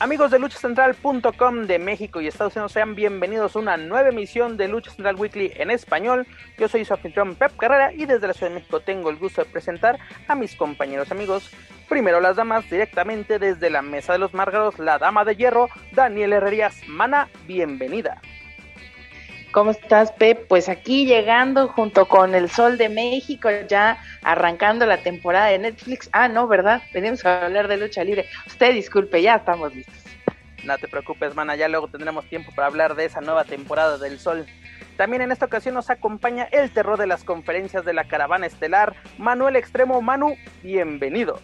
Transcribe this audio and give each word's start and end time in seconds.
Amigos 0.00 0.30
de 0.30 0.38
luchacentral.com 0.38 1.66
de 1.66 1.78
México 1.78 2.22
y 2.22 2.26
Estados 2.26 2.56
Unidos, 2.56 2.72
sean 2.72 2.94
bienvenidos 2.94 3.54
a 3.54 3.58
una 3.58 3.76
nueva 3.76 4.08
emisión 4.08 4.56
de 4.56 4.66
Lucha 4.66 4.90
Central 4.90 5.16
Weekly 5.16 5.52
en 5.56 5.70
español. 5.70 6.26
Yo 6.56 6.68
soy 6.68 6.86
su 6.86 6.94
anfitrión 6.94 7.34
Pep 7.34 7.54
Carrera 7.58 7.92
y 7.92 8.06
desde 8.06 8.26
la 8.26 8.32
Ciudad 8.32 8.48
de 8.50 8.60
México 8.60 8.80
tengo 8.80 9.10
el 9.10 9.16
gusto 9.16 9.44
de 9.44 9.50
presentar 9.50 9.98
a 10.26 10.34
mis 10.34 10.56
compañeros 10.56 11.10
amigos. 11.10 11.50
Primero 11.86 12.18
las 12.18 12.36
damas, 12.36 12.70
directamente 12.70 13.38
desde 13.38 13.68
la 13.68 13.82
Mesa 13.82 14.14
de 14.14 14.20
los 14.20 14.32
Márgaros, 14.32 14.78
la 14.78 14.96
Dama 14.96 15.26
de 15.26 15.36
Hierro, 15.36 15.68
Daniel 15.92 16.32
Herrerías. 16.32 16.80
Mana, 16.88 17.28
bienvenida. 17.46 18.22
¿Cómo 19.52 19.72
estás, 19.72 20.12
Pep? 20.12 20.46
Pues 20.46 20.68
aquí 20.68 21.06
llegando 21.06 21.66
junto 21.66 22.06
con 22.06 22.36
el 22.36 22.48
Sol 22.48 22.78
de 22.78 22.88
México, 22.88 23.48
ya 23.68 24.00
arrancando 24.22 24.86
la 24.86 25.02
temporada 25.02 25.46
de 25.46 25.58
Netflix. 25.58 26.08
Ah, 26.12 26.28
no, 26.28 26.46
¿verdad? 26.46 26.82
Venimos 26.94 27.26
a 27.26 27.46
hablar 27.46 27.66
de 27.66 27.76
lucha 27.76 28.04
libre. 28.04 28.26
Usted 28.46 28.72
disculpe, 28.74 29.20
ya 29.20 29.36
estamos 29.36 29.74
listos. 29.74 30.04
No 30.62 30.78
te 30.78 30.86
preocupes, 30.86 31.34
mana, 31.34 31.56
ya 31.56 31.66
luego 31.66 31.88
tendremos 31.88 32.26
tiempo 32.26 32.52
para 32.54 32.68
hablar 32.68 32.94
de 32.94 33.06
esa 33.06 33.20
nueva 33.20 33.42
temporada 33.42 33.98
del 33.98 34.20
Sol. 34.20 34.46
También 34.96 35.22
en 35.22 35.32
esta 35.32 35.46
ocasión 35.46 35.74
nos 35.74 35.90
acompaña 35.90 36.44
el 36.52 36.70
terror 36.70 36.96
de 36.96 37.08
las 37.08 37.24
conferencias 37.24 37.84
de 37.84 37.92
la 37.92 38.06
caravana 38.06 38.46
estelar, 38.46 38.94
Manuel 39.18 39.56
Extremo. 39.56 40.00
Manu, 40.00 40.36
bienvenido. 40.62 41.40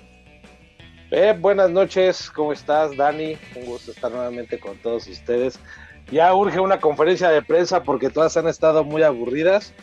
Pep, 1.11 1.41
buenas 1.41 1.71
noches, 1.71 2.31
¿cómo 2.31 2.53
estás, 2.53 2.97
Dani? 2.97 3.37
Un 3.57 3.67
gusto 3.67 3.91
estar 3.91 4.13
nuevamente 4.13 4.61
con 4.61 4.77
todos 4.79 5.09
ustedes 5.09 5.59
ya 6.11 6.35
urge 6.35 6.61
una 6.61 6.81
conferencia 6.81 7.31
de 7.31 7.43
prensa 7.43 7.83
porque 7.83 8.11
todas 8.11 8.37
han 8.37 8.49
estado 8.49 8.85
muy 8.85 9.03
aburridas 9.03 9.75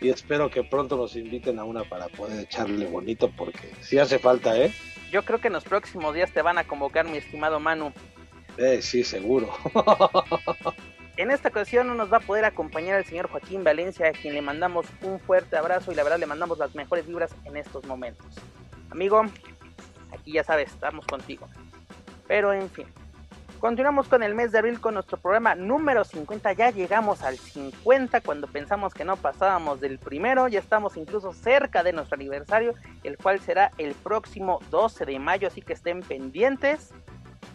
y 0.00 0.10
espero 0.10 0.50
que 0.50 0.62
pronto 0.62 0.96
nos 0.96 1.16
inviten 1.16 1.58
a 1.58 1.64
una 1.64 1.84
para 1.84 2.08
poder 2.08 2.40
echarle 2.40 2.86
bonito 2.86 3.30
porque 3.36 3.72
sí 3.80 3.98
hace 3.98 4.18
falta, 4.18 4.56
¿eh? 4.56 4.72
Yo 5.10 5.24
creo 5.24 5.40
que 5.40 5.46
en 5.48 5.54
los 5.54 5.64
próximos 5.64 6.14
días 6.14 6.32
te 6.32 6.42
van 6.42 6.58
a 6.58 6.64
convocar, 6.64 7.06
mi 7.06 7.18
estimado 7.18 7.60
Manu. 7.60 7.92
Eh, 8.58 8.80
sí, 8.82 9.04
seguro. 9.04 9.50
en 11.16 11.30
esta 11.30 11.48
ocasión 11.48 11.86
no 11.86 11.94
nos 11.94 12.12
va 12.12 12.18
a 12.18 12.20
poder 12.20 12.44
acompañar 12.44 12.98
el 12.98 13.04
señor 13.04 13.28
Joaquín 13.28 13.64
Valencia, 13.64 14.08
a 14.08 14.12
quien 14.12 14.34
le 14.34 14.42
mandamos 14.42 14.86
un 15.02 15.20
fuerte 15.20 15.56
abrazo 15.56 15.92
y 15.92 15.94
la 15.94 16.02
verdad 16.02 16.18
le 16.18 16.26
mandamos 16.26 16.58
las 16.58 16.74
mejores 16.74 17.06
vibras 17.06 17.34
en 17.44 17.56
estos 17.56 17.84
momentos. 17.86 18.26
Amigo, 18.90 19.22
aquí 20.12 20.32
ya 20.32 20.44
sabes, 20.44 20.70
estamos 20.70 21.06
contigo. 21.06 21.48
Pero 22.26 22.52
en 22.52 22.68
fin, 22.70 22.86
Continuamos 23.60 24.08
con 24.08 24.22
el 24.22 24.34
mes 24.34 24.52
de 24.52 24.58
abril 24.58 24.80
con 24.80 24.94
nuestro 24.94 25.16
programa 25.16 25.54
número 25.54 26.04
50. 26.04 26.52
Ya 26.52 26.70
llegamos 26.70 27.22
al 27.22 27.38
50 27.38 28.20
cuando 28.20 28.48
pensamos 28.48 28.92
que 28.92 29.04
no 29.04 29.16
pasábamos 29.16 29.80
del 29.80 29.98
primero. 29.98 30.46
Ya 30.46 30.58
estamos 30.58 30.98
incluso 30.98 31.32
cerca 31.32 31.82
de 31.82 31.94
nuestro 31.94 32.16
aniversario, 32.16 32.74
el 33.02 33.16
cual 33.16 33.40
será 33.40 33.70
el 33.78 33.94
próximo 33.94 34.60
12 34.70 35.06
de 35.06 35.18
mayo. 35.18 35.48
Así 35.48 35.62
que 35.62 35.72
estén 35.72 36.02
pendientes. 36.02 36.92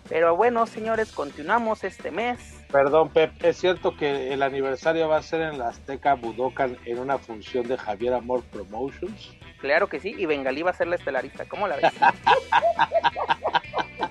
Pero 0.09 0.35
bueno, 0.35 0.65
señores, 0.65 1.11
continuamos 1.11 1.83
este 1.83 2.09
mes. 2.09 2.65
Perdón, 2.71 3.09
Pep, 3.09 3.31
¿es 3.43 3.57
cierto 3.57 3.95
que 3.95 4.33
el 4.33 4.41
aniversario 4.41 5.07
va 5.07 5.17
a 5.17 5.21
ser 5.21 5.41
en 5.41 5.59
la 5.59 5.69
Azteca 5.69 6.15
Budokan 6.15 6.77
en 6.85 6.97
una 6.97 7.19
función 7.19 7.67
de 7.67 7.77
Javier 7.77 8.15
Amor 8.15 8.41
Promotions? 8.45 9.37
Claro 9.59 9.87
que 9.87 9.99
sí, 9.99 10.15
y 10.17 10.25
Bengalí 10.25 10.63
va 10.63 10.71
a 10.71 10.73
ser 10.73 10.87
la 10.87 10.95
estelarista. 10.95 11.45
¿Cómo 11.45 11.67
la 11.67 11.77
ves? 11.77 11.93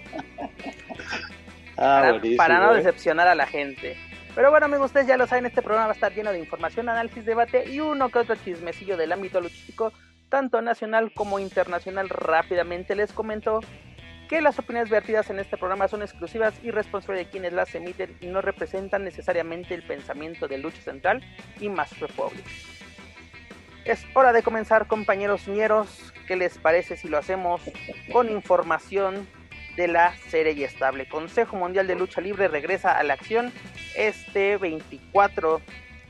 Ah, 1.82 2.20
para, 2.36 2.58
no 2.58 2.74
¿eh? 2.74 2.76
decepcionar 2.76 3.26
a 3.26 3.34
la 3.34 3.46
gente. 3.46 3.96
Pero 4.34 4.50
bueno, 4.50 4.66
amigos, 4.66 4.86
ustedes 4.86 5.06
ya 5.06 5.16
lo 5.16 5.26
saben, 5.26 5.46
este 5.46 5.62
programa 5.62 5.86
va 5.86 5.92
a 5.92 5.94
estar 5.94 6.12
lleno 6.12 6.30
de 6.30 6.38
información, 6.38 6.90
análisis, 6.90 7.24
debate 7.24 7.70
y 7.70 7.80
uno 7.80 8.10
que 8.10 8.18
otro 8.18 8.36
chismecillo 8.36 8.98
del 8.98 9.12
ámbito 9.12 9.40
logístico, 9.40 9.90
tanto 10.28 10.60
nacional 10.60 11.10
como 11.14 11.38
internacional. 11.38 12.10
Rápidamente 12.10 12.94
les 12.94 13.12
comento 13.12 13.60
que 14.28 14.42
las 14.42 14.58
opiniones 14.58 14.90
vertidas 14.90 15.30
en 15.30 15.38
este 15.38 15.56
programa 15.56 15.88
son 15.88 16.02
exclusivas 16.02 16.54
y 16.62 16.70
responsables 16.70 17.24
de 17.24 17.30
quienes 17.30 17.54
las 17.54 17.74
emiten 17.74 18.14
y 18.20 18.26
no 18.26 18.42
representan 18.42 19.02
necesariamente 19.02 19.74
el 19.74 19.82
pensamiento 19.82 20.48
de 20.48 20.58
Lucha 20.58 20.82
Central 20.82 21.22
y 21.60 21.70
Más 21.70 21.98
Republic. 21.98 22.44
Es 23.86 24.04
hora 24.14 24.34
de 24.34 24.42
comenzar, 24.42 24.86
compañeros 24.86 25.48
ñeros. 25.48 26.12
¿Qué 26.28 26.36
les 26.36 26.58
parece 26.58 26.98
si 26.98 27.08
lo 27.08 27.16
hacemos 27.16 27.62
con 28.12 28.30
información 28.30 29.26
de 29.80 29.88
la 29.88 30.14
serie 30.28 30.52
y 30.52 30.62
estable. 30.62 31.08
Consejo 31.08 31.56
Mundial 31.56 31.86
de 31.86 31.94
Lucha 31.94 32.20
Libre 32.20 32.48
regresa 32.48 32.98
a 32.98 33.02
la 33.02 33.14
acción 33.14 33.50
este 33.96 34.58
24 34.58 35.62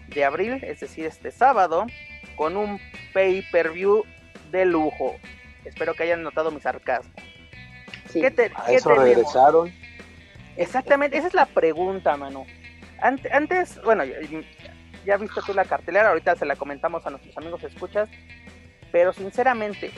de 0.09 0.25
abril, 0.25 0.59
es 0.65 0.81
decir, 0.81 1.07
este 1.07 1.31
sábado, 1.31 1.87
con 2.35 2.57
un 2.57 2.81
pay-per-view 3.15 4.05
de 4.51 4.65
lujo. 4.65 5.15
Espero 5.65 5.95
que 5.95 6.03
hayan 6.03 6.25
notado 6.25 6.51
mi 6.51 6.61
sarcasmo. 6.61 7.13
¿Qué 8.13 8.33
te, 8.33 8.51
eso 8.71 8.93
regresaron? 8.93 9.73
Exactamente, 10.57 11.17
esa 11.17 11.29
es 11.29 11.35
la 11.35 11.47
pregunta, 11.47 12.17
mano. 12.17 12.47
Antes, 13.01 13.81
bueno, 13.85 14.03
ya 15.07 15.17
viste 15.17 15.41
tú 15.47 15.55
la 15.55 15.65
cartelera, 15.65 16.09
ahorita 16.09 16.35
se 16.35 16.45
la 16.45 16.57
comentamos 16.57 17.07
a 17.07 17.11
nuestros 17.11 17.39
amigos 17.39 17.63
escuchas, 17.63 18.09
pero 18.91 19.13
sinceramente, 19.13 19.93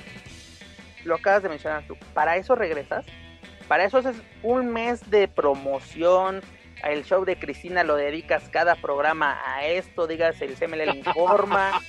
lo 1.04 1.14
acabas 1.14 1.42
de 1.42 1.48
mencionar 1.48 1.86
tú, 1.86 1.96
¿para 2.12 2.36
eso 2.36 2.54
regresas? 2.54 3.06
Para 3.68 3.84
eso 3.84 3.98
es 3.98 4.16
un 4.42 4.72
mes 4.72 5.08
de 5.10 5.28
promoción. 5.28 6.40
El 6.84 7.04
show 7.04 7.24
de 7.24 7.38
Cristina 7.38 7.84
lo 7.84 7.96
dedicas 7.96 8.48
cada 8.50 8.74
programa 8.74 9.40
a 9.46 9.64
esto, 9.66 10.06
digas 10.06 10.40
el 10.42 10.54
CML 10.54 10.96
informa. 10.96 11.80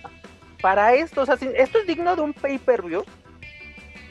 Para 0.62 0.94
esto, 0.94 1.22
o 1.22 1.26
sea, 1.26 1.34
esto 1.34 1.78
es 1.78 1.86
digno 1.86 2.16
de 2.16 2.22
un 2.22 2.32
pay-per-view. 2.32 3.04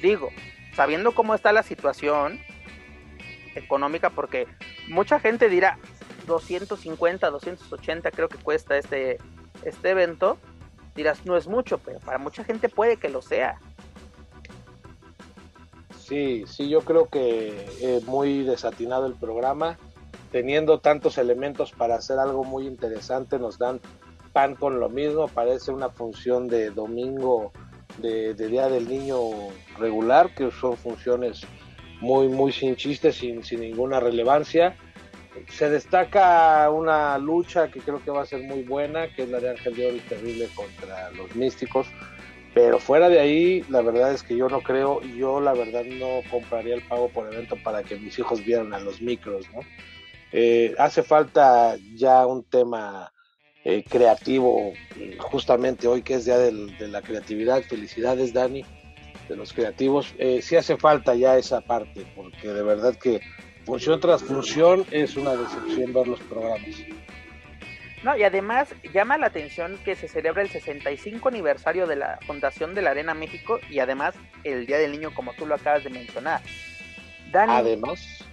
Digo, 0.02 0.30
sabiendo 0.76 1.14
cómo 1.14 1.34
está 1.34 1.52
la 1.52 1.64
situación 1.64 2.40
económica, 3.56 4.10
porque 4.10 4.48
mucha 4.88 5.20
gente 5.20 5.50
dirá 5.50 5.80
250, 6.28 7.30
280 7.30 8.12
creo 8.12 8.30
que 8.30 8.38
cuesta 8.38 8.78
este, 8.78 9.18
este 9.64 9.90
evento. 9.90 10.38
Dirás, 10.96 11.26
no 11.26 11.36
es 11.36 11.48
mucho, 11.48 11.78
pero 11.80 12.00
para 12.00 12.18
mucha 12.18 12.44
gente 12.44 12.70
puede 12.70 12.98
que 12.98 13.10
lo 13.10 13.22
sea. 13.22 13.60
Sí, 16.08 16.44
sí, 16.46 16.70
yo 16.70 16.82
creo 16.82 17.08
que 17.10 17.66
es 17.82 18.06
muy 18.06 18.44
desatinado 18.44 19.08
el 19.08 19.16
programa. 19.16 19.80
Teniendo 20.32 20.80
tantos 20.80 21.18
elementos 21.18 21.72
para 21.72 21.96
hacer 21.96 22.20
algo 22.20 22.44
muy 22.44 22.68
interesante, 22.68 23.40
nos 23.40 23.58
dan 23.58 23.80
pan 24.32 24.56
con 24.56 24.80
lo 24.80 24.88
mismo. 24.88 25.28
Parece 25.28 25.72
una 25.72 25.90
función 25.90 26.48
de 26.48 26.70
domingo 26.70 27.54
de, 27.98 28.36
Día 28.36 28.70
del 28.70 28.88
Niño 28.88 29.18
regular, 29.80 30.36
que 30.36 30.52
son 30.52 30.78
funciones 30.78 31.42
muy, 32.02 32.28
muy 32.28 32.52
sin 32.52 32.76
chistes, 32.76 33.16
sin, 33.16 33.44
sin 33.44 33.62
ninguna 33.62 34.00
relevancia. 34.00 34.78
Se 35.50 35.72
destaca 35.72 36.70
una 36.70 37.18
lucha 37.18 37.72
que 37.72 37.80
creo 37.80 38.04
que 38.04 38.12
va 38.12 38.22
a 38.22 38.26
ser 38.28 38.44
muy 38.44 38.62
buena, 38.62 39.08
que 39.08 39.24
es 39.24 39.30
la 39.30 39.40
de 39.40 39.50
Ángel 39.50 39.76
de 39.76 39.88
Oro 39.88 39.96
y 39.96 40.02
Terrible 40.02 40.50
contra 40.56 41.10
los 41.12 41.36
Místicos 41.36 41.88
pero 42.56 42.80
fuera 42.80 43.10
de 43.10 43.20
ahí, 43.20 43.66
la 43.68 43.82
verdad 43.82 44.14
es 44.14 44.24
que 44.24 44.38
yo 44.38 44.48
no 44.48 44.62
creo, 44.62 45.02
yo 45.02 45.42
la 45.42 45.52
verdad 45.52 45.84
no 45.84 46.22
compraría 46.32 46.76
el 46.76 46.82
pago 46.84 47.10
por 47.10 47.32
evento 47.32 47.58
para 47.62 47.84
que 47.84 47.98
mis 47.98 48.18
hijos 48.18 48.44
vieran 48.46 48.74
a 48.74 48.80
los 48.80 49.02
micros, 49.02 49.46
¿no? 49.54 49.60
Eh, 50.32 50.74
hace 50.78 51.04
falta 51.04 51.76
ya 51.96 52.26
un 52.26 52.46
tema 52.46 53.12
eh, 53.66 53.84
creativo, 53.84 54.72
justamente 55.20 55.86
hoy 55.86 56.02
que 56.02 56.14
es 56.14 56.24
día 56.24 56.38
de 56.38 56.88
la 56.88 57.02
creatividad, 57.02 57.62
felicidades 57.62 58.32
Dani, 58.32 58.64
de 59.28 59.36
los 59.36 59.52
creativos, 59.52 60.16
eh, 60.18 60.42
sí 60.42 60.56
hace 60.56 60.78
falta 60.78 61.14
ya 61.14 61.38
esa 61.38 61.60
parte, 61.60 62.06
porque 62.16 62.48
de 62.48 62.64
verdad 62.64 62.96
que 62.96 63.20
función 63.66 64.00
tras 64.00 64.24
función 64.24 64.86
es 64.92 65.18
una 65.18 65.36
decepción 65.36 65.92
ver 65.92 66.08
los 66.08 66.22
programas. 66.22 66.70
No, 68.06 68.16
y 68.16 68.22
además 68.22 68.70
llama 68.94 69.18
la 69.18 69.26
atención 69.26 69.80
que 69.84 69.96
se 69.96 70.08
celebra 70.08 70.44
el 70.44 70.50
65 70.50 71.28
aniversario 71.28 71.88
de 71.88 71.96
la 71.96 72.20
fundación 72.28 72.76
de 72.76 72.84
la 72.84 72.92
Arena 72.92 73.16
México 73.16 73.60
y 73.68 73.80
además 73.80 74.14
el 74.44 74.68
Día 74.68 74.78
del 74.78 74.92
Niño, 74.92 75.12
como 75.16 75.34
tú 75.34 75.48
lo 75.48 75.56
acabas 75.56 75.84
de 75.84 75.90
mencionar. 75.90 76.40
Además, 77.34 78.24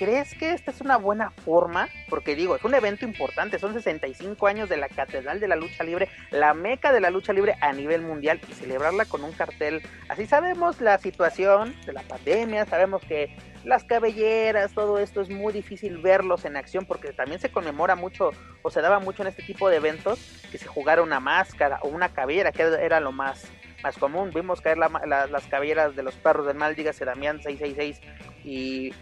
¿crees 0.00 0.34
que 0.34 0.54
esta 0.54 0.70
es 0.70 0.80
una 0.80 0.96
buena 0.96 1.30
forma? 1.30 1.90
Porque 2.08 2.34
digo, 2.34 2.56
es 2.56 2.64
un 2.64 2.74
evento 2.74 3.04
importante, 3.04 3.58
son 3.58 3.74
65 3.74 4.46
años 4.46 4.70
de 4.70 4.78
la 4.78 4.88
Catedral 4.88 5.40
de 5.40 5.46
la 5.46 5.56
Lucha 5.56 5.84
Libre, 5.84 6.08
la 6.30 6.54
meca 6.54 6.90
de 6.90 7.02
la 7.02 7.10
lucha 7.10 7.34
libre 7.34 7.56
a 7.60 7.70
nivel 7.74 8.00
mundial 8.00 8.40
y 8.48 8.54
celebrarla 8.54 9.04
con 9.04 9.22
un 9.22 9.32
cartel. 9.32 9.82
Así 10.08 10.24
sabemos 10.24 10.80
la 10.80 10.96
situación 10.96 11.76
de 11.84 11.92
la 11.92 12.00
pandemia, 12.00 12.64
sabemos 12.64 13.02
que 13.02 13.36
las 13.62 13.84
cabelleras, 13.84 14.72
todo 14.72 14.98
esto 14.98 15.20
es 15.20 15.28
muy 15.28 15.52
difícil 15.52 15.98
verlos 15.98 16.46
en 16.46 16.56
acción 16.56 16.86
porque 16.86 17.12
también 17.12 17.38
se 17.38 17.52
conmemora 17.52 17.94
mucho 17.94 18.30
o 18.62 18.70
se 18.70 18.80
daba 18.80 19.00
mucho 19.00 19.20
en 19.20 19.28
este 19.28 19.42
tipo 19.42 19.68
de 19.68 19.76
eventos 19.76 20.18
que 20.50 20.56
se 20.56 20.66
jugara 20.66 21.02
una 21.02 21.20
máscara 21.20 21.78
o 21.82 21.88
una 21.88 22.08
cabellera, 22.08 22.52
que 22.52 22.62
era 22.62 23.00
lo 23.00 23.12
más 23.12 23.50
más 23.82 23.96
común. 23.96 24.30
Vimos 24.34 24.60
caer 24.60 24.78
las 24.78 25.46
cabelleras 25.46 25.94
de 25.94 26.02
los 26.02 26.14
perros 26.14 26.46
del 26.46 26.56
mal, 26.56 26.74
dígase 26.74 27.04
Damián 27.04 27.42
666 27.42 28.00
y 28.44 28.92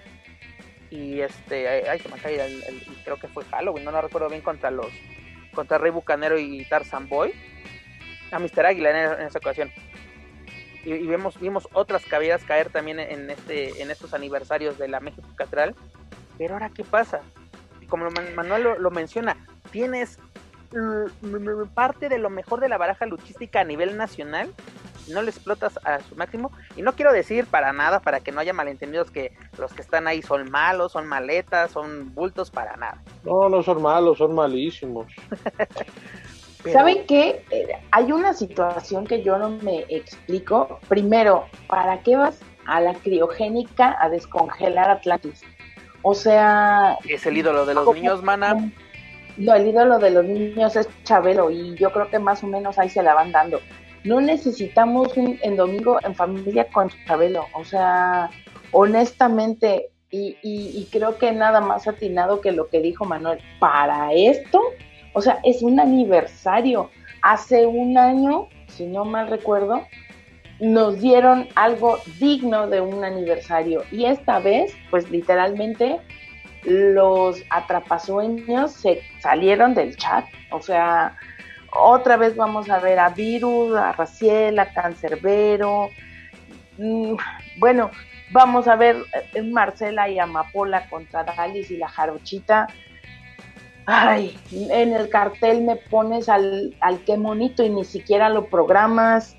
y 0.91 1.21
este 1.21 1.69
ay, 1.89 1.99
se 1.99 2.09
me 2.09 2.17
cae 2.17 2.45
el, 2.45 2.85
creo 3.05 3.17
que 3.19 3.29
fue 3.29 3.45
Halloween, 3.45 3.85
no 3.85 3.93
lo 3.93 4.01
recuerdo 4.01 4.29
bien 4.29 4.43
contra 4.43 4.71
los 4.71 4.89
contra 5.55 5.79
Rey 5.79 5.91
Bucanero 5.91 6.39
y 6.39 6.65
Tarzan 6.65 7.09
Boy 7.09 7.33
a 8.31 8.39
Mr. 8.39 8.67
Águila 8.67 9.15
en, 9.21 9.27
esa 9.27 9.39
ocasión 9.39 9.71
y, 10.85 11.07
vemos 11.07 11.39
vimos 11.41 11.69
otras 11.73 12.05
cabelleras 12.05 12.45
caer 12.45 12.71
también 12.71 13.01
en 13.01 13.31
este 13.31 13.83
en 13.83 13.91
estos 13.91 14.15
aniversarios 14.15 14.79
de 14.79 14.89
la 14.89 15.01
México 15.01 15.29
Catedral 15.37 15.75
pero 16.39 16.55
ahora 16.55 16.71
qué 16.71 16.85
pasa 16.85 17.21
como 17.89 18.09
Manuel 18.35 18.67
lo 18.79 18.91
menciona 18.91 19.37
tienes 19.71 20.19
parte 21.75 22.09
de 22.09 22.19
lo 22.19 22.31
mejor 22.31 22.61
de 22.61 22.69
la 22.69 22.77
baraja 22.77 23.07
luchística 23.07 23.61
a 23.61 23.65
nivel 23.65 23.97
nacional 23.97 24.53
no 25.09 25.23
le 25.23 25.31
explotas 25.31 25.79
a 25.85 26.01
su 26.01 26.17
máximo. 26.17 26.53
Y 26.77 26.83
no 26.83 26.95
quiero 26.95 27.13
decir 27.13 27.47
para 27.47 27.73
nada, 27.73 28.01
para 28.01 28.21
que 28.21 28.33
no 28.33 28.41
haya 28.41 28.53
malentendidos, 28.53 29.11
que 29.11 29.33
los 29.59 29.73
que 29.73 29.83
están 29.83 30.07
ahí 30.07 30.23
son 30.23 30.51
malos, 30.51 30.93
son 30.93 31.07
maletas, 31.07 31.71
son 31.71 32.15
bultos, 32.15 32.51
para 32.51 32.77
nada. 32.77 33.03
No, 33.25 33.49
no 33.49 33.63
son 33.63 33.83
malos, 33.83 34.19
son 34.19 34.35
malísimos. 34.35 35.07
¿Saben 36.73 37.07
qué? 37.07 37.45
Eh, 37.51 37.69
hay 37.93 38.13
una 38.13 38.35
situación 38.35 39.07
que 39.07 39.23
yo 39.23 39.39
no 39.39 39.51
me 39.51 39.85
explico. 39.89 40.81
Primero, 40.89 41.47
¿para 41.69 42.03
qué 42.03 42.17
vas 42.17 42.41
a 42.67 42.81
la 42.81 42.95
criogénica 42.95 43.97
a 44.01 44.09
descongelar 44.09 44.91
Atlantis? 44.91 45.43
O 46.03 46.15
sea... 46.15 46.99
Es 47.09 47.27
el 47.27 47.37
ídolo 47.37 47.65
de 47.65 47.75
los 47.75 47.95
niños, 47.95 48.23
mana. 48.23 48.71
No, 49.37 49.55
el 49.55 49.69
ídolo 49.69 49.99
de 49.99 50.11
los 50.11 50.25
niños 50.25 50.75
es 50.75 50.89
Chabelo 51.05 51.51
y 51.51 51.77
yo 51.77 51.93
creo 51.93 52.11
que 52.11 52.19
más 52.19 52.43
o 52.43 52.49
menos 52.49 52.77
ahí 52.79 52.89
se 52.89 53.03
la 53.03 53.15
van 53.15 53.31
dando 53.31 53.61
no 54.09 54.21
necesitamos 54.23 55.17
un 55.17 55.39
en 55.43 55.57
domingo 55.57 55.99
en 56.03 56.15
familia 56.15 56.67
con 56.73 56.91
Chabelo, 57.07 57.45
o 57.55 57.65
sea, 57.65 58.31
honestamente, 58.73 59.91
y, 60.11 60.89
creo 60.91 61.19
que 61.19 61.33
nada 61.33 61.61
más 61.61 61.87
atinado 61.87 62.41
que 62.41 62.53
lo 62.53 62.69
que 62.69 62.81
dijo 62.81 63.05
Manuel, 63.05 63.41
para 63.61 64.13
esto, 64.15 64.63
o 65.13 65.21
sea, 65.21 65.39
es 65.45 65.63
un 65.63 65.79
aniversario. 65.79 66.91
Hace 67.21 67.67
un 67.67 67.99
año, 67.99 68.49
si 68.69 68.87
no 68.87 69.05
mal 69.05 69.29
recuerdo, 69.29 69.83
nos 70.61 70.99
dieron 71.01 71.47
algo 71.55 71.99
digno 72.19 72.69
de 72.69 72.81
un 72.81 73.05
aniversario 73.05 73.83
y 73.93 74.07
esta 74.07 74.39
vez, 74.39 74.73
pues 74.91 75.11
literalmente, 75.11 76.01
los 76.65 77.43
atrapasueños 77.51 78.73
se 78.73 79.03
salieron 79.21 79.75
del 79.75 79.97
chat, 79.97 80.25
o 80.51 80.61
sea, 80.61 81.17
otra 81.73 82.17
vez 82.17 82.37
vamos 82.37 82.71
a 82.71 82.79
ver 82.79 82.99
a 82.99 83.11
Virus, 83.11 83.77
a 83.77 83.93
Raciel, 83.93 84.59
a 84.59 84.73
Cancerbero. 84.73 85.91
Mm, 86.79 87.15
bueno, 87.59 87.91
vamos 88.31 88.69
a 88.69 88.77
ver 88.77 88.97
eh, 89.35 89.43
Marcela 89.43 90.09
y 90.09 90.19
Amapola 90.19 90.89
contra 90.89 91.25
Dalis 91.25 91.71
y 91.71 91.77
la 91.77 91.89
Jarochita. 91.89 92.69
Ay, 93.87 94.39
en 94.53 94.93
el 94.93 95.09
cartel 95.09 95.63
me 95.63 95.77
pones 95.77 96.29
al, 96.29 96.77
al 96.81 96.99
qué 97.05 97.17
monito 97.17 97.63
y 97.63 97.71
ni 97.71 97.85
siquiera 97.85 98.29
lo 98.29 98.47
programas. 98.47 99.35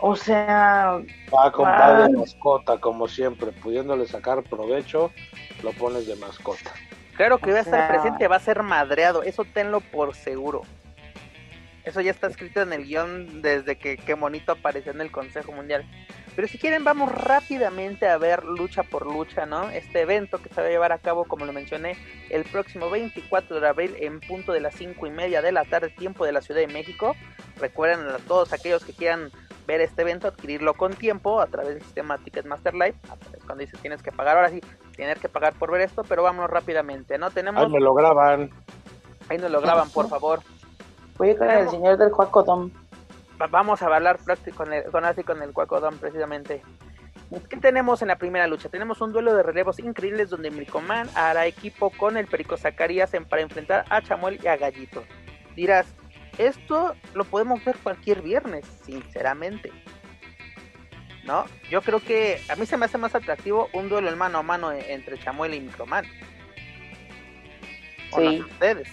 O 0.00 0.16
sea. 0.16 1.00
Va 1.32 2.04
a 2.04 2.08
de 2.08 2.16
mascota, 2.16 2.78
como 2.78 3.06
siempre, 3.08 3.52
pudiéndole 3.52 4.06
sacar 4.06 4.42
provecho, 4.42 5.10
lo 5.62 5.72
pones 5.72 6.06
de 6.06 6.16
mascota. 6.16 6.72
Claro 7.16 7.36
que 7.36 7.52
va 7.52 7.58
a 7.58 7.62
estar 7.62 7.88
presente, 7.88 8.26
va 8.28 8.36
a 8.36 8.40
ser 8.40 8.62
madreado, 8.62 9.22
eso 9.22 9.44
tenlo 9.44 9.80
por 9.80 10.14
seguro. 10.14 10.62
Eso 11.90 12.02
ya 12.02 12.12
está 12.12 12.28
escrito 12.28 12.62
en 12.62 12.72
el 12.72 12.84
guion 12.84 13.42
desde 13.42 13.76
que 13.76 13.96
qué 13.96 14.14
monito 14.14 14.52
apareció 14.52 14.92
en 14.92 15.00
el 15.00 15.10
Consejo 15.10 15.50
Mundial. 15.50 15.84
Pero 16.36 16.46
si 16.46 16.56
quieren, 16.56 16.84
vamos 16.84 17.10
rápidamente 17.10 18.06
a 18.06 18.16
ver 18.16 18.44
lucha 18.44 18.84
por 18.84 19.06
lucha, 19.06 19.44
¿no? 19.44 19.68
Este 19.70 20.02
evento 20.02 20.40
que 20.40 20.50
se 20.50 20.60
va 20.60 20.68
a 20.68 20.70
llevar 20.70 20.92
a 20.92 20.98
cabo, 20.98 21.24
como 21.24 21.46
lo 21.46 21.52
mencioné, 21.52 21.96
el 22.28 22.44
próximo 22.44 22.90
24 22.90 23.58
de 23.58 23.66
abril 23.66 23.96
en 23.98 24.20
punto 24.20 24.52
de 24.52 24.60
las 24.60 24.76
5 24.76 25.04
y 25.04 25.10
media 25.10 25.42
de 25.42 25.50
la 25.50 25.64
tarde, 25.64 25.88
tiempo 25.88 26.24
de 26.24 26.30
la 26.30 26.42
Ciudad 26.42 26.60
de 26.60 26.68
México. 26.68 27.16
Recuerden 27.56 28.06
a 28.06 28.18
todos 28.18 28.52
aquellos 28.52 28.84
que 28.84 28.92
quieran 28.92 29.32
ver 29.66 29.80
este 29.80 30.02
evento, 30.02 30.28
adquirirlo 30.28 30.74
con 30.74 30.94
tiempo 30.94 31.40
a 31.40 31.48
través 31.48 31.74
del 31.74 31.82
sistema 31.82 32.18
Ticketmaster 32.18 32.74
Live. 32.74 32.94
Cuando 33.46 33.64
dice 33.64 33.76
tienes 33.78 34.00
que 34.00 34.12
pagar, 34.12 34.36
ahora 34.36 34.50
sí, 34.50 34.60
tienes 34.94 35.18
que 35.18 35.28
pagar 35.28 35.54
por 35.54 35.72
ver 35.72 35.80
esto, 35.80 36.04
pero 36.08 36.22
vámonos 36.22 36.50
rápidamente, 36.50 37.18
¿no? 37.18 37.32
Tenemos. 37.32 37.64
Ahí 37.64 37.68
me 37.68 37.80
lo 37.80 37.94
graban. 37.94 38.48
Ahí 39.28 39.38
nos 39.38 39.50
lo 39.50 39.60
graban, 39.60 39.90
por 39.90 40.08
favor. 40.08 40.40
Voy 41.20 41.36
con 41.36 41.50
el 41.50 41.68
señor 41.68 41.98
del 41.98 42.10
Cuacodón. 42.10 42.72
Vamos 43.50 43.82
a 43.82 43.94
hablar 43.94 44.18
con 44.56 44.72
el, 44.72 44.84
con, 44.84 45.04
así 45.04 45.22
con 45.22 45.42
el 45.42 45.52
Cuacodón 45.52 45.98
precisamente. 45.98 46.62
¿Qué 47.50 47.58
tenemos 47.58 48.00
en 48.00 48.08
la 48.08 48.16
primera 48.16 48.46
lucha? 48.46 48.70
Tenemos 48.70 49.02
un 49.02 49.12
duelo 49.12 49.34
de 49.34 49.42
relevos 49.42 49.78
increíbles 49.80 50.30
donde 50.30 50.50
Milcoman 50.50 51.10
hará 51.14 51.44
equipo 51.44 51.90
con 51.90 52.16
el 52.16 52.26
Perico 52.26 52.56
Zacarías 52.56 53.10
para 53.28 53.42
enfrentar 53.42 53.84
a 53.90 54.00
Chamuel 54.00 54.40
y 54.42 54.46
a 54.46 54.56
Gallito. 54.56 55.04
Dirás, 55.54 55.94
esto 56.38 56.94
lo 57.12 57.24
podemos 57.24 57.62
ver 57.66 57.76
cualquier 57.82 58.22
viernes, 58.22 58.64
sinceramente. 58.86 59.70
¿No? 61.26 61.44
Yo 61.68 61.82
creo 61.82 62.00
que 62.00 62.40
a 62.48 62.56
mí 62.56 62.64
se 62.64 62.78
me 62.78 62.86
hace 62.86 62.96
más 62.96 63.14
atractivo 63.14 63.68
un 63.74 63.90
duelo 63.90 64.08
en 64.08 64.16
mano 64.16 64.38
a 64.38 64.42
mano 64.42 64.72
entre 64.72 65.18
Chamuel 65.18 65.52
y 65.52 65.60
Microman. 65.60 66.06
Sí. 68.16 68.40
ustedes. 68.40 68.88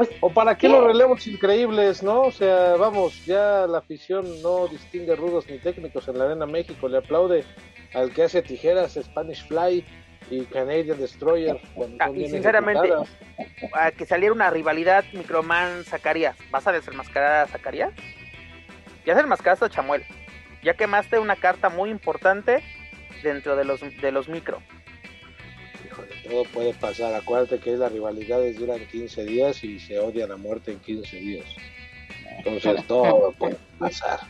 Pues, 0.00 0.16
¿O 0.20 0.30
para 0.30 0.56
qué, 0.56 0.66
los 0.66 0.82
relevos 0.82 1.26
increíbles, 1.26 2.02
no? 2.02 2.22
O 2.22 2.30
sea, 2.32 2.74
vamos, 2.76 3.26
ya 3.26 3.66
la 3.66 3.78
afición 3.78 4.24
no 4.40 4.66
distingue 4.66 5.14
rudos 5.14 5.46
ni 5.46 5.58
técnicos 5.58 6.08
en 6.08 6.16
la 6.16 6.24
Arena 6.24 6.46
México. 6.46 6.88
Le 6.88 6.96
aplaude 6.96 7.44
al 7.92 8.10
que 8.10 8.22
hace 8.22 8.40
tijeras, 8.40 8.94
Spanish 8.94 9.46
Fly 9.46 9.84
y 10.30 10.44
Canadian 10.46 10.98
Destroyer. 10.98 11.60
Ah, 11.98 12.08
y 12.14 12.30
sinceramente, 12.30 12.88
a 13.74 13.90
que 13.90 14.06
saliera 14.06 14.32
una 14.32 14.48
rivalidad 14.48 15.04
Microman 15.12 15.84
Zacarías, 15.84 16.34
¿vas 16.50 16.66
a 16.66 16.72
desmascarar 16.72 17.44
a 17.44 17.46
Zacarías? 17.48 17.92
Ya 19.04 19.14
desmascaraste 19.14 19.66
a 19.66 19.68
Chamuel. 19.68 20.02
Ya 20.62 20.72
quemaste 20.72 21.18
una 21.18 21.36
carta 21.36 21.68
muy 21.68 21.90
importante 21.90 22.62
dentro 23.22 23.54
de 23.54 23.66
los, 23.66 23.80
de 23.82 24.12
los 24.12 24.30
micro 24.30 24.62
todo 26.30 26.44
puede 26.44 26.72
pasar. 26.72 27.14
Acuérdate 27.14 27.58
que 27.58 27.76
las 27.76 27.92
rivalidades 27.92 28.58
duran 28.58 28.78
15 28.86 29.24
días 29.24 29.62
y 29.64 29.80
se 29.80 29.98
odian 29.98 30.30
a 30.30 30.36
muerte 30.36 30.72
en 30.72 30.78
15 30.78 31.16
días. 31.16 31.46
Entonces 32.38 32.86
todo 32.86 33.32
puede 33.32 33.56
pasar. 33.78 34.20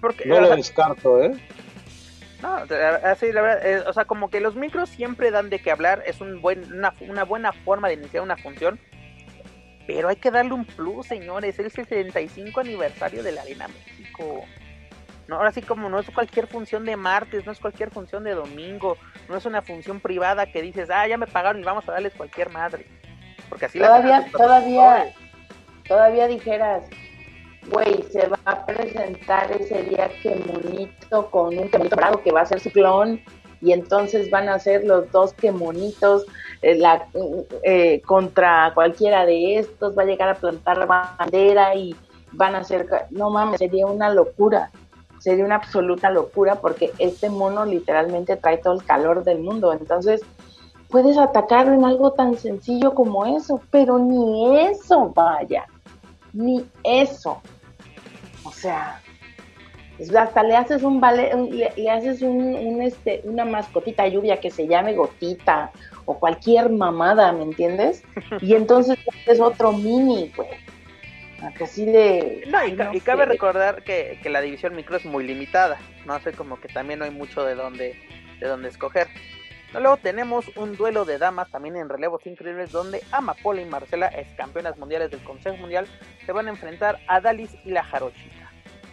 Porque, 0.00 0.26
no 0.26 0.40
lo 0.40 0.54
descarto, 0.54 1.22
¿eh? 1.22 1.32
No, 2.42 2.54
así 3.02 3.32
la 3.32 3.42
verdad, 3.42 3.66
eh, 3.66 3.84
o 3.86 3.92
sea, 3.92 4.04
como 4.04 4.30
que 4.30 4.40
los 4.40 4.54
micros 4.54 4.90
siempre 4.90 5.30
dan 5.30 5.48
de 5.48 5.58
qué 5.58 5.70
hablar, 5.70 6.02
es 6.06 6.20
un 6.20 6.40
buen, 6.42 6.70
una, 6.72 6.94
una 7.00 7.24
buena 7.24 7.52
forma 7.52 7.88
de 7.88 7.94
iniciar 7.94 8.22
una 8.22 8.36
función, 8.36 8.78
pero 9.86 10.08
hay 10.08 10.16
que 10.16 10.30
darle 10.30 10.52
un 10.52 10.66
plus, 10.66 11.06
señores, 11.06 11.58
es 11.58 11.64
el 11.64 11.70
75 11.70 12.60
aniversario 12.60 13.22
de 13.22 13.32
la 13.32 13.40
Arena 13.40 13.68
México. 13.68 14.44
No, 15.28 15.36
ahora 15.36 15.50
sí 15.50 15.60
como 15.60 15.88
no 15.88 15.98
es 15.98 16.08
cualquier 16.10 16.46
función 16.46 16.84
de 16.84 16.96
martes, 16.96 17.44
no 17.44 17.52
es 17.52 17.58
cualquier 17.58 17.90
función 17.90 18.22
de 18.22 18.34
domingo, 18.34 18.96
no 19.28 19.36
es 19.36 19.44
una 19.44 19.60
función 19.60 20.00
privada 20.00 20.46
que 20.46 20.62
dices, 20.62 20.88
ah, 20.90 21.06
ya 21.08 21.18
me 21.18 21.26
pagaron 21.26 21.60
y 21.60 21.64
vamos 21.64 21.88
a 21.88 21.92
darles 21.92 22.14
cualquier 22.14 22.50
madre. 22.50 22.86
Porque 23.48 23.66
así 23.66 23.78
todavía, 23.78 24.26
todavía, 24.30 25.12
todavía 25.88 26.28
dijeras, 26.28 26.84
güey, 27.70 28.02
se 28.10 28.28
va 28.28 28.38
a 28.44 28.64
presentar 28.64 29.50
ese 29.50 29.82
día 29.82 30.08
que 30.22 30.36
monito 30.36 31.30
con 31.30 31.58
un 31.58 31.70
monito 31.72 31.96
bravo 31.96 32.22
que 32.22 32.30
va 32.30 32.42
a 32.42 32.46
ser 32.46 32.60
su 32.60 32.70
clon 32.70 33.20
y 33.60 33.72
entonces 33.72 34.30
van 34.30 34.48
a 34.48 34.58
ser 34.58 34.84
los 34.84 35.10
dos 35.10 35.32
que 35.32 35.50
monitos 35.50 36.26
eh, 36.62 36.76
la, 36.76 37.06
eh, 37.64 38.00
contra 38.02 38.70
cualquiera 38.74 39.26
de 39.26 39.58
estos, 39.58 39.96
va 39.96 40.02
a 40.02 40.06
llegar 40.06 40.28
a 40.28 40.34
plantar 40.34 40.86
bandera 40.86 41.74
y 41.74 41.96
van 42.32 42.54
a 42.54 42.62
ser, 42.62 42.86
no 43.10 43.30
mames, 43.30 43.58
sería 43.58 43.86
una 43.86 44.10
locura 44.10 44.70
sería 45.26 45.44
una 45.44 45.56
absoluta 45.56 46.08
locura 46.08 46.54
porque 46.60 46.92
este 47.00 47.28
mono 47.30 47.66
literalmente 47.66 48.36
trae 48.36 48.58
todo 48.58 48.74
el 48.74 48.84
calor 48.84 49.24
del 49.24 49.40
mundo. 49.40 49.72
Entonces, 49.72 50.20
puedes 50.88 51.18
atacarlo 51.18 51.74
en 51.74 51.84
algo 51.84 52.12
tan 52.12 52.38
sencillo 52.38 52.94
como 52.94 53.26
eso, 53.26 53.60
pero 53.72 53.98
ni 53.98 54.68
eso, 54.68 55.12
vaya, 55.12 55.66
ni 56.32 56.64
eso. 56.84 57.42
O 58.44 58.52
sea, 58.52 59.02
hasta 60.16 60.44
le 60.44 60.54
haces 60.54 60.84
un 60.84 61.00
ballet, 61.00 61.34
le, 61.34 61.90
haces 61.90 62.22
un, 62.22 62.80
este, 62.80 63.22
una 63.24 63.44
mascotita 63.44 64.06
lluvia 64.06 64.38
que 64.38 64.52
se 64.52 64.68
llame 64.68 64.94
gotita 64.94 65.72
o 66.04 66.14
cualquier 66.20 66.70
mamada, 66.70 67.32
¿me 67.32 67.42
entiendes? 67.42 68.04
Y 68.40 68.54
entonces 68.54 68.96
es 69.26 69.40
otro 69.40 69.72
mini, 69.72 70.32
güey. 70.36 70.50
Así 71.60 71.84
de. 71.84 72.44
No, 72.48 72.64
y, 72.66 73.00
cabe 73.00 73.24
recordar 73.24 73.82
que, 73.84 74.18
que, 74.22 74.30
la 74.30 74.40
división 74.40 74.74
micro 74.74 74.96
es 74.96 75.04
muy 75.04 75.26
limitada. 75.26 75.78
No 76.04 76.18
sé, 76.20 76.32
como 76.32 76.60
que 76.60 76.68
también 76.68 76.98
no 76.98 77.04
hay 77.04 77.10
mucho 77.10 77.44
de 77.44 77.54
dónde, 77.54 77.96
de 78.40 78.46
dónde 78.46 78.68
escoger. 78.68 79.08
Luego 79.72 79.96
tenemos 79.98 80.50
un 80.56 80.76
duelo 80.76 81.04
de 81.04 81.18
damas 81.18 81.50
también 81.50 81.76
en 81.76 81.88
relevos 81.88 82.24
increíbles 82.26 82.70
donde 82.70 83.02
Amapola 83.12 83.60
y 83.60 83.66
Marcela, 83.66 84.10
ex 84.16 84.32
campeonas 84.34 84.78
mundiales 84.78 85.10
del 85.10 85.22
Consejo 85.22 85.56
Mundial, 85.56 85.86
se 86.24 86.32
van 86.32 86.46
a 86.46 86.50
enfrentar 86.50 87.00
a 87.08 87.20
Dalis 87.20 87.50
y 87.64 87.70
la 87.70 87.84
Jarochita. 87.84 88.52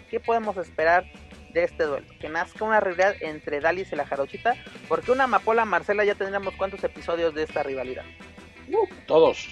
¿Qué 0.09 0.19
podemos 0.19 0.57
esperar 0.57 1.05
de 1.53 1.63
este 1.63 1.85
duelo? 1.85 2.05
Que 2.19 2.27
nazca 2.27 2.65
una 2.65 2.79
rivalidad 2.79 3.15
entre 3.21 3.61
Dalis 3.61 3.93
y 3.93 3.95
la 3.95 4.05
Jarochita, 4.05 4.55
porque 4.89 5.11
una 5.11 5.25
Amapola 5.25 5.63
Marcela 5.63 6.03
ya 6.03 6.15
tendríamos 6.15 6.55
cuántos 6.55 6.83
episodios 6.83 7.33
de 7.33 7.43
esta 7.43 7.63
rivalidad. 7.63 8.03
todos 9.07 9.47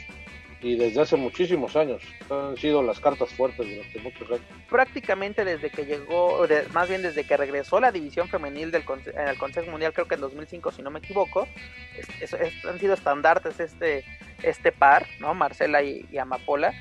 y 0.62 0.76
desde 0.76 1.02
hace 1.02 1.18
muchísimos 1.18 1.76
años. 1.76 2.02
Han 2.30 2.56
sido 2.58 2.84
las 2.84 3.00
cartas 3.00 3.30
fuertes 3.34 3.68
durante 3.68 4.00
muchos 4.00 4.30
años. 4.30 4.46
Prácticamente 4.70 5.44
desde 5.44 5.70
que 5.70 5.86
llegó, 5.86 6.46
más 6.74 6.88
bien 6.88 7.02
desde 7.02 7.24
que 7.24 7.36
regresó 7.36 7.80
la 7.80 7.92
división 7.92 8.28
femenil 8.28 8.72
del 8.72 8.84
el 9.16 9.38
Consejo 9.38 9.72
Mundial, 9.72 9.94
creo 9.94 10.08
que 10.08 10.16
en 10.16 10.22
2005, 10.22 10.72
si 10.72 10.82
no 10.82 10.92
me 10.92 11.00
equivoco, 11.00 11.48
han 12.70 12.80
sido 12.80 12.94
estandartes 12.94 13.60
este, 13.60 14.06
este 14.44 14.72
par, 14.72 15.08
¿no? 15.20 15.34
Marcela 15.34 15.82
y, 15.82 16.06
Amapola, 16.18 16.74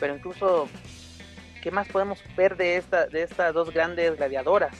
pero 0.00 0.14
incluso, 0.14 0.68
¿qué 1.62 1.70
más 1.70 1.88
podemos 1.88 2.22
ver 2.36 2.56
de, 2.56 2.76
esta, 2.76 3.06
de 3.06 3.22
estas 3.22 3.52
dos 3.52 3.72
grandes 3.72 4.16
gladiadoras? 4.16 4.76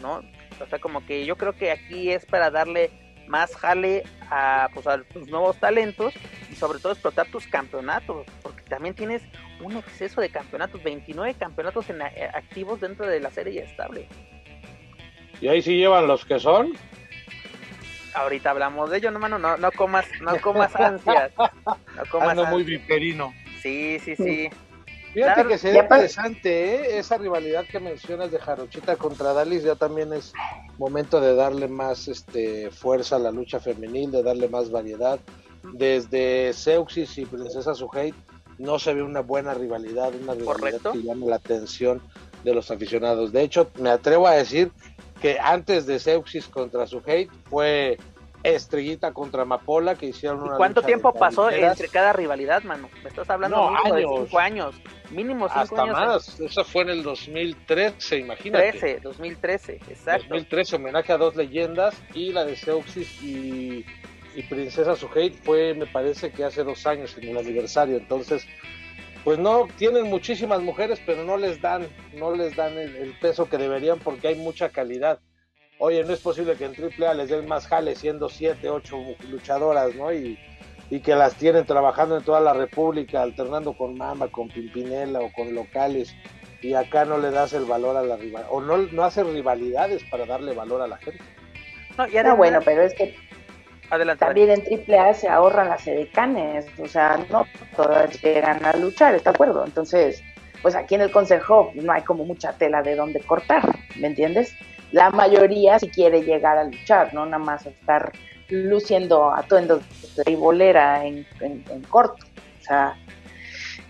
¿No? 0.00 0.22
O 0.60 0.66
sea, 0.68 0.78
como 0.78 1.04
que 1.04 1.26
yo 1.26 1.36
creo 1.36 1.54
que 1.54 1.72
aquí 1.72 2.10
es 2.10 2.24
para 2.26 2.50
darle 2.50 2.90
más 3.26 3.54
jale 3.56 4.04
a, 4.30 4.68
pues, 4.74 4.86
a 4.86 5.02
tus 5.02 5.28
nuevos 5.28 5.56
talentos 5.58 6.14
y 6.50 6.54
sobre 6.54 6.78
todo 6.78 6.92
explotar 6.92 7.26
tus 7.28 7.46
campeonatos, 7.46 8.26
porque 8.42 8.62
también 8.64 8.94
tienes 8.94 9.22
un 9.60 9.76
exceso 9.76 10.20
de 10.20 10.30
campeonatos, 10.30 10.82
29 10.82 11.34
campeonatos 11.34 11.88
en, 11.90 12.02
eh, 12.02 12.30
activos 12.34 12.80
dentro 12.80 13.06
de 13.06 13.20
la 13.20 13.30
serie 13.30 13.62
estable. 13.62 14.08
¿Y 15.40 15.48
ahí 15.48 15.62
sí 15.62 15.76
llevan 15.76 16.06
los 16.06 16.24
que 16.24 16.38
son? 16.38 16.72
Ahorita 18.14 18.50
hablamos 18.50 18.90
de 18.90 18.98
ello, 18.98 19.10
no, 19.10 19.18
mano, 19.18 19.38
no, 19.38 19.56
no 19.56 19.72
comas, 19.72 20.06
no 20.20 20.40
comas 20.40 20.74
ansias. 20.76 21.32
No 21.36 22.02
comas 22.10 22.36
muy 22.48 22.62
viperino. 22.62 23.34
Sí, 23.60 23.98
sí, 23.98 24.14
sí. 24.14 24.50
Fíjate 25.14 25.46
que 25.46 25.58
sería 25.58 25.84
interesante, 25.84 26.74
¿eh? 26.74 26.98
esa 26.98 27.16
rivalidad 27.16 27.64
que 27.66 27.78
mencionas 27.78 28.32
de 28.32 28.40
Jarochita 28.40 28.96
contra 28.96 29.32
Dalis, 29.32 29.62
ya 29.62 29.76
también 29.76 30.12
es 30.12 30.32
momento 30.76 31.20
de 31.20 31.36
darle 31.36 31.68
más 31.68 32.08
este, 32.08 32.70
fuerza 32.72 33.16
a 33.16 33.20
la 33.20 33.30
lucha 33.30 33.60
femenil, 33.60 34.10
de 34.10 34.24
darle 34.24 34.48
más 34.48 34.72
variedad. 34.72 35.20
Desde 35.72 36.52
Seuxis 36.52 37.16
y 37.16 37.26
Princesa 37.26 37.74
Suhei 37.74 38.12
no 38.58 38.80
se 38.80 38.92
ve 38.92 39.04
una 39.04 39.20
buena 39.20 39.54
rivalidad, 39.54 40.12
una 40.20 40.34
rivalidad 40.34 40.92
que 40.92 41.02
llame 41.02 41.26
la 41.26 41.36
atención 41.36 42.02
de 42.42 42.52
los 42.52 42.72
aficionados. 42.72 43.32
De 43.32 43.42
hecho, 43.42 43.70
me 43.80 43.90
atrevo 43.90 44.26
a 44.26 44.34
decir 44.34 44.72
que 45.22 45.38
antes 45.38 45.86
de 45.86 46.00
Seuxis 46.00 46.48
contra 46.48 46.88
Suhei 46.88 47.28
fue 47.48 47.98
Estrellita 48.44 49.12
contra 49.14 49.42
Amapola 49.42 49.94
que 49.94 50.06
hicieron 50.06 50.42
una 50.42 50.56
¿Cuánto 50.58 50.82
tiempo 50.82 51.14
pasó 51.14 51.50
entre 51.50 51.88
cada 51.88 52.12
rivalidad, 52.12 52.62
mano? 52.62 52.90
Me 53.02 53.08
estás 53.08 53.28
hablando 53.30 53.72
de 53.92 54.02
cinco 54.02 54.38
años, 54.38 54.74
mínimo 55.10 55.48
cinco 55.48 55.60
Hasta 55.60 55.82
años. 55.82 55.98
más, 55.98 56.40
eso 56.40 56.64
fue 56.64 56.82
en 56.82 56.90
el 56.90 57.02
2013, 57.02 58.18
imagínate. 58.18 58.70
13, 58.72 59.00
2013, 59.00 59.72
exacto. 59.88 60.26
2013, 60.28 60.76
homenaje 60.76 61.12
a 61.12 61.16
dos 61.16 61.34
leyendas 61.36 62.00
y 62.12 62.32
la 62.32 62.44
de 62.44 62.54
Seuxis 62.54 63.22
y, 63.22 63.84
Princesa 64.50 64.94
Suheit 64.94 65.34
fue, 65.42 65.74
me 65.74 65.86
parece 65.86 66.30
que 66.30 66.44
hace 66.44 66.64
dos 66.64 66.86
años 66.86 67.16
en 67.16 67.28
el 67.28 67.38
aniversario, 67.38 67.96
entonces 67.96 68.46
pues 69.22 69.38
no 69.38 69.68
tienen 69.78 70.10
muchísimas 70.10 70.60
mujeres 70.60 71.00
pero 71.06 71.24
no 71.24 71.38
les 71.38 71.62
dan 71.62 71.88
no 72.12 72.34
les 72.34 72.54
dan 72.54 72.76
el 72.76 73.16
peso 73.20 73.48
que 73.48 73.56
deberían 73.56 73.98
porque 74.00 74.28
hay 74.28 74.34
mucha 74.34 74.68
calidad 74.68 75.18
oye, 75.78 76.04
no 76.04 76.12
es 76.12 76.20
posible 76.20 76.56
que 76.56 76.64
en 76.64 76.72
AAA 76.72 77.14
les 77.14 77.28
den 77.28 77.46
más 77.46 77.66
jale 77.66 77.94
siendo 77.94 78.28
siete, 78.28 78.68
ocho 78.70 78.98
luchadoras, 79.28 79.94
¿no? 79.94 80.12
Y, 80.12 80.38
que 81.02 81.16
las 81.16 81.34
tienen 81.34 81.64
trabajando 81.66 82.16
en 82.18 82.22
toda 82.22 82.40
la 82.40 82.52
República, 82.52 83.20
alternando 83.20 83.72
con 83.72 83.98
Mama, 83.98 84.28
con 84.28 84.46
Pimpinela 84.46 85.18
o 85.18 85.32
con 85.32 85.52
locales, 85.52 86.14
y 86.62 86.74
acá 86.74 87.04
no 87.04 87.18
le 87.18 87.32
das 87.32 87.52
el 87.52 87.64
valor 87.64 87.96
a 87.96 88.02
la 88.02 88.14
rivalidad, 88.14 88.48
o 88.48 88.60
no, 88.60 88.76
no 88.76 89.02
hace 89.02 89.24
rivalidades 89.24 90.04
para 90.04 90.24
darle 90.24 90.54
valor 90.54 90.82
a 90.82 90.86
la 90.86 90.96
gente. 90.98 91.20
No, 91.98 92.06
y 92.06 92.16
ah, 92.16 92.34
bueno, 92.34 92.60
pero 92.64 92.82
es 92.82 92.94
que 92.94 93.12
también 94.18 94.50
en 94.50 94.62
AAA 94.62 95.14
se 95.14 95.28
ahorran 95.28 95.68
las 95.68 95.86
edecanes, 95.86 96.66
o 96.78 96.86
sea, 96.86 97.18
no 97.28 97.44
todas 97.76 98.22
llegan 98.22 98.64
a 98.64 98.72
luchar, 98.74 99.16
¿está 99.16 99.30
de 99.30 99.34
acuerdo? 99.34 99.64
Entonces, 99.64 100.22
pues 100.62 100.74
aquí 100.74 100.94
en 100.94 101.02
el 101.02 101.10
consejo 101.10 101.72
no 101.74 101.92
hay 101.92 102.02
como 102.02 102.24
mucha 102.24 102.52
tela 102.52 102.82
de 102.82 102.96
dónde 102.96 103.20
cortar, 103.20 103.62
¿me 103.96 104.06
entiendes? 104.06 104.54
La 104.94 105.10
mayoría 105.10 105.76
si 105.80 105.88
quiere 105.88 106.22
llegar 106.22 106.56
a 106.56 106.62
luchar, 106.62 107.12
no 107.12 107.26
nada 107.26 107.42
más 107.42 107.66
estar 107.66 108.12
luciendo 108.48 109.34
atuendos 109.34 109.82
de 110.24 110.36
bolera 110.36 111.04
en, 111.04 111.26
en, 111.40 111.82
corto. 111.90 112.24
O 112.60 112.64
sea, 112.64 112.96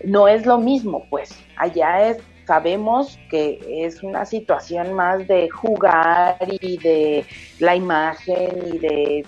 no 0.03 0.27
es 0.27 0.47
lo 0.47 0.57
mismo, 0.57 1.05
pues. 1.11 1.37
Allá 1.57 2.09
es, 2.09 2.17
sabemos 2.47 3.19
que 3.29 3.59
es 3.85 4.01
una 4.01 4.25
situación 4.25 4.93
más 4.93 5.27
de 5.27 5.47
jugar 5.47 6.37
y 6.59 6.79
de 6.79 7.23
la 7.59 7.75
imagen 7.75 8.73
y 8.73 8.79
de 8.79 9.25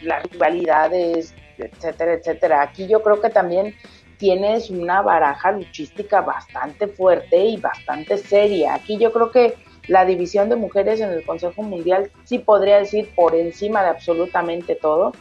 las 0.00 0.22
rivalidades, 0.30 1.34
etcétera, 1.58 2.14
etcétera. 2.14 2.62
Aquí 2.62 2.86
yo 2.86 3.02
creo 3.02 3.20
que 3.20 3.28
también 3.28 3.74
tienes 4.16 4.70
una 4.70 5.02
baraja 5.02 5.52
luchística 5.52 6.22
bastante 6.22 6.88
fuerte 6.88 7.44
y 7.44 7.58
bastante 7.58 8.16
seria. 8.16 8.72
Aquí 8.72 8.96
yo 8.96 9.12
creo 9.12 9.30
que 9.30 9.67
la 9.88 10.04
división 10.04 10.48
de 10.48 10.56
mujeres 10.56 11.00
en 11.00 11.10
el 11.10 11.24
Consejo 11.24 11.62
Mundial 11.62 12.10
sí 12.24 12.38
podría 12.38 12.78
decir 12.78 13.10
por 13.16 13.34
encima 13.34 13.82
de 13.82 13.88
absolutamente 13.88 14.74
todo 14.76 15.12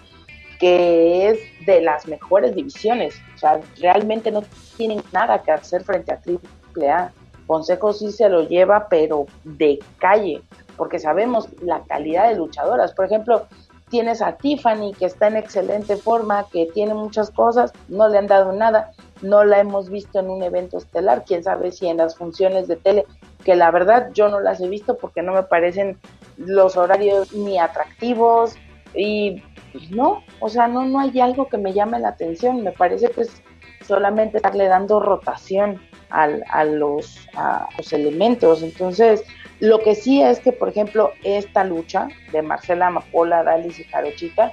que 0.60 1.30
es 1.30 1.40
de 1.66 1.82
las 1.82 2.08
mejores 2.08 2.56
divisiones. 2.56 3.16
O 3.36 3.38
sea, 3.38 3.60
realmente 3.80 4.32
no 4.32 4.44
tienen 4.76 5.04
nada 5.12 5.42
que 5.42 5.52
hacer 5.52 5.84
frente 5.84 6.12
a 6.12 6.20
AAA. 6.20 7.12
Consejo 7.46 7.94
sí 7.94 8.12
se 8.12 8.28
lo 8.28 8.48
lleva, 8.48 8.88
pero 8.90 9.26
de 9.44 9.80
calle, 10.00 10.42
porque 10.76 11.00
sabemos 11.00 11.48
la 11.62 11.82
calidad 11.84 12.30
de 12.30 12.36
luchadoras. 12.36 12.94
Por 12.94 13.06
ejemplo, 13.06 13.48
tienes 13.90 14.22
a 14.22 14.36
Tiffany, 14.36 14.94
que 14.94 15.06
está 15.06 15.28
en 15.28 15.38
excelente 15.38 15.96
forma, 15.96 16.48
que 16.52 16.66
tiene 16.74 16.94
muchas 16.94 17.32
cosas, 17.32 17.72
no 17.88 18.10
le 18.10 18.18
han 18.18 18.28
dado 18.28 18.52
nada, 18.52 18.92
no 19.22 19.46
la 19.46 19.60
hemos 19.60 19.90
visto 19.90 20.20
en 20.20 20.30
un 20.30 20.44
evento 20.44 20.78
estelar, 20.78 21.24
quién 21.26 21.44
sabe 21.44 21.72
si 21.72 21.88
en 21.88 21.98
las 21.98 22.18
funciones 22.18 22.68
de 22.68 22.76
tele, 22.76 23.06
que 23.48 23.56
la 23.56 23.72
verdad 23.72 24.10
yo 24.14 24.28
no 24.28 24.42
las 24.42 24.60
he 24.60 24.68
visto 24.68 24.98
porque 24.98 25.22
no 25.22 25.32
me 25.32 25.42
parecen 25.42 25.98
los 26.36 26.76
horarios 26.76 27.32
ni 27.32 27.58
atractivos 27.58 28.58
y 28.94 29.42
no, 29.90 30.22
o 30.42 30.50
sea, 30.50 30.68
no, 30.68 30.84
no 30.84 31.00
hay 31.00 31.18
algo 31.22 31.48
que 31.48 31.58
me 31.58 31.72
llame 31.72 31.98
la 31.98 32.10
atención, 32.10 32.62
me 32.62 32.74
parece 32.74 33.10
que 33.10 33.22
es 33.22 33.42
solamente 33.88 34.36
estarle 34.36 34.68
dando 34.68 35.00
rotación 35.00 35.82
al, 36.10 36.44
a, 36.50 36.66
los, 36.66 37.26
a 37.36 37.70
los 37.78 37.94
elementos, 37.94 38.64
entonces 38.64 39.24
lo 39.62 39.80
que 39.80 39.96
sí 39.96 40.22
es 40.22 40.42
que, 40.42 40.52
por 40.52 40.68
ejemplo, 40.68 41.14
esta 41.24 41.64
lucha 41.64 42.10
de 42.34 42.42
Marcela 42.42 42.88
Amapola, 42.88 43.44
Dalis 43.44 43.80
y 43.80 43.86
Jarochita 43.86 44.52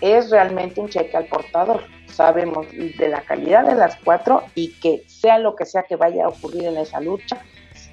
es 0.00 0.28
realmente 0.30 0.80
un 0.80 0.88
cheque 0.88 1.16
al 1.16 1.26
portador. 1.26 1.84
Sabemos 2.06 2.66
de 2.72 3.08
la 3.08 3.20
calidad 3.20 3.64
de 3.64 3.76
las 3.76 3.96
cuatro 3.96 4.42
y 4.56 4.72
que 4.80 5.04
sea 5.06 5.38
lo 5.38 5.54
que 5.54 5.66
sea 5.66 5.84
que 5.84 5.94
vaya 5.94 6.24
a 6.24 6.28
ocurrir 6.28 6.64
en 6.64 6.76
esa 6.76 7.00
lucha, 7.00 7.40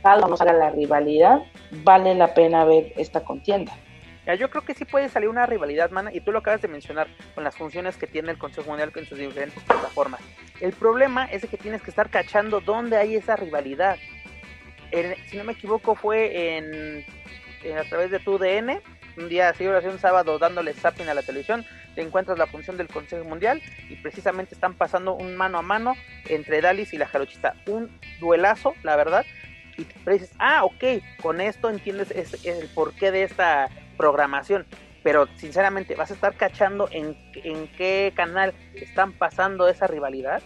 no 0.03 0.37
salga 0.37 0.53
la 0.53 0.69
rivalidad, 0.69 1.41
vale 1.83 2.15
la 2.15 2.33
pena 2.33 2.65
ver 2.65 2.93
esta 2.97 3.21
contienda. 3.21 3.73
yo 4.39 4.49
creo 4.49 4.63
que 4.63 4.73
sí 4.73 4.85
puede 4.85 5.09
salir 5.09 5.29
una 5.29 5.45
rivalidad, 5.45 5.91
mana, 5.91 6.11
y 6.13 6.21
tú 6.21 6.31
lo 6.31 6.39
acabas 6.39 6.61
de 6.61 6.67
mencionar 6.67 7.07
con 7.35 7.43
las 7.43 7.55
funciones 7.55 7.97
que 7.97 8.07
tiene 8.07 8.31
el 8.31 8.37
Consejo 8.37 8.69
Mundial 8.69 8.91
en 8.95 9.05
sus 9.05 9.17
diferentes 9.17 9.63
plataformas. 9.63 10.21
El 10.59 10.73
problema 10.73 11.25
es 11.25 11.45
que 11.45 11.57
tienes 11.57 11.81
que 11.81 11.89
estar 11.89 12.09
cachando 12.09 12.61
dónde 12.61 12.97
hay 12.97 13.15
esa 13.15 13.35
rivalidad 13.35 13.97
si 15.29 15.37
no 15.37 15.43
me 15.43 15.53
equivoco, 15.53 15.95
fue 15.95 16.57
en, 16.57 17.05
a 17.77 17.83
través 17.83 18.11
de 18.11 18.19
tu 18.19 18.37
DN. 18.37 18.81
Un 19.17 19.29
día, 19.29 19.49
así, 19.49 19.65
un 19.67 19.99
sábado, 19.99 20.39
dándole 20.39 20.73
zapping 20.73 21.09
a 21.09 21.13
la 21.13 21.21
televisión, 21.21 21.65
te 21.95 22.01
encuentras 22.01 22.37
la 22.37 22.47
función 22.47 22.77
del 22.77 22.87
Consejo 22.87 23.25
Mundial 23.25 23.61
y 23.89 23.95
precisamente 23.97 24.55
están 24.55 24.73
pasando 24.73 25.13
un 25.13 25.35
mano 25.35 25.57
a 25.57 25.61
mano 25.61 25.95
entre 26.29 26.61
Dalis 26.61 26.93
y 26.93 26.97
la 26.97 27.07
Jarochista. 27.07 27.55
Un 27.67 27.89
duelazo, 28.19 28.73
la 28.83 28.95
verdad. 28.95 29.25
Y 29.81 30.09
dices, 30.09 30.31
ah, 30.39 30.63
ok, 30.63 31.03
con 31.21 31.41
esto 31.41 31.69
entiendes 31.69 32.11
el 32.45 32.67
porqué 32.69 33.11
de 33.11 33.23
esta 33.23 33.69
programación. 33.97 34.65
pero 35.03 35.27
sinceramente, 35.37 35.95
¿vas 35.95 36.11
a 36.11 36.13
estar 36.13 36.35
cachando 36.35 36.87
en, 36.91 37.17
en 37.35 37.67
qué 37.69 38.13
canal 38.15 38.53
están 38.75 39.13
pasando 39.13 39.67
esa 39.67 39.87
rivalidad? 39.87 40.41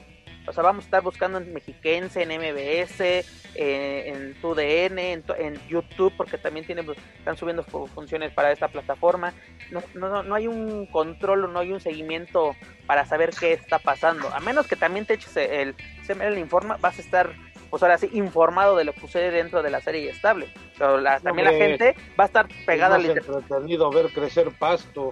O 0.48 0.54
sea, 0.54 0.64
vamos 0.64 0.84
a 0.84 0.88
estar 0.88 1.02
buscando 1.02 1.40
en 1.40 1.54
Mexiquense, 1.54 2.22
en 2.22 2.30
MBS, 2.30 3.02
eh, 3.02 3.24
en 3.56 4.34
TUDN, 4.42 5.00
en, 5.00 5.24
en, 5.40 5.68
YouTube, 5.68 6.14
porque 6.16 6.38
también 6.38 6.66
tienen, 6.66 6.86
pues, 6.86 6.98
están 7.18 7.36
subiendo 7.36 7.64
funciones 7.64 8.32
para 8.32 8.52
esta 8.52 8.68
plataforma. 8.68 9.34
No, 9.72 9.82
no, 9.96 10.22
no 10.22 10.36
hay 10.36 10.48
un 10.48 10.86
control, 10.86 11.52
no 11.52 11.60
hay 11.60 11.72
un 11.72 11.80
seguimiento 11.80 12.56
para 12.86 13.06
saber 13.06 13.32
qué 13.32 13.54
está 13.54 13.80
pasando. 13.80 14.28
A 14.34 14.40
menos 14.40 14.68
que 14.68 14.76
también 14.76 15.06
te 15.06 15.16
eches 15.16 15.36
el, 15.38 15.76
el 16.08 16.38
informa, 16.38 16.78
vas 16.78 17.00
a 17.00 17.02
estar 17.02 17.34
pues 17.76 17.84
ahora 17.84 17.98
sí 17.98 18.10
informado 18.14 18.78
de 18.78 18.86
lo 18.86 18.94
que 18.94 19.02
sucede 19.02 19.32
dentro 19.32 19.62
de 19.62 19.70
la 19.70 19.82
serie 19.82 20.10
estable. 20.10 20.48
Pero 20.78 20.98
la, 20.98 21.20
también 21.20 21.52
la 21.52 21.58
gente 21.58 21.94
va 22.18 22.24
a 22.24 22.28
estar 22.28 22.48
pegada 22.66 22.96
al 22.96 23.06
entretenido 23.06 23.90
ver 23.90 24.14
crecer 24.14 24.50
pasto. 24.58 25.12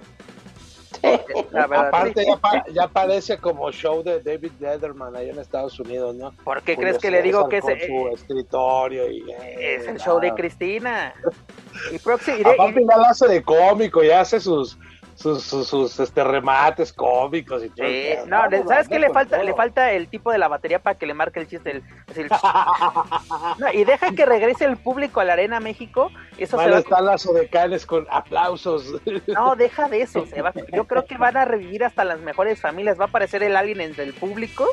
Aparte 1.54 2.26
ya, 2.72 2.88
parece 2.88 3.38
como 3.38 3.70
show 3.74 4.02
de 4.02 4.22
David 4.22 4.54
Letterman 4.62 5.14
ahí 5.14 5.30
en 5.30 5.40
Estados 5.40 5.78
Unidos, 5.78 6.16
¿no? 6.16 6.32
¿Por 6.46 6.62
qué 6.62 6.78
crees 6.78 7.00
que 7.00 7.12
le 7.12 7.22
digo 7.22 7.50
que 7.50 7.58
es 7.58 7.66
su 7.66 8.08
escritorio 8.14 9.12
y 9.12 9.26
es 9.60 9.86
el 9.86 10.00
show 10.00 10.22
de 10.22 10.34
Cristina? 10.34 11.14
Y 11.92 11.98
próximo 11.98 12.50
Aparte 12.50 12.86
ya 12.88 12.96
lo 12.96 13.04
hace 13.04 13.28
de 13.28 13.44
cómico, 13.44 14.04
ya 14.04 14.22
hace 14.22 14.40
sus 14.40 14.78
sus, 15.16 15.44
sus, 15.44 16.00
este, 16.00 16.24
remates 16.24 16.92
cómicos 16.94 17.64
y 17.64 17.70
todo. 17.70 17.88
no, 18.26 18.68
¿sabes 18.68 18.88
qué 18.88 19.00
le 19.00 19.10
falta? 19.12 19.42
Le 19.42 19.54
falta 19.54 19.92
el 19.92 20.08
tipo 20.08 20.32
de 20.32 20.38
la 20.38 20.48
batería 20.48 20.80
para 20.80 20.98
que 20.98 21.06
le 21.06 21.14
marque 21.14 21.40
el 21.40 21.48
chiste. 21.48 21.82
y 23.74 23.84
deja 23.84 24.12
que 24.14 24.26
regrese 24.26 24.66
el 24.66 24.78
público 24.78 25.20
a 25.20 25.26
la 25.26 25.34
Arena 25.34 25.60
México. 25.60 26.12
Eso 26.38 26.58
van 26.58 26.66
se 26.66 26.72
va 26.72 26.78
a 26.78 26.80
estar 26.82 27.02
las 27.02 27.26
odecanes 27.26 27.86
con 27.86 28.08
aplausos. 28.10 28.94
No, 29.28 29.56
deja 29.56 29.88
de 29.90 30.02
eso. 30.02 30.26
Yo 30.72 30.86
creo 30.86 31.06
que 31.06 31.18
van 31.18 31.38
a 31.38 31.46
revivir 31.46 31.84
hasta 31.84 32.04
las 32.04 32.20
mejores 32.20 32.60
familias. 32.60 33.00
Va 33.00 33.06
a 33.06 33.08
aparecer 33.08 33.44
el 33.44 33.56
alien 33.56 33.82
entre 33.82 34.04
el 34.04 34.14
público. 34.14 34.68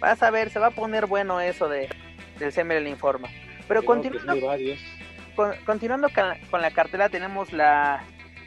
Vas 0.00 0.22
a 0.22 0.30
ver, 0.30 0.50
se 0.50 0.58
va 0.58 0.68
a 0.68 0.70
poner 0.70 1.06
bueno 1.06 1.40
eso 1.40 1.68
de 1.68 1.88
del 2.40 2.52
Semer 2.52 2.84
Informa. 2.86 3.28
Pero 3.68 3.84
continuando, 3.84 4.48
continuando 5.64 6.08
con 6.50 6.60
la 6.60 6.70
cartela 6.72 7.08
tenemos 7.08 7.52
la 7.52 8.02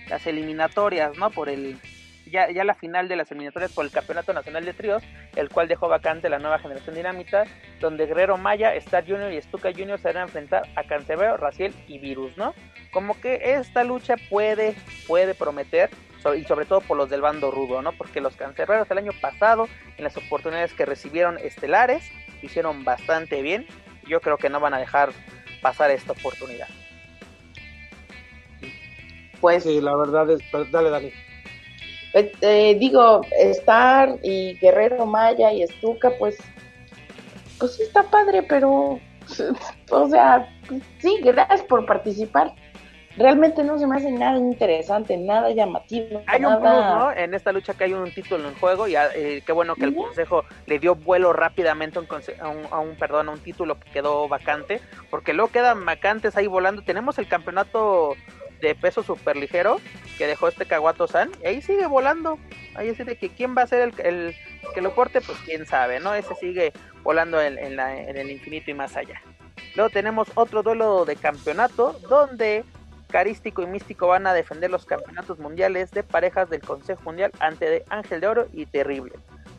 las 0.10 0.26
eliminatorias, 0.28 1.18
¿no? 1.18 1.30
Por 1.32 1.50
el 1.50 1.78
ya, 2.26 2.50
ya 2.52 2.64
la 2.64 2.74
final 2.74 3.08
de 3.08 3.16
las 3.16 3.32
eliminatorias 3.32 3.72
por 3.72 3.86
el 3.86 3.92
Campeonato 3.92 4.34
Nacional 4.34 4.66
de 4.66 4.74
Tríos, 4.74 5.04
el 5.36 5.50
cual 5.50 5.68
dejó 5.68 5.88
vacante 5.88 6.30
la 6.30 6.40
nueva 6.40 6.60
generación 6.60 6.96
dinamita, 6.96 7.46
donde 7.80 8.06
Guerrero 8.06 8.38
Maya, 8.38 8.74
Star 8.76 9.06
Junior 9.06 9.32
y 9.32 9.42
Stuka 9.42 9.72
Junior 9.72 10.00
se 10.00 10.10
van 10.10 10.18
a 10.18 10.22
enfrentar 10.24 10.64
a 10.76 10.84
Cancerbero, 10.84 11.38
Raciel 11.38 11.74
y 11.88 12.00
Virus, 12.00 12.38
¿no? 12.38 12.54
Como 12.92 13.20
que 13.20 13.40
esta 13.56 13.84
lucha 13.84 14.16
puede, 14.30 14.76
puede 15.08 15.36
prometer, 15.36 15.90
y 16.38 16.44
sobre 16.46 16.66
todo 16.66 16.80
por 16.82 16.96
los 16.96 17.10
del 17.10 17.22
bando 17.22 17.52
rudo, 17.52 17.82
¿no? 17.82 17.92
Porque 17.92 18.22
los 18.22 18.36
cancerberos 18.36 18.90
el 18.90 18.98
año 18.98 19.12
pasado, 19.20 19.68
en 19.98 20.04
las 20.04 20.16
oportunidades 20.16 20.74
que 20.74 20.86
recibieron 20.86 21.38
estelares, 21.38 22.10
hicieron 22.42 22.86
bastante 22.86 23.42
bien. 23.42 23.68
Yo 24.08 24.22
creo 24.22 24.38
que 24.38 24.50
no 24.50 24.60
van 24.60 24.74
a 24.74 24.80
dejar 24.80 25.12
pasar 25.62 25.92
esta 25.92 26.14
oportunidad 26.14 26.68
pues... 29.44 29.64
Sí, 29.64 29.82
la 29.82 29.94
verdad 29.98 30.30
es... 30.32 30.40
Dale, 30.72 30.90
Dani. 30.90 31.12
Eh, 32.14 32.32
eh, 32.40 32.78
digo, 32.80 33.22
Star 33.38 34.18
y 34.24 34.54
Guerrero 34.60 35.06
Maya 35.06 35.52
y 35.52 35.64
Estuca, 35.64 36.12
pues... 36.18 36.38
Pues 37.60 37.76
sí 37.76 37.84
está 37.84 38.04
padre, 38.04 38.42
pero... 38.44 39.00
O 39.92 40.10
sea, 40.10 40.50
sí, 41.00 41.20
gracias 41.22 41.62
por 41.64 41.86
participar 41.86 42.56
realmente 43.18 43.64
no 43.64 43.78
se 43.78 43.88
me 43.88 43.98
hace 43.98 44.12
nada 44.12 44.38
interesante, 44.38 45.18
nada 45.18 45.52
llamativo. 45.52 46.22
Hay 46.28 46.44
un 46.44 46.60
plus, 46.60 46.72
¿no? 46.72 47.12
En 47.12 47.34
esta 47.34 47.52
lucha 47.52 47.74
que 47.74 47.86
hay 47.86 47.94
un 47.94 48.12
título 48.12 48.48
en 48.48 48.56
juego 48.56 48.88
y 48.88 48.96
eh, 48.96 49.44
qué 49.46 49.52
bueno 49.52 49.76
que 49.76 49.86
el 49.86 49.96
consejo 49.96 50.46
le 50.66 50.80
dio 50.80 50.96
vuelo 50.96 51.34
rápidamente 51.34 52.00
a 52.00 52.02
un, 52.50 52.66
a 52.72 52.80
un, 52.80 52.96
perdón, 52.96 53.30
a 53.30 53.32
un 53.32 53.40
título 53.40 53.80
que 53.80 53.90
quedó 53.92 54.28
vacante, 54.28 54.82
porque 55.10 55.34
luego 55.34 55.52
quedan 55.52 55.86
vacantes 55.86 56.36
ahí 56.38 56.48
volando. 56.48 56.82
Tenemos 56.82 57.18
el 57.20 57.28
campeonato 57.28 58.16
de 58.62 58.76
peso 58.76 59.04
super 59.04 59.36
ligero 59.36 59.80
que 60.18 60.26
dejó 60.26 60.48
este 60.48 60.66
Kawato 60.66 61.08
San, 61.08 61.32
y 61.44 61.48
ahí 61.48 61.62
sigue 61.62 61.86
volando. 61.86 62.38
Ahí 62.76 62.90
es 62.90 62.98
de 62.98 63.18
que 63.18 63.30
quién 63.30 63.56
va 63.56 63.64
a 63.64 63.68
ser 63.68 63.82
el, 63.90 64.06
el, 64.06 64.36
que 64.74 64.82
lo 64.82 64.96
porte, 64.96 65.22
pues 65.22 65.38
quién 65.46 65.66
sabe, 65.66 66.00
¿no? 66.00 66.14
Ese 66.14 66.34
sigue 66.36 66.72
volando 67.04 67.42
en, 67.42 67.58
en, 67.58 67.76
la, 67.76 68.00
en 68.00 68.16
el 68.16 68.32
infinito 68.32 68.72
y 68.72 68.74
más 68.74 68.96
allá. 68.96 69.22
Luego 69.76 69.90
tenemos 69.90 70.28
otro 70.36 70.64
duelo 70.64 71.04
de 71.06 71.16
campeonato 71.16 71.94
donde 72.08 72.64
Carístico 73.14 73.62
y 73.62 73.68
Místico 73.68 74.08
van 74.08 74.26
a 74.26 74.34
defender 74.34 74.72
los 74.72 74.88
campeonatos 74.88 75.38
mundiales 75.38 75.92
de 75.92 76.02
parejas 76.02 76.50
del 76.50 76.62
Consejo 76.62 77.00
Mundial 77.04 77.32
ante 77.40 77.70
de 77.70 77.86
Ángel 77.90 78.20
de 78.22 78.28
Oro 78.28 78.48
y 78.52 78.66
Terrible. 78.66 79.14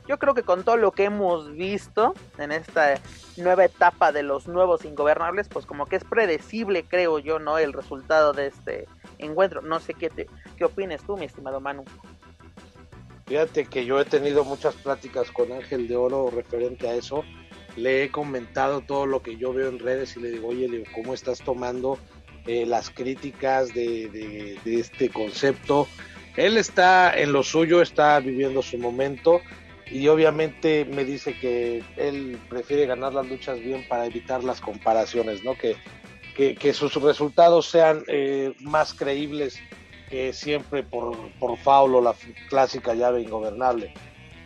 Yo 0.08 0.18
creo 0.18 0.34
que 0.34 0.42
con 0.42 0.64
todo 0.64 0.76
lo 0.76 0.90
que 0.90 1.04
hemos 1.04 1.52
visto 1.52 2.14
en 2.38 2.50
esta 2.50 3.00
nueva 3.36 3.64
etapa 3.64 4.10
de 4.10 4.24
los 4.24 4.48
nuevos 4.48 4.84
ingobernables, 4.84 5.48
pues 5.48 5.66
como 5.66 5.86
que 5.86 5.94
es 5.94 6.02
predecible, 6.02 6.82
creo 6.82 7.20
yo, 7.20 7.38
¿no? 7.38 7.56
El 7.58 7.72
resultado 7.72 8.32
de 8.32 8.48
este 8.48 8.88
encuentro. 9.18 9.62
No 9.62 9.78
sé 9.78 9.94
qué, 9.94 10.10
te, 10.10 10.26
qué 10.56 10.64
opines 10.64 11.04
tú, 11.04 11.16
mi 11.16 11.26
estimado 11.26 11.60
Manu. 11.60 11.84
Fíjate 13.26 13.66
que 13.66 13.84
yo 13.84 14.00
he 14.00 14.04
tenido 14.04 14.42
muchas 14.42 14.74
pláticas 14.74 15.30
con 15.30 15.52
Ángel 15.52 15.86
de 15.86 15.94
Oro 15.94 16.28
referente 16.34 16.88
a 16.88 16.94
eso. 16.96 17.22
Le 17.76 18.02
he 18.02 18.10
comentado 18.10 18.80
todo 18.80 19.06
lo 19.06 19.22
que 19.22 19.36
yo 19.36 19.52
veo 19.52 19.68
en 19.68 19.78
redes 19.78 20.16
y 20.16 20.20
le 20.20 20.32
digo, 20.32 20.48
oye, 20.48 20.82
¿cómo 20.92 21.14
estás 21.14 21.38
tomando 21.38 22.00
eh, 22.46 22.66
las 22.66 22.90
críticas 22.90 23.72
de, 23.74 24.59
este 24.64 25.09
concepto? 25.09 25.88
Él 26.37 26.57
está 26.57 27.16
en 27.16 27.33
lo 27.33 27.42
suyo, 27.42 27.80
está 27.80 28.18
viviendo 28.20 28.62
su 28.62 28.78
momento 28.78 29.40
y 29.90 30.09
obviamente 30.09 30.85
me 30.85 31.04
dice 31.04 31.38
que 31.38 31.83
él 31.96 32.38
prefiere 32.48 32.87
ganar 32.87 33.14
las 33.14 33.28
luchas 33.28 33.61
bien 33.61 33.87
para 33.88 34.07
evitar 34.07 34.42
las 34.42 34.61
comparaciones, 34.61 35.44
¿no? 35.44 35.54
Que, 35.57 35.76
que, 36.57 36.72
sus 36.72 36.94
resultados 37.00 37.66
sean 37.66 38.02
eh, 38.09 38.52
más 38.61 38.92
creíbles 38.92 39.61
que 40.11 40.33
siempre 40.33 40.83
por, 40.83 41.16
por 41.38 41.57
foul 41.59 41.94
o 41.94 42.00
la 42.00 42.14
clásica 42.48 42.94
llave 42.94 43.22
ingobernable. 43.22 43.94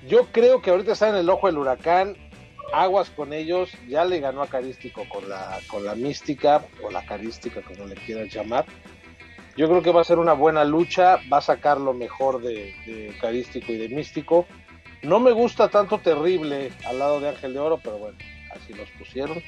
Yo 0.06 0.26
creo 0.30 0.60
que 0.60 0.70
ahorita 0.70 0.92
está 0.92 1.08
en 1.08 1.16
el 1.16 1.30
ojo 1.30 1.46
del 1.46 1.58
huracán, 1.58 2.16
aguas 2.72 3.10
con 3.10 3.32
ellos, 3.32 3.70
ya 3.88 4.04
le 4.04 4.20
ganó 4.20 4.42
a 4.42 4.48
Carístico 4.48 5.04
con 5.08 5.28
la, 5.28 5.58
con 5.68 5.84
la 5.84 5.94
mística, 5.94 6.64
o 6.82 6.90
la 6.90 7.04
carística 7.04 7.62
como 7.62 7.86
le 7.86 7.94
quieras 7.94 8.32
llamar. 8.32 8.66
Yo 9.56 9.68
creo 9.68 9.82
que 9.82 9.90
va 9.90 10.02
a 10.02 10.04
ser 10.04 10.18
una 10.18 10.34
buena 10.34 10.64
lucha, 10.64 11.18
va 11.32 11.38
a 11.38 11.42
sacar 11.42 11.80
lo 11.80 11.92
mejor 11.92 12.40
de, 12.40 12.74
de 12.86 13.16
Carístico 13.20 13.72
y 13.72 13.76
de 13.76 13.88
Místico 13.88 14.46
no 15.02 15.20
me 15.20 15.30
gusta 15.30 15.68
tanto 15.68 15.98
terrible 15.98 16.72
al 16.84 16.98
lado 16.98 17.20
de 17.20 17.28
Ángel 17.28 17.52
de 17.52 17.60
Oro, 17.60 17.78
pero 17.82 17.98
bueno, 17.98 18.18
así 18.54 18.72
los 18.72 18.90
pusieron. 18.98 19.40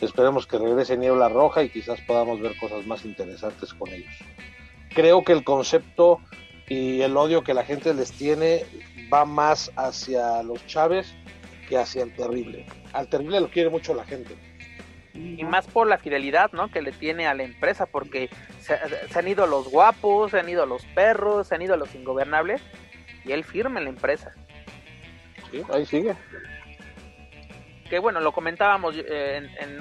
Esperemos 0.00 0.46
que 0.46 0.58
regrese 0.58 0.96
Niebla 0.96 1.28
Roja 1.28 1.62
y 1.62 1.70
quizás 1.70 2.00
podamos 2.00 2.40
ver 2.40 2.56
cosas 2.58 2.86
más 2.86 3.04
interesantes 3.04 3.74
con 3.74 3.90
ellos. 3.90 4.12
Creo 4.94 5.22
que 5.22 5.32
el 5.32 5.44
concepto 5.44 6.20
y 6.68 7.00
el 7.02 7.16
odio 7.16 7.42
que 7.42 7.54
la 7.54 7.64
gente 7.64 7.94
les 7.94 8.12
tiene 8.12 8.64
va 9.12 9.24
más 9.24 9.70
hacia 9.76 10.42
los 10.42 10.66
Chávez 10.66 11.14
que 11.68 11.76
hacia 11.76 12.02
el 12.02 12.14
terrible. 12.14 12.66
Al 12.92 13.08
terrible 13.08 13.40
lo 13.40 13.50
quiere 13.50 13.70
mucho 13.70 13.94
la 13.94 14.04
gente. 14.04 14.34
Y 15.14 15.42
más 15.44 15.66
por 15.66 15.88
la 15.88 15.98
fidelidad, 15.98 16.52
¿no? 16.52 16.70
Que 16.70 16.80
le 16.80 16.92
tiene 16.92 17.26
a 17.26 17.34
la 17.34 17.42
empresa, 17.42 17.86
porque 17.86 18.30
se, 18.60 18.78
se 19.08 19.18
han 19.18 19.26
ido 19.26 19.46
los 19.46 19.68
guapos, 19.68 20.30
se 20.30 20.38
han 20.38 20.48
ido 20.48 20.64
los 20.64 20.84
perros, 20.86 21.48
se 21.48 21.56
han 21.56 21.62
ido 21.62 21.76
los 21.76 21.94
ingobernables, 21.94 22.62
y 23.24 23.32
él 23.32 23.42
firma 23.44 23.80
en 23.80 23.84
la 23.84 23.90
empresa 23.90 24.34
ahí 25.72 25.86
sigue. 25.86 26.14
Que 27.88 27.98
bueno, 27.98 28.20
lo 28.20 28.32
comentábamos 28.32 28.96
eh, 28.96 29.48
en, 29.60 29.78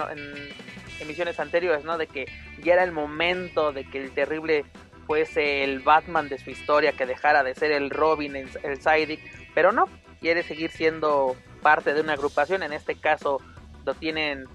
emisiones 1.00 1.40
anteriores, 1.40 1.84
¿no? 1.84 1.98
De 1.98 2.08
que 2.08 2.26
ya 2.64 2.74
era 2.74 2.84
el 2.84 2.92
momento 2.92 3.72
de 3.72 3.86
que 3.90 4.04
el 4.04 4.12
terrible 4.12 4.66
fuese 5.06 5.64
el 5.64 5.80
Batman 5.80 6.30
de 6.30 6.38
su 6.38 6.50
historia, 6.50 6.94
que 6.94 7.06
dejara 7.06 7.44
de 7.44 7.56
ser 7.56 7.72
el 7.72 7.90
Robin, 7.90 8.36
el, 8.36 8.50
el 8.64 8.82
Sidekick, 8.82 9.22
pero 9.54 9.72
no, 9.72 9.86
quiere 10.20 10.44
seguir 10.44 10.72
siendo 10.72 11.36
parte 11.58 11.94
de 11.94 12.02
una 12.02 12.14
agrupación, 12.14 12.64
en 12.64 12.74
este 12.74 12.96
caso 12.96 13.42
lo 13.86 13.94
tienen 13.94 14.46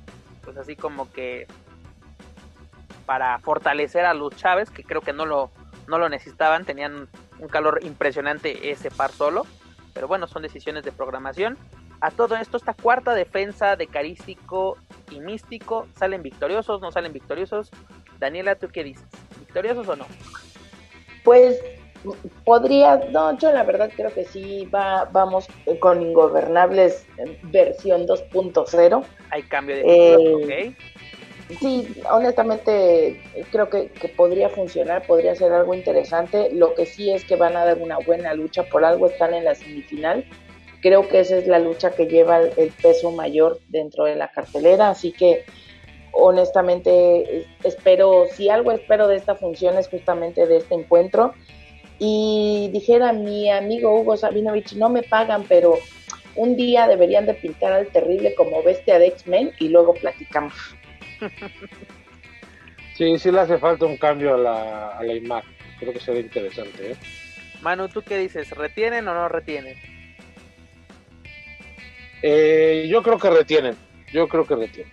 pues 0.42 0.56
así 0.56 0.76
como 0.76 1.10
que 1.12 1.46
para 3.06 3.38
fortalecer 3.40 4.04
a 4.04 4.14
los 4.14 4.34
Chávez, 4.36 4.70
que 4.70 4.84
creo 4.84 5.00
que 5.00 5.12
no 5.12 5.26
lo, 5.26 5.50
no 5.86 5.98
lo 5.98 6.08
necesitaban, 6.08 6.64
tenían 6.64 7.08
un 7.38 7.48
calor 7.48 7.80
impresionante 7.82 8.70
ese 8.70 8.90
par 8.90 9.10
solo, 9.10 9.46
pero 9.92 10.08
bueno, 10.08 10.26
son 10.26 10.42
decisiones 10.42 10.84
de 10.84 10.92
programación. 10.92 11.58
A 12.00 12.10
todo 12.10 12.36
esto, 12.36 12.56
esta 12.56 12.74
cuarta 12.74 13.14
defensa 13.14 13.76
de 13.76 13.86
Carístico 13.86 14.76
y 15.10 15.20
Místico, 15.20 15.86
¿salen 15.96 16.22
victoriosos? 16.22 16.80
¿No 16.80 16.90
salen 16.90 17.12
victoriosos? 17.12 17.70
Daniela, 18.18 18.56
¿tú 18.56 18.68
qué 18.68 18.82
dices? 18.82 19.06
¿Victoriosos 19.38 19.88
o 19.88 19.96
no? 19.96 20.06
Pues 21.22 21.60
podría, 22.44 22.96
no, 23.10 23.38
yo 23.38 23.52
la 23.52 23.64
verdad 23.64 23.90
creo 23.94 24.12
que 24.12 24.24
sí 24.24 24.66
va, 24.66 25.08
vamos 25.12 25.46
con 25.80 26.02
Ingobernables 26.02 27.06
versión 27.44 28.06
2.0. 28.06 29.04
Hay 29.30 29.42
cambio 29.44 29.76
de 29.76 29.82
eh, 29.84 30.76
sí, 31.60 31.94
honestamente 32.10 33.20
creo 33.50 33.68
que, 33.68 33.88
que, 33.88 34.08
podría 34.08 34.48
funcionar, 34.48 35.06
podría 35.06 35.34
ser 35.34 35.52
algo 35.52 35.74
interesante. 35.74 36.50
Lo 36.52 36.74
que 36.74 36.86
sí 36.86 37.10
es 37.10 37.24
que 37.24 37.36
van 37.36 37.56
a 37.56 37.64
dar 37.64 37.78
una 37.78 37.98
buena 37.98 38.34
lucha, 38.34 38.64
por 38.64 38.84
algo 38.84 39.06
están 39.06 39.34
en 39.34 39.44
la 39.44 39.54
semifinal. 39.54 40.24
Creo 40.80 41.08
que 41.08 41.20
esa 41.20 41.36
es 41.36 41.46
la 41.46 41.60
lucha 41.60 41.92
que 41.92 42.06
lleva 42.06 42.40
el 42.40 42.72
peso 42.82 43.12
mayor 43.12 43.60
dentro 43.68 44.04
de 44.04 44.16
la 44.16 44.32
cartelera, 44.32 44.90
así 44.90 45.12
que 45.12 45.44
honestamente 46.12 47.46
espero, 47.62 48.26
si 48.32 48.48
algo 48.48 48.72
espero 48.72 49.08
de 49.08 49.16
esta 49.16 49.34
función 49.34 49.78
es 49.78 49.88
justamente 49.88 50.46
de 50.46 50.58
este 50.58 50.74
encuentro. 50.74 51.34
Y 51.98 52.70
dijera 52.72 53.12
mi 53.12 53.50
amigo 53.50 53.94
Hugo 54.00 54.16
Sabinovich, 54.16 54.72
no 54.74 54.88
me 54.88 55.02
pagan, 55.02 55.44
pero 55.48 55.78
un 56.34 56.56
día 56.56 56.86
deberían 56.88 57.26
de 57.26 57.34
pintar 57.34 57.72
al 57.72 57.86
terrible 57.88 58.34
como 58.34 58.62
bestia 58.62 58.98
de 58.98 59.08
X-Men 59.08 59.52
y 59.58 59.68
luego 59.68 59.94
platicamos. 59.94 60.54
Sí, 62.94 63.18
sí 63.18 63.32
le 63.32 63.40
hace 63.40 63.58
falta 63.58 63.86
un 63.86 63.96
cambio 63.96 64.34
a 64.34 64.38
la, 64.38 64.88
a 64.98 65.02
la 65.02 65.14
imagen. 65.14 65.50
Creo 65.78 65.94
que 65.94 65.98
sería 65.98 66.20
interesante. 66.20 66.92
¿eh? 66.92 66.96
Manu, 67.62 67.88
¿tú 67.88 68.02
qué 68.02 68.18
dices? 68.18 68.50
¿Retienen 68.50 69.08
o 69.08 69.14
no 69.14 69.28
retienen? 69.28 69.76
Eh, 72.22 72.86
yo 72.88 73.02
creo 73.02 73.18
que 73.18 73.30
retienen. 73.30 73.76
Yo 74.12 74.28
creo 74.28 74.46
que 74.46 74.56
retienen. 74.56 74.92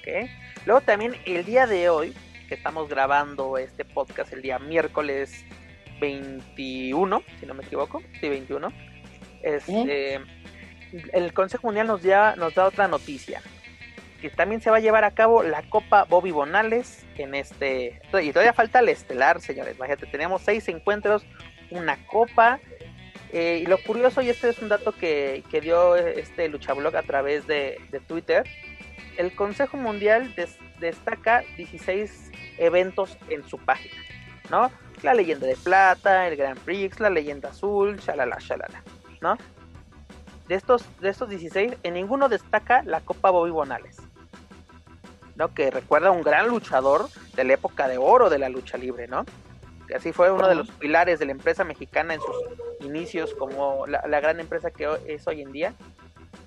Ok. 0.00 0.30
Luego 0.66 0.80
también 0.80 1.14
el 1.26 1.44
día 1.44 1.66
de 1.66 1.88
hoy, 1.90 2.14
que 2.48 2.54
estamos 2.54 2.88
grabando 2.88 3.58
este 3.58 3.84
podcast 3.84 4.32
el 4.32 4.42
día 4.42 4.58
miércoles 4.58 5.44
21, 6.00 7.22
si 7.40 7.46
no 7.46 7.54
me 7.54 7.64
equivoco, 7.64 8.02
sí, 8.20 8.28
21, 8.28 8.72
este, 9.42 10.20
el 11.12 11.32
Consejo 11.32 11.66
Mundial 11.68 11.86
nos, 11.86 12.02
ya, 12.02 12.34
nos 12.36 12.54
da 12.54 12.66
otra 12.66 12.88
noticia 12.88 13.42
que 14.20 14.30
también 14.30 14.62
se 14.62 14.70
va 14.70 14.78
a 14.78 14.80
llevar 14.80 15.04
a 15.04 15.10
cabo 15.10 15.42
la 15.42 15.62
Copa 15.68 16.04
Bobby 16.04 16.30
Bonales 16.30 17.04
en 17.18 17.34
este. 17.34 18.00
Y 18.22 18.32
todavía 18.32 18.54
falta 18.54 18.78
el 18.78 18.88
estelar, 18.88 19.38
señores. 19.42 19.76
Imagínate, 19.76 20.06
tenemos 20.06 20.40
seis 20.40 20.66
encuentros, 20.68 21.26
una 21.70 21.98
copa. 22.06 22.58
Eh, 23.34 23.60
y 23.62 23.66
lo 23.66 23.76
curioso, 23.76 24.22
y 24.22 24.30
este 24.30 24.48
es 24.48 24.60
un 24.60 24.70
dato 24.70 24.92
que, 24.92 25.42
que 25.50 25.60
dio 25.60 25.94
este 25.96 26.48
Luchablog 26.48 26.96
a 26.96 27.02
través 27.02 27.46
de, 27.46 27.78
de 27.90 28.00
Twitter, 28.00 28.44
el 29.18 29.34
Consejo 29.34 29.76
Mundial 29.76 30.34
destaca 30.80 31.44
16 31.56 32.30
eventos 32.58 33.16
en 33.28 33.46
su 33.48 33.58
página, 33.58 33.94
¿no? 34.50 34.70
La 35.02 35.14
leyenda 35.14 35.46
de 35.46 35.56
plata, 35.56 36.28
el 36.28 36.36
Grand 36.36 36.58
Prix, 36.60 37.00
la 37.00 37.10
leyenda 37.10 37.50
azul, 37.50 37.98
shalala, 37.98 38.38
shalala, 38.40 38.82
¿no? 39.20 39.36
De 40.48 40.54
estos, 40.54 40.84
de 41.00 41.08
estos 41.08 41.28
16, 41.28 41.74
en 41.82 41.94
ninguno 41.94 42.28
destaca 42.28 42.82
la 42.82 43.00
Copa 43.00 43.30
Bobby 43.30 43.50
Bonales. 43.50 43.98
¿no? 45.36 45.52
Que 45.52 45.70
recuerda 45.70 46.08
a 46.08 46.12
un 46.12 46.22
gran 46.22 46.48
luchador 46.48 47.08
de 47.34 47.44
la 47.44 47.54
época 47.54 47.88
de 47.88 47.98
oro 47.98 48.30
de 48.30 48.38
la 48.38 48.48
lucha 48.48 48.78
libre, 48.78 49.08
¿no? 49.08 49.24
Que 49.88 49.96
así 49.96 50.12
fue 50.12 50.30
uno 50.30 50.48
de 50.48 50.54
los 50.54 50.70
pilares 50.70 51.18
de 51.18 51.26
la 51.26 51.32
empresa 51.32 51.64
mexicana 51.64 52.14
en 52.14 52.20
sus 52.20 52.36
inicios 52.86 53.34
como 53.34 53.86
la, 53.86 54.20
gran 54.20 54.40
empresa 54.40 54.70
que 54.70 54.88
es 55.06 55.26
hoy 55.26 55.42
en 55.42 55.52
día. 55.52 55.74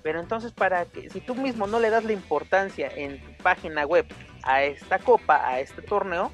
Pero 0.02 0.20
entonces 0.20 0.52
para 0.52 0.84
que 0.86 1.10
si 1.10 1.20
tú 1.20 1.34
mismo 1.34 1.66
no 1.66 1.80
le 1.80 1.90
das 1.90 2.04
la 2.04 2.12
importancia 2.12 2.88
en 2.94 3.20
tu 3.20 3.42
página 3.42 3.86
web 3.86 4.06
a 4.42 4.62
esta 4.62 4.98
copa, 4.98 5.46
a 5.46 5.60
este 5.60 5.82
torneo, 5.82 6.32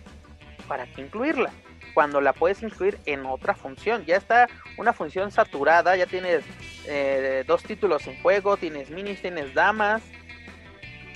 ¿para 0.68 0.86
qué 0.86 1.02
incluirla? 1.02 1.50
Cuando 1.94 2.20
la 2.20 2.32
puedes 2.32 2.62
incluir 2.62 2.98
en 3.06 3.24
otra 3.26 3.54
función. 3.54 4.04
Ya 4.04 4.16
está 4.16 4.48
una 4.78 4.92
función 4.92 5.30
saturada, 5.30 5.96
ya 5.96 6.06
tienes 6.06 6.44
eh, 6.86 7.44
dos 7.46 7.62
títulos 7.62 8.06
en 8.06 8.20
juego, 8.20 8.56
tienes 8.56 8.90
minis, 8.90 9.20
tienes 9.20 9.54
damas, 9.54 10.02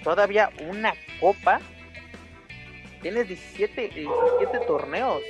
todavía 0.04 0.50
una 0.68 0.94
copa, 1.20 1.60
tienes 3.02 3.28
17, 3.28 3.88
17 3.88 4.66
torneos, 4.66 5.20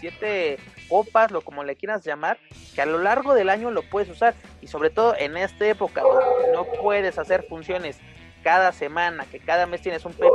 17 0.00 0.58
copas, 0.88 1.30
lo 1.30 1.40
como 1.40 1.64
le 1.64 1.76
quieras 1.76 2.04
llamar, 2.04 2.38
que 2.74 2.82
a 2.82 2.86
lo 2.86 2.98
largo 2.98 3.34
del 3.34 3.48
año 3.48 3.70
lo 3.70 3.82
puedes 3.82 4.10
usar 4.10 4.34
y 4.60 4.66
sobre 4.66 4.90
todo 4.90 5.14
en 5.16 5.36
esta 5.36 5.66
época 5.66 6.02
donde 6.02 6.52
no 6.52 6.64
puedes 6.82 7.18
hacer 7.18 7.46
funciones 7.48 7.98
cada 8.42 8.72
semana, 8.72 9.24
que 9.30 9.38
cada 9.38 9.66
mes 9.66 9.80
tienes 9.82 10.04
un 10.04 10.12
PP, 10.12 10.28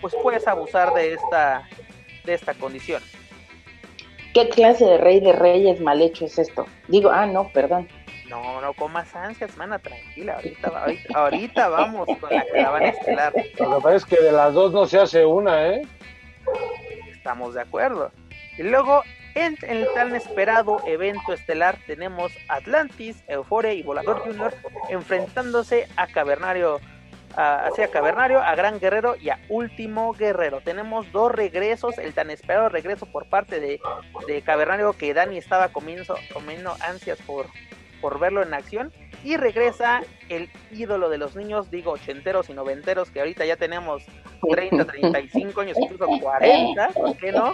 pues 0.00 0.14
puedes 0.22 0.46
abusar 0.46 0.92
de 0.94 1.14
esta 1.14 1.68
de 2.24 2.34
esta 2.34 2.54
condición. 2.54 3.02
¿Qué 4.34 4.48
clase 4.48 4.84
de 4.84 4.98
rey 4.98 5.20
de 5.20 5.32
reyes 5.32 5.80
mal 5.80 6.00
hecho 6.00 6.26
es 6.26 6.38
esto? 6.38 6.66
Digo, 6.88 7.10
ah, 7.10 7.26
no, 7.26 7.48
perdón. 7.52 7.88
No, 8.28 8.60
no 8.60 8.72
comas 8.74 9.14
ansias, 9.16 9.56
mana, 9.56 9.80
tranquila. 9.80 10.34
Ahorita, 10.34 10.84
ahorita, 11.14 11.68
vamos 11.68 12.06
con 12.20 12.30
la 12.30 12.44
caravana 12.46 12.88
estelar. 12.88 13.32
Lo 13.58 13.76
que 13.76 13.82
pasa 13.82 13.96
es 13.96 14.04
que 14.04 14.20
de 14.20 14.32
las 14.32 14.54
dos 14.54 14.72
no 14.72 14.86
se 14.86 15.00
hace 15.00 15.24
una, 15.24 15.66
¿eh? 15.68 15.82
Estamos 17.10 17.54
de 17.54 17.62
acuerdo. 17.62 18.12
Y 18.56 18.62
luego, 18.62 19.02
en, 19.34 19.58
el 19.62 19.86
tan 19.94 20.14
esperado 20.14 20.80
evento 20.86 21.32
estelar, 21.32 21.76
tenemos 21.88 22.32
Atlantis, 22.48 23.24
Eufore 23.26 23.74
y 23.74 23.82
Volador 23.82 24.20
Junior 24.20 24.54
enfrentándose 24.90 25.88
a 25.96 26.06
Cavernario, 26.06 26.80
hacia 27.36 27.88
Cavernario, 27.88 28.40
a 28.40 28.54
Gran 28.54 28.80
Guerrero 28.80 29.16
y 29.16 29.28
a 29.30 29.38
Último 29.48 30.12
Guerrero. 30.12 30.60
Tenemos 30.60 31.10
dos 31.12 31.32
regresos, 31.32 31.98
el 31.98 32.12
tan 32.12 32.30
esperado 32.30 32.68
regreso 32.68 33.06
por 33.06 33.26
parte 33.26 33.60
de, 33.60 33.80
de 34.26 34.42
Cavernario 34.42 34.92
que 34.92 35.14
Dani 35.14 35.38
estaba 35.38 35.68
comiendo, 35.68 36.16
comiendo 36.32 36.74
ansias 36.80 37.18
por, 37.22 37.46
por 38.00 38.18
verlo 38.18 38.42
en 38.42 38.54
acción. 38.54 38.92
Y 39.22 39.36
regresa 39.36 40.00
el 40.30 40.48
ídolo 40.70 41.10
de 41.10 41.18
los 41.18 41.36
niños, 41.36 41.70
digo 41.70 41.92
ochenteros 41.92 42.48
y 42.48 42.54
noventeros, 42.54 43.10
que 43.10 43.20
ahorita 43.20 43.44
ya 43.44 43.56
tenemos 43.56 44.02
30, 44.50 44.84
35 44.86 45.60
años, 45.60 45.76
incluso 45.78 46.06
40, 46.22 46.88
¿por 46.88 47.16
qué 47.18 47.30
no? 47.30 47.52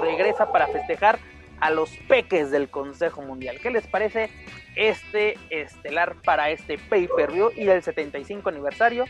Regresa 0.00 0.50
para 0.50 0.66
festejar 0.66 1.20
a 1.60 1.70
los 1.70 1.90
peques 2.08 2.50
del 2.50 2.68
Consejo 2.68 3.22
Mundial. 3.22 3.60
¿Qué 3.62 3.70
les 3.70 3.86
parece 3.86 4.30
este 4.76 5.38
estelar 5.50 6.16
para 6.24 6.50
este 6.50 6.78
pay-per-view 6.78 7.50
y 7.56 7.68
el 7.68 7.82
75 7.82 8.48
aniversario 8.48 9.04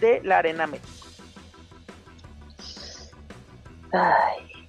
de 0.00 0.20
la 0.22 0.38
Arena 0.38 0.66
México? 0.66 0.88
Ay. 3.92 4.68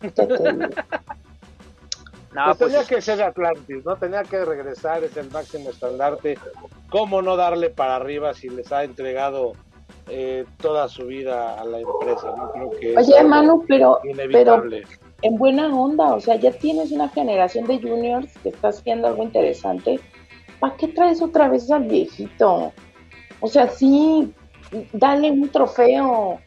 No, 2.36 2.54
pues, 2.54 2.70
tenía 2.70 2.84
que 2.84 3.00
ser 3.00 3.22
Atlantis, 3.22 3.82
¿no? 3.86 3.96
Tenía 3.96 4.22
que 4.22 4.44
regresar, 4.44 5.02
es 5.02 5.16
el 5.16 5.30
máximo 5.30 5.70
estandarte. 5.70 6.38
¿Cómo 6.90 7.22
no 7.22 7.34
darle 7.34 7.70
para 7.70 7.96
arriba 7.96 8.34
si 8.34 8.50
les 8.50 8.70
ha 8.72 8.84
entregado 8.84 9.54
eh, 10.06 10.44
toda 10.58 10.86
su 10.90 11.06
vida 11.06 11.58
a 11.58 11.64
la 11.64 11.80
empresa? 11.80 12.34
¿no? 12.36 12.50
Creo 12.50 12.70
que 12.78 12.94
Oye, 12.94 13.24
Manu, 13.24 13.64
pero, 13.66 14.00
pero 14.30 14.62
en 15.22 15.36
buena 15.36 15.68
onda, 15.74 16.14
o 16.14 16.20
sea, 16.20 16.36
ya 16.36 16.52
tienes 16.52 16.92
una 16.92 17.08
generación 17.08 17.66
de 17.66 17.80
juniors 17.80 18.28
que 18.42 18.50
está 18.50 18.68
haciendo 18.68 19.08
algo 19.08 19.22
interesante. 19.22 19.98
¿Para 20.60 20.76
qué 20.76 20.88
traes 20.88 21.22
otra 21.22 21.48
vez 21.48 21.70
al 21.70 21.84
viejito? 21.84 22.72
O 23.40 23.48
sea, 23.48 23.68
sí, 23.68 24.32
dale 24.92 25.30
un 25.30 25.48
trofeo, 25.48 26.40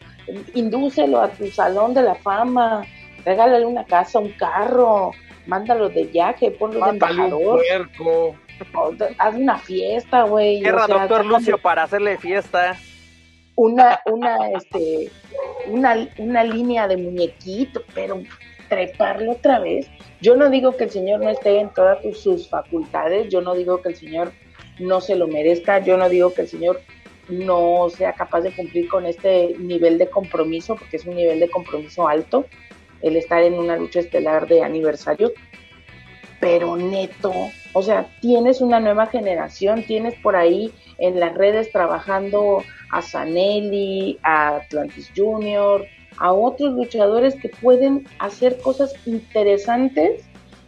indúcelo 0.53 1.21
a 1.21 1.29
tu 1.29 1.47
salón 1.47 1.93
de 1.93 2.03
la 2.03 2.15
fama, 2.15 2.85
regálale 3.25 3.65
una 3.65 3.85
casa, 3.85 4.19
un 4.19 4.31
carro 4.33 5.11
mándalo 5.49 5.89
de 5.89 6.03
viaje, 6.05 6.51
ponlo 6.51 6.85
de 6.85 6.91
embajador. 6.91 7.61
haz 9.17 9.35
una 9.35 9.57
fiesta, 9.57 10.23
güey. 10.23 10.59
Cierra, 10.59 10.87
doctor 10.87 11.25
Lucio, 11.25 11.57
para 11.57 11.83
hacerle 11.83 12.17
fiesta. 12.17 12.77
Una, 13.55 13.99
una, 14.05 14.51
este, 14.51 15.11
una, 15.67 16.07
una 16.17 16.43
línea 16.45 16.87
de 16.87 16.95
muñequito, 16.95 17.81
pero 17.93 18.21
treparlo 18.69 19.33
otra 19.33 19.59
vez. 19.59 19.89
Yo 20.21 20.35
no 20.35 20.49
digo 20.49 20.77
que 20.77 20.85
el 20.85 20.91
señor 20.91 21.19
no 21.21 21.29
esté 21.29 21.59
en 21.59 21.69
todas 21.69 21.99
sus 22.17 22.47
facultades, 22.47 23.29
yo 23.29 23.41
no 23.41 23.55
digo 23.55 23.81
que 23.81 23.89
el 23.89 23.95
señor 23.95 24.31
no 24.79 25.01
se 25.01 25.15
lo 25.15 25.27
merezca, 25.27 25.79
yo 25.79 25.97
no 25.97 26.07
digo 26.07 26.33
que 26.33 26.43
el 26.43 26.47
señor 26.47 26.81
no 27.27 27.89
sea 27.89 28.13
capaz 28.13 28.41
de 28.41 28.55
cumplir 28.55 28.87
con 28.87 29.05
este 29.05 29.55
nivel 29.59 29.97
de 29.97 30.09
compromiso, 30.09 30.75
porque 30.75 30.97
es 30.97 31.05
un 31.05 31.15
nivel 31.15 31.39
de 31.39 31.49
compromiso 31.49 32.07
alto 32.07 32.45
el 33.01 33.15
estar 33.15 33.41
en 33.43 33.53
una 33.53 33.77
lucha 33.77 33.99
estelar 33.99 34.47
de 34.47 34.61
aniversario, 34.63 35.31
pero 36.39 36.75
neto, 36.75 37.31
o 37.73 37.81
sea, 37.81 38.07
tienes 38.21 38.61
una 38.61 38.79
nueva 38.79 39.07
generación, 39.07 39.83
tienes 39.83 40.15
por 40.15 40.35
ahí 40.35 40.71
en 40.97 41.19
las 41.19 41.33
redes 41.33 41.71
trabajando 41.71 42.63
a 42.91 43.01
Sanelli, 43.01 44.19
a 44.23 44.57
Atlantis 44.57 45.11
Junior, 45.15 45.85
a 46.19 46.33
otros 46.33 46.73
luchadores 46.73 47.35
que 47.35 47.49
pueden 47.49 48.05
hacer 48.19 48.59
cosas 48.59 48.93
interesantes, 49.05 50.23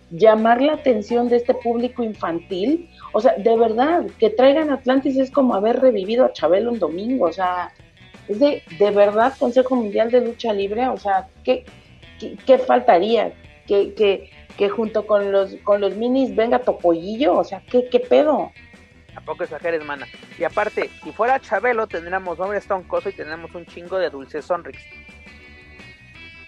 llamar 0.09 0.61
la 0.61 0.73
atención 0.73 1.29
de 1.29 1.37
este 1.37 1.53
público 1.53 2.03
infantil. 2.03 2.89
O 3.13 3.21
sea, 3.21 3.35
de 3.37 3.57
verdad, 3.57 4.05
que 4.19 4.29
traigan 4.29 4.69
Atlantis 4.69 5.17
es 5.17 5.31
como 5.31 5.53
haber 5.53 5.79
revivido 5.79 6.25
a 6.25 6.33
Chabelo 6.33 6.71
un 6.71 6.79
domingo, 6.79 7.25
o 7.25 7.33
sea, 7.33 7.73
es 8.27 8.39
de, 8.39 8.63
de 8.79 8.91
verdad 8.91 9.33
Consejo 9.37 9.75
Mundial 9.75 10.09
de 10.11 10.21
Lucha 10.21 10.53
Libre, 10.53 10.87
o 10.87 10.97
sea, 10.97 11.27
¿qué, 11.43 11.65
¿qué, 12.45 12.57
faltaría? 12.57 13.33
¿Que, 13.67 13.93
que, 14.57 14.69
junto 14.69 15.07
con 15.07 15.31
los, 15.31 15.55
con 15.63 15.81
los 15.81 15.95
minis 15.95 16.35
venga 16.35 16.59
Topollillo? 16.59 17.37
O 17.37 17.43
sea, 17.43 17.61
¿qué, 17.69 17.89
qué 17.89 17.99
pedo? 17.99 18.51
¿A 19.15 19.21
poco 19.21 19.43
exageres, 19.43 19.83
mana? 19.83 20.07
Y 20.39 20.43
aparte, 20.43 20.89
si 21.03 21.11
fuera 21.11 21.39
Chabelo, 21.39 21.87
tendríamos 21.87 22.37
nombre 22.37 22.59
Stone 22.59 22.85
y 23.05 23.11
tendríamos 23.11 23.53
un 23.53 23.65
chingo 23.65 23.97
de 23.97 24.09
dulces 24.09 24.45
Sonrix. 24.45 24.79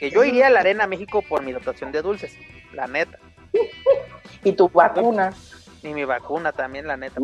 Que 0.03 0.11
yo 0.11 0.25
iría 0.25 0.47
a 0.47 0.49
la 0.49 0.59
Arena 0.59 0.85
México 0.85 1.21
por 1.21 1.43
mi 1.43 1.53
dotación 1.53 1.93
de 1.93 2.01
dulces, 2.01 2.37
la 2.73 2.87
neta. 2.87 3.17
y 4.43 4.51
tu 4.51 4.67
vacuna. 4.67 5.31
Y 5.81 5.93
mi 5.93 6.03
vacuna 6.03 6.51
también, 6.51 6.87
la 6.87 6.97
neta. 6.97 7.21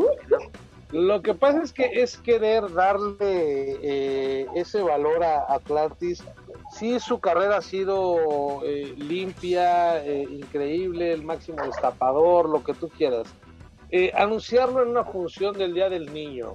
Lo 0.93 1.21
que 1.21 1.33
pasa 1.33 1.61
es 1.61 1.73
que 1.73 2.01
es 2.01 2.15
querer 2.19 2.71
darle 2.71 3.17
eh, 3.19 4.47
ese 4.55 4.81
valor 4.81 5.21
a 5.25 5.53
Atlantis. 5.53 6.23
Sí, 6.71 7.01
su 7.01 7.19
carrera 7.19 7.57
ha 7.57 7.61
sido 7.61 8.61
eh, 8.63 8.93
limpia, 8.95 10.01
eh, 10.01 10.25
increíble, 10.29 11.11
el 11.11 11.23
máximo 11.23 11.61
destapador, 11.65 12.47
lo 12.47 12.63
que 12.63 12.73
tú 12.75 12.87
quieras. 12.87 13.27
anunciarlo 14.13 14.83
en 14.83 14.91
una 14.91 15.03
función 15.03 15.57
del 15.57 15.73
Día 15.73 15.89
del 15.89 16.13
Niño, 16.13 16.53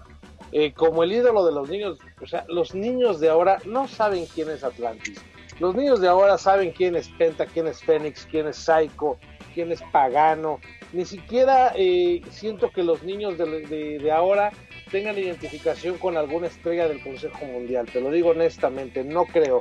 como 0.75 1.03
el 1.03 1.13
ídolo 1.13 1.45
de 1.45 1.53
los 1.53 1.69
niños, 1.69 1.99
o 2.23 2.27
sea, 2.27 2.47
los 2.49 2.75
niños 2.75 3.21
de 3.21 3.29
ahora 3.29 3.59
no 3.67 3.89
saben 3.89 4.25
quién 4.25 4.49
es 4.49 4.65
Atlantis. 4.65 5.23
Los 5.61 5.75
niños 5.75 6.01
de 6.01 6.09
ahora 6.09 6.37
saben 6.37 6.73
quién 6.73 6.97
es 6.97 7.09
Penta, 7.11 7.47
quién 7.47 7.67
es 7.69 7.81
Fénix, 7.83 8.27
quién 8.27 8.49
es 8.49 8.57
Psycho, 8.57 9.19
quién 9.55 9.71
es 9.71 9.81
Pagano, 9.93 10.61
ni 10.95 11.05
siquiera 11.05 11.73
eh, 11.77 12.23
siento 12.31 12.71
que 12.71 12.85
los 12.85 13.03
niños 13.03 13.37
de, 13.37 14.13
ahora 14.13 14.53
tengan 14.93 15.19
identificación 15.19 15.99
con 15.99 16.17
alguna 16.17 16.47
estrella 16.47 16.87
del 16.87 17.03
Consejo 17.03 17.45
Mundial, 17.47 17.87
te 17.87 18.01
lo 18.01 18.13
digo 18.13 18.31
honestamente, 18.31 19.03
no 19.03 19.25
creo. 19.25 19.61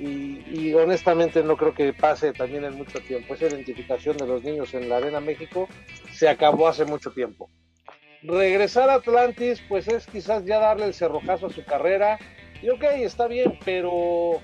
Y, 0.00 0.74
honestamente 0.74 1.44
no 1.44 1.56
creo 1.56 1.74
que 1.74 1.92
pase 1.92 2.32
también 2.32 2.64
en 2.64 2.74
mucho 2.74 2.98
tiempo. 3.00 3.34
Esa 3.34 3.46
identificación 3.46 4.16
de 4.16 4.26
los 4.26 4.42
niños 4.42 4.74
en 4.74 4.88
la 4.88 4.96
Arena 4.96 5.20
México 5.20 5.68
se 6.12 6.28
acabó 6.28 6.66
hace 6.66 6.84
mucho 6.84 7.12
tiempo. 7.12 7.48
Regresar 8.22 8.90
a 8.90 8.94
Atlantis, 8.94 9.62
pues 9.68 9.86
es 9.86 10.06
quizás 10.06 10.44
ya 10.44 10.58
darle 10.58 10.86
el 10.86 10.94
cerrojazo 10.94 11.46
a 11.46 11.50
su 11.50 11.64
carrera. 11.64 12.18
Y 12.60 12.70
ok, 12.70 12.82
está 12.82 13.28
bien, 13.28 13.56
pero 13.64 14.40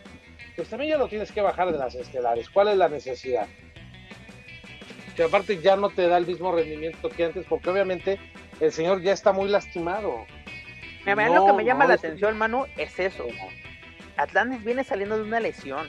pues 0.59 0.71
también 0.71 0.91
ya 0.91 0.99
lo 0.99 1.07
tienes 1.07 1.31
que 1.31 1.41
bajar 1.41 1.71
de 1.71 1.79
las 1.79 1.95
estelares. 1.95 2.51
¿Cuál 2.51 2.69
es 2.69 2.77
la 2.77 2.89
necesidad? 2.89 3.47
que 5.15 5.25
aparte 5.25 5.61
ya 5.61 5.75
no 5.75 5.91
te 5.91 6.07
da 6.07 6.17
el 6.17 6.27
mismo 6.27 6.53
rendimiento 6.53 7.09
que 7.09 7.25
antes, 7.25 7.45
porque 7.49 7.71
obviamente 7.71 8.21
el 8.61 8.71
señor 8.71 9.03
ya 9.03 9.13
está 9.13 9.33
muy 9.33 9.49
lastimado. 9.49 10.27
lo 11.05 11.47
que 11.47 11.53
me 11.55 11.65
llama 11.65 11.87
la 11.87 11.95
atención, 11.95 12.39
Manu, 12.39 12.67
es 12.77 12.99
eso. 13.01 13.25
Atlantis 14.17 14.63
viene 14.65 14.85
saliendo 14.85 15.17
de 15.17 15.25
una 15.25 15.41
lesión, 15.41 15.89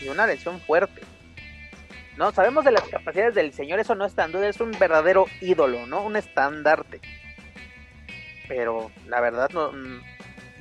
y 0.00 0.08
una 0.08 0.26
lesión 0.26 0.60
fuerte. 0.60 1.00
No, 2.18 2.30
sabemos 2.32 2.62
de 2.64 2.72
las 2.72 2.82
capacidades 2.82 3.34
del 3.34 3.54
señor, 3.54 3.80
eso 3.80 3.94
no 3.94 4.04
está 4.04 4.26
en 4.26 4.32
duda, 4.32 4.48
es 4.48 4.60
un 4.60 4.72
verdadero 4.72 5.24
ídolo, 5.40 5.86
¿no? 5.86 6.02
Un 6.02 6.16
estandarte. 6.16 7.00
Pero 8.48 8.90
la 9.06 9.22
verdad 9.22 9.48
no 9.54 9.72
mm, 9.72 10.02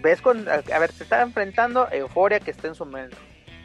ves 0.02 0.22
con 0.22 0.48
a 0.48 0.80
ver, 0.80 0.92
se 0.94 1.04
está 1.04 1.22
enfrentando 1.22 1.90
Euforia 1.92 2.40
que 2.40 2.52
está 2.52 2.68
en 2.68 2.76
su 2.76 2.86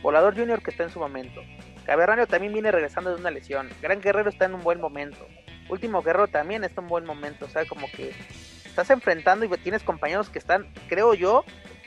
Volador 0.02 0.36
Junior 0.36 0.62
que 0.62 0.70
está 0.70 0.82
en 0.82 0.90
su 0.90 0.98
momento, 0.98 1.40
Caberranio 1.84 2.26
también 2.26 2.52
viene 2.52 2.70
regresando 2.70 3.10
de 3.10 3.20
una 3.20 3.30
lesión. 3.30 3.68
Gran 3.80 4.00
Guerrero 4.00 4.30
está 4.30 4.44
en 4.44 4.54
un 4.54 4.62
buen 4.62 4.80
momento. 4.80 5.26
Último 5.68 6.02
Guerrero 6.02 6.28
también 6.28 6.64
está 6.64 6.80
en 6.80 6.84
un 6.84 6.90
buen 6.90 7.04
momento. 7.04 7.46
O 7.46 7.48
sea, 7.48 7.64
como 7.64 7.86
que 7.88 8.12
estás 8.64 8.90
enfrentando 8.90 9.44
y 9.44 9.48
tienes 9.58 9.82
compañeros 9.82 10.28
que 10.28 10.38
están, 10.38 10.68
creo 10.88 11.14
yo, 11.14 11.44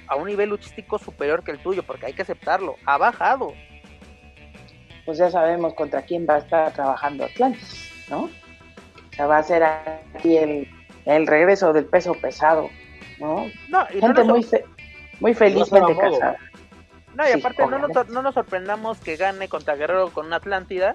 a 0.08 0.16
un 0.16 0.28
nivel 0.28 0.50
luchístico 0.50 1.00
superior 1.00 1.44
que 1.44 1.52
el 1.52 1.60
tuyo, 1.60 1.84
porque 1.84 2.08
hay 2.08 2.14
que 2.14 2.22
aceptarlo. 2.22 2.76
Ha 2.86 2.98
bajado. 2.98 3.54
Pues 5.06 5.18
ya 5.18 5.30
sabemos 5.30 5.74
contra 5.74 6.02
quién 6.02 6.26
va 6.28 6.36
a 6.36 6.40
estar 6.40 6.74
trabajando 6.74 7.26
Atlantis, 7.26 7.92
¿no? 8.10 8.24
O 8.24 9.16
sea, 9.16 9.28
va 9.28 9.38
a 9.38 9.44
ser 9.44 9.64
aquí 9.64 10.38
el, 10.38 10.68
el 11.06 11.28
regreso 11.28 11.72
del 11.74 11.86
peso 11.86 12.14
pesado, 12.16 12.70
¿no? 13.20 13.46
no 13.70 13.86
Gente 13.86 14.24
muy, 14.24 14.46
muy 15.20 15.34
felizmente 15.34 15.96
casada. 15.96 16.38
No, 17.16 17.28
y 17.28 17.32
aparte 17.32 17.66
no 17.66 17.80
nos, 17.80 18.10
no 18.10 18.22
nos 18.22 18.34
sorprendamos 18.34 19.00
que 19.00 19.16
gane 19.16 19.48
contra 19.48 19.76
Guerrero 19.76 20.10
con 20.12 20.26
una 20.26 20.38
Atlántida 20.38 20.94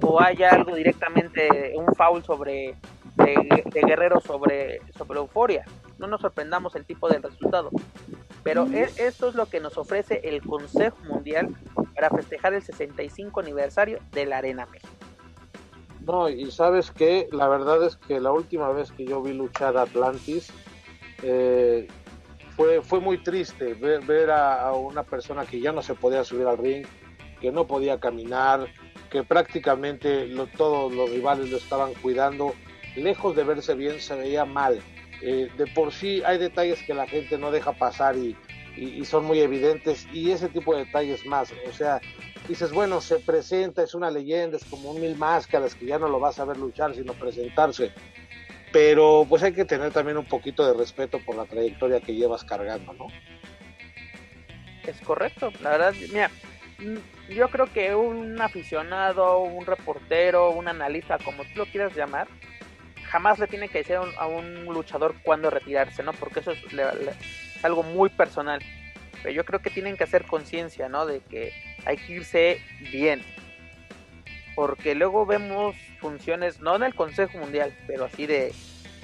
o 0.00 0.20
haya 0.20 0.50
algo 0.50 0.74
directamente, 0.74 1.74
un 1.76 1.94
foul 1.94 2.24
sobre 2.24 2.74
de, 3.24 3.64
Guerrero 3.86 4.20
sobre, 4.20 4.80
sobre 4.96 5.18
Euforia. 5.18 5.64
No 5.98 6.06
nos 6.06 6.20
sorprendamos 6.20 6.74
el 6.76 6.84
tipo 6.84 7.08
de 7.08 7.18
resultado. 7.18 7.70
Pero 8.42 8.66
e, 8.68 8.88
esto 8.96 9.28
es 9.28 9.34
lo 9.34 9.46
que 9.46 9.60
nos 9.60 9.76
ofrece 9.76 10.20
el 10.24 10.40
Consejo 10.42 10.96
Mundial 11.04 11.54
para 11.94 12.10
festejar 12.10 12.54
el 12.54 12.62
65 12.62 13.40
aniversario 13.40 13.98
de 14.12 14.26
la 14.26 14.38
Arena 14.38 14.66
México. 14.66 14.92
No, 16.06 16.28
y 16.28 16.50
sabes 16.50 16.90
que 16.90 17.28
la 17.32 17.48
verdad 17.48 17.84
es 17.84 17.96
que 17.96 18.20
la 18.20 18.32
última 18.32 18.70
vez 18.70 18.92
que 18.92 19.04
yo 19.04 19.20
vi 19.20 19.34
luchar 19.34 19.76
a 19.76 19.82
Atlantis, 19.82 20.50
eh, 21.22 21.88
fue, 22.58 22.82
fue 22.82 22.98
muy 22.98 23.18
triste 23.18 23.74
ver, 23.74 24.30
a, 24.32 24.72
una 24.72 25.04
persona 25.04 25.46
que 25.46 25.60
ya 25.60 25.70
no 25.70 25.80
se 25.80 25.94
podía 25.94 26.24
subir 26.24 26.48
al 26.48 26.58
ring, 26.58 26.84
que 27.40 27.52
no 27.52 27.68
podía 27.68 28.00
caminar, 28.00 28.66
que 29.10 29.22
prácticamente 29.22 30.28
todos 30.56 30.92
los 30.92 31.08
rivales 31.08 31.50
lo 31.50 31.56
estaban 31.56 31.94
cuidando. 31.94 32.52
Lejos 32.96 33.36
de 33.36 33.44
verse 33.44 33.74
bien, 33.74 34.00
se 34.00 34.16
veía 34.16 34.44
mal. 34.44 34.80
Eh, 35.22 35.48
de 35.56 35.66
por 35.68 35.92
sí 35.92 36.20
hay 36.26 36.38
detalles 36.38 36.82
que 36.82 36.94
la 36.94 37.06
gente 37.06 37.38
no 37.38 37.52
deja 37.52 37.72
pasar 37.74 38.16
y, 38.16 38.36
y, 38.76 39.04
son 39.04 39.24
muy 39.24 39.38
evidentes 39.38 40.08
y 40.12 40.32
ese 40.32 40.48
tipo 40.48 40.74
de 40.74 40.84
detalles 40.84 41.24
más. 41.26 41.52
O 41.68 41.72
sea, 41.72 42.00
dices, 42.48 42.72
bueno, 42.72 43.00
se 43.00 43.20
presenta, 43.20 43.84
es 43.84 43.94
una 43.94 44.10
leyenda, 44.10 44.56
es 44.56 44.64
como 44.64 44.90
un 44.90 45.00
mil 45.00 45.16
máscaras 45.16 45.76
que 45.76 45.86
ya 45.86 46.00
no 46.00 46.08
lo 46.08 46.18
vas 46.18 46.40
a 46.40 46.44
ver 46.44 46.56
luchar, 46.56 46.92
sino 46.92 47.12
presentarse 47.12 47.92
pero 48.72 49.26
pues 49.28 49.42
hay 49.42 49.52
que 49.52 49.64
tener 49.64 49.92
también 49.92 50.18
un 50.18 50.24
poquito 50.24 50.66
de 50.66 50.78
respeto 50.78 51.18
por 51.24 51.36
la 51.36 51.44
trayectoria 51.44 52.00
que 52.00 52.14
llevas 52.14 52.44
cargando, 52.44 52.92
¿no? 52.92 53.06
Es 54.86 55.00
correcto, 55.00 55.52
la 55.62 55.70
verdad, 55.70 55.94
mira, 56.12 56.30
mm, 56.78 57.32
yo 57.34 57.48
creo 57.48 57.66
que 57.72 57.94
un 57.94 58.40
aficionado, 58.40 59.40
un 59.40 59.66
reportero, 59.66 60.50
un 60.50 60.68
analista, 60.68 61.18
como 61.18 61.44
tú 61.44 61.50
lo 61.56 61.66
quieras 61.66 61.94
llamar, 61.94 62.28
jamás 63.08 63.38
le 63.38 63.46
tiene 63.46 63.68
que 63.68 63.78
decir 63.78 63.96
a 63.96 64.26
un, 64.26 64.64
luchador 64.66 65.14
cuándo 65.22 65.50
retirarse, 65.50 66.02
¿no? 66.02 66.12
Porque 66.12 66.40
eso 66.40 66.52
es, 66.52 66.58
algo 67.62 67.82
muy 67.82 68.08
personal. 68.10 68.60
Pero 69.22 69.34
yo 69.34 69.44
creo 69.44 69.60
que 69.60 69.70
tienen 69.70 69.96
que 69.96 70.04
hacer 70.04 70.24
conciencia, 70.24 70.88
¿no? 70.88 71.06
De 71.06 71.20
que 71.20 71.52
hay 71.84 71.96
que 71.96 72.12
irse 72.12 72.62
bien. 72.92 73.22
Porque 74.58 74.96
luego 74.96 75.24
vemos 75.24 75.76
funciones, 76.00 76.60
no 76.60 76.74
en 76.74 76.82
el 76.82 76.92
Consejo 76.92 77.38
Mundial, 77.38 77.72
pero 77.86 78.06
así 78.06 78.26
de 78.26 78.52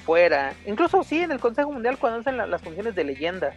fuera, 0.04 0.52
incluso 0.66 1.04
sí 1.04 1.20
en 1.20 1.30
el 1.30 1.38
Consejo 1.38 1.70
Mundial 1.70 1.96
cuando 1.96 2.18
hacen 2.18 2.38
las 2.38 2.60
funciones 2.60 2.96
de 2.96 3.04
leyendas, 3.04 3.54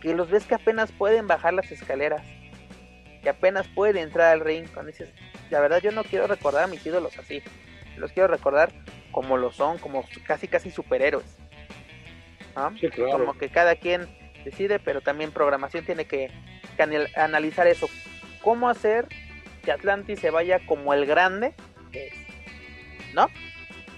que 0.00 0.14
los 0.14 0.30
ves 0.30 0.46
que 0.46 0.54
apenas 0.54 0.92
pueden 0.92 1.26
bajar 1.26 1.52
las 1.52 1.70
escaleras, 1.70 2.22
que 3.22 3.28
apenas 3.28 3.68
pueden 3.68 3.98
entrar 3.98 4.32
al 4.32 4.40
ring, 4.40 4.66
cuando 4.72 4.92
dices, 4.92 5.12
la 5.50 5.60
verdad 5.60 5.82
yo 5.82 5.92
no 5.92 6.04
quiero 6.04 6.26
recordar 6.26 6.64
a 6.64 6.68
mis 6.68 6.86
ídolos 6.86 7.18
así, 7.18 7.42
los 7.98 8.12
quiero 8.12 8.28
recordar 8.28 8.72
como 9.12 9.36
lo 9.36 9.52
son, 9.52 9.76
como 9.76 10.06
casi 10.26 10.48
casi 10.48 10.70
superhéroes. 10.70 11.36
Como 13.12 13.36
que 13.36 13.50
cada 13.50 13.76
quien 13.76 14.08
decide, 14.42 14.78
pero 14.78 15.02
también 15.02 15.32
programación 15.32 15.84
tiene 15.84 16.06
que, 16.06 16.30
que 16.78 17.08
analizar 17.14 17.66
eso. 17.66 17.90
¿Cómo 18.40 18.70
hacer 18.70 19.06
que 19.60 19.72
Atlantis 19.72 20.20
se 20.20 20.30
vaya 20.30 20.60
como 20.66 20.94
el 20.94 21.06
grande? 21.06 21.54
¿no? 23.14 23.26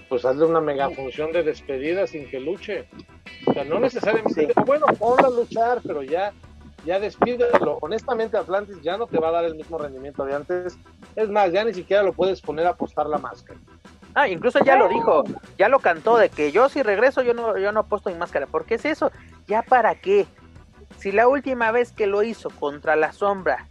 Pues 0.09 0.25
hazle 0.25 0.45
una 0.45 0.61
mega 0.61 0.89
función 0.91 1.31
de 1.31 1.43
despedida 1.43 2.05
sin 2.07 2.29
que 2.29 2.39
luche. 2.39 2.87
O 3.45 3.53
sea, 3.53 3.63
no 3.63 3.79
necesariamente, 3.79 4.53
bueno, 4.65 4.85
ponlo 4.99 5.27
a 5.27 5.29
luchar, 5.29 5.79
pero 5.85 6.03
ya, 6.03 6.33
ya 6.85 6.99
despídelo. 6.99 7.79
Honestamente, 7.81 8.37
Atlantis 8.37 8.81
ya 8.81 8.97
no 8.97 9.07
te 9.07 9.17
va 9.19 9.29
a 9.29 9.31
dar 9.31 9.45
el 9.45 9.55
mismo 9.55 9.77
rendimiento 9.77 10.25
de 10.25 10.35
antes. 10.35 10.77
Es 11.15 11.29
más, 11.29 11.51
ya 11.51 11.63
ni 11.63 11.73
siquiera 11.73 12.03
lo 12.03 12.13
puedes 12.13 12.41
poner 12.41 12.67
a 12.67 12.71
apostar 12.71 13.07
la 13.07 13.17
máscara. 13.17 13.59
Ah, 14.15 14.27
incluso 14.27 14.59
ya 14.63 14.75
lo 14.75 14.87
dijo, 14.87 15.23
ya 15.57 15.69
lo 15.69 15.79
cantó 15.79 16.17
de 16.17 16.29
que 16.29 16.51
yo 16.51 16.69
si 16.69 16.83
regreso 16.83 17.23
yo 17.23 17.33
no, 17.33 17.57
yo 17.57 17.71
no 17.71 17.79
apuesto 17.79 18.11
mi 18.11 18.15
máscara. 18.15 18.45
¿Por 18.45 18.65
qué 18.65 18.75
es 18.75 18.85
eso? 18.85 19.11
¿Ya 19.47 19.63
para 19.63 19.95
qué? 19.95 20.27
Si 20.99 21.11
la 21.11 21.27
última 21.27 21.71
vez 21.71 21.91
que 21.91 22.05
lo 22.05 22.21
hizo 22.21 22.51
contra 22.51 22.95
la 22.95 23.11
sombra 23.11 23.67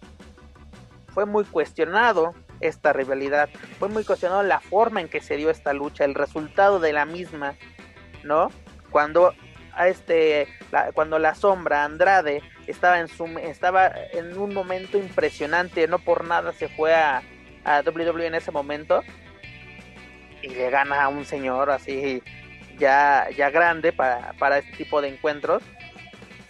fue 1.12 1.26
muy 1.26 1.44
cuestionado, 1.44 2.34
esta 2.62 2.92
rivalidad. 2.92 3.50
Fue 3.78 3.88
muy 3.88 4.04
cuestionado 4.04 4.42
la 4.42 4.60
forma 4.60 5.00
en 5.00 5.08
que 5.08 5.20
se 5.20 5.36
dio 5.36 5.50
esta 5.50 5.72
lucha, 5.72 6.04
el 6.04 6.14
resultado 6.14 6.80
de 6.80 6.92
la 6.92 7.04
misma, 7.04 7.56
¿no? 8.24 8.50
Cuando 8.90 9.34
a 9.74 9.88
este 9.88 10.48
la, 10.70 10.92
cuando 10.92 11.18
la 11.18 11.34
sombra 11.34 11.84
Andrade 11.84 12.42
estaba 12.66 13.00
en 13.00 13.08
su 13.08 13.24
estaba 13.38 13.90
en 14.12 14.36
un 14.38 14.54
momento 14.54 14.98
impresionante, 14.98 15.88
no 15.88 15.98
por 15.98 16.26
nada 16.26 16.52
se 16.52 16.68
fue 16.68 16.94
a, 16.94 17.22
a 17.64 17.80
WWE 17.80 18.26
en 18.26 18.34
ese 18.34 18.50
momento 18.50 19.02
y 20.42 20.48
le 20.48 20.70
gana 20.70 21.02
a 21.02 21.08
un 21.08 21.24
señor 21.24 21.70
así 21.70 22.22
ya 22.78 23.28
ya 23.36 23.50
grande 23.50 23.92
para, 23.92 24.34
para 24.38 24.58
este 24.58 24.76
tipo 24.76 25.00
de 25.00 25.08
encuentros. 25.08 25.62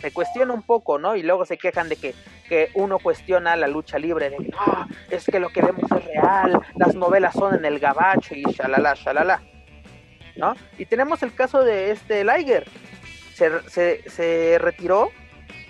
Se 0.01 0.13
cuestiona 0.13 0.53
un 0.53 0.63
poco, 0.63 0.99
¿no? 0.99 1.15
Y 1.15 1.23
luego 1.23 1.45
se 1.47 1.57
quejan 1.57 1.89
de 1.89 1.95
que 1.95 2.13
que 2.53 2.69
uno 2.75 2.99
cuestiona 2.99 3.57
la 3.57 3.67
lucha 3.67 3.99
libre 3.99 4.29
de 4.29 4.37
no, 4.37 4.87
es 5.11 5.25
que 5.25 5.41
lo 5.41 5.49
que 5.49 5.63
vemos 5.63 5.91
es 5.91 6.05
real, 6.05 6.61
las 6.77 6.95
novelas 6.95 7.33
son 7.33 7.55
en 7.55 7.65
el 7.65 7.79
gabacho 7.79 8.35
y 8.35 8.43
shalala, 8.43 8.93
shalala. 8.95 9.41
¿no? 10.37 10.55
Y 10.77 10.85
tenemos 10.85 11.23
el 11.23 11.35
caso 11.35 11.65
de 11.65 11.93
este 11.93 12.25
Liger. 12.25 12.67
Se, 13.33 13.49
se, 13.71 14.07
se 14.07 14.59
retiró 14.61 15.09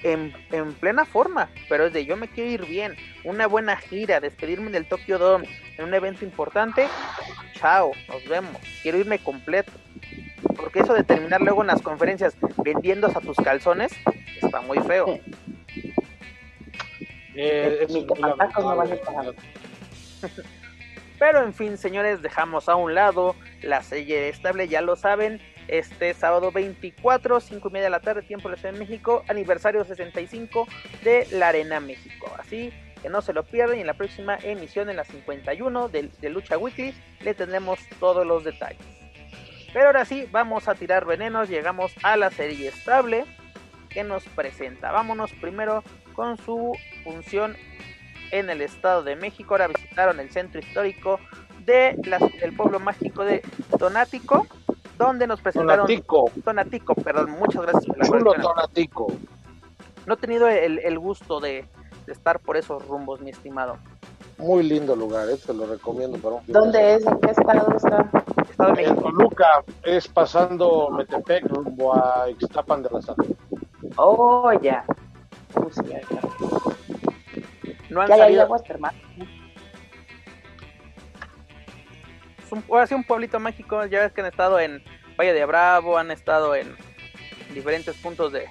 en, 0.03 0.33
en, 0.51 0.73
plena 0.73 1.05
forma, 1.05 1.51
pero 1.69 1.87
es 1.87 1.93
de 1.93 2.05
yo 2.05 2.17
me 2.17 2.27
quiero 2.27 2.51
ir 2.51 2.67
bien, 2.67 2.97
una 3.23 3.47
buena 3.47 3.77
gira, 3.77 4.19
despedirme 4.19 4.73
del 4.73 4.89
Tokyo 4.89 5.19
Dome 5.19 5.49
en 5.79 5.85
un 5.85 5.95
evento 5.95 6.25
importante, 6.25 6.89
chao, 7.61 7.93
nos 8.09 8.27
vemos, 8.27 8.61
quiero 8.83 8.99
irme 8.99 9.21
completo. 9.21 9.71
Porque 10.57 10.81
eso 10.81 10.95
de 10.95 11.05
terminar 11.05 11.43
luego 11.43 11.61
en 11.61 11.69
las 11.69 11.81
conferencias 11.81 12.37
vendiendo 12.65 13.07
a 13.07 13.21
tus 13.21 13.37
calzones 13.37 13.93
está 14.43 14.61
muy 14.63 14.81
feo. 14.81 15.21
Eh, 17.35 17.87
Pero 21.19 21.45
en 21.45 21.55
fin, 21.55 21.79
señores, 21.79 22.21
dejamos 22.21 22.69
a 22.69 22.75
un 22.75 22.95
lado 22.95 23.37
la 23.63 23.83
serie 23.83 24.29
estable, 24.29 24.69
ya 24.69 24.81
lo 24.81 24.97
saben. 24.97 25.41
Este 25.69 26.13
sábado 26.15 26.51
24, 26.51 27.39
5 27.39 27.69
y 27.69 27.73
media 27.73 27.85
de 27.85 27.91
la 27.91 28.01
tarde, 28.01 28.23
tiempo 28.23 28.49
de 28.49 28.57
la 28.57 28.61
Ciudad 28.61 28.75
de 28.75 28.81
México, 28.81 29.23
aniversario 29.29 29.85
65 29.85 30.67
de 31.05 31.29
la 31.31 31.49
Arena 31.49 31.79
México. 31.79 32.35
Así 32.37 32.73
que 33.01 33.09
no 33.09 33.23
se 33.23 33.33
lo 33.33 33.45
pierdan. 33.45 33.79
Y 33.79 33.83
en 33.83 33.87
la 33.87 33.95
próxima 33.95 34.37
emisión, 34.43 34.91
en 34.91 34.97
la 34.97 35.05
51 35.05 35.89
de, 35.89 36.11
de 36.21 36.31
Lucha 36.31 36.59
Weekly, 36.59 36.93
le 37.21 37.35
tendremos 37.35 37.79
todos 38.01 38.27
los 38.27 38.43
detalles. 38.43 38.85
Pero 39.73 39.87
ahora 39.87 40.05
sí, 40.05 40.29
vamos 40.33 40.67
a 40.67 40.75
tirar 40.75 41.07
venenos. 41.07 41.49
Llegamos 41.49 41.93
a 42.03 42.17
la 42.17 42.31
serie 42.31 42.69
estable 42.69 43.25
que 43.93 44.05
nos 44.05 44.25
presenta. 44.25 44.91
Vámonos 44.91 45.33
primero 45.33 45.83
con 46.15 46.37
su 46.39 46.73
función 47.05 47.57
en 48.31 48.51
el 48.51 48.61
Estado 48.61 49.03
de 49.03 49.17
México. 49.17 49.55
Ahora 49.55 49.69
visitaron 49.69 50.21
el 50.21 50.31
centro 50.31 50.61
histórico 50.61 51.21
de 51.65 51.97
del 52.41 52.57
pueblo 52.57 52.81
mágico 52.81 53.25
de 53.25 53.43
Donático, 53.79 54.47
donde 54.99 55.27
nos 55.27 55.41
presentaron 55.41 55.87
Donatico, 55.87 56.31
Donatico 56.45 56.95
perdón, 56.95 57.31
muchas 57.39 57.63
gracias 57.63 57.87
por 57.87 57.99
la 57.99 58.07
Chulo 58.07 58.35
Donatico. 58.35 59.07
No 60.07 60.15
he 60.15 60.17
tenido 60.17 60.49
el, 60.49 60.81
el 60.81 60.99
gusto 60.99 61.39
de, 61.39 61.65
de, 62.07 62.13
estar 62.13 62.41
por 62.41 62.57
esos 62.57 62.85
rumbos, 62.89 63.21
mi 63.21 63.31
estimado. 63.31 63.79
Muy 64.39 64.65
lindo 64.65 64.97
lugar, 64.97 65.29
eh, 65.29 65.37
te 65.37 65.55
lo 65.55 65.67
recomiendo 65.67 66.19
para 66.19 66.37
un 66.37 66.43
¿Dónde 66.49 66.95
es? 66.95 67.07
¿En 67.07 67.21
qué 67.21 67.31
estado 67.31 67.77
está? 67.77 68.11
Estado 68.51 68.73
de 68.73 68.85
En. 68.85 68.97
Toluca 68.97 69.63
es 69.85 70.09
pasando 70.09 70.91
Metepec 70.91 71.47
rumbo 71.47 71.95
a 71.95 72.29
Ixtapan 72.31 72.83
de 72.83 72.91
la 72.91 73.03
Sal. 73.03 73.17
Oh, 73.97 74.53
ya. 74.61 74.85
Sí, 75.71 75.81
ya, 75.89 76.01
ya. 76.01 76.21
No 77.91 78.01
han 78.01 78.07
¿Qué 78.07 78.13
hay 78.15 78.21
ahí 78.21 78.37
salido. 78.37 78.59
termales? 78.61 79.01
Es 82.45 82.53
un, 82.53 82.65
ahora 82.71 82.87
sí, 82.87 82.95
un 82.95 83.05
pueblito 83.05 83.39
mágico. 83.39 83.85
Ya 83.87 84.01
ves 84.01 84.13
que 84.13 84.23
han 84.23 84.27
estado 84.29 84.59
en 84.61 84.83
Valle 85.19 85.33
de 85.35 85.45
Bravo, 85.45 85.99
han 85.99 86.11
estado 86.11 86.55
en 86.55 86.75
diferentes 87.55 87.97
puntos 87.97 88.33
de, 88.33 88.47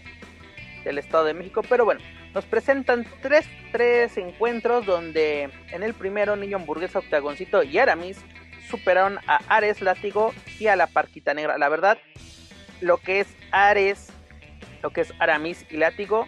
del 0.84 0.98
Estado 0.98 1.26
de 1.26 1.34
México. 1.34 1.62
Pero 1.68 1.86
bueno, 1.86 2.02
nos 2.34 2.46
presentan 2.46 3.06
tres, 3.22 3.48
tres 3.72 4.18
encuentros 4.18 4.86
donde 4.86 5.50
en 5.72 5.84
el 5.84 5.94
primero 5.94 6.36
Niño 6.36 6.58
Hamburguesa, 6.58 7.00
Octagoncito 7.00 7.64
y 7.64 7.78
Aramis 7.78 8.20
superaron 8.70 9.18
a 9.28 9.40
Ares, 9.48 9.82
Látigo 9.82 10.34
y 10.60 10.68
a 10.68 10.76
la 10.76 10.88
Parquita 10.88 11.34
Negra. 11.34 11.58
La 11.58 11.68
verdad, 11.68 11.98
lo 12.80 12.98
que 12.98 13.20
es 13.22 13.28
Ares, 13.52 14.08
lo 14.82 14.90
que 14.92 15.02
es 15.02 15.14
Aramis 15.20 15.66
y 15.70 15.78
Látigo 15.78 16.28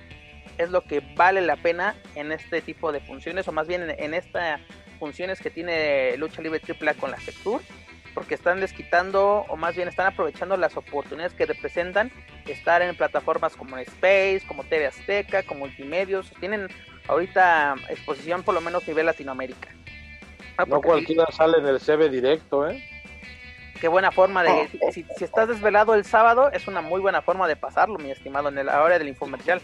es 0.57 0.69
lo 0.69 0.81
que 0.81 1.01
vale 1.15 1.41
la 1.41 1.55
pena 1.55 1.95
en 2.15 2.31
este 2.31 2.61
tipo 2.61 2.91
de 2.91 2.99
funciones, 2.99 3.47
o 3.47 3.51
más 3.51 3.67
bien 3.67 3.83
en, 3.83 3.99
en 3.99 4.13
estas 4.13 4.61
funciones 4.99 5.39
que 5.39 5.49
tiene 5.49 6.15
Lucha 6.17 6.41
Libre 6.41 6.61
AAA 6.61 6.93
con 6.95 7.11
la 7.11 7.19
Sectur, 7.19 7.61
porque 8.13 8.35
están 8.35 8.59
desquitando, 8.59 9.45
o 9.49 9.55
más 9.55 9.75
bien 9.75 9.87
están 9.87 10.07
aprovechando 10.07 10.55
las 10.55 10.77
oportunidades 10.77 11.33
que 11.33 11.45
representan 11.45 12.11
estar 12.45 12.81
en 12.81 12.95
plataformas 12.95 13.55
como 13.55 13.77
Space, 13.77 14.43
como 14.47 14.63
TV 14.63 14.87
Azteca, 14.87 15.43
como 15.43 15.61
Multimedios, 15.61 16.31
tienen 16.39 16.67
ahorita 17.07 17.75
exposición 17.89 18.43
por 18.43 18.53
lo 18.53 18.61
menos 18.61 18.83
a 18.83 18.87
nivel 18.87 19.07
Latinoamérica. 19.07 19.69
Ah, 20.57 20.65
No 20.67 20.81
cualquiera 20.81 21.25
sale 21.31 21.57
en 21.57 21.65
el 21.65 21.79
CB 21.79 22.11
directo, 22.11 22.69
¿eh? 22.69 22.83
Qué 23.83 23.89
buena 23.89 24.11
forma 24.13 24.43
de. 24.43 24.69
Si, 24.93 25.05
si 25.17 25.25
estás 25.25 25.49
desvelado 25.49 25.93
el 25.93 26.05
sábado, 26.05 26.49
es 26.53 26.69
una 26.69 26.79
muy 26.79 27.01
buena 27.01 27.21
forma 27.21 27.49
de 27.49 27.57
pasarlo, 27.57 27.99
mi 27.99 28.11
estimado, 28.11 28.47
en 28.47 28.65
la 28.65 28.81
hora 28.81 28.97
del 28.97 29.09
infomercial. 29.09 29.59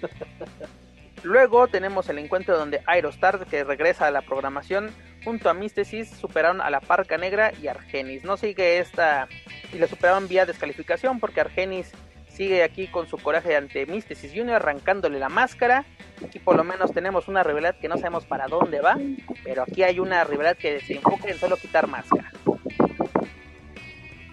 Luego 1.24 1.66
tenemos 1.66 2.08
el 2.08 2.18
encuentro 2.20 2.56
donde 2.56 2.80
Aerostar, 2.86 3.44
que 3.46 3.64
regresa 3.64 4.06
a 4.06 4.12
la 4.12 4.22
programación, 4.22 4.94
junto 5.24 5.50
a 5.50 5.54
Místesis, 5.54 6.08
superaron 6.08 6.60
a 6.60 6.70
la 6.70 6.78
Parca 6.78 7.18
Negra 7.18 7.52
y 7.60 7.66
Argenis. 7.66 8.22
No 8.22 8.36
sigue 8.36 8.78
esta. 8.78 9.26
Y 9.72 9.78
le 9.78 9.88
superaron 9.88 10.28
vía 10.28 10.46
descalificación, 10.46 11.18
porque 11.18 11.40
Argenis 11.40 11.90
sigue 12.38 12.62
aquí 12.62 12.86
con 12.86 13.08
su 13.08 13.18
coraje 13.18 13.56
ante 13.56 13.84
Místesis 13.84 14.30
Junior, 14.30 14.56
arrancándole 14.56 15.18
la 15.18 15.28
máscara. 15.28 15.84
Aquí 16.24 16.38
por 16.38 16.56
lo 16.56 16.62
menos 16.62 16.92
tenemos 16.92 17.26
una 17.26 17.42
rivalidad 17.42 17.74
que 17.80 17.88
no 17.88 17.96
sabemos 17.96 18.26
para 18.26 18.46
dónde 18.46 18.80
va, 18.80 18.96
pero 19.42 19.64
aquí 19.64 19.82
hay 19.82 19.98
una 19.98 20.22
rivalidad 20.22 20.56
que 20.56 20.78
se 20.80 20.94
enfoca 20.94 21.28
en 21.28 21.36
solo 21.36 21.56
quitar 21.56 21.88
máscara. 21.88 22.30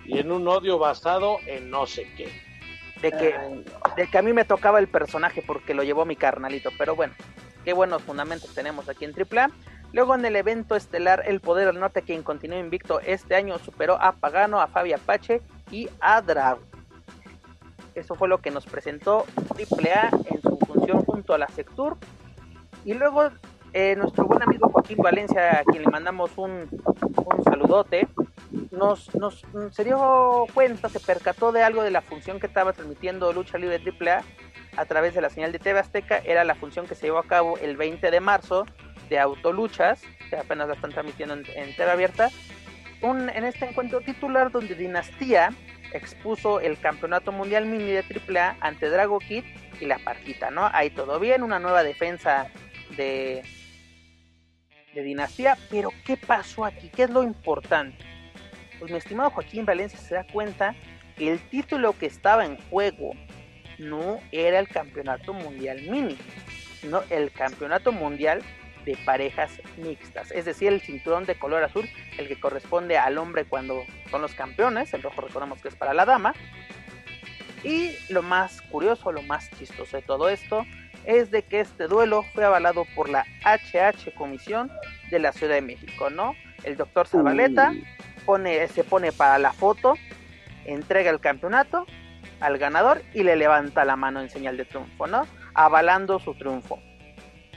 Y 0.05 0.19
en 0.19 0.31
un 0.31 0.47
odio 0.47 0.77
basado 0.77 1.39
en 1.47 1.71
no 1.71 1.87
sé 1.87 2.07
qué. 2.15 2.29
De 3.01 3.11
que, 3.11 3.35
de 3.97 4.07
que 4.07 4.17
a 4.19 4.21
mí 4.21 4.33
me 4.33 4.45
tocaba 4.45 4.77
el 4.77 4.87
personaje 4.87 5.41
porque 5.41 5.73
lo 5.73 5.81
llevó 5.81 6.05
mi 6.05 6.15
carnalito, 6.15 6.69
pero 6.77 6.95
bueno, 6.95 7.15
qué 7.63 7.73
buenos 7.73 8.03
fundamentos 8.03 8.53
tenemos 8.53 8.87
aquí 8.87 9.05
en 9.05 9.13
AAA. 9.13 9.49
Luego 9.93 10.13
en 10.13 10.23
el 10.25 10.35
evento 10.35 10.75
estelar 10.75 11.23
El 11.25 11.39
Poder 11.39 11.65
del 11.65 11.79
Norte, 11.79 12.03
quien 12.03 12.21
continúa 12.21 12.59
invicto 12.59 12.99
este 12.99 13.33
año, 13.33 13.57
superó 13.57 13.99
a 13.99 14.11
Pagano, 14.11 14.61
a 14.61 14.67
Fabi 14.67 14.93
Apache 14.93 15.41
y 15.71 15.89
a 15.99 16.21
Drago. 16.21 16.74
Eso 17.95 18.15
fue 18.15 18.27
lo 18.27 18.39
que 18.39 18.51
nos 18.51 18.65
presentó 18.65 19.25
AAA 19.49 20.09
en 20.25 20.41
su 20.41 20.57
función 20.57 21.03
junto 21.05 21.33
a 21.33 21.37
la 21.37 21.47
Sectur. 21.47 21.97
Y 22.83 22.93
luego 22.93 23.29
eh, 23.73 23.95
nuestro 23.95 24.25
buen 24.25 24.43
amigo 24.43 24.69
Joaquín 24.69 24.97
Valencia, 24.97 25.59
a 25.59 25.63
quien 25.63 25.83
le 25.83 25.89
mandamos 25.89 26.31
un, 26.37 26.67
un 26.69 27.43
saludote, 27.43 28.07
nos, 28.71 29.13
nos 29.15 29.43
se 29.71 29.83
dio 29.83 30.45
cuenta, 30.53 30.89
se 30.89 30.99
percató 30.99 31.51
de 31.51 31.63
algo 31.63 31.83
de 31.83 31.91
la 31.91 32.01
función 32.01 32.39
que 32.39 32.47
estaba 32.47 32.73
transmitiendo 32.73 33.33
Lucha 33.33 33.57
Libre 33.57 33.81
AAA 33.83 34.23
a 34.77 34.85
través 34.85 35.13
de 35.13 35.21
la 35.21 35.29
señal 35.29 35.51
de 35.51 35.59
TV 35.59 35.79
Azteca. 35.79 36.17
Era 36.19 36.43
la 36.43 36.55
función 36.55 36.85
que 36.87 36.95
se 36.95 37.07
llevó 37.07 37.19
a 37.19 37.23
cabo 37.23 37.57
el 37.57 37.77
20 37.77 38.11
de 38.11 38.19
marzo 38.19 38.65
de 39.09 39.19
Autoluchas, 39.19 40.01
que 40.29 40.35
apenas 40.35 40.67
la 40.67 40.75
están 40.75 40.91
transmitiendo 40.91 41.35
en, 41.35 41.45
en 41.55 41.75
TV 41.75 41.91
abierta. 41.91 42.29
Un, 43.01 43.29
en 43.29 43.45
este 43.45 43.65
encuentro 43.65 44.01
titular 44.01 44.51
donde 44.51 44.75
Dinastía 44.75 45.49
expuso 45.93 46.59
el 46.59 46.79
campeonato 46.79 47.31
mundial 47.31 47.65
mini 47.65 47.91
de 47.91 48.03
AAA 48.03 48.57
ante 48.59 48.89
Drago 48.89 49.19
Kid 49.19 49.43
y 49.79 49.85
la 49.85 49.99
Parquita, 49.99 50.51
¿no? 50.51 50.69
Ahí 50.73 50.89
todo 50.89 51.19
bien, 51.19 51.43
una 51.43 51.59
nueva 51.59 51.83
defensa 51.83 52.47
de, 52.97 53.43
de 54.93 55.03
Dinastía, 55.03 55.57
pero 55.69 55.89
¿qué 56.05 56.17
pasó 56.17 56.65
aquí? 56.65 56.89
¿Qué 56.89 57.03
es 57.03 57.09
lo 57.09 57.23
importante? 57.23 57.97
Pues 58.79 58.91
mi 58.91 58.97
estimado 58.97 59.29
Joaquín 59.29 59.65
Valencia 59.65 59.99
se 59.99 60.15
da 60.15 60.25
cuenta 60.25 60.75
que 61.17 61.31
el 61.31 61.39
título 61.49 61.97
que 61.97 62.05
estaba 62.05 62.45
en 62.45 62.57
juego 62.69 63.11
no 63.77 64.19
era 64.31 64.59
el 64.59 64.67
campeonato 64.67 65.33
mundial 65.33 65.81
mini, 65.89 66.17
sino 66.81 67.01
el 67.09 67.31
campeonato 67.31 67.91
mundial 67.91 68.41
de 68.85 68.97
parejas 69.05 69.51
mixtas, 69.77 70.31
es 70.31 70.45
decir, 70.45 70.71
el 70.71 70.81
cinturón 70.81 71.25
de 71.25 71.35
color 71.35 71.63
azul, 71.63 71.89
el 72.17 72.27
que 72.27 72.39
corresponde 72.39 72.97
al 72.97 73.17
hombre 73.17 73.45
cuando 73.45 73.83
son 74.11 74.21
los 74.21 74.33
campeones, 74.35 74.93
el 74.93 75.01
rojo 75.01 75.21
recordemos 75.21 75.61
que 75.61 75.69
es 75.69 75.75
para 75.75 75.93
la 75.93 76.05
dama. 76.05 76.33
Y 77.63 77.95
lo 78.09 78.21
más 78.21 78.61
curioso, 78.61 79.11
lo 79.11 79.23
más 79.23 79.49
chistoso 79.57 79.97
de 79.97 80.03
todo 80.03 80.29
esto, 80.29 80.65
es 81.05 81.31
de 81.31 81.43
que 81.43 81.61
este 81.61 81.87
duelo 81.87 82.23
fue 82.33 82.45
avalado 82.45 82.85
por 82.95 83.09
la 83.09 83.25
HH 83.43 84.13
Comisión 84.15 84.71
de 85.09 85.19
la 85.19 85.31
Ciudad 85.31 85.55
de 85.55 85.61
México, 85.61 86.09
¿no? 86.09 86.35
El 86.63 86.77
doctor 86.77 87.07
Zabaleta 87.07 87.73
pone, 88.25 88.67
se 88.67 88.83
pone 88.83 89.11
para 89.11 89.39
la 89.39 89.51
foto, 89.53 89.95
entrega 90.65 91.09
el 91.09 91.19
campeonato 91.19 91.85
al 92.39 92.57
ganador 92.57 93.01
y 93.13 93.23
le 93.23 93.35
levanta 93.35 93.85
la 93.85 93.95
mano 93.95 94.19
en 94.21 94.29
señal 94.29 94.57
de 94.57 94.65
triunfo, 94.65 95.07
¿no? 95.07 95.27
Avalando 95.53 96.19
su 96.19 96.33
triunfo. 96.35 96.79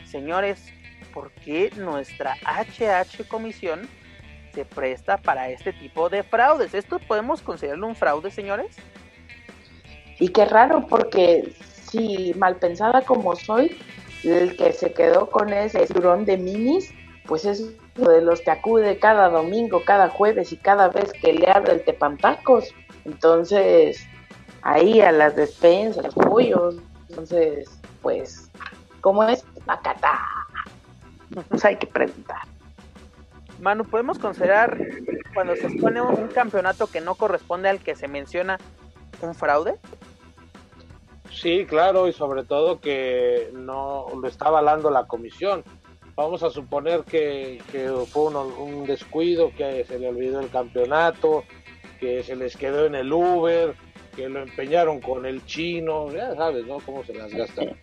Señores, 0.04 0.72
¿por 1.18 1.32
qué 1.32 1.72
nuestra 1.74 2.36
HH 2.44 3.26
Comisión 3.26 3.88
se 4.54 4.64
presta 4.64 5.16
para 5.16 5.50
este 5.50 5.72
tipo 5.72 6.08
de 6.08 6.22
fraudes? 6.22 6.74
¿Esto 6.74 7.00
podemos 7.00 7.42
considerarlo 7.42 7.88
un 7.88 7.96
fraude, 7.96 8.30
señores? 8.30 8.76
Y 10.20 10.28
qué 10.28 10.44
raro, 10.44 10.86
porque 10.86 11.52
si 11.90 12.34
mal 12.34 12.54
pensada 12.54 13.02
como 13.02 13.34
soy, 13.34 13.76
el 14.22 14.56
que 14.56 14.72
se 14.72 14.92
quedó 14.92 15.28
con 15.28 15.52
ese 15.52 15.88
cinturón 15.88 16.24
de 16.24 16.36
minis, 16.36 16.94
pues 17.26 17.44
es 17.44 17.64
uno 17.96 18.10
de 18.10 18.22
los 18.22 18.40
que 18.40 18.52
acude 18.52 19.00
cada 19.00 19.28
domingo, 19.28 19.82
cada 19.84 20.10
jueves 20.10 20.52
y 20.52 20.56
cada 20.56 20.88
vez 20.88 21.12
que 21.14 21.32
le 21.32 21.50
abre 21.50 21.72
el 21.72 21.84
tepantacos. 21.84 22.72
Entonces, 23.04 24.06
ahí 24.62 25.00
a 25.00 25.10
las 25.10 25.34
despensas, 25.34 26.04
los 26.04 26.14
pollos. 26.14 26.76
Entonces, 27.08 27.68
pues, 28.02 28.48
¿cómo 29.00 29.24
es? 29.24 29.44
Macatá. 29.66 30.37
Pues 31.48 31.64
hay 31.64 31.76
que 31.76 31.86
preguntar. 31.86 32.42
Manu, 33.60 33.84
podemos 33.84 34.18
considerar 34.18 34.78
cuando 35.34 35.56
se 35.56 35.66
expone 35.66 36.00
un, 36.00 36.28
campeonato 36.28 36.86
que 36.86 37.00
no 37.00 37.14
corresponde 37.14 37.68
al 37.68 37.80
que 37.80 37.96
se 37.96 38.08
menciona 38.08 38.58
un 39.20 39.34
fraude? 39.34 39.76
Sí, 41.30 41.66
claro, 41.66 42.08
y 42.08 42.12
sobre 42.12 42.44
todo 42.44 42.80
que 42.80 43.50
no 43.52 44.06
lo 44.20 44.28
está 44.28 44.46
avalando 44.46 44.90
la 44.90 45.06
comisión. 45.06 45.64
Vamos 46.14 46.42
a 46.42 46.50
suponer 46.50 47.02
que, 47.04 47.60
fue 48.10 48.26
un, 48.26 48.86
descuido, 48.86 49.52
que 49.56 49.84
se 49.84 49.98
le 49.98 50.08
olvidó 50.08 50.40
el 50.40 50.50
campeonato, 50.50 51.44
que 52.00 52.22
se 52.22 52.34
les 52.34 52.56
quedó 52.56 52.86
en 52.86 52.94
el 52.94 53.12
Uber, 53.12 53.74
que 54.16 54.28
lo 54.28 54.42
empeñaron 54.42 55.00
con 55.00 55.26
el 55.26 55.44
chino, 55.46 56.10
ya 56.10 56.34
sabes, 56.34 56.66
¿no? 56.66 56.78
Cómo 56.80 57.04
se 57.04 57.14
las 57.14 57.32
gastan. 57.32 57.76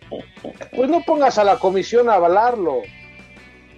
Pues 0.74 0.90
no 0.90 1.00
pongas 1.02 1.38
a 1.38 1.44
la 1.44 1.58
comisión 1.58 2.10
a 2.10 2.14
avalarlo. 2.14 2.82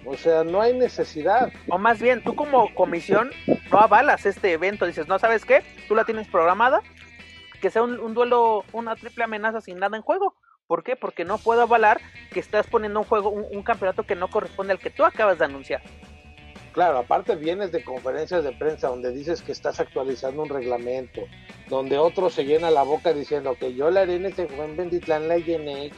O 0.09 0.17
sea, 0.17 0.43
no 0.43 0.59
hay 0.59 0.73
necesidad. 0.73 1.53
O 1.69 1.77
más 1.77 2.01
bien, 2.01 2.23
tú 2.23 2.35
como 2.35 2.73
comisión 2.73 3.29
no 3.71 3.77
avalas 3.77 4.25
este 4.25 4.51
evento, 4.51 4.87
dices, 4.87 5.07
no 5.07 5.19
sabes 5.19 5.45
qué, 5.45 5.63
tú 5.87 5.93
la 5.93 6.03
tienes 6.03 6.27
programada, 6.27 6.81
que 7.61 7.69
sea 7.69 7.83
un, 7.83 8.15
duelo, 8.15 8.65
una 8.73 8.95
triple 8.95 9.25
amenaza 9.25 9.61
sin 9.61 9.77
nada 9.77 9.95
en 9.95 10.01
juego. 10.01 10.33
¿Por 10.65 10.83
qué? 10.83 10.95
Porque 10.95 11.25
no 11.25 11.37
puedo 11.37 11.61
avalar 11.61 12.01
que 12.31 12.39
estás 12.39 12.65
poniendo 12.65 13.01
un 13.01 13.05
juego, 13.05 13.29
un 13.29 13.61
campeonato 13.61 14.01
que 14.01 14.15
no 14.15 14.29
corresponde 14.29 14.73
al 14.73 14.79
que 14.79 14.89
tú 14.89 15.05
acabas 15.05 15.37
de 15.37 15.45
anunciar. 15.45 15.83
Claro, 16.71 16.99
aparte 16.99 17.35
vienes 17.35 17.71
de 17.71 17.83
conferencias 17.83 18.43
de 18.43 18.51
prensa 18.51 18.87
donde 18.87 19.11
dices 19.11 19.41
que 19.41 19.51
estás 19.51 19.79
actualizando 19.79 20.43
un 20.43 20.49
reglamento, 20.49 21.21
donde 21.67 21.97
otro 21.97 22.29
se 22.29 22.45
llena 22.45 22.69
la 22.69 22.83
boca 22.83 23.11
diciendo 23.13 23.55
que 23.59 23.73
yo 23.73 23.89
la 23.89 24.01
haré 24.01 24.15
en 24.15 24.25
este 24.27 24.45
buen 24.45 24.77
Benditlán 24.77 25.27
la 25.27 25.37
llené, 25.37 25.91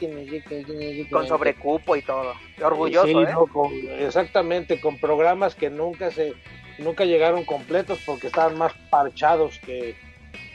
con 1.12 1.28
sobrecupo 1.28 1.96
y 1.96 2.02
todo. 2.02 2.34
orgulloso, 2.64 3.08
¿eh? 3.08 4.06
exactamente, 4.06 4.80
con 4.80 4.98
programas 5.00 5.56
que 5.56 5.70
nunca 5.70 6.12
se 6.12 6.34
nunca 6.78 7.06
llegaron 7.06 7.46
completos 7.46 8.00
porque 8.06 8.28
estaban 8.28 8.58
más 8.58 8.74
parchados 8.90 9.60
que 9.60 9.96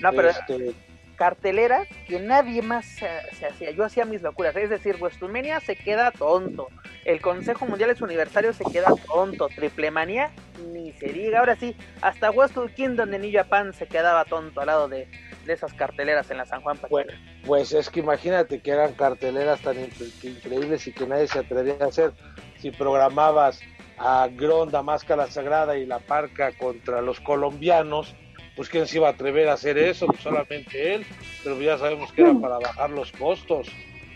no, 0.00 0.12
pero 0.12 0.30
este, 0.30 0.74
carteleras 1.16 1.88
que 2.06 2.20
nadie 2.20 2.62
más 2.62 2.86
se, 2.86 3.08
hacía. 3.46 3.70
Yo 3.72 3.84
hacía 3.84 4.04
mis 4.04 4.22
locuras. 4.22 4.54
Es 4.56 4.70
decir, 4.70 4.96
WrestleMania 5.00 5.60
se 5.60 5.74
queda 5.74 6.12
tonto. 6.12 6.68
El 7.04 7.20
Consejo 7.20 7.66
Mundial 7.66 7.90
es 7.90 8.00
Universario 8.00 8.52
se 8.52 8.64
queda 8.64 8.92
tonto. 9.06 9.48
Triple 9.48 9.90
Manía 9.90 10.30
ni 10.72 10.92
se 10.92 11.06
diga. 11.06 11.40
Ahora 11.40 11.56
sí, 11.56 11.76
hasta 12.02 12.30
Wrestle 12.30 12.72
Kingdom 12.72 13.10
de 13.10 13.18
New 13.18 13.32
Japan 13.32 13.72
se 13.72 13.86
quedaba 13.86 14.24
tonto 14.24 14.60
al 14.60 14.66
lado 14.66 14.88
de, 14.88 15.08
esas 15.46 15.72
carteleras 15.74 16.30
en 16.30 16.38
la 16.38 16.46
San 16.46 16.60
Juan. 16.60 16.78
Bueno, 16.90 17.12
pues 17.44 17.72
es 17.72 17.88
que 17.88 18.00
imagínate 18.00 18.60
que 18.60 18.72
eran 18.72 18.94
carteleras 18.94 19.60
tan 19.60 19.76
increíbles 19.78 20.86
y 20.86 20.92
que 20.92 21.06
nadie 21.06 21.28
se 21.28 21.38
atrevía 21.38 21.76
a 21.80 21.86
hacer. 21.86 22.12
Si 22.58 22.70
programabas 22.70 23.60
a 23.98 24.28
Gronda, 24.30 24.82
Máscara 24.82 25.26
Sagrada 25.28 25.76
y 25.76 25.86
La 25.86 26.00
Parca 26.00 26.52
contra 26.58 27.00
los 27.00 27.20
colombianos 27.20 28.14
pues 28.56 28.70
quién 28.70 28.86
se 28.86 28.96
iba 28.96 29.08
a 29.08 29.12
atrever 29.12 29.48
a 29.48 29.52
hacer 29.52 29.76
eso, 29.76 30.06
pues 30.06 30.20
solamente 30.20 30.94
él, 30.94 31.06
pero 31.44 31.60
ya 31.60 31.76
sabemos 31.76 32.10
que 32.12 32.22
era 32.22 32.34
para 32.34 32.58
bajar 32.58 32.90
los 32.90 33.12
costos. 33.12 33.68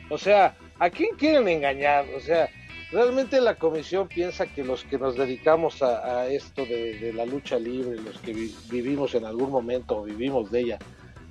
O 0.08 0.16
sea, 0.16 0.56
¿a 0.78 0.88
quién 0.88 1.14
quieren 1.16 1.46
engañar? 1.46 2.06
O 2.16 2.20
sea, 2.20 2.48
realmente 2.90 3.40
la 3.40 3.56
comisión 3.56 4.08
piensa 4.08 4.46
que 4.46 4.64
los 4.64 4.82
que 4.84 4.98
nos 4.98 5.16
dedicamos 5.16 5.82
a, 5.82 6.26
esto 6.28 6.64
de, 6.64 7.12
la 7.14 7.26
lucha 7.26 7.58
libre, 7.58 8.00
los 8.00 8.18
que 8.18 8.32
vivimos 8.70 9.14
en 9.14 9.26
algún 9.26 9.50
momento 9.50 9.98
o 9.98 10.04
vivimos 10.04 10.50
de 10.50 10.60
ella, 10.60 10.78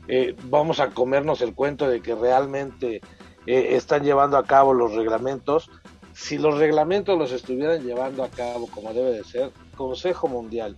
eh, 0.08 0.36
vamos 0.44 0.80
a 0.80 0.92
comernos 0.92 1.42
el 1.42 1.56
cuento 1.56 1.90
de 1.90 2.02
que 2.02 2.14
realmente 2.14 3.02
eh, 3.48 3.68
están 3.72 4.04
llevando 4.04 4.38
a 4.38 4.46
cabo 4.46 4.74
los 4.74 4.94
reglamentos. 4.94 5.70
Si 6.14 6.38
los 6.38 6.60
reglamentos 6.60 7.18
los 7.18 7.32
estuvieran 7.32 7.84
llevando 7.84 8.24
a 8.24 8.30
cabo 8.30 8.68
como 8.68 8.94
debe 8.94 9.12
de 9.12 9.24
ser, 9.24 9.52
Consejo 9.76 10.28
Mundial, 10.28 10.76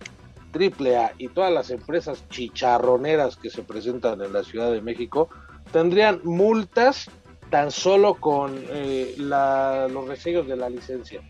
AAA 0.53 1.13
y 1.17 1.29
todas 1.29 1.51
las 1.51 1.69
empresas 1.69 2.27
chicharroneras 2.29 3.37
que 3.37 3.49
se 3.49 3.63
presentan 3.63 4.21
en 4.21 4.33
la 4.33 4.43
Ciudad 4.43 4.71
de 4.71 4.81
México 4.81 5.29
tendrían 5.71 6.21
multas 6.23 7.09
tan 7.49 7.71
solo 7.71 8.15
con 8.15 8.63
eh, 8.69 9.15
los 9.17 10.07
resellos 10.07 10.47
de 10.47 10.55
la 10.55 10.69
licencia. 10.69 11.21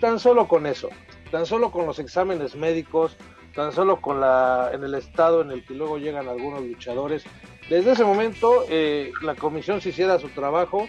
Tan 0.00 0.18
solo 0.18 0.48
con 0.48 0.66
eso, 0.66 0.88
tan 1.30 1.46
solo 1.46 1.70
con 1.70 1.86
los 1.86 1.98
exámenes 1.98 2.56
médicos, 2.56 3.16
tan 3.54 3.72
solo 3.72 4.00
con 4.00 4.20
la 4.20 4.70
en 4.72 4.84
el 4.84 4.94
estado 4.94 5.42
en 5.42 5.50
el 5.50 5.64
que 5.64 5.74
luego 5.74 5.98
llegan 5.98 6.28
algunos 6.28 6.62
luchadores. 6.62 7.24
Desde 7.68 7.92
ese 7.92 8.04
momento, 8.04 8.64
eh, 8.68 9.12
la 9.22 9.34
comisión 9.34 9.80
si 9.80 9.90
hiciera 9.90 10.18
su 10.18 10.28
trabajo, 10.30 10.88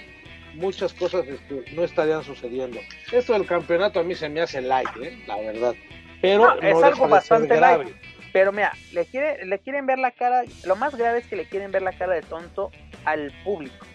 muchas 0.56 0.94
cosas 0.94 1.26
este, 1.28 1.64
no 1.76 1.84
estarían 1.84 2.24
sucediendo. 2.24 2.80
Esto 3.12 3.34
del 3.34 3.46
campeonato 3.46 4.00
a 4.00 4.04
mí 4.04 4.16
se 4.16 4.30
me 4.30 4.42
hace 4.42 4.62
like, 4.62 4.92
¿eh? 5.02 5.24
la 5.28 5.38
verdad. 5.38 5.76
Pero 6.22 6.62
es 6.62 6.84
algo 6.84 7.08
bastante 7.08 7.56
grave. 7.56 7.94
Pero 8.34 8.52
mira, 8.52 8.72
le, 8.94 9.06
quiere, 9.06 9.46
le 9.46 9.60
quieren 9.60 9.86
ver 9.86 10.00
la 10.00 10.12
cara, 10.12 10.44
lo 10.66 10.76
más 10.76 10.96
grave 10.96 11.20
es 11.20 11.28
que 11.28 11.36
le 11.36 11.46
quieren 11.46 11.72
ver 11.72 11.82
la 11.82 11.92
cara 11.92 12.14
de 12.14 12.22
tonto 12.22 12.72
al 13.04 13.34
público. 13.44 13.86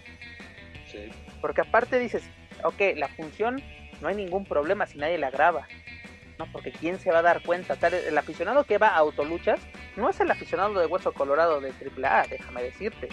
Sí. 0.91 1.11
Porque 1.41 1.63
aparte 1.63 1.99
dices, 1.99 2.29
ok, 2.63 2.97
la 2.97 3.09
función 3.09 3.63
no 4.01 4.09
hay 4.09 4.15
ningún 4.15 4.45
problema 4.45 4.87
si 4.87 4.99
nadie 4.99 5.19
la 5.19 5.31
graba. 5.31 5.67
No, 6.39 6.47
porque 6.53 6.71
quién 6.71 6.99
se 6.99 7.11
va 7.11 7.21
a 7.21 7.23
dar 7.23 7.43
cuenta. 7.43 7.79
El 7.89 8.19
aficionado 8.19 8.65
que 8.65 8.77
va 8.77 8.89
a 8.89 8.97
autoluchas 8.97 9.59
no 9.97 10.11
es 10.11 10.21
el 10.21 10.31
aficionado 10.31 10.79
de 10.79 10.87
Hueso 10.87 11.13
Colorado 11.13 11.61
de 11.61 11.71
AAA, 11.71 12.27
déjame 12.29 12.63
decirte. 12.63 13.09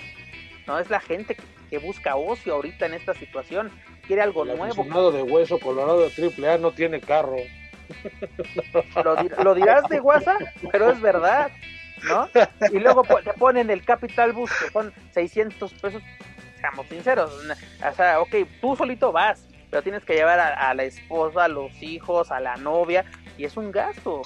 No, 0.67 0.79
es 0.79 0.89
la 0.89 0.99
gente 0.99 1.37
que, 1.69 1.77
busca 1.79 2.15
ocio 2.15 2.53
ahorita 2.53 2.85
en 2.85 2.93
esta 2.93 3.13
situación. 3.13 3.71
Quiere 4.05 4.21
algo 4.21 4.45
nuevo. 4.45 4.65
El 4.65 4.71
aficionado 4.71 5.11
de 5.11 5.23
Hueso 5.23 5.59
Colorado 5.59 6.07
de 6.07 6.11
AAA 6.11 6.57
no 6.57 6.71
tiene 6.71 6.99
carro. 6.99 7.37
Lo, 9.43 9.55
dirás 9.55 9.87
de 9.89 9.99
WhatsApp, 9.99 10.41
pero 10.71 10.91
es 10.91 11.01
verdad, 11.01 11.51
¿no? 12.03 12.29
Y 12.71 12.79
luego 12.79 13.03
te 13.03 13.33
ponen 13.33 13.69
el 13.69 13.83
Capital 13.83 14.33
Bus, 14.33 14.51
que 14.59 14.71
son 14.71 14.93
600 15.11 15.73
pesos, 15.73 16.01
seamos 16.59 16.87
sinceros, 16.87 17.31
o 17.31 17.93
sea, 17.93 18.21
ok, 18.21 18.35
tú 18.61 18.75
solito 18.75 19.11
vas, 19.11 19.47
pero 19.69 19.81
tienes 19.81 20.03
que 20.05 20.13
llevar 20.13 20.39
a, 20.39 20.73
la 20.73 20.83
esposa, 20.83 21.45
a 21.45 21.47
los 21.47 21.81
hijos, 21.81 22.31
a 22.31 22.39
la 22.39 22.55
novia, 22.57 23.05
y 23.37 23.45
es 23.45 23.57
un 23.57 23.71
gasto, 23.71 24.21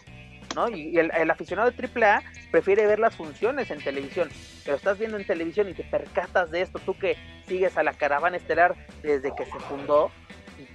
¿no? 0.56 0.70
Y 0.70 0.98
el, 0.98 1.12
el, 1.16 1.32
aficionado 1.32 1.72
de 1.72 1.88
AAA 1.88 2.22
prefiere 2.52 2.86
ver 2.86 3.00
las 3.00 3.16
funciones 3.16 3.72
en 3.72 3.80
televisión, 3.80 4.30
pero 4.66 4.78
estás 4.78 4.98
viendo 5.00 5.18
en 5.18 5.26
televisión 5.26 5.70
y 5.70 5.74
te 5.74 5.84
percatas 5.84 6.52
de 6.52 6.62
esto, 6.62 6.80
tú 6.80 6.98
que 6.98 7.16
sigues 7.48 7.78
a 7.78 7.84
la 7.84 7.94
caravana 7.94 8.38
estelar 8.38 8.76
desde 9.02 9.34
que 9.36 9.46
se 9.46 9.60
fundó, 9.62 10.12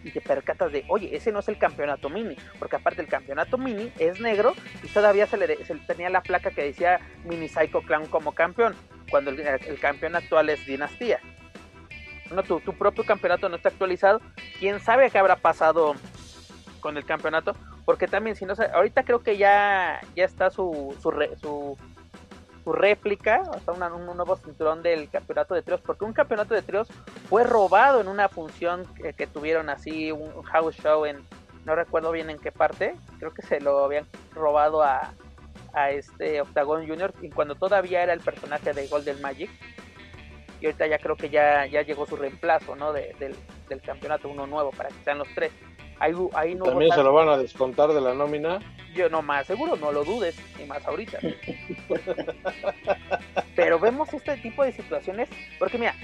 y 0.04 0.10
te 0.10 0.20
percatas 0.20 0.72
de, 0.72 0.84
oye, 0.88 1.14
ese 1.14 1.32
no 1.32 1.40
es 1.40 1.48
el 1.48 1.58
campeonato 1.58 2.08
mini, 2.08 2.36
porque 2.58 2.76
aparte 2.76 3.02
el 3.02 3.08
campeonato 3.08 3.58
mini 3.58 3.92
es 3.98 4.20
negro 4.20 4.54
y 4.82 4.88
todavía 4.88 5.26
se 5.26 5.36
le, 5.36 5.56
tenía 5.86 6.10
la 6.10 6.22
placa 6.22 6.50
que 6.50 6.62
decía 6.64 7.00
Mini 7.24 7.48
Psycho 7.48 7.82
Clown 7.82 8.06
como 8.06 8.32
campeón, 8.32 8.74
cuando 9.10 9.30
el, 9.30 9.78
campeón 9.80 10.16
actual 10.16 10.50
es 10.50 10.64
Dinastía. 10.66 11.20
No, 12.34 12.42
tu, 12.42 12.60
tu, 12.60 12.72
propio 12.72 13.04
campeonato 13.04 13.48
no 13.48 13.56
está 13.56 13.68
actualizado. 13.68 14.20
¿Quién 14.58 14.80
sabe 14.80 15.10
qué 15.10 15.18
habrá 15.18 15.36
pasado 15.36 15.94
con 16.80 16.96
el 16.96 17.04
campeonato? 17.04 17.54
Porque 17.84 18.08
también, 18.08 18.36
si 18.36 18.46
no 18.46 18.54
ahorita 18.74 19.02
creo 19.02 19.22
que 19.22 19.36
ya, 19.36 20.00
ya 20.16 20.24
está 20.24 20.48
su, 20.48 20.96
su, 21.02 21.10
su 21.40 21.76
su 22.64 22.72
réplica, 22.72 23.42
hasta 23.52 23.72
un 23.72 24.06
nuevo 24.06 24.36
cinturón 24.36 24.82
del 24.82 25.08
campeonato 25.10 25.54
de 25.54 25.62
tríos, 25.62 25.80
porque 25.80 26.04
un 26.04 26.12
campeonato 26.12 26.54
de 26.54 26.62
tríos 26.62 26.88
fue 27.28 27.44
robado 27.44 28.00
en 28.00 28.08
una 28.08 28.28
función 28.28 28.86
que, 28.94 29.26
tuvieron 29.26 29.68
así, 29.68 30.12
un 30.12 30.42
house 30.42 30.76
show 30.76 31.04
en, 31.04 31.18
no 31.64 31.74
recuerdo 31.74 32.12
bien 32.12 32.30
en 32.30 32.38
qué 32.38 32.52
parte, 32.52 32.94
creo 33.18 33.32
que 33.32 33.42
se 33.42 33.60
lo 33.60 33.84
habían 33.84 34.06
robado 34.32 34.82
a, 34.82 35.12
a 35.72 35.90
este 35.90 36.40
Octagon 36.40 36.86
Junior, 36.86 37.12
y 37.20 37.30
cuando 37.30 37.54
todavía 37.54 38.02
era 38.02 38.12
el 38.12 38.20
personaje 38.20 38.72
de 38.72 38.86
Golden 38.88 39.20
Magic, 39.20 39.50
y 40.60 40.66
ahorita 40.66 40.86
ya 40.86 40.98
creo 40.98 41.16
que 41.16 41.28
ya, 41.28 41.66
ya 41.66 41.82
llegó 41.82 42.06
su 42.06 42.16
reemplazo, 42.16 42.76
¿no? 42.76 42.92
del, 42.92 43.34
del 43.68 43.80
campeonato, 43.80 44.28
uno 44.28 44.46
nuevo, 44.46 44.70
para 44.70 44.90
que 44.90 45.02
sean 45.04 45.18
los 45.18 45.28
tres. 45.34 45.52
¿También 46.64 46.92
se 46.92 47.02
lo 47.02 47.12
van 47.12 47.28
a 47.28 47.36
descontar 47.36 47.92
de 47.92 48.00
la 48.00 48.12
nómina? 48.12 48.58
Yo 48.92 49.08
no 49.08 49.22
más 49.22 49.46
seguro, 49.46 49.76
no 49.76 49.92
lo 49.92 50.04
dudes, 50.04 50.36
ni 50.58 50.64
más 50.64 50.84
ahorita. 50.84 51.18
Pero 53.56 53.78
vemos 53.78 54.12
este 54.12 54.36
tipo 54.38 54.64
de 54.64 54.72
situaciones, 54.72 55.28
porque 55.60 55.78
mira, 55.78 55.94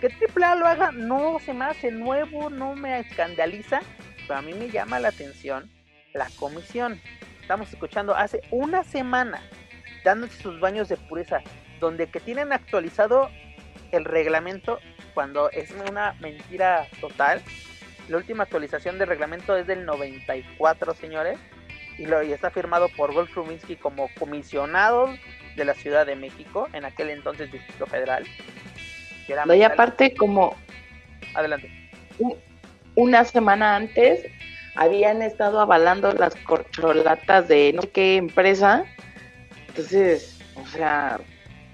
que 0.00 0.06
AAA 0.06 0.54
lo 0.54 0.66
haga 0.66 0.92
no 0.92 1.38
se 1.40 1.52
me 1.52 1.64
hace 1.64 1.90
nuevo, 1.90 2.50
no 2.50 2.76
me 2.76 3.00
escandaliza, 3.00 3.80
pero 4.26 4.38
a 4.38 4.42
mí 4.42 4.54
me 4.54 4.70
llama 4.70 5.00
la 5.00 5.08
atención 5.08 5.68
la 6.14 6.28
comisión. 6.38 7.00
Estamos 7.40 7.72
escuchando 7.72 8.14
hace 8.14 8.40
una 8.52 8.84
semana, 8.84 9.42
dándose 10.04 10.40
sus 10.40 10.60
baños 10.60 10.88
de 10.88 10.96
pureza, 10.96 11.40
donde 11.80 12.06
que 12.06 12.20
tienen 12.20 12.52
actualizado 12.52 13.28
el 13.90 14.04
reglamento 14.04 14.78
cuando 15.14 15.50
es 15.50 15.72
una 15.72 16.12
mentira 16.20 16.86
total 17.00 17.42
la 18.08 18.16
última 18.16 18.44
actualización 18.44 18.98
del 18.98 19.08
reglamento 19.08 19.56
es 19.56 19.66
del 19.66 19.84
94, 19.84 20.94
señores. 20.94 21.38
Y, 21.98 22.06
lo, 22.06 22.22
y 22.22 22.32
está 22.32 22.50
firmado 22.50 22.88
por 22.96 23.12
Golf 23.12 23.34
Ruminsky 23.34 23.76
como 23.76 24.08
comisionado 24.18 25.08
de 25.56 25.64
la 25.64 25.74
Ciudad 25.74 26.06
de 26.06 26.16
México, 26.16 26.68
en 26.72 26.84
aquel 26.84 27.10
entonces 27.10 27.50
Distrito 27.50 27.86
Federal. 27.86 28.24
y 29.28 29.62
aparte, 29.62 30.14
como. 30.14 30.56
Adelante. 31.34 31.70
Una 32.94 33.24
semana 33.24 33.76
antes 33.76 34.24
habían 34.74 35.22
estado 35.22 35.60
avalando 35.60 36.12
las 36.12 36.34
corcholatas 36.36 37.48
de 37.48 37.72
no 37.74 37.82
sé 37.82 37.90
qué 37.90 38.16
empresa 38.16 38.84
Entonces, 39.68 40.40
o 40.54 40.66
sea, 40.68 41.20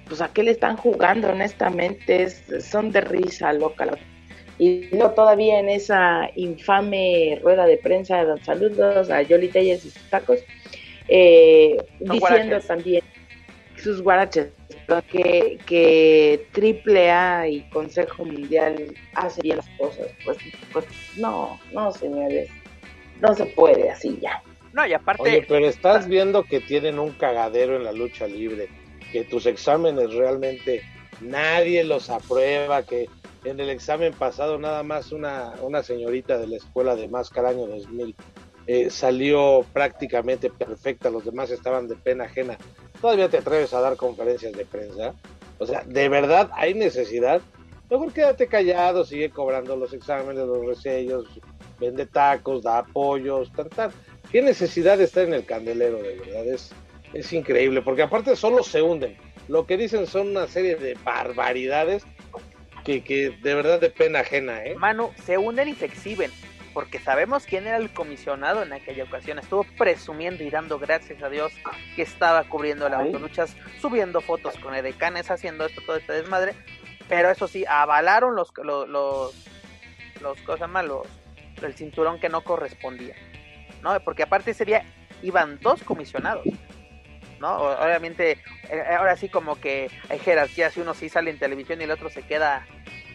pues 0.07 0.21
a 0.21 0.29
qué 0.29 0.43
le 0.43 0.51
están 0.51 0.77
jugando 0.77 1.31
honestamente, 1.31 2.29
son 2.61 2.91
de 2.91 3.03
risa 3.03 3.53
loca. 3.53 3.87
Y 4.59 4.89
no 4.93 5.11
todavía 5.11 5.59
en 5.59 5.69
esa 5.69 6.31
infame 6.37 7.41
rueda 7.43 7.67
de 7.67 7.77
prensa, 7.77 8.25
saludos 8.45 9.11
a 9.11 9.23
Yoli 9.23 9.49
Telles 9.49 9.85
y 9.85 9.91
sus 9.91 10.11
tacos, 10.11 10.39
eh, 11.09 11.77
diciendo 11.99 12.61
también 12.61 13.03
sus 13.77 14.01
guaraches, 14.01 14.49
que, 15.11 15.59
que 15.67 16.47
Triple 16.53 17.11
A 17.11 17.49
y 17.49 17.63
Consejo 17.71 18.25
Mundial 18.25 18.95
hacen 19.15 19.43
bien 19.43 19.57
las 19.57 19.69
cosas. 19.79 20.07
Pues, 20.25 20.39
pues 20.73 20.87
no, 21.17 21.59
no 21.73 21.91
señores, 21.91 22.49
no 23.21 23.35
se 23.35 23.47
puede 23.47 23.91
así 23.91 24.19
ya. 24.21 24.43
No, 24.73 24.87
y 24.87 24.93
aparte... 24.93 25.23
Oye, 25.23 25.45
pero 25.49 25.67
estás 25.67 26.09
viendo 26.09 26.45
que 26.45 26.61
tienen 26.61 26.99
un 26.99 27.11
cagadero 27.13 27.77
en 27.77 27.85
la 27.85 27.93
lucha 27.93 28.27
libre 28.27 28.69
que 29.13 29.25
tus 29.25 29.47
exámenes 29.47 30.13
realmente 30.13 30.83
nadie 31.21 31.85
los 31.85 32.11
aprueba, 32.11 32.83
que 32.83 33.07
en 33.45 33.61
el 33.61 33.71
examen 33.71 34.13
pasado 34.13 34.59
nada 34.59 34.83
más 34.83 35.13
una, 35.13 35.53
una 35.63 35.83
señorita 35.83 36.39
de 36.39 36.47
la 36.47 36.57
escuela 36.57 36.97
de 36.97 37.09
Máscara 37.09 37.51
año 37.51 37.67
2000 37.67 38.17
eh, 38.67 38.89
salió 38.89 39.65
prácticamente 39.75 40.49
perfecta, 40.49 41.11
los 41.11 41.25
demás 41.25 41.51
estaban 41.51 41.87
de 41.87 41.97
pena 41.97 42.25
ajena. 42.25 42.57
¿Todavía 43.01 43.29
te 43.29 43.39
atreves 43.39 43.75
a 43.75 43.81
dar 43.81 43.97
conferencias 43.97 44.53
de 44.53 44.65
prensa? 44.65 45.15
O 45.59 45.67
sea, 45.67 45.85
¿de 45.85 46.09
verdad 46.09 46.51
hay 46.55 46.73
necesidad? 46.73 47.43
Mejor 47.91 48.13
quédate 48.15 48.47
callado, 48.47 49.05
sigue 49.05 49.29
cobrando 49.29 49.77
los 49.77 49.93
exámenes, 49.93 50.47
los 50.47 50.65
resellos, 50.65 51.27
vende 51.79 52.07
tacos, 52.07 52.63
da 52.63 52.79
apoyos, 52.79 53.53
tal, 53.53 53.69
tal. 53.69 53.91
¿Qué 54.33 54.41
necesidad 54.41 54.97
de 54.97 55.05
estar 55.05 55.25
en 55.25 55.35
el 55.35 55.45
candelero, 55.45 55.99
de 55.99 56.17
verdad? 56.17 56.47
Es, 56.47 56.73
es 57.13 57.31
increíble, 57.35 57.83
porque 57.83 58.03
aparte 58.03 58.35
solo 58.35 58.63
se 58.63 58.81
hunden. 58.81 59.19
Lo 59.49 59.67
que 59.67 59.77
dicen 59.77 60.07
son 60.07 60.29
una 60.29 60.47
serie 60.47 60.77
de 60.77 60.97
barbaridades 61.05 62.07
que, 62.85 63.03
que 63.03 63.31
de 63.31 63.55
verdad 63.55 63.81
de 63.81 63.91
pena 63.91 64.21
ajena, 64.21 64.65
¿eh? 64.65 64.75
Manu, 64.77 65.13
se 65.25 65.39
hunden 65.39 65.69
y 65.69 65.75
se 65.75 65.87
exhiben, 65.87 66.31
porque 66.73 66.99
sabemos 66.99 67.47
quién 67.47 67.67
era 67.67 67.77
el 67.77 67.91
comisionado 67.91 68.63
en 68.63 68.73
aquella 68.73 69.05
ocasión. 69.05 69.39
Estuvo 69.39 69.65
presumiendo 69.79 70.45
y 70.45 70.51
dando 70.51 70.79
gracias 70.79 71.23
a 71.23 71.29
Dios 71.29 71.53
que 71.97 72.03
estaba 72.03 72.45
cubriendo 72.45 72.89
las 72.89 73.01
autoluchas, 73.01 73.57
subiendo 73.81 74.21
fotos 74.21 74.59
con 74.59 74.75
edecanes, 74.75 75.31
haciendo 75.31 75.67
esto, 75.67 75.81
todo 75.87 75.97
este 75.97 76.13
desmadre. 76.13 76.55
Pero 77.09 77.31
eso 77.31 77.49
sí, 77.49 77.65
avalaron 77.69 78.35
los, 78.35 78.53
los, 78.63 78.89
los, 78.89 79.35
los 80.21 80.41
cosas 80.43 80.69
malos, 80.69 81.07
el 81.63 81.75
cinturón 81.75 82.19
que 82.19 82.29
no 82.29 82.43
correspondía, 82.43 83.15
¿no? 83.83 83.99
Porque 84.01 84.23
aparte 84.23 84.53
ese 84.53 84.65
día 84.65 84.85
iban 85.23 85.59
dos 85.61 85.83
comisionados 85.83 86.45
Obviamente, 87.53 88.39
eh, 88.71 88.83
ahora 88.97 89.17
sí 89.17 89.29
como 89.29 89.61
que 89.61 89.91
hay 90.09 90.19
jerarquías 90.19 90.75
si 90.75 90.81
uno 90.81 90.95
sí 90.95 91.09
sale 91.09 91.31
en 91.31 91.39
televisión 91.39 91.81
y 91.81 91.85
el 91.85 91.91
otro 91.91 92.11
se 92.11 92.23
queda 92.23 92.67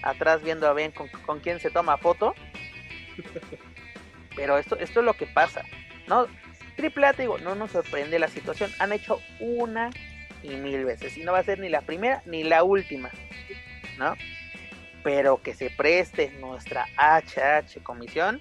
atrás 0.01 0.43
viendo 0.43 0.67
a 0.67 0.73
ver 0.73 0.93
con, 0.93 1.39
quién 1.39 1.59
se 1.59 1.71
toma 1.71 1.97
foto. 1.97 2.35
Pero 4.35 4.57
esto, 4.57 4.77
esto 4.77 4.99
es 4.99 5.05
lo 5.05 5.13
que 5.13 5.25
pasa, 5.25 5.63
¿no? 6.07 6.27
Triple 6.75 7.07
A, 7.07 7.13
te 7.13 7.23
digo, 7.23 7.37
no 7.39 7.55
nos 7.55 7.71
sorprende 7.71 8.19
la 8.19 8.29
situación. 8.29 8.71
Han 8.79 8.93
hecho 8.93 9.19
una 9.39 9.89
y 10.43 10.55
mil 10.55 10.85
veces. 10.85 11.17
Y 11.17 11.23
no 11.23 11.33
va 11.33 11.39
a 11.39 11.43
ser 11.43 11.59
ni 11.59 11.69
la 11.69 11.81
primera 11.81 12.21
ni 12.25 12.43
la 12.43 12.63
última, 12.63 13.09
¿no? 13.97 14.15
Pero 15.03 15.41
que 15.41 15.53
se 15.53 15.69
preste 15.69 16.31
nuestra 16.39 16.87
HH 16.97 17.83
comisión 17.83 18.39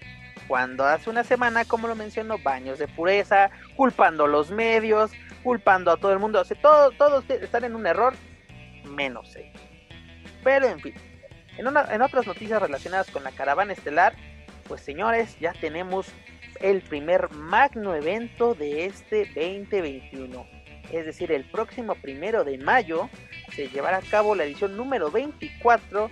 cuando 0.48 0.84
hace 0.84 1.10
una 1.10 1.24
semana, 1.24 1.64
como 1.64 1.88
lo 1.88 1.94
menciono, 1.94 2.38
baños 2.38 2.78
de 2.78 2.88
pureza, 2.88 3.50
culpando 3.76 4.26
los 4.26 4.50
medios, 4.50 5.12
culpando 5.48 5.90
a 5.90 5.96
todo 5.96 6.12
el 6.12 6.18
mundo. 6.18 6.44
Todos, 6.60 7.24
están 7.30 7.64
en 7.64 7.74
un 7.74 7.86
error, 7.86 8.12
menos 8.84 9.34
él. 9.34 9.50
Pero 10.44 10.66
en 10.66 10.78
fin, 10.78 10.94
en, 11.56 11.66
en 11.66 12.02
otras 12.02 12.26
noticias 12.26 12.60
relacionadas 12.60 13.10
con 13.10 13.24
la 13.24 13.30
caravana 13.30 13.72
estelar, 13.72 14.14
pues 14.64 14.82
señores, 14.82 15.38
ya 15.40 15.54
tenemos 15.54 16.12
el 16.60 16.82
primer 16.82 17.30
magno 17.30 17.94
evento 17.94 18.54
de 18.54 18.84
este 18.84 19.24
2021. 19.24 20.46
Es 20.92 21.06
decir, 21.06 21.32
el 21.32 21.50
próximo 21.50 21.94
primero 21.94 22.44
de 22.44 22.58
mayo 22.58 23.08
se 23.54 23.68
llevará 23.70 23.96
a 23.96 24.02
cabo 24.02 24.34
la 24.34 24.44
edición 24.44 24.76
número 24.76 25.10
24 25.10 26.10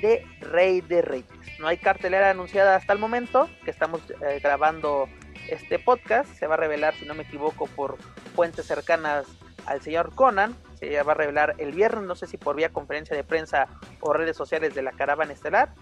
de 0.00 0.24
Rey 0.42 0.80
de 0.80 1.02
Reyes. 1.02 1.26
No 1.58 1.66
hay 1.66 1.78
cartelera 1.78 2.30
anunciada 2.30 2.76
hasta 2.76 2.92
el 2.92 3.00
momento, 3.00 3.50
que 3.64 3.72
estamos 3.72 4.00
eh, 4.24 4.38
grabando 4.40 5.08
este 5.48 5.80
podcast. 5.80 6.32
Se 6.38 6.46
va 6.46 6.54
a 6.54 6.58
revelar, 6.58 6.94
si 6.94 7.04
no 7.04 7.14
me 7.14 7.24
equivoco, 7.24 7.66
por 7.66 7.98
fuentes 8.30 8.66
cercanas 8.66 9.26
al 9.66 9.80
señor 9.80 10.14
Conan. 10.14 10.54
Se 10.78 11.02
va 11.02 11.12
a 11.12 11.14
revelar 11.14 11.54
el 11.58 11.72
viernes, 11.72 12.04
no 12.04 12.14
sé 12.14 12.26
si 12.26 12.36
por 12.38 12.56
vía 12.56 12.70
conferencia 12.70 13.14
de 13.14 13.24
prensa 13.24 13.68
o 14.00 14.12
redes 14.12 14.36
sociales 14.36 14.74
de 14.74 14.82
la 14.82 14.92
Caravana 14.92 15.32
Estelar. 15.32 15.74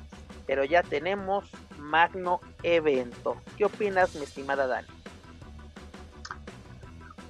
Pero 0.46 0.64
ya 0.64 0.82
tenemos 0.82 1.51
magno 1.78 2.40
evento. 2.62 3.36
¿Qué 3.57 3.64
opinas, 3.64 4.14
mi 4.14 4.24
estimada 4.24 4.66
Dani? 4.66 4.88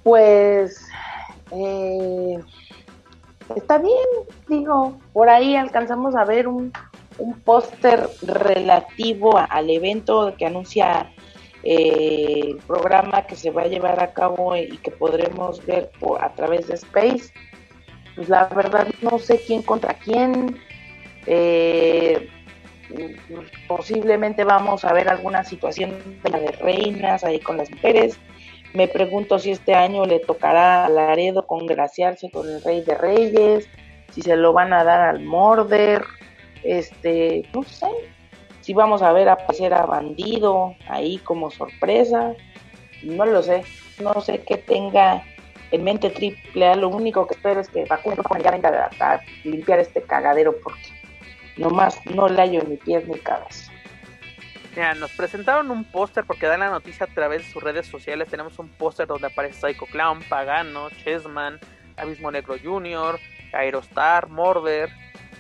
Pues 0.03 0.89
eh, 1.51 2.39
está 3.55 3.79
bien, 3.79 3.97
digo, 4.49 4.99
por 5.13 5.29
ahí 5.29 5.57
alcanzamos 5.57 6.15
a 6.15 6.25
ver 6.25 6.49
un, 6.49 6.73
un 7.19 7.41
póster 7.41 8.09
relativo 8.23 9.37
al 9.37 9.71
evento 9.71 10.35
que 10.39 10.47
anuncia 10.47 11.11
eh, 11.63 12.41
el 12.49 12.57
programa 12.67 13.27
que 13.27 13.37
se 13.37 13.51
va 13.51 13.63
a 13.63 13.67
llevar 13.67 14.03
a 14.03 14.13
cabo 14.13 14.57
y 14.57 14.77
que 14.79 14.91
podremos 14.91 15.65
ver 15.67 15.91
a 16.21 16.33
través 16.35 16.69
de 16.69 16.75
Space. 16.75 17.33
Pues 18.15 18.29
la 18.29 18.47
verdad 18.47 18.89
no 19.03 19.19
sé 19.19 19.41
quién 19.47 19.63
contra 19.63 19.95
quién. 19.95 20.59
Eh, 21.27 22.29
posiblemente 23.67 24.45
vamos 24.45 24.85
a 24.85 24.93
ver 24.93 25.09
alguna 25.09 25.45
situación 25.45 26.21
de 26.23 26.53
reinas 26.53 27.25
ahí 27.25 27.41
con 27.41 27.57
las 27.57 27.71
mujeres. 27.71 28.19
Me 28.75 28.89
pregunto 28.89 29.39
si 29.39 29.51
este 29.51 29.75
año 29.75 30.05
le 30.05 30.21
tocará 30.21 30.85
a 30.85 30.89
Laredo 30.89 31.47
congraciarse 31.47 32.31
con 32.31 32.49
el 32.49 32.63
Rey 32.63 32.83
de 32.83 32.95
Reyes, 32.95 33.69
si 34.13 34.23
se 34.23 34.37
lo 34.37 34.53
van 34.53 34.73
a 34.73 34.85
dar 34.85 35.01
al 35.01 35.21
Morder, 35.21 36.03
este, 36.63 37.49
no 37.55 37.63
sé, 37.63 37.87
si 38.69 38.75
vamos 38.75 39.01
a 39.01 39.15
ver 39.15 39.31
aparecer 39.31 39.73
a 39.73 39.87
Bandido 39.87 40.77
ahí 40.91 41.17
como 41.25 41.51
sorpresa, 41.51 42.35
no 43.03 43.25
lo 43.25 43.43
sé, 43.43 43.65
no 43.99 44.21
sé 44.21 44.43
qué 44.47 44.59
tenga 44.59 45.25
en 45.71 45.85
mente 45.85 46.11
triple 46.11 46.67
A, 46.67 46.77
lo 46.77 46.91
único 46.91 47.27
que 47.27 47.35
espero 47.35 47.61
es 47.61 47.71
que 47.71 47.87
Facundo 47.87 48.23
ya 48.45 48.51
venga 48.51 48.91
a, 49.01 49.21
limpiar 49.45 49.79
este 49.79 50.03
cagadero 50.03 50.55
porque 50.63 50.91
nomás 51.57 51.99
no 52.15 52.29
le 52.29 52.43
hallo 52.43 52.63
ni 52.69 52.77
pies 52.77 53.09
ni 53.09 53.19
cabeza. 53.21 53.73
Mira, 54.77 54.93
nos 54.97 55.13
presentaron 55.13 55.71
un 55.71 55.85
póster 55.85 56.25
porque 56.27 56.45
dan 56.45 56.61
la 56.61 56.69
noticia 56.69 57.07
a 57.07 57.15
través 57.15 57.47
de 57.47 57.51
sus 57.51 57.63
redes 57.63 57.87
sociales. 57.87 58.29
Tenemos 58.29 58.59
un 58.59 58.69
póster 58.69 59.07
donde 59.07 59.29
aparece 59.29 59.61
Psycho 59.61 59.87
Clown, 59.87 60.21
Pagano, 60.29 60.91
Chessman, 60.91 61.59
Abismo 61.97 62.31
Negro 62.31 62.57
Jr., 62.63 63.19
Aerostar, 63.55 64.29
Morder, 64.29 64.91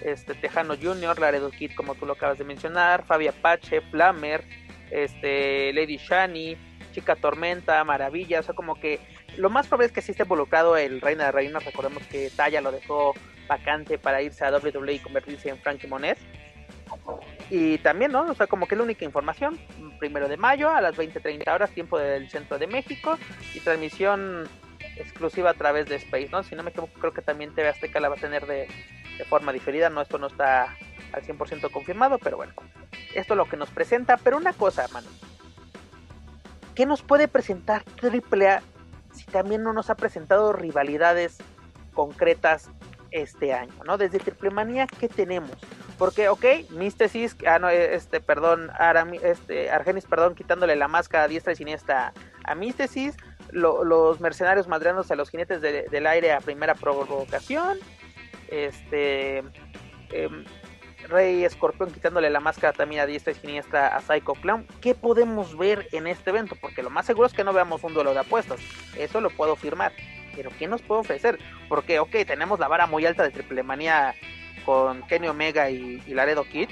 este 0.04 0.34
Tejano 0.34 0.74
Jr., 0.80 1.18
Laredo 1.18 1.50
Kid, 1.50 1.72
como 1.76 1.94
tú 1.94 2.06
lo 2.06 2.14
acabas 2.14 2.38
de 2.38 2.44
mencionar, 2.44 3.04
Fabi 3.04 3.28
Apache, 3.28 3.80
Flamer, 3.80 4.44
este, 4.90 5.72
Lady 5.72 5.96
Shani, 5.96 6.56
Chica 6.92 7.16
Tormenta, 7.16 7.82
Maravilla, 7.84 8.40
o 8.40 8.42
sea, 8.42 8.54
como 8.54 8.74
que 8.74 9.00
lo 9.36 9.50
más 9.50 9.66
probable 9.66 9.86
es 9.86 9.92
que 9.92 10.02
sí 10.02 10.12
esté 10.12 10.24
involucrado 10.24 10.76
el 10.76 11.00
Reina 11.00 11.26
de 11.26 11.32
Reinas, 11.32 11.64
recordemos 11.64 12.02
que 12.04 12.30
Taya 12.34 12.60
lo 12.60 12.72
dejó 12.72 13.14
vacante 13.46 13.98
para 13.98 14.22
irse 14.22 14.44
a 14.44 14.50
WWE 14.50 14.94
y 14.94 14.98
convertirse 14.98 15.48
en 15.48 15.58
Frankie 15.58 15.86
Monet. 15.86 16.18
Y 17.50 17.78
también, 17.78 18.12
¿no? 18.12 18.22
O 18.22 18.34
sea, 18.34 18.46
como 18.46 18.66
que 18.66 18.76
la 18.76 18.82
única 18.82 19.04
información, 19.04 19.58
primero 19.98 20.28
de 20.28 20.36
mayo 20.36 20.70
a 20.70 20.80
las 20.80 20.96
20.30 20.96 21.52
horas, 21.52 21.70
tiempo 21.70 21.98
del 21.98 22.30
centro 22.30 22.58
de 22.58 22.66
México, 22.66 23.18
y 23.54 23.60
transmisión 23.60 24.48
exclusiva 24.96 25.50
a 25.50 25.54
través 25.54 25.86
de 25.86 25.96
Space, 25.96 26.28
¿no? 26.30 26.42
Si 26.42 26.54
no 26.54 26.62
me 26.62 26.70
equivoco, 26.70 26.98
creo 26.98 27.12
que 27.12 27.22
también 27.22 27.54
TV 27.54 27.68
Azteca 27.68 28.00
la 28.00 28.08
va 28.08 28.16
a 28.16 28.18
tener 28.18 28.46
de, 28.46 28.68
de 29.18 29.24
forma 29.24 29.52
diferida. 29.52 29.90
No, 29.90 30.00
esto 30.00 30.18
no 30.18 30.28
está 30.28 30.76
al 31.12 31.22
100% 31.22 31.70
confirmado, 31.70 32.18
pero 32.18 32.36
bueno, 32.36 32.54
esto 33.14 33.34
es 33.34 33.36
lo 33.36 33.48
que 33.48 33.56
nos 33.56 33.70
presenta. 33.70 34.16
Pero 34.16 34.36
una 34.36 34.52
cosa, 34.52 34.84
hermano, 34.84 35.08
¿qué 36.74 36.86
nos 36.86 37.02
puede 37.02 37.28
presentar 37.28 37.82
AAA 38.00 38.62
si 39.12 39.24
también 39.24 39.62
no 39.62 39.72
nos 39.72 39.90
ha 39.90 39.96
presentado 39.96 40.52
rivalidades 40.52 41.38
concretas 41.92 42.70
este 43.10 43.52
año, 43.52 43.74
¿no? 43.84 43.98
Desde 43.98 44.18
Triple 44.18 44.50
Manía, 44.50 44.86
¿qué 44.86 45.08
tenemos? 45.08 45.56
Porque, 45.98 46.28
ok, 46.28 46.44
Místesis, 46.70 47.36
ah, 47.46 47.58
no, 47.58 47.68
este, 47.68 48.20
perdón, 48.20 48.70
este, 49.22 49.70
Argenis, 49.70 50.04
perdón, 50.04 50.36
quitándole 50.36 50.76
la 50.76 50.86
máscara 50.86 51.26
diestra 51.26 51.52
y 51.52 51.56
siniestra 51.56 52.12
a 52.44 52.54
Místesis, 52.54 53.16
los 53.50 54.20
mercenarios 54.20 54.68
madreándose 54.68 55.14
a 55.14 55.16
los 55.16 55.30
jinetes 55.30 55.60
del 55.60 56.06
aire 56.06 56.32
a 56.32 56.40
primera 56.40 56.74
provocación, 56.74 57.78
este 58.48 59.38
em, 60.10 60.44
Rey 61.06 61.44
Escorpión 61.44 61.92
quitándole 61.92 62.28
la 62.30 62.40
máscara 62.40 62.72
también 62.72 63.00
a 63.00 63.06
diestra 63.06 63.32
y 63.32 63.36
siniestra 63.36 63.88
a 63.88 64.00
Psycho 64.00 64.34
Clown. 64.34 64.66
¿Qué 64.80 64.94
podemos 64.94 65.56
ver 65.56 65.88
en 65.92 66.06
este 66.06 66.30
evento? 66.30 66.56
Porque 66.60 66.82
lo 66.82 66.90
más 66.90 67.06
seguro 67.06 67.26
es 67.26 67.32
que 67.32 67.44
no 67.44 67.52
veamos 67.52 67.84
un 67.84 67.94
duelo 67.94 68.12
de 68.12 68.20
apuestas. 68.20 68.60
Eso 68.96 69.20
lo 69.20 69.30
puedo 69.30 69.56
firmar. 69.56 69.92
pero 70.34 70.50
¿qué 70.58 70.68
nos 70.68 70.82
puede 70.82 71.00
ofrecer? 71.00 71.38
Porque, 71.68 71.98
ok, 71.98 72.10
tenemos 72.26 72.58
la 72.58 72.68
vara 72.68 72.86
muy 72.86 73.04
alta 73.06 73.22
de 73.22 73.30
Triple 73.30 73.62
Manía 73.62 74.14
con 74.64 75.02
Kenny 75.08 75.28
Omega 75.28 75.70
y, 75.70 76.00
Laredo 76.08 76.44
Kid. 76.44 76.68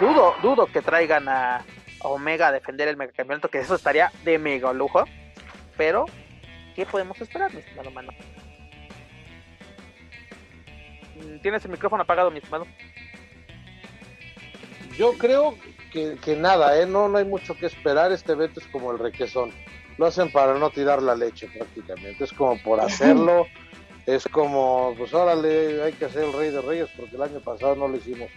Dudo, 0.00 0.34
dudo 0.42 0.66
que 0.66 0.82
traigan 0.82 1.28
a, 1.28 1.64
Omega 2.00 2.48
a 2.48 2.52
defender 2.52 2.86
el 2.88 2.96
megacampeonato, 2.96 3.48
que 3.48 3.58
eso 3.58 3.74
estaría 3.74 4.12
de 4.24 4.38
mega 4.38 4.72
lujo. 4.72 5.04
Pero, 5.76 6.06
¿qué 6.76 6.86
podemos 6.86 7.20
esperar, 7.20 7.52
mi 7.52 7.60
estimado 7.60 7.90
mano? 7.90 8.12
¿Tienes 11.42 11.64
el 11.64 11.70
micrófono 11.70 12.02
apagado, 12.02 12.30
mi 12.30 12.38
estimado? 12.38 12.66
Yo 14.96 15.12
creo 15.12 15.54
que, 15.92 16.36
nada, 16.36 16.80
¿eh? 16.80 16.86
no, 16.86 17.08
no 17.08 17.18
hay 17.18 17.24
mucho 17.24 17.56
que 17.56 17.66
esperar. 17.66 18.12
Este 18.12 18.32
evento 18.32 18.60
es 18.60 18.66
como 18.66 18.92
el 18.92 18.98
requesón. 18.98 19.52
Lo 19.96 20.06
hacen 20.06 20.30
para 20.30 20.58
no 20.58 20.70
tirar 20.70 21.02
la 21.02 21.14
leche 21.14 21.48
prácticamente. 21.48 22.24
Es 22.24 22.32
como 22.32 22.60
por 22.62 22.80
hacerlo. 22.84 23.46
es 24.06 24.26
como, 24.28 24.94
pues 24.96 25.12
órale, 25.14 25.82
hay 25.82 25.92
que 25.92 26.06
hacer 26.06 26.24
el 26.24 26.32
Rey 26.32 26.50
de 26.50 26.62
Reyes 26.62 26.88
porque 26.96 27.16
el 27.16 27.22
año 27.22 27.40
pasado 27.40 27.76
no 27.76 27.88
lo 27.88 27.96
hicimos. 27.96 28.28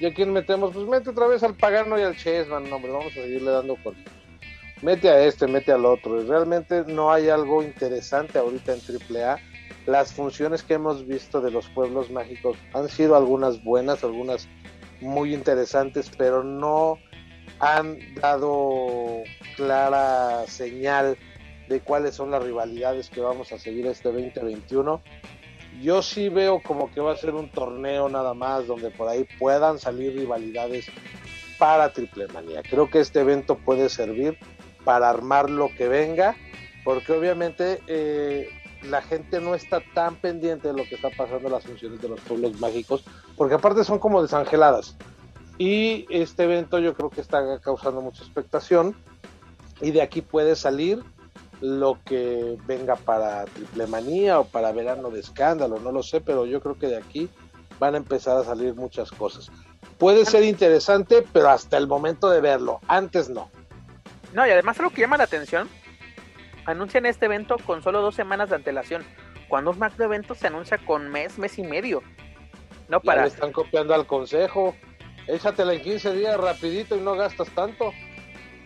¿Y 0.00 0.06
a 0.06 0.14
quién 0.14 0.32
metemos? 0.32 0.72
Pues 0.72 0.86
mete 0.86 1.10
otra 1.10 1.26
vez 1.26 1.42
al 1.42 1.54
Pagano 1.54 1.98
y 1.98 2.02
al 2.02 2.16
Chessman, 2.16 2.72
hombre, 2.72 2.90
vamos 2.90 3.12
a 3.12 3.22
seguirle 3.22 3.50
dando 3.50 3.76
con 3.82 3.94
Mete 4.82 5.08
a 5.08 5.24
este, 5.24 5.46
mete 5.46 5.72
al 5.72 5.84
otro. 5.84 6.20
Y 6.20 6.26
realmente 6.26 6.84
no 6.86 7.12
hay 7.12 7.28
algo 7.28 7.62
interesante 7.62 8.38
ahorita 8.38 8.74
en 8.74 8.80
AAA. 8.80 9.38
Las 9.86 10.12
funciones 10.12 10.62
que 10.62 10.74
hemos 10.74 11.06
visto 11.06 11.40
de 11.40 11.50
los 11.50 11.68
pueblos 11.68 12.10
mágicos 12.10 12.56
han 12.72 12.88
sido 12.88 13.16
algunas 13.16 13.62
buenas, 13.62 14.02
algunas 14.02 14.48
muy 15.00 15.34
interesantes, 15.34 16.10
pero 16.16 16.42
no 16.42 16.98
han 17.60 17.98
dado 18.14 19.22
clara 19.56 20.46
señal 20.46 21.16
de 21.68 21.80
cuáles 21.80 22.14
son 22.14 22.30
las 22.30 22.42
rivalidades 22.42 23.10
que 23.10 23.20
vamos 23.20 23.52
a 23.52 23.58
seguir 23.58 23.86
este 23.86 24.10
2021. 24.10 25.02
Yo 25.82 26.02
sí 26.02 26.28
veo 26.28 26.62
como 26.62 26.90
que 26.90 27.00
va 27.00 27.12
a 27.12 27.16
ser 27.16 27.34
un 27.34 27.50
torneo 27.50 28.08
nada 28.08 28.32
más 28.32 28.66
donde 28.66 28.90
por 28.90 29.08
ahí 29.08 29.26
puedan 29.38 29.78
salir 29.78 30.14
rivalidades 30.14 30.86
para 31.58 31.92
Triple 31.92 32.28
Manía. 32.28 32.62
Creo 32.62 32.88
que 32.88 33.00
este 33.00 33.20
evento 33.20 33.56
puede 33.56 33.88
servir 33.88 34.38
para 34.84 35.10
armar 35.10 35.50
lo 35.50 35.68
que 35.74 35.88
venga, 35.88 36.36
porque 36.84 37.12
obviamente 37.12 37.80
eh, 37.86 38.48
la 38.88 39.02
gente 39.02 39.40
no 39.40 39.54
está 39.54 39.80
tan 39.94 40.16
pendiente 40.16 40.68
de 40.68 40.74
lo 40.74 40.84
que 40.84 40.96
está 40.96 41.10
pasando 41.10 41.46
en 41.46 41.52
las 41.52 41.64
funciones 41.64 42.00
de 42.00 42.08
los 42.08 42.20
pueblos 42.20 42.58
mágicos, 42.60 43.04
porque 43.36 43.54
aparte 43.54 43.84
son 43.84 43.98
como 43.98 44.22
desangeladas. 44.22 44.96
Y 45.58 46.06
este 46.10 46.44
evento 46.44 46.78
yo 46.78 46.94
creo 46.94 47.10
que 47.10 47.20
está 47.20 47.60
causando 47.60 48.00
mucha 48.00 48.22
expectación 48.22 48.94
y 49.80 49.92
de 49.92 50.02
aquí 50.02 50.20
puede 50.20 50.56
salir 50.56 51.02
lo 51.60 51.98
que 52.04 52.58
venga 52.66 52.96
para 52.96 53.44
Triple 53.46 53.86
Manía 53.86 54.40
o 54.40 54.44
para 54.44 54.72
Verano 54.72 55.10
de 55.10 55.20
Escándalo, 55.20 55.78
no 55.78 55.92
lo 55.92 56.02
sé, 56.02 56.20
pero 56.20 56.46
yo 56.46 56.60
creo 56.60 56.78
que 56.78 56.88
de 56.88 56.96
aquí 56.96 57.28
van 57.78 57.94
a 57.94 57.98
empezar 57.98 58.36
a 58.36 58.44
salir 58.44 58.74
muchas 58.74 59.10
cosas. 59.10 59.50
Puede 59.98 60.26
ser 60.26 60.42
interesante, 60.42 61.24
pero 61.32 61.50
hasta 61.50 61.76
el 61.76 61.86
momento 61.86 62.28
de 62.28 62.40
verlo, 62.40 62.80
antes 62.88 63.28
no. 63.28 63.50
No, 64.32 64.46
y 64.46 64.50
además 64.50 64.78
lo 64.78 64.90
que 64.90 65.02
llama 65.02 65.16
la 65.16 65.24
atención, 65.24 65.68
anuncian 66.66 67.06
este 67.06 67.26
evento 67.26 67.56
con 67.58 67.82
solo 67.82 68.00
dos 68.00 68.14
semanas 68.14 68.50
de 68.50 68.56
antelación, 68.56 69.04
cuando 69.48 69.70
un 69.70 69.78
macro 69.78 70.04
evento 70.04 70.34
se 70.34 70.46
anuncia 70.46 70.78
con 70.78 71.10
mes, 71.10 71.38
mes 71.38 71.58
y 71.58 71.62
medio. 71.62 72.02
No 72.88 73.00
para. 73.00 73.22
le 73.22 73.28
están 73.28 73.52
copiando 73.52 73.94
al 73.94 74.06
consejo. 74.06 74.74
Échatela 75.26 75.72
en 75.72 75.80
15 75.80 76.12
días 76.14 76.38
rapidito 76.38 76.96
y 76.96 77.00
no 77.00 77.14
gastas 77.14 77.48
tanto. 77.50 77.92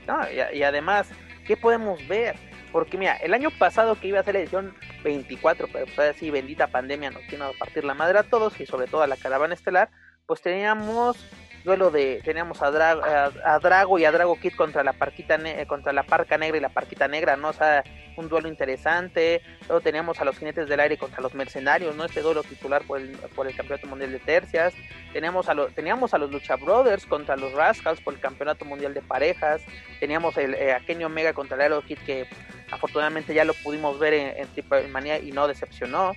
No, 0.06 0.18
y, 0.30 0.56
y 0.56 0.62
además, 0.62 1.08
¿qué 1.46 1.56
podemos 1.56 2.06
ver? 2.08 2.36
Porque 2.72 2.98
mira, 2.98 3.16
el 3.16 3.32
año 3.32 3.50
pasado 3.50 3.94
que 3.98 4.08
iba 4.08 4.20
a 4.20 4.24
ser 4.24 4.34
la 4.34 4.40
edición 4.40 4.74
24, 5.04 5.68
pero 5.72 5.86
pues 5.94 6.16
así 6.16 6.30
bendita 6.30 6.66
pandemia 6.66 7.10
nos 7.10 7.26
tiene 7.26 7.44
a 7.44 7.52
partir 7.58 7.84
la 7.84 7.94
madre 7.94 8.18
a 8.18 8.24
todos 8.24 8.60
y 8.60 8.66
sobre 8.66 8.86
todo 8.86 9.02
a 9.02 9.06
la 9.06 9.16
caravana 9.16 9.54
estelar, 9.54 9.90
pues 10.26 10.42
teníamos 10.42 11.16
duelo 11.64 11.90
de 11.90 12.20
teníamos 12.24 12.62
a, 12.62 12.70
Drago 12.70 13.98
y 13.98 14.04
a 14.04 14.12
Drago 14.12 14.38
Kid 14.38 14.54
contra 14.54 14.82
la 14.82 14.92
parquita 14.92 15.36
eh, 15.36 15.66
contra 15.66 15.92
la 15.92 16.02
parca 16.02 16.38
negra 16.38 16.56
y 16.56 16.60
la 16.60 16.68
parquita 16.68 17.08
negra, 17.08 17.36
¿no? 17.36 17.48
O 17.48 17.52
sea, 17.52 17.84
un 18.16 18.28
duelo 18.28 18.48
interesante. 18.48 19.42
Luego 19.68 19.80
teníamos 19.80 20.20
a 20.20 20.24
los 20.24 20.38
jinetes 20.38 20.68
del 20.68 20.80
aire 20.80 20.96
contra 20.96 21.20
los 21.20 21.34
mercenarios, 21.34 21.94
¿no? 21.96 22.04
Este 22.04 22.20
duelo 22.20 22.42
titular 22.42 22.82
por 22.82 23.00
el, 23.00 23.10
por 23.34 23.46
el 23.46 23.56
Campeonato 23.56 23.86
Mundial 23.86 24.12
de 24.12 24.18
Tercias. 24.18 24.74
Teníamos 25.12 25.48
a 25.48 25.54
teníamos 25.68 26.14
a 26.14 26.18
los 26.18 26.30
Lucha 26.30 26.56
Brothers 26.56 27.06
contra 27.06 27.36
los 27.36 27.52
Rascals 27.52 28.00
por 28.00 28.14
el 28.14 28.20
Campeonato 28.20 28.64
Mundial 28.64 28.94
de 28.94 29.02
Parejas. 29.02 29.62
Teníamos 30.00 30.36
el, 30.36 30.54
eh, 30.54 30.72
a 30.72 30.80
Kenny 30.80 31.04
Omega 31.04 31.32
contra 31.32 31.56
el 31.56 31.62
Aero 31.62 31.82
Kid 31.82 31.98
que 32.04 32.26
afortunadamente 32.70 33.34
ya 33.34 33.44
lo 33.44 33.54
pudimos 33.54 33.98
ver 33.98 34.14
en, 34.14 34.48
en 34.56 34.92
Manía 34.92 35.18
y 35.18 35.32
no 35.32 35.48
decepcionó. 35.48 36.14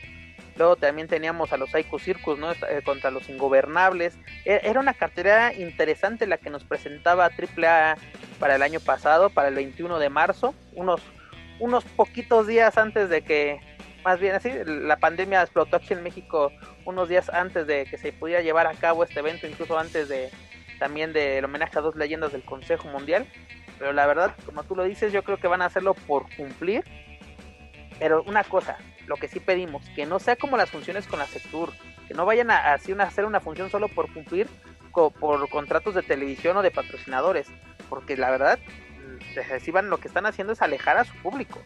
Luego 0.62 0.76
también 0.76 1.08
teníamos 1.08 1.52
a 1.54 1.58
los 1.58 1.72
Psycho 1.72 1.98
Circus, 1.98 2.38
¿no? 2.38 2.52
Eh, 2.52 2.84
contra 2.86 3.10
los 3.10 3.28
Ingobernables. 3.30 4.16
E, 4.46 4.62
era 4.62 4.80
una 4.80 4.94
cartera 4.94 5.56
interesante 5.56 6.28
la 6.28 6.38
que 6.38 6.52
nos 6.52 6.64
presentaba 6.64 7.32
AAA 7.32 7.98
para 8.38 8.58
el 8.58 8.62
año 8.62 8.80
pasado, 8.80 9.32
para 9.32 9.48
el 9.48 9.56
21 9.56 9.98
de 9.98 10.10
marzo, 10.12 10.54
unos, 10.74 11.02
unos 11.60 11.84
poquitos 11.84 12.46
días 12.46 12.78
antes 12.78 13.10
de 13.10 13.24
que, 13.24 13.60
más 14.04 14.20
bien 14.20 14.36
así, 14.36 14.52
la 14.64 14.98
pandemia 14.98 15.42
explotó 15.42 15.78
aquí 15.78 15.94
en 15.96 16.04
México 16.04 16.52
unos 16.86 17.10
días 17.10 17.30
antes 17.30 17.66
de 17.66 17.86
que 17.86 17.98
se 17.98 18.14
pudiera 18.14 18.42
llevar 18.44 18.68
a 18.68 18.76
cabo 18.76 19.04
este 19.04 19.20
evento, 19.20 19.48
incluso 19.48 19.80
antes 19.80 20.10
de 20.10 20.30
también 20.78 21.12
del 21.12 21.44
homenaje 21.44 21.80
a 21.80 21.82
dos 21.82 21.96
leyendas 21.96 22.34
del 22.34 22.46
Consejo 22.46 22.88
Mundial. 22.88 23.26
Pero 23.80 23.94
la 23.94 24.06
verdad, 24.06 24.36
como 24.46 24.62
tú 24.62 24.76
lo 24.76 24.84
dices, 24.84 25.12
yo 25.12 25.24
creo 25.24 25.38
que 25.38 25.48
van 25.48 25.64
a 25.64 25.66
hacerlo 25.66 25.96
por 25.96 26.28
cumplir. 26.36 26.84
Pero 27.98 28.22
una 28.24 28.44
cosa, 28.44 28.78
lo 29.08 29.18
que 29.18 29.28
sí 29.28 29.40
pedimos, 29.40 29.84
que 29.96 30.06
no 30.06 30.20
sea 30.20 30.36
como 30.36 30.58
las 30.58 30.70
funciones 30.70 31.08
con 31.08 31.20
la 31.20 31.28
Sectur, 31.28 31.72
que 32.08 32.14
no 32.14 32.26
vayan 32.26 32.52
a, 32.52 32.74
hacer 32.74 33.26
una 33.26 33.40
función 33.40 33.70
solo 33.70 33.88
por 33.88 34.12
cumplir 34.14 34.48
por 34.92 35.50
contratos 35.50 35.96
de 35.96 36.04
televisión 36.04 36.58
o 36.58 36.62
de 36.62 36.72
patrocinadores, 36.72 37.48
porque 37.90 38.18
la 38.18 38.30
verdad, 38.30 38.60
reciban 39.50 39.90
lo 39.90 40.00
que 40.00 40.08
están 40.08 40.26
haciendo 40.26 40.54
es 40.54 40.62
alejar 40.62 40.98
a 40.98 41.06
su 41.06 41.14
público, 41.18 41.60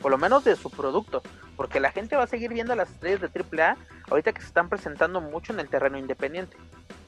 por 0.00 0.10
lo 0.10 0.18
menos 0.18 0.44
de 0.44 0.56
su 0.56 0.70
producto, 0.70 1.22
porque 1.56 1.80
la 1.80 1.92
gente 1.92 2.16
va 2.16 2.24
a 2.24 2.26
seguir 2.26 2.52
viendo 2.52 2.74
las 2.74 2.90
estrellas 2.90 3.20
de 3.20 3.62
AAA 3.62 3.76
ahorita 4.10 4.32
que 4.32 4.40
se 4.40 4.48
están 4.48 4.68
presentando 4.68 5.20
mucho 5.20 5.52
en 5.52 5.60
el 5.60 5.68
terreno 5.68 5.98
independiente. 5.98 6.56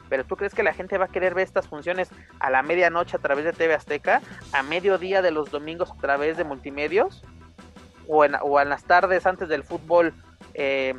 Pero 0.09 0.25
tú 0.25 0.37
crees 0.37 0.55
que 0.55 0.62
la 0.62 0.75
gente 0.75 0.99
va 0.99 1.07
a 1.07 1.09
querer 1.09 1.35
ver 1.35 1.45
estas 1.45 1.66
funciones 1.66 2.11
a 2.39 2.51
la 2.51 2.62
medianoche 2.62 3.16
a 3.16 3.20
través 3.20 3.45
de 3.45 3.53
TV 3.53 3.75
Azteca, 3.75 4.20
a 4.53 4.62
mediodía 4.62 5.22
de 5.22 5.31
los 5.31 5.51
domingos 5.51 5.91
a 5.91 6.01
través 6.01 6.37
de 6.37 6.45
multimedios? 6.45 7.22
O 8.09 8.24
en, 8.24 8.34
o 8.42 8.61
en 8.61 8.68
las 8.68 8.84
tardes 8.84 9.26
antes 9.26 9.48
del 9.48 9.64
fútbol 9.64 10.14
eh, 10.55 10.94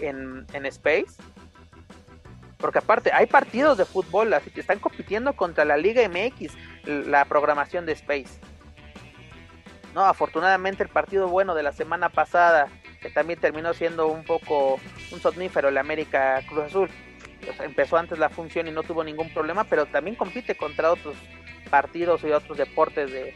en, 0.00 0.46
en 0.52 0.66
Space. 0.66 1.22
Porque 2.58 2.78
aparte, 2.78 3.10
hay 3.12 3.26
partidos 3.26 3.78
de 3.78 3.86
fútbol, 3.86 4.32
así 4.34 4.50
que 4.50 4.60
están 4.60 4.78
compitiendo 4.78 5.32
contra 5.32 5.64
la 5.64 5.76
Liga 5.76 6.06
MX, 6.06 6.52
la 6.84 7.24
programación 7.24 7.86
de 7.86 7.92
Space. 7.92 8.38
No, 9.94 10.04
afortunadamente 10.04 10.82
el 10.82 10.88
partido 10.88 11.28
bueno 11.28 11.54
de 11.54 11.62
la 11.62 11.72
semana 11.72 12.10
pasada, 12.10 12.68
que 13.00 13.10
también 13.10 13.40
terminó 13.40 13.72
siendo 13.72 14.08
un 14.08 14.24
poco 14.24 14.78
un 15.10 15.20
somnífero, 15.20 15.68
el 15.68 15.78
América 15.78 16.40
Cruz 16.46 16.66
Azul. 16.66 16.90
Empezó 17.60 17.96
antes 17.96 18.18
la 18.18 18.28
función 18.28 18.68
y 18.68 18.70
no 18.70 18.82
tuvo 18.82 19.02
ningún 19.02 19.32
problema, 19.32 19.64
pero 19.64 19.86
también 19.86 20.14
compite 20.14 20.54
contra 20.54 20.92
otros 20.92 21.16
partidos 21.70 22.22
y 22.24 22.30
otros 22.30 22.58
deportes 22.58 23.10
de, 23.10 23.34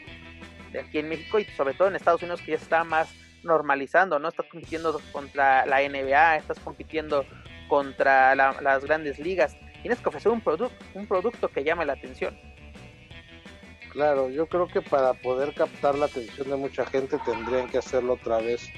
aquí 0.80 0.98
en 0.98 1.08
México 1.08 1.38
y 1.38 1.44
sobre 1.56 1.74
todo 1.74 1.88
en 1.88 1.96
Estados 1.96 2.22
Unidos 2.22 2.40
que 2.42 2.52
ya 2.52 2.56
está 2.56 2.84
más 2.84 3.14
normalizando, 3.42 4.18
¿no? 4.18 4.28
Estás 4.28 4.46
compitiendo 4.46 5.00
contra 5.12 5.66
la 5.66 5.80
NBA, 5.80 6.36
estás 6.36 6.58
compitiendo 6.60 7.24
contra 7.68 8.34
las 8.34 8.84
grandes 8.84 9.18
ligas. 9.18 9.56
Tienes 9.82 10.00
que 10.00 10.08
ofrecer 10.08 10.32
un, 10.32 10.40
producto 10.40 10.76
un 10.94 11.06
producto 11.06 11.48
que 11.48 11.62
llame 11.62 11.84
la 11.84 11.92
atención. 11.92 12.38
Claro, 13.90 14.28
yo 14.28 14.46
creo 14.46 14.66
que 14.66 14.82
para 14.82 15.14
poder 15.14 15.54
captar 15.54 15.94
la 15.94 16.06
atención 16.06 16.50
de 16.50 16.56
mucha 16.56 16.84
gente 16.86 17.16
tendrían 17.24 17.68
que 17.68 17.78
hacerlo 17.78 18.14
otra 18.14 18.38
vez 18.38 18.68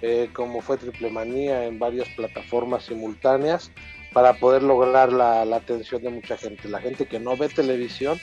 eh, 0.00 0.30
como 0.32 0.62
fue 0.62 0.78
Triple 0.78 1.10
Manía 1.10 1.66
en 1.66 1.78
varias 1.78 2.08
plataformas 2.10 2.84
simultáneas 2.84 3.70
para 4.12 4.34
poder 4.34 4.62
lograr 4.62 5.12
la, 5.12 5.44
la 5.44 5.56
atención 5.56 6.02
de 6.02 6.10
mucha 6.10 6.36
gente. 6.36 6.68
La 6.68 6.80
gente 6.80 7.06
que 7.06 7.20
no 7.20 7.36
ve 7.36 7.48
televisión 7.48 8.18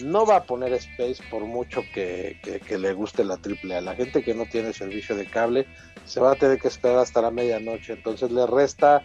no 0.00 0.24
va 0.24 0.36
a 0.36 0.42
poner 0.44 0.72
Space 0.74 1.22
por 1.30 1.42
mucho 1.44 1.82
que, 1.92 2.36
le 2.68 2.92
guste 2.92 3.24
la 3.24 3.36
triple 3.36 3.76
a. 3.76 3.80
La 3.80 3.94
gente 3.94 4.22
que 4.22 4.34
no 4.34 4.46
tiene 4.46 4.72
servicio 4.72 5.16
de 5.16 5.26
cable 5.26 5.66
se 6.04 6.20
va 6.20 6.32
a 6.32 6.36
tener 6.36 6.58
que 6.58 6.68
esperar 6.68 6.98
hasta 6.98 7.22
la 7.22 7.30
medianoche. 7.30 7.94
Entonces 7.94 8.30
le 8.30 8.46
resta 8.46 9.02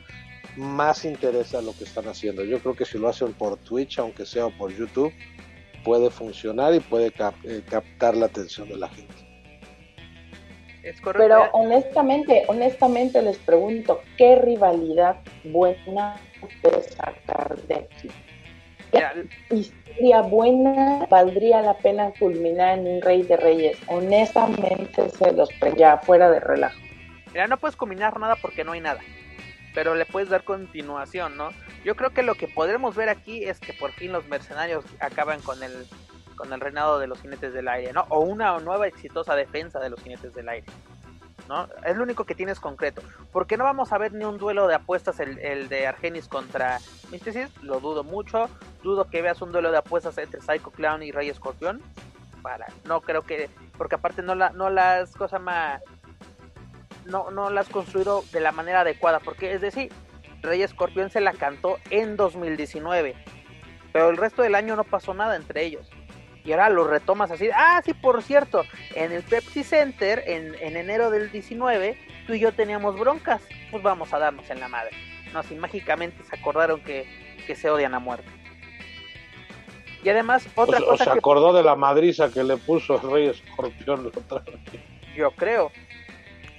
más 0.55 1.05
interés 1.05 1.55
a 1.55 1.61
lo 1.61 1.73
que 1.73 1.83
están 1.83 2.07
haciendo. 2.07 2.43
Yo 2.43 2.59
creo 2.59 2.75
que 2.75 2.85
si 2.85 2.97
lo 2.97 3.09
hacen 3.09 3.33
por 3.33 3.57
Twitch 3.57 3.99
aunque 3.99 4.25
sea 4.25 4.49
por 4.49 4.71
YouTube 4.71 5.11
puede 5.83 6.09
funcionar 6.09 6.73
y 6.73 6.79
puede 6.79 7.07
eh, 7.07 7.61
captar 7.69 8.15
la 8.15 8.27
atención 8.27 8.69
de 8.69 8.77
la 8.77 8.87
gente. 8.89 9.13
Pero 11.17 11.49
honestamente 11.53 12.43
honestamente 12.47 13.21
les 13.21 13.37
pregunto 13.37 14.01
qué 14.17 14.35
rivalidad 14.35 15.17
buena 15.45 16.17
puede 16.61 16.83
sacar 16.83 17.57
de 17.67 17.75
aquí 17.75 18.09
historia 19.49 20.21
buena 20.21 21.05
valdría 21.09 21.61
la 21.61 21.77
pena 21.77 22.11
culminar 22.19 22.79
en 22.79 22.87
un 22.87 23.01
Rey 23.01 23.23
de 23.23 23.37
Reyes. 23.37 23.77
Honestamente, 23.87 25.09
se 25.09 25.31
los 25.33 25.49
ya 25.77 25.97
fuera 25.97 26.29
de 26.29 26.39
relajo. 26.39 26.79
Mira, 27.31 27.47
no 27.47 27.57
puedes 27.57 27.75
combinar 27.75 28.19
nada 28.19 28.35
porque 28.35 28.63
no 28.63 28.73
hay 28.73 28.81
nada. 28.81 28.99
Pero 29.73 29.95
le 29.95 30.05
puedes 30.05 30.29
dar 30.29 30.43
continuación, 30.43 31.35
¿no? 31.35 31.49
Yo 31.83 31.95
creo 31.95 32.11
que 32.11 32.21
lo 32.21 32.35
que 32.35 32.47
podremos 32.47 32.95
ver 32.95 33.09
aquí 33.09 33.43
es 33.43 33.59
que 33.59 33.73
por 33.73 33.91
fin 33.91 34.11
los 34.11 34.27
mercenarios 34.27 34.85
acaban 34.99 35.41
con 35.41 35.61
el 35.63 35.87
con 36.35 36.51
el 36.51 36.59
reinado 36.59 36.99
de 36.99 37.07
los 37.07 37.21
jinetes 37.21 37.53
del 37.53 37.67
aire, 37.67 37.93
¿no? 37.93 38.05
O 38.09 38.19
una 38.19 38.57
nueva 38.59 38.87
exitosa 38.87 39.35
defensa 39.35 39.79
de 39.79 39.89
los 39.89 40.01
jinetes 40.01 40.33
del 40.33 40.49
aire. 40.49 40.65
¿No? 41.47 41.67
Es 41.85 41.95
lo 41.95 42.03
único 42.03 42.25
que 42.25 42.35
tienes 42.35 42.59
concreto. 42.59 43.01
Porque 43.31 43.57
no 43.57 43.63
vamos 43.63 43.91
a 43.91 43.97
ver 43.97 44.13
ni 44.13 44.25
un 44.25 44.37
duelo 44.37 44.67
de 44.67 44.75
apuestas 44.75 45.19
el, 45.19 45.69
de 45.69 45.87
Argenis 45.87 46.27
contra 46.27 46.79
Mysticis, 47.11 47.49
lo 47.61 47.79
dudo 47.79 48.03
mucho. 48.03 48.49
Dudo 48.83 49.09
que 49.09 49.21
veas 49.21 49.41
un 49.41 49.51
duelo 49.51 49.71
de 49.71 49.77
apuestas 49.77 50.17
entre 50.17 50.41
Psycho 50.41 50.71
Clown 50.71 51.03
y 51.03 51.11
Rey 51.11 51.29
Escorpión. 51.29 51.81
Para, 52.41 52.67
no 52.85 53.01
creo 53.01 53.21
que, 53.21 53.49
porque 53.77 53.95
aparte 53.95 54.21
no 54.21 54.35
la, 54.35 54.49
no 54.49 54.69
las 54.69 55.13
cosas 55.15 55.41
más, 55.41 55.81
no, 57.05 57.31
no 57.31 57.49
las 57.49 57.69
construido 57.69 58.23
de 58.33 58.41
la 58.41 58.51
manera 58.51 58.81
adecuada, 58.81 59.21
porque 59.21 59.53
es 59.53 59.61
decir, 59.61 59.93
Rey 60.41 60.61
Escorpión 60.61 61.09
se 61.09 61.21
la 61.21 61.31
cantó 61.31 61.77
en 61.89 62.17
2019, 62.17 63.15
pero 63.93 64.09
el 64.09 64.17
resto 64.17 64.41
del 64.41 64.55
año 64.55 64.75
no 64.75 64.83
pasó 64.83 65.13
nada 65.13 65.37
entre 65.37 65.63
ellos 65.63 65.89
y 66.45 66.51
ahora 66.51 66.69
lo 66.69 66.85
retomas 66.85 67.31
así. 67.31 67.49
Ah, 67.53 67.81
sí, 67.85 67.93
por 67.93 68.21
cierto, 68.21 68.65
en 68.95 69.11
el 69.11 69.23
Pepsi 69.23 69.63
Center, 69.63 70.23
en, 70.27 70.55
enero 70.55 71.09
del 71.09 71.31
19, 71.31 71.97
tú 72.27 72.33
y 72.33 72.39
yo 72.39 72.51
teníamos 72.51 72.99
broncas, 72.99 73.41
pues 73.71 73.81
vamos 73.81 74.13
a 74.13 74.19
darnos 74.19 74.49
en 74.49 74.59
la 74.59 74.67
madre. 74.67 74.91
No, 75.31 75.39
así 75.39 75.55
mágicamente 75.55 76.23
se 76.23 76.35
acordaron 76.35 76.81
que, 76.81 77.07
se 77.55 77.69
odian 77.69 77.93
a 77.93 77.99
muerte. 77.99 78.29
Y 80.03 80.09
además, 80.09 80.45
otra 80.55 80.79
cosa. 80.79 81.03
O 81.03 81.13
se 81.13 81.17
acordó 81.17 81.53
de 81.53 81.63
la 81.63 81.75
madriza 81.75 82.29
que 82.29 82.43
le 82.43 82.57
puso 82.57 82.95
el 83.01 83.09
Rey 83.09 83.27
Escorpión 83.27 84.07
otra 84.07 84.39
vez. 84.39 84.59
Yo 85.15 85.31
creo. 85.31 85.71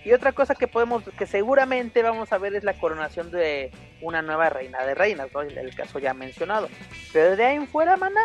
Y 0.02 0.12
otra 0.12 0.32
cosa 0.32 0.54
que 0.54 0.66
podemos, 0.66 1.02
que 1.18 1.26
seguramente 1.26 2.02
vamos 2.02 2.32
a 2.32 2.38
ver 2.38 2.54
es 2.54 2.64
la 2.64 2.74
coronación 2.74 3.30
de 3.30 3.70
una 4.02 4.22
nueva 4.22 4.50
reina 4.50 4.84
de 4.84 4.94
reinas, 4.94 5.28
¿no? 5.32 5.40
el 5.40 5.74
caso 5.74 5.98
ya 5.98 6.12
mencionado. 6.12 6.68
Pero 7.12 7.36
de 7.36 7.44
ahí 7.44 7.56
en 7.56 7.66
fuera, 7.66 7.96
mana, 7.96 8.20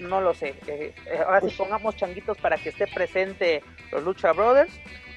no 0.00 0.20
lo 0.20 0.34
sé. 0.34 0.54
Eh, 0.66 0.94
eh, 1.06 1.18
ahora 1.24 1.40
sí 1.40 1.54
pongamos 1.56 1.96
changuitos 1.96 2.36
para 2.38 2.56
que 2.56 2.70
esté 2.70 2.86
presente 2.86 3.62
los 3.92 4.02
Lucha 4.02 4.32
Brothers. 4.32 4.72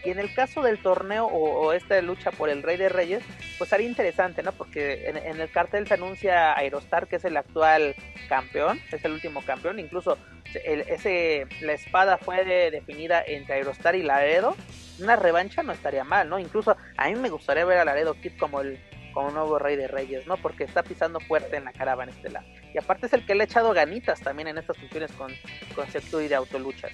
Y 0.06 0.10
en 0.10 0.20
el 0.20 0.34
caso 0.34 0.62
del 0.62 0.82
torneo 0.82 1.28
o, 1.28 1.72
esta 1.72 2.02
lucha 2.02 2.32
por 2.32 2.50
el 2.50 2.62
Rey 2.62 2.76
de 2.76 2.90
Reyes, 2.90 3.24
pues 3.58 3.70
sería 3.70 3.88
interesante, 3.88 4.44
¿no? 4.44 4.52
Porque 4.52 5.08
en, 5.08 5.40
el 5.40 5.50
cartel 5.50 5.88
se 5.88 5.94
anuncia 5.94 6.58
Aerostar, 6.58 7.08
que 7.08 7.16
es 7.16 7.24
el 7.24 7.38
actual 7.38 7.96
campeón, 8.28 8.82
es 8.92 9.06
el 9.06 9.14
último 9.14 9.42
campeón. 9.46 9.80
Incluso 9.80 10.18
ese, 10.54 11.48
la 11.62 11.72
espada 11.72 12.18
fue 12.18 12.44
definida 12.70 13.24
entre 13.26 13.56
Aerostar 13.56 13.96
y 13.96 14.04
Laredo. 14.04 14.58
Una 15.00 15.16
revancha 15.16 15.64
no 15.64 15.72
estaría 15.72 16.04
mal, 16.04 16.28
¿no? 16.28 16.38
Incluso 16.38 16.76
a 16.98 17.10
mí 17.10 17.16
me 17.16 17.30
gustaría 17.30 17.64
ver 17.64 17.78
a 17.78 17.86
Laredo 17.86 18.14
Kid 18.16 18.34
como 18.38 18.60
el 18.60 18.78
como 19.14 19.32
nuevo 19.32 19.60
rey 19.60 19.76
de 19.76 19.88
reyes, 19.88 20.28
¿no? 20.28 20.38
Porque 20.38 20.64
está 20.64 20.84
pisando 20.84 21.20
fuerte 21.20 21.58
en 21.58 21.66
la 21.66 21.72
caravana 21.72 22.12
estelar. 22.12 22.44
Y 22.74 22.78
aparte 22.78 23.06
es 23.06 23.14
el 23.14 23.26
que 23.26 23.36
le 23.36 23.44
ha 23.44 23.46
echado 23.46 23.74
ganitas 23.74 24.20
también 24.22 24.48
en 24.48 24.58
estas 24.58 24.78
funciones 24.78 25.12
con, 25.14 25.32
con 25.76 25.86
y 26.22 26.28
de 26.28 26.36
autoluchas. 26.36 26.92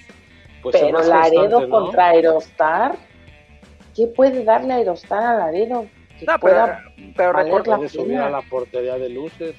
Pues 0.61 0.75
Pero 0.77 1.01
Laredo 1.01 1.69
contra 1.69 2.09
Aerostar, 2.09 2.95
¿qué 3.95 4.07
puede 4.07 4.43
darle 4.43 4.73
Aerostar 4.73 5.23
a 5.23 5.37
Laredo? 5.37 5.87
No, 6.27 6.39
pero, 6.39 6.67
pero 7.15 7.33
recuerda 7.33 7.79
que 7.79 7.87
subir 7.87 8.17
a 8.17 8.29
la 8.29 8.41
portería 8.41 8.97
de 8.97 9.09
luces. 9.09 9.55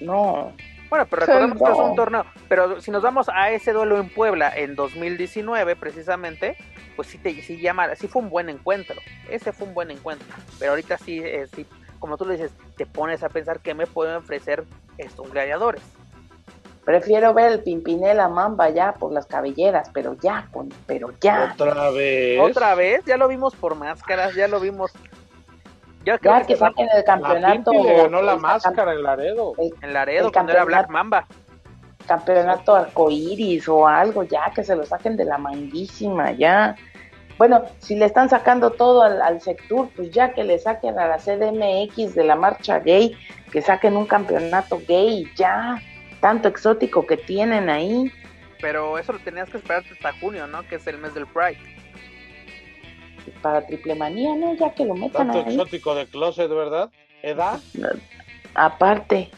No. 0.00 0.52
Bueno, 0.88 1.06
pero 1.10 1.26
recordemos 1.26 1.58
que 1.58 1.72
es 1.72 1.78
un 1.78 1.96
torneo. 1.96 2.24
Pero 2.48 2.80
si 2.80 2.90
nos 2.90 3.02
vamos 3.02 3.28
a 3.28 3.50
ese 3.50 3.72
duelo 3.72 3.98
en 3.98 4.08
Puebla 4.08 4.52
en 4.54 4.74
2019, 4.74 5.76
precisamente, 5.76 6.56
pues 6.94 7.08
sí, 7.08 7.18
te, 7.18 7.40
sí, 7.42 7.58
llama, 7.58 7.94
sí 7.96 8.08
fue 8.08 8.22
un 8.22 8.30
buen 8.30 8.48
encuentro. 8.48 8.96
Ese 9.28 9.52
fue 9.52 9.68
un 9.68 9.74
buen 9.74 9.90
encuentro. 9.90 10.26
Pero 10.58 10.72
ahorita 10.72 10.98
sí, 10.98 11.20
eh, 11.22 11.46
sí, 11.54 11.66
como 11.98 12.16
tú 12.16 12.24
le 12.24 12.34
dices, 12.34 12.52
te 12.76 12.86
pones 12.86 13.22
a 13.22 13.28
pensar 13.28 13.60
qué 13.60 13.74
me 13.74 13.86
pueden 13.86 14.16
ofrecer 14.16 14.64
estos 14.98 15.30
gladiadores. 15.30 15.82
Prefiero 16.84 17.32
ver 17.32 17.52
el 17.52 17.62
Pimpinela 17.62 18.28
Mamba 18.28 18.68
ya 18.68 18.92
por 18.92 19.10
las 19.12 19.26
cabelleras, 19.26 19.90
pero 19.94 20.14
ya, 20.20 20.48
con, 20.52 20.68
pero 20.86 21.12
ya. 21.20 21.54
Otra 21.54 21.90
vez. 21.90 22.40
Otra 22.40 22.74
vez, 22.74 23.02
ya 23.06 23.16
lo 23.16 23.26
vimos 23.26 23.54
por 23.54 23.74
máscaras, 23.74 24.34
ya 24.34 24.48
lo 24.48 24.60
vimos. 24.60 24.92
Ya, 26.04 26.18
que, 26.18 26.28
que 26.46 26.56
saquen 26.56 26.86
el 26.94 27.02
campeonato. 27.04 27.72
La 27.72 27.82
le 27.82 27.96
ganó 27.96 28.20
la 28.20 28.36
máscara 28.36 28.92
en 28.92 29.02
Laredo. 29.02 29.54
en 29.58 29.92
Laredo, 29.94 30.30
cuando 30.30 30.52
era 30.52 30.64
Black 30.64 30.90
Mamba 30.90 31.26
campeonato 32.04 32.74
arcoíris 32.74 33.68
o 33.68 33.86
algo, 33.86 34.22
ya 34.24 34.52
que 34.54 34.64
se 34.64 34.76
lo 34.76 34.84
saquen 34.84 35.16
de 35.16 35.24
la 35.24 35.38
manguísima, 35.38 36.32
ya. 36.32 36.76
Bueno, 37.36 37.64
si 37.78 37.96
le 37.96 38.04
están 38.04 38.28
sacando 38.28 38.70
todo 38.70 39.02
al, 39.02 39.20
al 39.20 39.40
Sectur, 39.40 39.88
pues 39.96 40.10
ya 40.10 40.32
que 40.32 40.44
le 40.44 40.58
saquen 40.58 40.98
a 40.98 41.06
la 41.06 41.18
CDMX 41.18 42.14
de 42.14 42.24
la 42.24 42.36
marcha 42.36 42.78
gay, 42.78 43.16
que 43.50 43.60
saquen 43.60 43.96
un 43.96 44.06
campeonato 44.06 44.80
gay, 44.86 45.26
ya. 45.36 45.82
Tanto 46.20 46.48
exótico 46.48 47.06
que 47.06 47.16
tienen 47.16 47.68
ahí. 47.68 48.10
Pero 48.60 48.98
eso 48.98 49.12
lo 49.12 49.18
tenías 49.18 49.50
que 49.50 49.58
esperar 49.58 49.84
hasta 49.92 50.12
junio, 50.20 50.46
¿no? 50.46 50.66
Que 50.68 50.76
es 50.76 50.86
el 50.86 50.98
mes 50.98 51.12
del 51.14 51.26
Pride. 51.26 51.58
Para 53.42 53.66
triple 53.66 53.94
manía, 53.94 54.34
¿no? 54.36 54.54
Ya 54.54 54.72
que 54.72 54.84
lo 54.84 54.94
metan 54.94 55.30
Tanto 55.30 55.50
exótico 55.50 55.94
de 55.94 56.06
closet, 56.06 56.48
¿verdad? 56.48 56.90
¿Edad? 57.22 57.60
Aparte. 58.54 59.30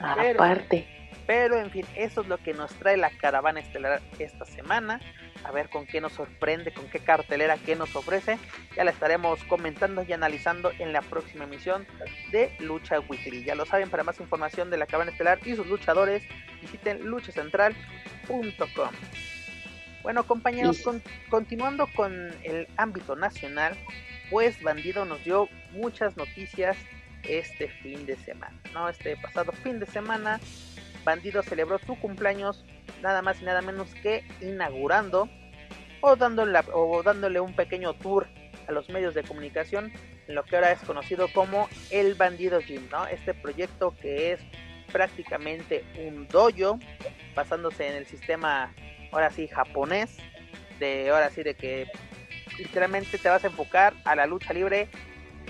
Aparte. 0.00 0.86
Pero 1.28 1.60
en 1.60 1.70
fin, 1.70 1.84
eso 1.94 2.22
es 2.22 2.26
lo 2.26 2.38
que 2.38 2.54
nos 2.54 2.74
trae 2.76 2.96
la 2.96 3.10
caravana 3.10 3.60
estelar 3.60 4.00
esta 4.18 4.46
semana. 4.46 4.98
A 5.44 5.52
ver 5.52 5.68
con 5.68 5.86
qué 5.86 6.00
nos 6.00 6.14
sorprende, 6.14 6.72
con 6.72 6.88
qué 6.88 7.00
cartelera, 7.00 7.58
qué 7.58 7.76
nos 7.76 7.94
ofrece. 7.94 8.38
Ya 8.74 8.82
la 8.82 8.92
estaremos 8.92 9.44
comentando 9.44 10.02
y 10.08 10.12
analizando 10.14 10.72
en 10.78 10.94
la 10.94 11.02
próxima 11.02 11.44
emisión 11.44 11.86
de 12.32 12.56
Lucha 12.60 13.00
Weekly. 13.00 13.44
Ya 13.44 13.54
lo 13.54 13.66
saben, 13.66 13.90
para 13.90 14.04
más 14.04 14.18
información 14.20 14.70
de 14.70 14.78
la 14.78 14.86
caravana 14.86 15.10
estelar 15.10 15.38
y 15.44 15.54
sus 15.54 15.66
luchadores, 15.66 16.22
visiten 16.62 17.04
luchacentral.com. 17.06 18.90
Bueno, 20.02 20.26
compañeros, 20.26 20.82
continuando 21.28 21.88
con 21.94 22.34
el 22.42 22.66
ámbito 22.78 23.16
nacional, 23.16 23.76
pues 24.30 24.62
Bandido 24.62 25.04
nos 25.04 25.22
dio 25.24 25.50
muchas 25.72 26.16
noticias 26.16 26.78
este 27.24 27.68
fin 27.68 28.06
de 28.06 28.16
semana, 28.16 28.58
¿no? 28.72 28.88
Este 28.88 29.14
pasado 29.18 29.52
fin 29.52 29.78
de 29.78 29.84
semana 29.84 30.40
Bandido 31.08 31.42
celebró 31.42 31.78
su 31.78 31.98
cumpleaños 31.98 32.66
nada 33.00 33.22
más 33.22 33.40
y 33.40 33.44
nada 33.46 33.62
menos 33.62 33.94
que 34.02 34.24
inaugurando 34.42 35.26
o 36.02 36.16
dándole, 36.16 36.60
o 36.74 37.02
dándole 37.02 37.40
un 37.40 37.56
pequeño 37.56 37.94
tour 37.94 38.26
a 38.66 38.72
los 38.72 38.90
medios 38.90 39.14
de 39.14 39.22
comunicación 39.22 39.90
en 40.26 40.34
lo 40.34 40.44
que 40.44 40.56
ahora 40.56 40.70
es 40.70 40.80
conocido 40.80 41.28
como 41.32 41.66
el 41.90 42.14
Bandido 42.14 42.60
Gym, 42.60 42.90
¿no? 42.90 43.06
Este 43.06 43.32
proyecto 43.32 43.96
que 44.02 44.32
es 44.32 44.40
prácticamente 44.92 45.82
un 46.06 46.28
dojo 46.28 46.78
basándose 47.34 47.88
en 47.88 47.94
el 47.94 48.06
sistema 48.06 48.74
ahora 49.10 49.30
sí 49.30 49.48
japonés 49.48 50.18
de 50.78 51.08
ahora 51.08 51.30
sí 51.30 51.42
de 51.42 51.54
que 51.54 51.90
literalmente 52.58 53.16
te 53.16 53.30
vas 53.30 53.44
a 53.44 53.46
enfocar 53.46 53.94
a 54.04 54.14
la 54.14 54.26
lucha 54.26 54.52
libre 54.52 54.90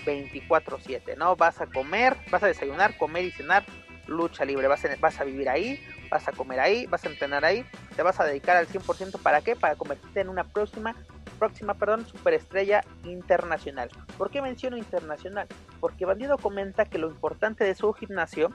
24/7, 0.06 1.16
¿no? 1.16 1.34
Vas 1.34 1.60
a 1.60 1.66
comer, 1.66 2.16
vas 2.30 2.44
a 2.44 2.46
desayunar, 2.46 2.96
comer 2.96 3.24
y 3.24 3.32
cenar 3.32 3.64
lucha 4.08 4.44
libre. 4.44 4.66
Vas 4.66 4.84
a, 5.20 5.24
vivir 5.24 5.48
ahí, 5.48 5.80
vas 6.10 6.26
a 6.26 6.32
comer 6.32 6.60
ahí, 6.60 6.86
vas 6.86 7.04
a 7.04 7.08
entrenar 7.08 7.44
ahí, 7.44 7.64
te 7.94 8.02
vas 8.02 8.18
a 8.18 8.24
dedicar 8.24 8.56
al 8.56 8.66
100% 8.66 9.20
para 9.22 9.40
qué? 9.42 9.54
Para 9.54 9.76
convertirte 9.76 10.20
en 10.20 10.28
una 10.28 10.44
próxima 10.44 10.94
próxima, 11.38 11.74
perdón, 11.74 12.04
superestrella 12.06 12.82
internacional. 13.04 13.90
¿Por 14.18 14.30
qué 14.30 14.42
menciono 14.42 14.76
internacional? 14.76 15.46
Porque 15.80 16.04
Bandido 16.04 16.36
comenta 16.36 16.84
que 16.84 16.98
lo 16.98 17.08
importante 17.08 17.64
de 17.64 17.74
su 17.74 17.92
gimnasio 17.92 18.50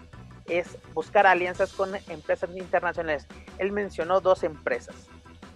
es 0.47 0.78
buscar 0.93 1.26
alianzas 1.26 1.74
con 1.74 1.95
empresas 2.10 2.49
internacionales. 2.56 3.28
Él 3.58 3.72
mencionó 3.72 4.20
dos 4.20 4.43
empresas. 4.43 5.08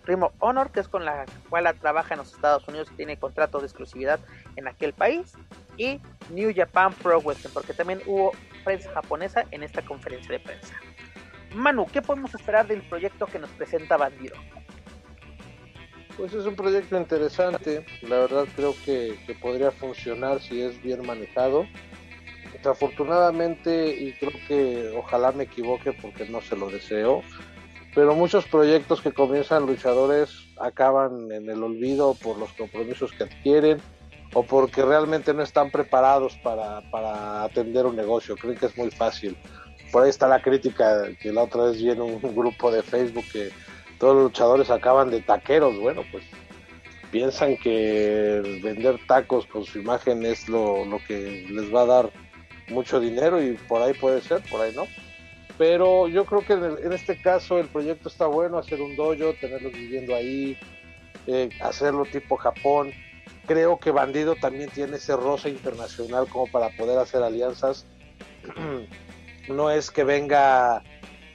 Primo 0.08 0.32
Honor, 0.40 0.72
que 0.72 0.80
es 0.80 0.88
con 0.88 1.04
la 1.04 1.26
cual 1.50 1.68
trabaja 1.82 2.14
en 2.14 2.20
los 2.20 2.34
Estados 2.34 2.66
Unidos 2.70 2.88
y 2.94 2.96
tiene 2.96 3.18
contrato 3.18 3.60
de 3.60 3.66
exclusividad 3.66 4.22
en 4.56 4.70
aquel 4.70 4.94
país, 4.94 5.34
y 5.76 6.00
New 6.30 6.54
Japan 6.56 6.94
Pro 6.94 7.20
Wrestling, 7.20 7.52
porque 7.54 7.74
también 7.74 8.02
hubo 8.08 8.32
prensa 8.64 8.90
japonesa 8.94 9.44
en 9.52 9.64
esta 9.64 9.82
conferencia 9.82 10.32
de 10.32 10.40
prensa. 10.40 10.74
Manu, 11.54 11.86
¿qué 11.92 12.02
podemos 12.02 12.34
esperar 12.34 12.68
del 12.68 12.84
proyecto 12.84 13.26
que 13.26 13.38
nos 13.38 13.50
presenta 13.50 13.98
Bandido? 13.98 14.38
Pues 16.16 16.34
es 16.34 16.46
un 16.46 16.56
proyecto 16.56 16.98
interesante, 16.98 17.86
la 18.02 18.20
verdad 18.20 18.46
creo 18.56 18.74
que, 18.86 19.18
podría 19.42 19.72
funcionar 19.72 20.40
si 20.40 20.62
es 20.62 20.82
bien 20.82 21.06
manejado. 21.06 21.68
Desafortunadamente, 22.54 23.90
y 23.90 24.14
creo 24.14 24.32
que 24.48 24.94
ojalá 24.98 25.34
me 25.34 25.44
equivoque 25.44 25.92
porque 25.92 26.30
no 26.30 26.40
se 26.40 26.56
lo 26.56 26.70
deseo, 26.70 27.24
pero 27.98 28.14
muchos 28.14 28.46
proyectos 28.46 29.02
que 29.02 29.12
comienzan 29.12 29.66
luchadores 29.66 30.30
acaban 30.60 31.32
en 31.32 31.50
el 31.50 31.64
olvido 31.64 32.14
por 32.14 32.38
los 32.38 32.54
compromisos 32.54 33.12
que 33.12 33.24
adquieren 33.24 33.80
o 34.36 34.44
porque 34.44 34.86
realmente 34.86 35.34
no 35.34 35.42
están 35.42 35.72
preparados 35.72 36.38
para, 36.44 36.82
para 36.92 37.42
atender 37.42 37.88
un 37.88 37.96
negocio, 37.96 38.36
creen 38.36 38.56
que 38.56 38.68
es 38.68 38.78
muy 38.78 38.92
fácil. 38.92 39.36
Por 39.92 40.04
ahí 40.04 40.12
está 40.12 40.28
la 40.28 40.44
crítica 40.44 41.08
que 41.20 41.34
la 41.34 41.42
otra 41.42 41.64
vez 41.64 41.78
vi 41.78 41.90
en 41.90 42.02
un 42.02 42.22
grupo 42.36 42.70
de 42.70 42.84
Facebook 42.84 43.26
que 43.34 43.50
todos 43.98 44.14
los 44.14 44.24
luchadores 44.26 44.70
acaban 44.70 45.10
de 45.10 45.22
taqueros, 45.22 45.80
bueno, 45.80 46.04
pues 46.12 46.24
piensan 47.10 47.58
que 47.58 48.60
vender 48.64 49.00
tacos 49.08 49.48
con 49.48 49.64
su 49.66 49.80
imagen 49.80 50.24
es 50.24 50.48
lo, 50.48 50.86
lo 50.86 51.00
que 51.08 51.48
les 51.50 51.74
va 51.74 51.82
a 51.82 51.86
dar 51.88 52.12
mucho 52.68 53.00
dinero 53.00 53.42
y 53.42 53.54
por 53.54 53.82
ahí 53.82 53.96
puede 53.96 54.22
ser, 54.22 54.44
por 54.52 54.62
ahí 54.62 54.72
no. 54.76 54.86
Pero 55.58 56.08
yo 56.08 56.26
creo 56.26 56.46
que 56.46 56.54
en, 56.54 56.94
este 56.94 57.20
caso 57.20 57.58
el 57.60 57.68
proyecto 57.68 58.10
está 58.10 58.28
bueno, 58.28 58.58
hacer 58.58 58.82
un 58.82 58.96
dojo, 58.96 59.34
tenerlos 59.42 59.74
viviendo 59.74 60.16
ahí, 60.16 60.58
eh, 61.26 61.50
hacerlo 61.62 62.06
tipo 62.06 62.38
Japón. 62.38 62.92
Creo 63.48 63.80
que 63.80 63.92
Bandido 63.92 64.36
también 64.36 64.70
tiene 64.70 64.98
ese 64.98 65.16
roce 65.16 65.50
internacional 65.50 66.28
como 66.28 66.48
para 66.48 66.70
poder 66.78 67.00
hacer 67.00 67.24
alianzas. 67.24 67.86
no 69.48 69.72
es 69.72 69.90
que 69.90 70.04
venga 70.04 70.84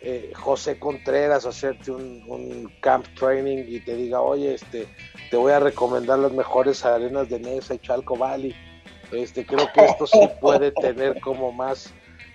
eh, 0.02 0.32
José 0.34 0.78
Contreras 0.78 1.46
a 1.46 1.50
hacerte 1.50 1.90
un, 1.90 2.72
camp 2.80 3.06
training 3.16 3.64
y 3.66 3.80
te 3.80 3.96
diga, 3.96 4.20
oye, 4.20 4.54
este, 4.54 4.88
te 5.30 5.36
voy 5.36 5.52
a 5.52 5.60
recomendar 5.60 6.18
las 6.18 6.32
mejores 6.32 6.84
arenas 6.84 7.28
de 7.28 7.40
Nesa 7.40 7.74
y 7.74 7.78
Chalco 7.78 8.16
Valley. 8.16 8.54
Este, 9.10 9.44
creo 9.44 9.70
que 9.72 9.84
esto 9.84 10.06
sí 10.06 10.28
puede 10.40 10.72
tener 10.72 11.20
como 11.20 11.52
más 11.52 11.92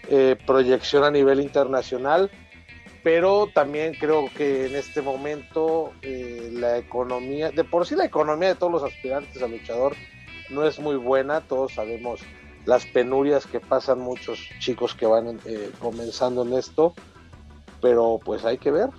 eh, 0.09 0.37
proyección 0.45 1.03
a 1.03 1.11
nivel 1.11 1.41
internacional, 1.41 2.31
pero 3.03 3.47
también 3.53 3.93
creo 3.93 4.29
que 4.35 4.67
en 4.67 4.75
este 4.75 5.01
momento 5.01 5.91
eh, 6.01 6.49
la 6.53 6.77
economía, 6.77 7.51
de 7.51 7.63
por 7.63 7.85
sí 7.85 7.95
la 7.95 8.05
economía 8.05 8.49
de 8.49 8.55
todos 8.55 8.71
los 8.71 8.83
aspirantes 8.83 9.41
al 9.41 9.51
luchador 9.51 9.95
no 10.49 10.65
es 10.65 10.79
muy 10.79 10.95
buena, 10.95 11.41
todos 11.41 11.73
sabemos 11.73 12.21
las 12.65 12.85
penurias 12.85 13.45
que 13.45 13.59
pasan 13.59 13.99
muchos 13.99 14.39
chicos 14.59 14.93
que 14.93 15.05
van 15.05 15.39
eh, 15.45 15.71
comenzando 15.79 16.43
en 16.43 16.53
esto, 16.53 16.93
pero 17.81 18.19
pues 18.23 18.45
hay 18.45 18.57
que 18.57 18.71
ver, 18.71 18.89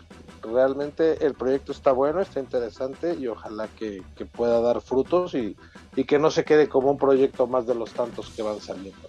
realmente 0.43 1.25
el 1.25 1.35
proyecto 1.35 1.73
está 1.73 1.93
bueno, 1.93 2.21
está 2.21 2.41
interesante 2.41 3.15
y 3.15 3.27
ojalá 3.27 3.69
que, 3.79 4.03
pueda 4.33 4.61
dar 4.61 4.81
frutos 4.81 5.35
y, 5.35 5.57
y, 5.97 6.05
que 6.05 6.19
no 6.19 6.31
se 6.31 6.45
quede 6.45 6.69
como 6.69 6.91
un 6.91 6.99
proyecto 6.99 7.47
más 7.47 7.67
de 7.67 7.75
los 7.75 7.93
tantos 7.93 8.31
que 8.31 8.43
van 8.43 8.61
saliendo 8.61 9.09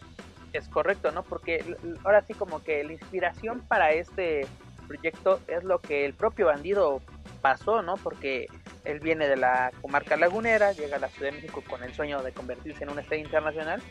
es 0.53 0.67
correcto, 0.67 1.11
¿no? 1.11 1.23
Porque 1.23 1.63
ahora 2.03 2.21
sí 2.21 2.33
como 2.33 2.63
que 2.63 2.83
la 2.83 2.93
inspiración 2.93 3.61
para 3.67 3.91
este 3.91 4.47
proyecto 4.87 5.39
es 5.47 5.63
lo 5.63 5.79
que 5.79 6.05
el 6.05 6.13
propio 6.13 6.47
bandido 6.47 7.01
pasó, 7.41 7.81
¿no? 7.81 7.95
Porque 7.95 8.47
él 8.85 8.99
viene 8.99 9.27
de 9.27 9.37
la 9.37 9.71
comarca 9.81 10.17
lagunera, 10.17 10.71
llega 10.71 10.97
a 10.97 10.99
la 10.99 11.09
Ciudad 11.09 11.31
de 11.31 11.37
México 11.37 11.63
con 11.69 11.83
el 11.83 11.93
sueño 11.93 12.21
de 12.23 12.31
convertirse 12.31 12.83
en 12.83 12.91
una 12.91 13.01
estrella 13.01 13.23
internacional 13.23 13.81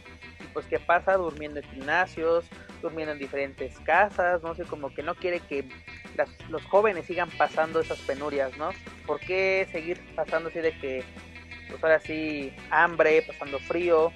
y 0.41 0.47
pues 0.53 0.67
qué 0.67 0.79
pasa 0.79 1.15
durmiendo 1.17 1.61
en 1.61 1.67
gimnasios, 1.71 2.45
durmiendo 2.83 3.13
en 3.13 3.19
diferentes 3.19 3.79
casas, 3.81 4.43
no 4.43 4.55
sé, 4.55 4.65
como 4.65 4.93
que 4.93 5.03
no 5.03 5.15
quiere 5.15 5.41
que 5.41 5.69
los 6.49 6.65
jóvenes 6.65 7.07
sigan 7.07 7.31
pasando 7.31 7.81
esas 7.81 7.99
penurias, 8.01 8.57
¿no? 8.57 8.71
¿Por 9.07 9.21
qué 9.21 9.69
seguir 9.71 10.01
pasando 10.17 10.49
así 10.49 10.61
de 10.61 10.77
que, 10.79 11.05
pues 11.69 11.83
ahora 11.83 12.01
sí, 12.01 12.53
hambre, 12.71 13.23
pasando 13.23 13.59
frío, 13.61 14.13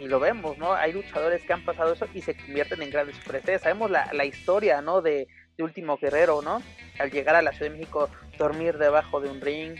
y 0.00 0.08
lo 0.08 0.18
vemos, 0.18 0.56
¿no? 0.56 0.72
Hay 0.72 0.92
luchadores 0.92 1.44
que 1.44 1.52
han 1.52 1.64
pasado 1.64 1.92
eso 1.92 2.06
y 2.14 2.22
se 2.22 2.34
convierten 2.34 2.82
en 2.82 2.90
grandes 2.90 3.16
superestrellas. 3.16 3.62
Sabemos 3.62 3.90
la, 3.90 4.10
la 4.12 4.24
historia, 4.24 4.80
¿no? 4.80 5.02
De, 5.02 5.28
Último 5.58 5.98
Guerrero, 5.98 6.40
¿no? 6.40 6.62
Al 6.98 7.10
llegar 7.10 7.36
a 7.36 7.42
la 7.42 7.52
Ciudad 7.52 7.70
de 7.70 7.76
México, 7.76 8.08
dormir 8.38 8.78
debajo 8.78 9.20
de 9.20 9.28
un 9.28 9.42
ring, 9.42 9.76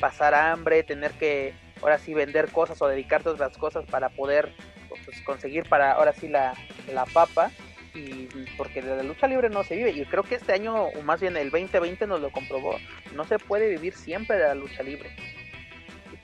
pasar 0.00 0.34
hambre, 0.34 0.82
tener 0.82 1.12
que 1.12 1.54
ahora 1.80 1.98
sí 1.98 2.14
vender 2.14 2.50
cosas 2.50 2.82
o 2.82 2.88
dedicarte 2.88 3.28
a 3.28 3.32
otras 3.34 3.56
cosas 3.56 3.84
para 3.88 4.08
poder 4.08 4.52
pues, 4.88 5.20
conseguir 5.20 5.68
para 5.68 5.92
ahora 5.92 6.12
sí 6.14 6.26
la, 6.26 6.54
la 6.92 7.04
papa. 7.06 7.52
Y 7.94 8.26
porque 8.56 8.82
de 8.82 8.96
la 8.96 9.04
lucha 9.04 9.28
libre 9.28 9.50
no 9.50 9.62
se 9.62 9.76
vive. 9.76 9.92
Y 9.92 10.04
creo 10.04 10.24
que 10.24 10.34
este 10.34 10.52
año, 10.52 10.86
o 10.86 11.02
más 11.02 11.20
bien 11.20 11.36
el 11.36 11.50
2020 11.50 12.08
nos 12.08 12.20
lo 12.20 12.32
comprobó. 12.32 12.74
No 13.14 13.22
se 13.22 13.38
puede 13.38 13.68
vivir 13.68 13.94
siempre 13.94 14.36
de 14.36 14.48
la 14.48 14.56
lucha 14.56 14.82
libre 14.82 15.10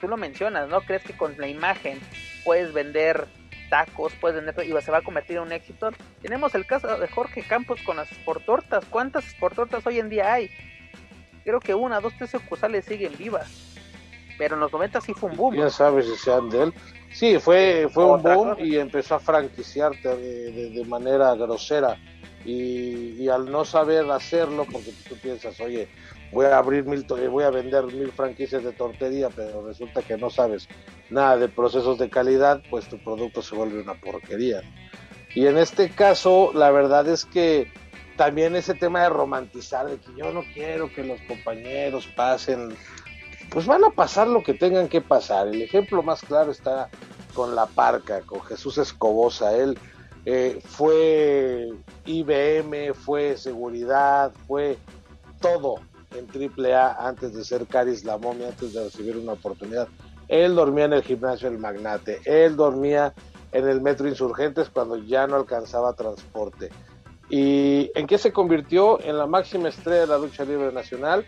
tú 0.01 0.09
lo 0.09 0.17
mencionas, 0.17 0.69
¿no? 0.69 0.81
¿Crees 0.83 1.03
que 1.03 1.17
con 1.17 1.37
la 1.39 1.49
imagen 1.49 2.01
puedes 2.45 2.73
vender 2.73 3.27
tacos, 3.71 4.13
puedes 4.21 4.45
vender 4.45 4.67
y 4.67 4.83
se 4.83 4.91
va 4.91 4.99
a 4.99 5.03
convertir 5.03 5.37
en 5.37 5.43
un 5.43 5.53
éxito? 5.53 5.91
Tenemos 6.23 6.55
el 6.55 6.67
caso 6.67 6.99
de 6.99 7.09
Jorge 7.09 7.43
Campos 7.43 7.81
con 7.83 7.97
las 7.97 8.09
sportortas. 8.09 8.85
¿Cuántas 8.87 9.25
sportortas 9.25 9.87
hoy 9.87 9.99
en 9.99 10.09
día 10.09 10.33
hay? 10.33 10.51
Creo 11.45 11.61
que 11.61 11.75
una, 11.75 12.01
dos, 12.01 12.13
tres 12.19 12.31
sucursales 12.31 12.85
siguen 12.85 13.17
vivas. 13.17 13.77
Pero 14.39 14.55
en 14.55 14.61
los 14.61 14.73
90 14.73 15.01
sí 15.01 15.15
fue 15.15 15.31
un 15.31 15.37
boom. 15.37 15.55
¿Quién 15.55 15.71
sabe 15.71 16.03
si 16.03 16.15
sean 16.17 16.51
de 16.51 16.65
él? 16.65 16.75
Sí, 17.13 17.39
fue, 17.39 17.89
fue 17.91 18.05
un 18.05 18.23
boom 18.23 18.57
y 18.59 18.77
empezó 18.77 19.15
a 19.15 19.19
franquiciarte 19.19 20.17
de, 20.17 20.85
manera 20.85 21.35
grosera. 21.35 21.97
Y, 22.45 23.23
y, 23.23 23.29
al 23.29 23.51
no 23.51 23.65
saber 23.65 24.09
hacerlo, 24.11 24.67
porque 24.71 24.93
tú 25.09 25.17
piensas, 25.17 25.59
oye, 25.61 25.89
voy 26.33 26.47
a 26.47 26.59
abrir 26.59 26.85
mil, 26.85 27.05
voy 27.31 27.45
a 27.45 27.51
vender 27.51 27.85
mil 27.87 28.11
franquicias 28.13 28.63
de 28.63 28.73
tortería, 28.73 29.29
pero 29.35 29.67
resulta 29.67 30.03
que 30.03 30.17
no 30.17 30.31
sabes 30.31 30.69
nada 31.11 31.37
de 31.37 31.49
procesos 31.49 31.99
de 31.99 32.11
calidad, 32.11 32.63
pues 32.71 32.89
tu 32.89 32.99
producto 32.99 33.43
se 33.43 33.55
vuelve 33.55 33.81
una 33.81 33.95
porquería. 33.95 34.63
Y 35.35 35.47
en 35.47 35.59
este 35.59 35.91
caso, 35.91 36.51
la 36.55 36.71
verdad 36.71 37.09
es 37.09 37.25
que 37.25 37.71
también 38.17 38.57
ese 38.57 38.75
tema 38.75 39.03
de 39.03 39.11
romantizar, 39.11 39.87
de 39.87 39.99
que 39.99 40.11
yo 40.17 40.33
no 40.33 40.43
quiero 40.55 40.93
que 40.93 41.05
los 41.05 41.21
compañeros 41.23 42.07
pasen, 42.17 42.75
pues 43.51 43.67
van 43.67 43.85
a 43.85 43.91
pasar 43.91 44.29
lo 44.29 44.43
que 44.43 44.55
tengan 44.55 44.89
que 44.89 45.01
pasar. 45.01 45.49
El 45.49 45.61
ejemplo 45.61 46.03
más 46.03 46.23
claro 46.23 46.51
está 46.51 46.89
con 47.35 47.55
la 47.55 47.67
parca, 47.67 48.23
con 48.23 48.41
Jesús 48.43 48.79
Escobosa. 48.79 49.55
Él 49.55 49.79
eh, 50.25 50.59
fue 50.65 51.69
IBM, 52.07 52.95
fue 52.95 53.37
seguridad, 53.37 54.33
fue 54.47 54.79
todo 55.41 55.77
en 56.19 56.27
AAA 56.27 57.09
antes 57.09 57.35
de 57.35 57.45
ser 57.45 57.67
Caris 57.67 58.05
la 58.05 58.15
antes 58.15 58.73
de 58.73 58.85
recibir 58.85 59.17
una 59.17 59.33
oportunidad. 59.33 59.89
Él 60.29 60.55
dormía 60.55 60.87
en 60.87 60.95
el 60.95 61.03
gimnasio 61.03 61.49
El 61.49 61.59
Magnate, 61.59 62.21
él 62.25 62.57
dormía 62.57 63.15
en 63.53 63.69
el 63.69 63.81
Metro 63.81 64.09
Insurgentes 64.09 64.69
cuando 64.71 64.97
ya 64.97 65.27
no 65.27 65.37
alcanzaba 65.37 65.95
transporte. 65.95 66.71
¿Y 67.29 67.91
en 67.95 68.07
qué 68.07 68.19
se 68.19 68.33
convirtió? 68.33 69.01
En 69.01 69.19
la 69.19 69.27
máxima 69.27 69.69
estrella 69.69 70.03
de 70.03 70.07
la 70.07 70.19
lucha 70.19 70.45
libre 70.45 70.73
nacional, 70.73 71.25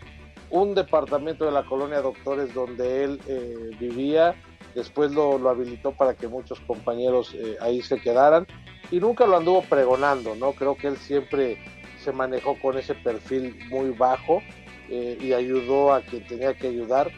un 0.49 0.73
departamento 0.73 1.45
de 1.45 1.51
la 1.51 1.65
colonia 1.65 2.01
Doctores 2.01 2.53
donde 2.53 3.03
él 3.03 3.21
eh, 3.27 3.71
vivía, 3.79 4.35
después 4.75 5.11
lo, 5.11 5.49
habilitó 5.49 5.91
para 5.91 6.13
que 6.13 6.27
muchos 6.27 6.59
compañeros 6.61 7.33
eh, 7.33 7.57
ahí 7.61 7.81
se 7.81 7.99
quedaran 7.99 8.47
y 8.91 8.99
nunca 8.99 9.25
lo 9.25 9.37
anduvo 9.37 9.61
pregonando, 9.63 10.35
¿no? 10.35 10.53
Creo 10.53 10.75
que 10.75 10.87
él 10.87 10.97
siempre 10.97 11.57
se 12.03 12.11
manejó 12.11 12.57
con 12.59 12.77
ese 12.77 12.95
perfil 12.95 13.59
muy 13.69 13.91
bajo 13.91 14.41
eh, 14.89 15.17
y 15.19 15.33
ayudó 15.33 15.93
a 15.93 16.01
quien 16.01 16.25
tenía 16.25 16.53
que 16.53 16.67
ayudar. 16.67 17.11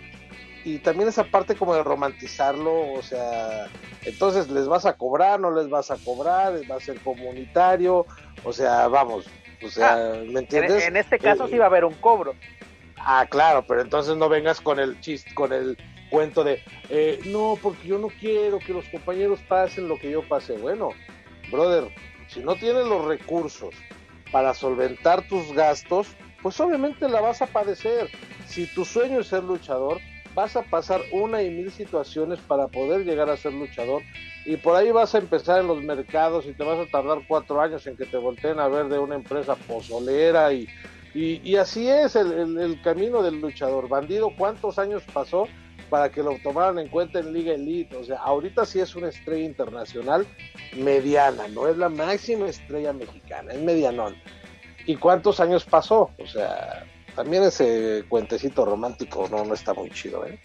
Y 0.64 0.80
también 0.80 1.10
esa 1.10 1.24
parte 1.24 1.56
como 1.56 1.74
de 1.74 1.84
romantizarlo, 1.84 2.94
o 2.94 3.02
sea, 3.02 3.68
entonces 4.04 4.50
les 4.50 4.68
vas 4.68 4.86
a 4.86 4.94
cobrar, 4.94 5.40
no 5.40 5.52
les 5.52 5.70
vas 5.70 5.90
a 5.90 5.98
cobrar, 5.98 6.54
va 6.70 6.76
a 6.76 6.80
ser 6.80 7.00
comunitario, 7.00 8.06
o 8.44 8.54
sea, 8.54 8.88
vamos, 8.88 9.26
o 9.64 9.70
sea, 9.70 9.94
ah, 9.94 10.22
¿me 10.28 10.42
entiendes? 10.42 10.86
En, 10.86 10.98
este 10.98 11.18
caso 11.18 11.48
sí 11.48 11.58
va 11.58 11.66
a 11.66 11.68
haber 11.68 11.86
un 11.86 11.96
cobro. 11.96 12.36
Ah, 12.98 13.26
claro, 13.28 13.66
pero 13.68 13.82
entonces 13.82 14.16
no 14.18 14.30
vengas 14.30 14.62
con 14.62 14.80
el 14.80 15.00
chiste, 15.02 15.34
con 15.34 15.52
el 15.52 15.78
cuento 16.12 16.44
de, 16.44 16.62
eh, 16.90 17.20
no, 17.26 17.58
porque 17.62 17.88
yo 17.88 17.98
no 17.98 18.10
quiero 18.10 18.60
que 18.60 18.74
los 18.74 18.88
compañeros 18.90 19.40
pasen 19.48 19.88
lo 19.88 19.98
que 19.98 20.12
yo 20.12 20.28
pasé. 20.28 20.54
Bueno, 20.54 20.90
brother, 21.52 21.92
si 22.28 22.42
no 22.42 22.56
tienes 22.56 22.86
los 22.86 23.06
recursos 23.06 23.74
para 24.32 24.54
solventar 24.54 25.28
tus 25.28 25.52
gastos, 25.54 26.16
pues 26.42 26.60
obviamente 26.60 27.08
la 27.08 27.22
vas 27.22 27.42
a 27.42 27.48
padecer. 27.48 28.10
Si 28.48 28.66
tu 28.68 28.86
sueño 28.86 29.20
es 29.20 29.28
ser 29.28 29.44
luchador, 29.44 30.00
vas 30.34 30.56
a 30.56 30.64
pasar 30.64 31.02
una 31.12 31.44
y 31.44 31.50
mil 31.50 31.72
situaciones 31.72 32.40
para 32.40 32.68
poder 32.68 33.06
llegar 33.06 33.30
a 33.30 33.38
ser 33.38 33.54
luchador 33.54 34.02
y 34.46 34.58
por 34.58 34.76
ahí 34.76 34.92
vas 34.92 35.14
a 35.14 35.20
empezar 35.20 35.62
en 35.62 35.68
los 35.68 35.84
mercados 35.84 36.46
y 36.46 36.54
te 36.54 36.64
vas 36.64 36.80
a 36.80 36.90
tardar 36.90 37.20
cuatro 37.28 37.62
años 37.62 37.86
en 37.88 37.96
que 37.96 38.06
te 38.06 38.18
volteen 38.18 38.60
a 38.60 38.68
ver 38.68 38.88
de 38.88 38.98
una 38.98 39.16
empresa 39.16 39.56
pozolera 39.56 40.52
y, 40.54 40.68
y, 41.14 41.56
así 41.58 41.88
es 41.88 42.16
el, 42.16 42.58
el, 42.58 42.82
camino 42.82 43.22
del 43.22 43.42
luchador. 43.42 43.88
Bandido, 43.90 44.32
¿cuántos 44.38 44.80
años 44.80 45.04
pasó 45.14 45.48
para 45.90 46.10
que 46.10 46.24
lo 46.24 46.38
tomaran 46.42 46.80
en 46.80 46.88
cuenta 46.88 47.20
en 47.20 47.34
Liga 47.34 47.54
Elite? 47.54 47.96
O 47.98 48.04
sea, 48.04 48.18
ahorita 48.20 48.66
sí 48.66 48.80
es 48.80 48.96
una 48.96 49.10
estrella 49.10 49.46
internacional 49.46 50.26
mediana, 50.76 51.48
no 51.50 51.68
es 51.68 51.78
la 51.78 51.90
máxima 51.90 52.48
estrella 52.48 52.94
mexicana, 52.94 53.54
es 53.54 53.62
medianón. 53.62 54.16
¿Y 54.86 54.96
cuántos 54.96 55.40
años 55.40 55.66
pasó? 55.66 56.12
O 56.18 56.28
sea, 56.28 56.86
también 57.16 57.44
ese 57.44 58.04
cuentecito 58.10 58.66
romántico 58.66 59.28
no, 59.30 59.46
no 59.46 59.54
está 59.54 59.74
muy 59.74 59.90
chido, 59.90 60.26
¿eh? 60.26 60.40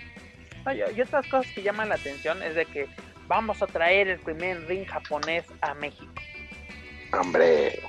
y, 0.74 1.00
otras 1.00 1.26
cosas 1.28 1.50
que 1.54 1.62
llaman 1.62 1.88
la 1.88 1.94
atención 1.94 2.42
es 2.42 2.54
de 2.54 2.66
que 2.66 2.88
vamos 3.28 3.62
a 3.62 3.66
traer 3.66 4.08
el 4.08 4.18
primer 4.18 4.66
ring 4.66 4.86
japonés 4.86 5.44
a 5.60 5.74
México. 5.74 6.12
Hombre. 7.12 7.80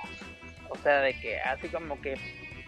O 0.70 0.78
sea, 0.78 1.02
de 1.02 1.20
que 1.20 1.40
así 1.40 1.70
como 1.70 2.00
que 2.02 2.16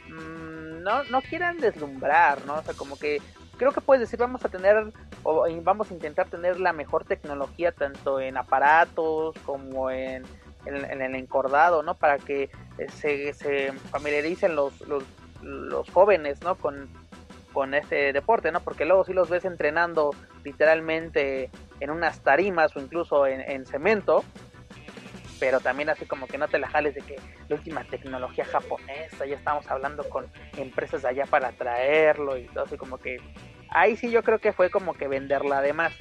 mmm, 0.08 0.82
no, 0.82 1.04
no 1.06 1.22
quieran 1.22 1.58
deslumbrar, 1.58 2.44
¿no? 2.46 2.56
O 2.56 2.64
sea, 2.64 2.74
como 2.74 2.98
que 2.98 3.22
creo 3.58 3.72
que 3.72 3.82
puedes 3.82 4.02
decir 4.02 4.18
vamos 4.18 4.44
a 4.44 4.50
tener 4.50 4.92
o 5.24 5.46
vamos 5.62 5.92
a 5.92 5.94
intentar 5.94 6.30
tener 6.30 6.60
la 6.60 6.74
mejor 6.74 7.06
tecnología 7.06 7.72
tanto 7.72 8.20
en 8.20 8.38
aparatos 8.38 9.36
como 9.46 9.92
en 9.92 10.24
en, 10.66 11.02
el 11.02 11.16
encordado, 11.16 11.84
¿no? 11.84 11.96
Para 11.96 12.18
que 12.18 12.50
eh, 12.78 13.34
se, 13.34 13.74
familiaricen 13.92 14.56
los, 14.56 14.74
los, 15.42 15.90
jóvenes, 15.90 16.42
¿no? 16.42 16.56
Con, 16.56 16.90
con 17.54 17.74
este 17.74 18.14
deporte, 18.14 18.52
¿no? 18.52 18.60
Porque 18.62 18.86
luego 18.86 19.04
si 19.04 19.14
los 19.14 19.30
ves 19.30 19.46
entrenando 19.46 20.12
literalmente 20.44 21.50
en 21.80 21.90
unas 21.90 22.22
tarimas 22.22 22.76
o 22.76 22.80
incluso 22.80 23.26
en, 23.26 23.66
cemento, 23.66 24.24
pero 25.40 25.60
también 25.60 25.90
así 25.90 26.06
como 26.06 26.28
que 26.28 26.38
no 26.38 26.48
te 26.48 26.60
la 26.60 26.68
jales 26.68 26.96
de 26.96 27.02
que 27.02 27.16
la 27.48 27.56
última 27.56 27.84
tecnología 27.86 28.46
japonesa, 28.46 29.26
ya 29.26 29.36
estamos 29.36 29.70
hablando 29.72 30.08
con 30.10 30.28
empresas 30.58 31.06
allá 31.06 31.26
para 31.26 31.52
traerlo 31.54 32.38
y 32.38 32.46
todo 32.48 32.66
así 32.66 32.78
como 32.78 32.98
que 32.98 33.20
ahí 33.70 33.96
sí 33.96 34.12
yo 34.12 34.24
creo 34.24 34.40
que 34.40 34.52
fue 34.52 34.70
como 34.70 34.94
que 34.94 35.08
venderla 35.08 35.60
además. 35.60 35.94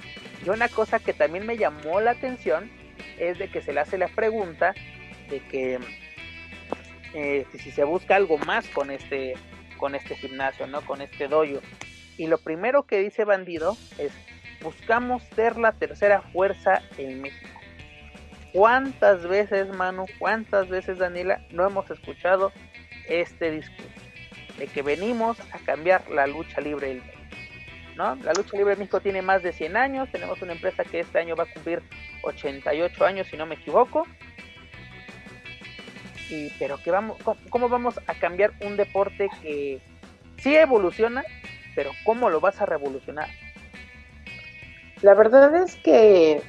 Y 0.44 0.50
una 0.50 0.68
cosa 0.68 0.98
que 0.98 1.12
también 1.12 1.46
me 1.46 1.56
llamó 1.56 2.00
la 2.00 2.12
atención 2.12 2.70
es 3.18 3.38
de 3.38 3.49
que 3.49 3.62
se 3.62 3.72
le 3.72 3.80
hace 3.80 3.99
la 3.99 4.09
pregunta 4.09 4.74
de 5.30 5.40
que 5.40 5.78
eh, 7.14 7.46
si 7.59 7.70
se 7.70 7.84
busca 7.84 8.16
algo 8.16 8.38
más 8.38 8.68
con 8.68 8.90
este 8.90 9.34
con 9.78 9.94
este 9.94 10.16
gimnasio, 10.16 10.66
¿no? 10.66 10.82
Con 10.82 11.01
este 11.01 11.28
dojo. 11.28 11.61
Y 12.16 12.26
lo 12.26 12.38
primero 12.38 12.82
que 12.82 12.99
dice 12.99 13.24
Bandido 13.24 13.76
es 13.99 14.12
buscamos 14.62 15.22
ser 15.34 15.57
la 15.57 15.72
tercera 15.72 16.22
fuerza 16.32 16.82
en 16.96 17.22
México. 17.22 17.49
¿Cuántas 18.53 19.26
veces, 19.28 19.68
Manu, 19.68 20.07
cuántas 20.18 20.68
veces, 20.68 20.99
Daniela, 20.99 21.44
no 21.51 21.66
hemos 21.66 21.90
escuchado 21.90 22.51
este 23.09 23.51
discurso? 23.51 23.92
De 24.59 24.66
que 24.66 24.82
venimos 24.82 25.38
a 25.53 25.59
cambiar 25.64 26.09
la 26.11 26.26
lucha 26.26 26.61
libre 26.61 26.88
del. 26.88 27.17
¿No? 27.99 28.14
La 28.14 28.32
lucha 28.32 28.57
libre 28.57 28.74
en 28.74 28.78
México 28.78 29.01
tiene 29.01 29.20
más 29.20 29.42
de 29.42 29.53
100 29.53 29.76
años. 29.76 30.09
Tenemos 30.11 30.40
una 30.40 30.53
empresa 30.53 30.84
que 30.84 31.01
este 31.01 31.18
año 31.18 31.34
va 31.34 31.42
a 31.42 31.53
cumplir 31.53 31.82
88 32.22 33.05
años, 33.05 33.26
si 33.26 33.36
no 33.36 33.44
me 33.44 33.57
equivoco. 33.57 34.07
Y, 36.30 36.51
pero 36.59 36.78
que 36.78 36.90
vamos, 36.90 37.18
¿cómo, 37.51 37.68
vamos 37.68 37.99
a 38.07 38.14
cambiar 38.14 38.53
un 38.61 38.76
deporte 38.76 39.28
que 39.42 39.80
sí 40.38 40.55
evoluciona, 40.55 41.24
pero 41.74 41.90
cómo 42.05 42.30
lo 42.30 42.40
vas 42.40 42.61
a 42.61 42.66
revolucionar? 42.66 43.28
La 45.03 45.14
verdad 45.14 45.55
es 45.57 45.74
que, 45.76 46.40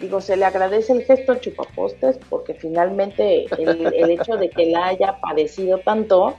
digo, 0.00 0.20
se 0.20 0.36
le 0.36 0.46
agradece 0.46 0.92
el 0.94 1.04
gesto 1.04 1.36
chupapostes 1.36 2.18
porque 2.28 2.54
finalmente 2.54 3.46
el, 3.56 3.86
el 3.86 4.10
hecho 4.10 4.36
de 4.36 4.50
que 4.50 4.66
la 4.66 4.88
haya 4.88 5.20
padecido 5.20 5.78
tanto 5.78 6.38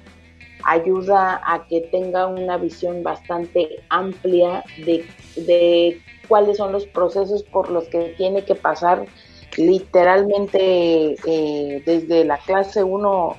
ayuda 0.65 1.41
a 1.45 1.65
que 1.67 1.81
tenga 1.81 2.27
una 2.27 2.57
visión 2.57 3.03
bastante 3.03 3.83
amplia 3.89 4.63
de, 4.85 5.05
de 5.35 6.01
cuáles 6.27 6.57
son 6.57 6.71
los 6.71 6.85
procesos 6.85 7.43
por 7.43 7.69
los 7.69 7.85
que 7.85 8.13
tiene 8.17 8.43
que 8.43 8.55
pasar 8.55 9.05
literalmente 9.57 11.15
eh, 11.25 11.83
desde 11.85 12.25
la 12.25 12.37
clase 12.37 12.83
1 12.83 13.37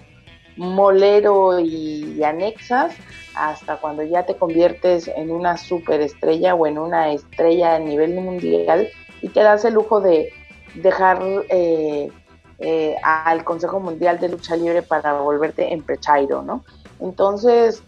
molero 0.57 1.59
y, 1.59 2.23
anexas 2.23 2.95
hasta 3.35 3.77
cuando 3.79 4.03
ya 4.05 4.25
te 4.25 4.37
conviertes 4.37 5.09
en 5.09 5.31
una 5.31 5.57
superestrella 5.57 6.55
o 6.55 6.67
en 6.67 6.79
una 6.79 7.13
estrella 7.13 7.75
a 7.75 7.79
nivel 7.81 8.15
mundial 8.15 8.89
y 9.21 9.29
te 9.29 9.41
das 9.41 9.65
el 9.65 9.75
lujo 9.75 10.01
de 10.01 10.33
dejar 10.77 11.21
eh, 11.49 12.09
eh, 12.61 12.97
al 13.03 13.45
Consejo 13.45 13.81
Mundial 13.81 14.21
de 14.21 14.29
Lucha 14.29 14.55
Libre 14.57 14.83
para 14.83 15.15
volverte 15.15 15.73
en 15.73 15.83
Prechairo, 15.83 16.43
¿no? 16.43 16.65
Entonces, 17.01 17.83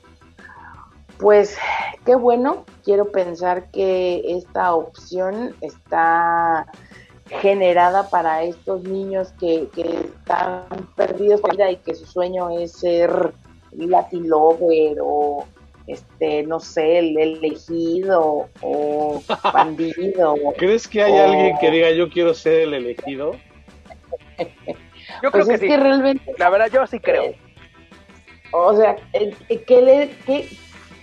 pues 1.18 1.56
qué 2.04 2.14
bueno, 2.14 2.64
quiero 2.84 3.10
pensar 3.10 3.70
que 3.70 4.22
esta 4.24 4.74
opción 4.74 5.54
está 5.60 6.66
generada 7.28 8.08
para 8.08 8.44
estos 8.44 8.82
niños 8.84 9.32
que, 9.40 9.68
están 9.74 10.64
perdidos 10.94 11.40
por 11.40 11.52
vida 11.56 11.70
y 11.70 11.76
que 11.76 11.94
su 11.94 12.06
sueño 12.06 12.58
es 12.58 12.72
ser 12.72 13.32
Latin 13.72 14.28
Lover 14.28 14.98
o 15.02 15.44
este, 15.86 16.42
no 16.44 16.60
sé, 16.60 16.98
el 16.98 17.16
elegido 17.18 18.48
o 18.60 19.22
bandido. 19.52 20.36
¿Crees 20.56 20.86
que 20.86 21.02
hay 21.02 21.16
alguien 21.16 21.58
que 21.58 21.70
diga 21.70 21.90
yo 21.90 22.08
quiero 22.08 22.34
ser 22.34 22.62
el 22.62 22.74
elegido? 22.74 23.32
yo 25.22 25.30
creo 25.30 25.46
pues 25.46 25.48
que 25.48 25.58
sí. 25.58 25.76
realmente, 25.76 26.34
la 26.38 26.50
verdad 26.50 26.68
yo 26.72 26.86
sí 26.86 27.00
creo. 27.00 27.34
O 28.64 28.76
sea, 28.76 28.96
¿qué, 29.66 29.82
le, 29.82 30.10
qué, 30.26 30.48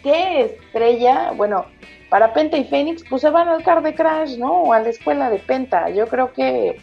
qué 0.02 0.42
estrella? 0.42 1.32
Bueno, 1.36 1.66
para 2.10 2.34
Penta 2.34 2.58
y 2.58 2.66
Fénix, 2.66 3.04
pues 3.10 3.22
se 3.22 3.30
van 3.30 3.48
al 3.48 3.64
car 3.64 3.82
de 3.82 3.96
Crash, 3.96 4.38
¿no? 4.38 4.64
O 4.64 4.74
a 4.74 4.80
la 4.80 4.90
escuela 4.90 5.30
de 5.30 5.40
Penta. 5.40 5.90
Yo 5.90 6.08
creo 6.08 6.34
que 6.34 6.78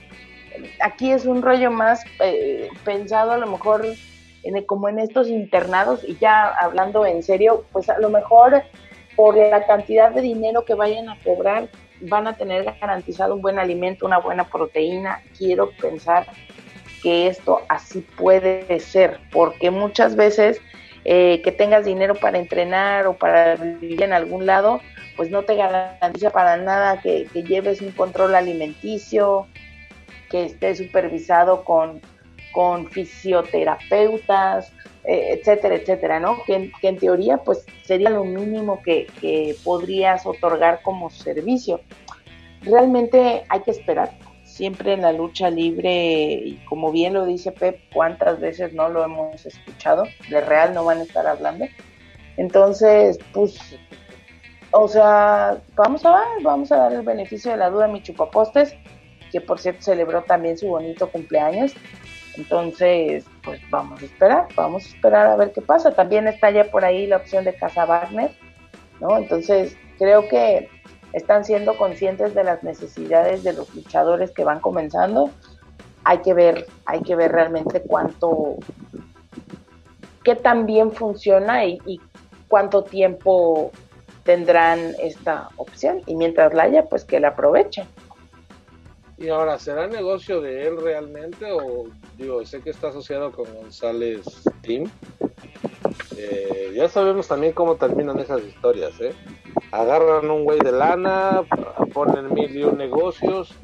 aquí 0.80 1.12
es 1.12 1.26
un 1.26 1.42
rollo 1.42 1.70
más 1.70 2.02
eh, 2.20 2.68
pensado 2.84 3.32
a 3.32 3.38
lo 3.38 3.46
mejor 3.46 3.84
en, 4.42 4.64
como 4.64 4.88
en 4.88 4.98
estos 4.98 5.28
internados 5.28 6.02
y 6.06 6.16
ya 6.16 6.48
hablando 6.48 7.06
en 7.06 7.22
serio, 7.22 7.64
pues 7.72 7.88
a 7.88 7.98
lo 7.98 8.10
mejor 8.10 8.62
por 9.16 9.36
la 9.36 9.66
cantidad 9.66 10.10
de 10.10 10.20
dinero 10.20 10.64
que 10.64 10.74
vayan 10.74 11.08
a 11.08 11.18
cobrar 11.22 11.68
van 12.02 12.26
a 12.26 12.36
tener 12.36 12.64
garantizado 12.80 13.34
un 13.34 13.42
buen 13.42 13.58
alimento, 13.58 14.06
una 14.06 14.18
buena 14.18 14.44
proteína. 14.44 15.22
Quiero 15.36 15.70
pensar 15.72 16.26
que 17.02 17.26
esto 17.26 17.60
así 17.68 18.00
puede 18.16 18.80
ser, 18.80 19.18
porque 19.30 19.70
muchas 19.70 20.16
veces 20.16 20.60
eh, 21.04 21.40
que 21.42 21.52
tengas 21.52 21.86
dinero 21.86 22.14
para 22.14 22.38
entrenar 22.38 23.06
o 23.06 23.14
para 23.14 23.56
vivir 23.56 24.02
en 24.02 24.12
algún 24.12 24.44
lado, 24.44 24.80
pues 25.16 25.30
no 25.30 25.42
te 25.44 25.56
garantiza 25.56 26.30
para 26.30 26.56
nada 26.58 27.00
que, 27.00 27.26
lleves 27.34 27.80
un 27.80 27.92
control 27.92 28.34
alimenticio, 28.34 29.46
que 30.28 30.44
esté 30.44 30.74
supervisado 30.74 31.64
con, 31.64 32.00
con 32.52 32.90
fisioterapeutas, 32.90 34.72
eh, 35.04 35.38
etcétera, 35.38 35.76
etcétera, 35.76 36.20
¿no? 36.20 36.42
Que, 36.44 36.70
en 36.82 36.96
teoría 36.98 37.38
pues 37.38 37.64
sería 37.82 38.10
lo 38.10 38.24
mínimo 38.24 38.82
que, 38.82 39.06
que 39.20 39.56
podrías 39.64 40.26
otorgar 40.26 40.82
como 40.82 41.08
servicio. 41.08 41.80
Realmente 42.62 43.44
hay 43.48 43.60
que 43.60 43.70
esperar, 43.70 44.10
siempre 44.50 44.92
en 44.92 45.02
la 45.02 45.12
lucha 45.12 45.50
libre, 45.50 46.32
y 46.44 46.60
como 46.68 46.92
bien 46.92 47.14
lo 47.14 47.24
dice 47.24 47.52
Pep, 47.52 47.80
cuántas 47.92 48.40
veces 48.40 48.72
no 48.72 48.88
lo 48.88 49.04
hemos 49.04 49.46
escuchado, 49.46 50.04
de 50.28 50.40
real 50.40 50.74
no 50.74 50.84
van 50.84 50.98
a 50.98 51.02
estar 51.02 51.26
hablando. 51.26 51.66
Entonces, 52.36 53.18
pues 53.32 53.58
o 54.72 54.86
sea, 54.86 55.60
vamos 55.74 56.04
a 56.04 56.12
ver, 56.12 56.42
vamos 56.42 56.70
a 56.70 56.76
dar 56.76 56.92
el 56.92 57.02
beneficio 57.02 57.50
de 57.50 57.56
la 57.56 57.70
duda 57.70 57.86
a 57.86 57.88
mi 57.88 58.02
chupapostes, 58.02 58.74
que 59.32 59.40
por 59.40 59.58
cierto 59.58 59.82
celebró 59.82 60.22
también 60.22 60.56
su 60.56 60.68
bonito 60.68 61.10
cumpleaños. 61.10 61.72
Entonces, 62.36 63.24
pues 63.42 63.60
vamos 63.70 64.00
a 64.00 64.04
esperar, 64.04 64.46
vamos 64.54 64.84
a 64.84 64.88
esperar 64.88 65.26
a 65.26 65.36
ver 65.36 65.52
qué 65.52 65.60
pasa. 65.60 65.92
También 65.92 66.28
está 66.28 66.50
ya 66.50 66.70
por 66.70 66.84
ahí 66.84 67.06
la 67.06 67.16
opción 67.16 67.44
de 67.44 67.54
Casa 67.54 67.84
Wagner, 67.84 68.30
¿no? 69.00 69.18
Entonces, 69.18 69.76
creo 69.98 70.28
que 70.28 70.68
están 71.12 71.44
siendo 71.44 71.76
conscientes 71.76 72.34
de 72.34 72.44
las 72.44 72.62
necesidades 72.62 73.42
de 73.42 73.52
los 73.52 73.74
luchadores 73.74 74.30
que 74.30 74.44
van 74.44 74.60
comenzando. 74.60 75.30
Hay 76.04 76.18
que 76.18 76.34
ver, 76.34 76.66
hay 76.86 77.02
que 77.02 77.16
ver 77.16 77.32
realmente 77.32 77.82
cuánto, 77.82 78.56
qué 80.24 80.36
tan 80.36 80.66
bien 80.66 80.92
funciona 80.92 81.64
y, 81.64 81.78
y 81.86 82.00
cuánto 82.48 82.82
tiempo 82.82 83.70
tendrán 84.24 84.94
esta 85.00 85.48
opción 85.56 86.02
y 86.06 86.14
mientras 86.14 86.54
la 86.54 86.64
haya, 86.64 86.84
pues 86.84 87.04
que 87.04 87.20
la 87.20 87.28
aprovechen. 87.28 87.86
Y 89.18 89.28
ahora, 89.28 89.58
¿será 89.58 89.86
negocio 89.86 90.40
de 90.40 90.66
él 90.66 90.80
realmente 90.80 91.52
o 91.52 91.84
digo, 92.16 92.44
sé 92.46 92.60
que 92.62 92.70
está 92.70 92.88
asociado 92.88 93.32
con 93.32 93.52
González 93.54 94.24
Team? 94.62 94.90
Eh, 96.22 96.72
ya 96.74 96.88
sabemos 96.88 97.28
también 97.28 97.52
cómo 97.52 97.76
terminan 97.76 98.18
esas 98.18 98.42
historias, 98.44 99.00
¿eh? 99.00 99.12
Agarran 99.72 100.30
un 100.30 100.44
güey 100.44 100.58
de 100.60 100.72
lana, 100.72 101.42
ponen 101.94 102.34
mil 102.34 102.54
y 102.54 102.62
un 102.62 102.76
negocios, 102.76 103.54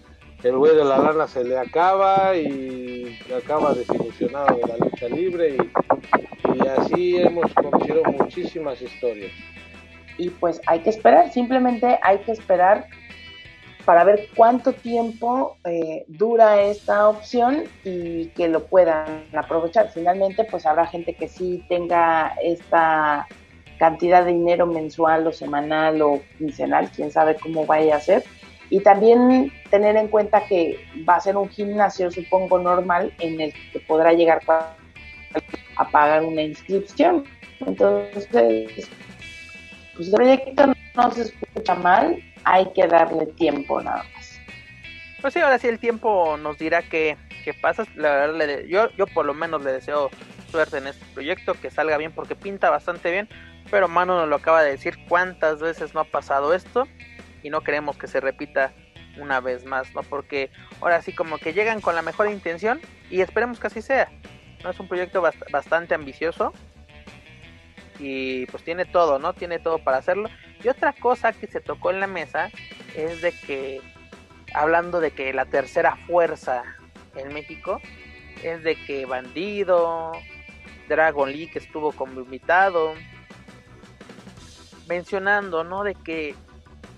el 0.43 0.57
güey 0.57 0.75
de 0.75 0.85
la 0.85 0.97
lana 0.99 1.27
se 1.27 1.45
le 1.45 1.59
acaba 1.59 2.35
y 2.37 3.19
acaba 3.37 3.75
desilusionado 3.75 4.57
de 4.57 4.67
la 4.67 4.77
lucha 4.79 5.09
libre 5.09 5.57
y, 5.57 6.59
y 6.59 6.67
así 6.67 7.17
hemos 7.17 7.53
conocido 7.53 8.03
muchísimas 8.05 8.81
historias 8.81 9.33
y 10.19 10.31
pues 10.31 10.61
hay 10.67 10.81
que 10.81 10.91
esperar, 10.91 11.31
simplemente 11.33 11.99
hay 12.03 12.19
que 12.19 12.33
esperar 12.33 12.87
para 13.87 14.03
ver 14.03 14.29
cuánto 14.35 14.73
tiempo 14.73 15.57
eh, 15.65 16.05
dura 16.09 16.61
esta 16.61 17.09
opción 17.09 17.65
y 17.85 18.27
que 18.31 18.49
lo 18.49 18.67
puedan 18.67 19.25
aprovechar. 19.33 19.91
Finalmente, 19.93 20.45
pues 20.45 20.67
habrá 20.67 20.87
gente 20.87 21.15
que 21.15 21.29
sí 21.29 21.65
tenga 21.69 22.35
esta 22.43 23.29
cantidad 23.79 24.25
de 24.25 24.33
dinero 24.33 24.67
mensual 24.67 25.27
o 25.29 25.33
semanal 25.33 26.03
o 26.03 26.21
quincenal, 26.37 26.91
quién 26.91 27.13
sabe 27.13 27.37
cómo 27.37 27.65
vaya 27.65 27.97
a 27.97 28.01
ser. 28.01 28.25
Y 28.71 28.81
también 28.81 29.53
tener 29.71 29.97
en 29.97 30.09
cuenta 30.09 30.45
que 30.47 30.81
va 31.09 31.15
a 31.15 31.21
ser 31.21 31.37
un 31.37 31.49
gimnasio, 31.49 32.11
supongo, 32.11 32.59
normal 32.59 33.13
en 33.21 33.41
el 33.41 33.55
que 33.73 33.79
podrá 33.79 34.13
llegar 34.13 34.41
a 34.49 35.89
pagar 35.91 36.25
una 36.25 36.43
inscripción. 36.43 37.25
Entonces, 37.65 38.27
pues 38.33 40.09
el 40.09 40.11
proyecto 40.11 40.73
no 40.97 41.11
se 41.13 41.23
escucha 41.23 41.77
mal, 41.77 42.21
hay 42.47 42.73
que 42.73 42.87
darle 42.87 43.27
tiempo 43.27 43.83
nada 43.83 44.05
más. 44.15 44.41
Pues 45.21 45.35
sí, 45.35 45.41
ahora 45.41 45.59
sí 45.59 45.67
el 45.67 45.81
tiempo 45.81 46.37
nos 46.37 46.57
dirá 46.59 46.83
qué, 46.83 47.19
pasa. 47.61 47.85
La 47.97 48.27
verdad, 48.27 48.61
yo, 48.69 48.89
yo 48.97 49.07
por 49.09 49.27
lo 49.27 49.35
menos 49.35 49.63
le 49.65 49.73
deseo 49.73 50.11
suerte 50.51 50.79
en 50.79 50.87
este 50.87 51.05
proyecto, 51.13 51.55
que 51.55 51.71
salga 51.71 51.97
bien 51.97 52.13
porque 52.13 52.37
pinta 52.37 52.71
bastante 52.71 53.11
bien. 53.11 53.29
Pero 53.69 53.89
Mano 53.89 54.17
nos 54.17 54.29
lo 54.29 54.37
acaba 54.37 54.63
de 54.63 54.71
decir 54.71 54.97
cuántas 55.09 55.59
veces 55.59 55.93
no 55.93 56.01
ha 56.01 56.05
pasado 56.05 56.55
esto. 56.55 56.87
y 57.43 57.51
no 57.51 57.61
queremos 57.61 57.97
que 57.97 58.07
se 58.07 58.21
repita 58.21 58.73
una 59.19 59.41
vez 59.41 59.65
más, 59.65 59.93
¿no? 59.95 60.03
Porque 60.03 60.51
ahora 60.81 61.03
sí 61.03 61.13
como 61.13 61.39
que 61.39 61.53
llegan 61.53 61.81
con 61.81 61.95
la 61.95 62.03
mejor 62.03 62.31
intención 62.31 62.81
y 63.11 63.21
esperemos 63.23 63.59
que 63.59 63.67
así 63.67 63.83
sea. 63.83 64.09
¿no? 64.63 64.71
Es 64.71 64.79
un 64.79 64.89
proyecto 64.89 65.23
bastante 65.51 65.95
ambicioso 65.95 66.53
y 67.99 68.47
pues 68.47 68.63
tiene 68.63 68.85
todo, 68.85 69.19
¿no? 69.19 69.33
Tiene 69.33 69.59
todo 69.59 69.79
para 69.79 69.99
hacerlo. 69.99 70.29
Y 70.63 70.69
otra 70.69 70.93
cosa 70.93 71.33
que 71.33 71.47
se 71.47 71.61
tocó 71.61 71.91
en 71.91 72.01
la 72.01 72.07
mesa 72.07 72.51
es 72.95 73.21
de 73.21 73.33
que, 73.33 73.81
hablando 74.55 75.01
de 75.01 75.11
que 75.11 75.33
la 75.33 75.45
tercera 75.45 75.97
fuerza 76.07 76.65
en 77.15 77.33
México, 77.33 77.81
es 78.43 78.63
de 78.63 78.77
que 78.85 79.07
Bandido, 79.07 80.13
Dragon 80.89 81.31
League 81.31 81.53
estuvo 81.55 81.93
como 81.93 82.21
invitado, 82.21 82.95
mencionando, 84.89 85.65
¿no? 85.65 85.83
De 85.83 85.95
que 85.95 86.35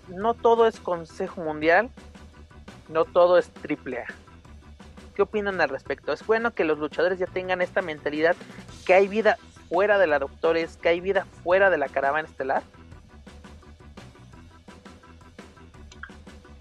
no 0.08 0.34
todo 0.34 0.66
es 0.66 0.80
Consejo 0.80 1.42
Mundial, 1.42 1.90
no 2.88 3.04
todo 3.04 3.38
es 3.38 3.50
triple 3.50 4.00
A. 4.00 4.06
¿Qué 5.14 5.22
opinan 5.22 5.60
al 5.60 5.68
respecto? 5.68 6.12
¿Es 6.12 6.24
bueno 6.26 6.54
que 6.54 6.64
los 6.64 6.78
luchadores 6.78 7.18
ya 7.18 7.26
tengan 7.26 7.60
esta 7.60 7.82
mentalidad 7.82 8.36
que 8.86 8.94
hay 8.94 9.08
vida 9.08 9.36
fuera 9.68 9.98
de 9.98 10.06
la 10.06 10.18
Doctores, 10.18 10.76
que 10.76 10.90
hay 10.90 11.00
vida 11.00 11.26
fuera 11.42 11.70
de 11.70 11.78
la 11.78 11.88
caravana 11.88 12.28
estelar? 12.28 12.62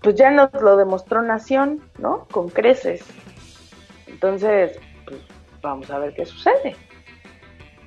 Pues 0.08 0.16
ya 0.16 0.32
nos 0.32 0.53
lo 0.53 0.78
demostró 0.78 1.22
Nación, 1.22 1.82
¿no? 1.97 2.30
Con 2.32 2.47
creces. 2.47 3.03
Entonces, 4.05 4.80
pues 5.03 5.20
vamos 5.62 5.91
a 5.91 5.99
ver 5.99 6.14
qué 6.14 6.26
sucede. 6.26 6.78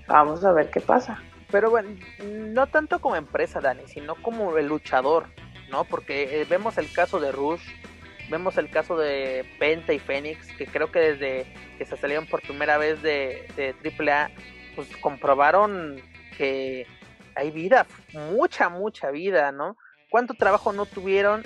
Vamos 0.07 0.45
a 0.45 0.53
ver 0.53 0.68
qué 0.68 0.83
pasa. 0.83 1.23
Pero 1.51 1.71
bueno, 1.71 1.89
no 2.23 2.66
tanto 2.66 3.01
como 3.01 3.16
empresa, 3.16 3.62
Dani, 3.62 3.85
sino 3.87 4.16
como 4.16 4.59
el 4.59 4.66
luchador, 4.66 5.29
¿no? 5.71 5.85
Porque 5.85 6.43
eh, 6.43 6.45
vemos 6.45 6.77
el 6.77 6.93
caso 6.93 7.21
de 7.21 7.33
Rush, 7.33 7.62
vemos 8.29 8.59
el 8.59 8.68
caso 8.68 8.99
de 8.99 9.47
Penta 9.59 9.95
y 9.95 9.99
Fénix, 9.99 10.47
que 10.59 10.66
creo 10.66 10.93
que 10.93 10.99
desde 10.99 11.47
que 11.79 11.87
se 11.87 11.97
salieron 11.97 12.27
por 12.27 12.43
primera 12.43 12.77
vez 12.77 13.01
de, 13.01 13.49
de 13.57 13.75
AAA, 14.12 14.31
pues 14.77 14.95
comprobaron 14.99 15.97
que 16.37 16.87
hay 17.35 17.51
vida, 17.51 17.87
mucha, 18.12 18.68
mucha 18.68 19.11
vida, 19.11 19.53
¿no? 19.53 19.79
¿Cuánto 20.11 20.35
trabajo 20.35 20.75
no 20.75 20.85
tuvieron 20.85 21.45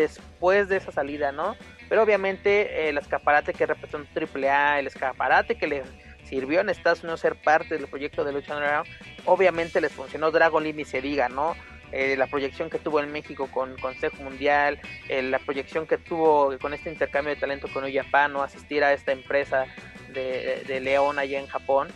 después 0.00 0.68
de 0.68 0.76
esa 0.76 0.92
salida, 0.92 1.32
¿no? 1.32 1.56
Pero 1.88 2.02
obviamente 2.02 2.88
el 2.88 2.98
escaparate 2.98 3.52
que 3.52 3.66
representó 3.66 4.20
AAA, 4.20 4.80
el 4.80 4.86
escaparate 4.86 5.56
que 5.56 5.66
les 5.66 5.88
sirvió 6.24 6.60
en 6.60 6.68
Estados 6.68 7.02
Unidos 7.02 7.20
ser 7.20 7.36
parte 7.36 7.76
del 7.76 7.86
proyecto 7.86 8.24
de 8.24 8.32
Lucha 8.32 8.54
Underground, 8.54 8.88
obviamente 9.24 9.80
les 9.80 9.92
funcionó 9.92 10.30
Dragon 10.30 10.62
Lee 10.62 10.72
ni 10.72 10.84
se 10.84 11.00
diga, 11.00 11.28
¿no? 11.28 11.54
Eh, 11.92 12.16
la 12.16 12.26
proyección 12.26 12.68
que 12.68 12.78
tuvo 12.78 13.00
en 13.00 13.12
México 13.12 13.48
con 13.52 13.76
Consejo 13.78 14.20
Mundial, 14.22 14.80
eh, 15.08 15.22
la 15.22 15.38
proyección 15.38 15.86
que 15.86 15.98
tuvo 15.98 16.58
con 16.58 16.74
este 16.74 16.90
intercambio 16.90 17.34
de 17.34 17.40
talento 17.40 17.68
con 17.72 17.84
Uyapano, 17.84 18.42
asistir 18.42 18.82
a 18.82 18.92
esta 18.92 19.12
empresa 19.12 19.66
de, 20.12 20.64
de 20.66 20.80
León 20.80 21.18
allá 21.20 21.38
en 21.38 21.46
Japón, 21.46 21.88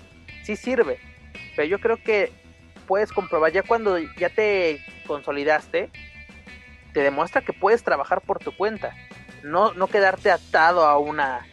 sí 0.44 0.54
sirve. 0.54 0.98
Pero 1.56 1.66
yo 1.66 1.80
creo 1.80 1.96
que 1.96 2.30
puedes 2.86 3.12
comprobar, 3.12 3.52
ya 3.52 3.62
cuando 3.62 3.98
ya 3.98 4.30
te 4.30 4.80
consolidaste, 5.06 5.90
te 6.92 7.00
demuestra 7.00 7.42
que 7.42 7.52
puedes 7.52 7.82
trabajar 7.82 8.20
por 8.20 8.38
tu 8.38 8.56
cuenta, 8.56 8.94
no, 9.42 9.72
no 9.74 9.86
quedarte 9.86 10.30
atado 10.30 10.84
a 10.84 10.98
una, 10.98 11.46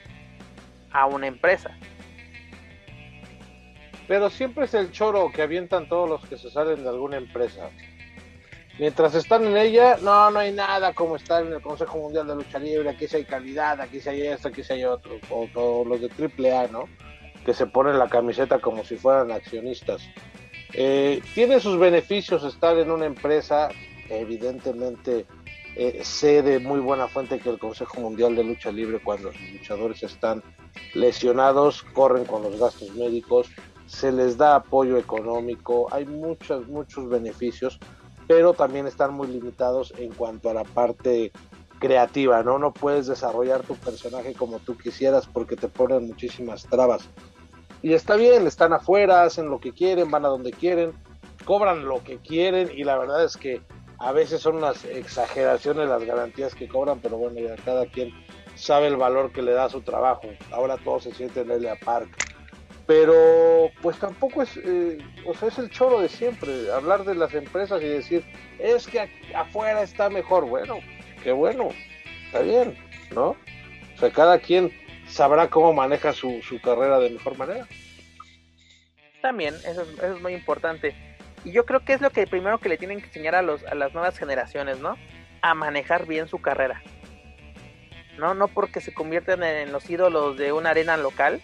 a 0.91 1.05
una 1.05 1.27
empresa. 1.27 1.77
Pero 4.07 4.29
siempre 4.29 4.65
es 4.65 4.73
el 4.73 4.91
choro 4.91 5.31
que 5.33 5.41
avientan 5.41 5.89
todos 5.89 6.09
los 6.09 6.25
que 6.25 6.37
se 6.37 6.49
salen 6.49 6.83
de 6.83 6.89
alguna 6.89 7.17
empresa. 7.17 7.69
Mientras 8.79 9.15
están 9.15 9.43
en 9.45 9.57
ella, 9.57 9.97
no, 10.01 10.29
no 10.29 10.39
hay 10.39 10.53
nada 10.53 10.93
como 10.93 11.15
estar 11.15 11.43
en 11.43 11.51
el 11.51 11.61
Consejo 11.61 11.97
Mundial 11.97 12.27
de 12.27 12.35
Lucha 12.35 12.59
Libre, 12.59 12.89
aquí 12.89 13.07
sí 13.07 13.17
hay 13.17 13.25
calidad, 13.25 13.81
aquí 13.81 13.99
sí 13.99 14.09
hay 14.09 14.27
esto, 14.27 14.49
aquí 14.49 14.63
sí 14.63 14.73
hay 14.73 14.85
otro, 14.85 15.17
o, 15.29 15.83
los 15.83 15.99
de 15.99 16.09
AAA, 16.09 16.67
¿no? 16.67 16.87
Que 17.43 17.53
se 17.53 17.65
ponen 17.65 17.97
la 17.97 18.07
camiseta 18.07 18.59
como 18.59 18.83
si 18.83 18.95
fueran 18.95 19.31
accionistas. 19.31 20.07
Eh, 20.73 21.21
tiene 21.33 21.59
sus 21.59 21.79
beneficios 21.79 22.43
estar 22.43 22.77
en 22.77 22.91
una 22.91 23.07
empresa, 23.07 23.69
evidentemente 24.09 25.25
eh, 25.75 25.99
sé 26.03 26.41
de 26.41 26.59
muy 26.59 26.79
buena 26.79 27.07
fuente 27.07 27.39
que 27.39 27.49
el 27.49 27.59
Consejo 27.59 28.01
Mundial 28.01 28.35
de 28.35 28.43
Lucha 28.43 28.71
Libre, 28.71 28.99
cuando 29.03 29.31
los 29.31 29.51
luchadores 29.53 30.01
están 30.01 30.43
lesionados, 30.93 31.83
corren 31.93 32.25
con 32.25 32.43
los 32.43 32.59
gastos 32.59 32.93
médicos, 32.95 33.47
se 33.85 34.11
les 34.11 34.37
da 34.37 34.55
apoyo 34.55 34.97
económico, 34.97 35.87
hay 35.91 36.05
muchos, 36.05 36.67
muchos 36.67 37.07
beneficios, 37.09 37.79
pero 38.27 38.53
también 38.53 38.87
están 38.87 39.13
muy 39.13 39.27
limitados 39.27 39.93
en 39.97 40.11
cuanto 40.13 40.49
a 40.49 40.53
la 40.53 40.63
parte 40.63 41.31
creativa, 41.79 42.43
¿no? 42.43 42.57
No 42.59 42.73
puedes 42.73 43.07
desarrollar 43.07 43.61
tu 43.61 43.75
personaje 43.75 44.33
como 44.33 44.59
tú 44.59 44.77
quisieras 44.77 45.27
porque 45.27 45.55
te 45.55 45.67
ponen 45.67 46.07
muchísimas 46.07 46.63
trabas. 46.63 47.07
Y 47.81 47.93
está 47.93 48.15
bien, 48.15 48.47
están 48.47 48.73
afuera, 48.73 49.23
hacen 49.23 49.49
lo 49.49 49.59
que 49.59 49.71
quieren, 49.71 50.09
van 50.09 50.25
a 50.25 50.29
donde 50.29 50.51
quieren, 50.51 50.93
cobran 51.45 51.85
lo 51.85 52.03
que 52.03 52.17
quieren 52.17 52.71
y 52.75 52.83
la 52.83 52.97
verdad 52.97 53.23
es 53.23 53.37
que 53.37 53.61
a 53.99 54.11
veces 54.11 54.41
son 54.41 54.57
unas 54.57 54.85
exageraciones 54.85 55.87
las 55.87 56.03
garantías 56.03 56.55
que 56.55 56.67
cobran, 56.67 56.99
pero 56.99 57.17
bueno, 57.17 57.39
ya 57.39 57.55
cada 57.63 57.85
quien 57.85 58.11
sabe 58.55 58.87
el 58.87 58.97
valor 58.97 59.31
que 59.31 59.41
le 59.41 59.53
da 59.53 59.65
a 59.65 59.69
su 59.69 59.81
trabajo. 59.81 60.27
Ahora 60.51 60.77
todos 60.77 61.03
se 61.03 61.13
sienten 61.13 61.51
en 61.51 61.65
el 61.65 61.77
Park 61.79 62.09
pero 62.87 63.69
pues 63.81 63.99
tampoco 63.99 64.41
es, 64.41 64.57
eh, 64.57 64.97
o 65.25 65.33
sea, 65.33 65.49
es 65.49 65.59
el 65.59 65.69
choro 65.69 65.99
de 65.99 66.07
siempre, 66.07 66.71
hablar 66.71 67.03
de 67.03 67.15
las 67.15 67.33
empresas 67.33 67.81
y 67.83 67.85
decir, 67.85 68.23
es 68.59 68.87
que 68.87 69.09
afuera 69.35 69.83
está 69.83 70.09
mejor, 70.09 70.45
bueno, 70.45 70.79
qué 71.21 71.33
bueno, 71.33 71.69
está 72.25 72.39
bien, 72.39 72.77
¿no? 73.13 73.31
O 73.95 73.99
sea, 73.99 74.09
cada 74.09 74.39
quien 74.39 74.71
sabrá 75.05 75.49
cómo 75.49 75.73
maneja 75.73 76.13
su, 76.13 76.41
su 76.41 76.61
carrera 76.61 76.97
de 76.99 77.09
mejor 77.09 77.37
manera. 77.37 77.67
También, 79.21 79.53
eso 79.55 79.81
es, 79.81 79.89
eso 79.89 80.15
es 80.15 80.21
muy 80.21 80.33
importante. 80.33 80.95
Y 81.47 81.53
yo 81.53 81.65
creo 81.65 81.79
que 81.79 81.93
es 81.93 82.01
lo 82.01 82.09
que 82.09 82.27
primero 82.27 82.57
que 82.57 82.67
le 82.67 82.77
tienen 82.77 82.99
que 82.99 83.05
enseñar 83.05 83.33
a, 83.33 83.41
los, 83.41 83.63
a 83.63 83.73
las 83.73 83.93
nuevas 83.93 84.17
generaciones, 84.17 84.79
¿no? 84.79 84.97
A 85.41 85.53
manejar 85.53 86.05
bien 86.05 86.27
su 86.27 86.41
carrera. 86.41 86.83
No, 88.17 88.33
no 88.33 88.49
porque 88.49 88.81
se 88.81 88.93
convierten 88.93 89.41
en 89.43 89.71
los 89.71 89.89
ídolos 89.89 90.37
de 90.37 90.51
una 90.51 90.71
arena 90.71 90.97
local, 90.97 91.41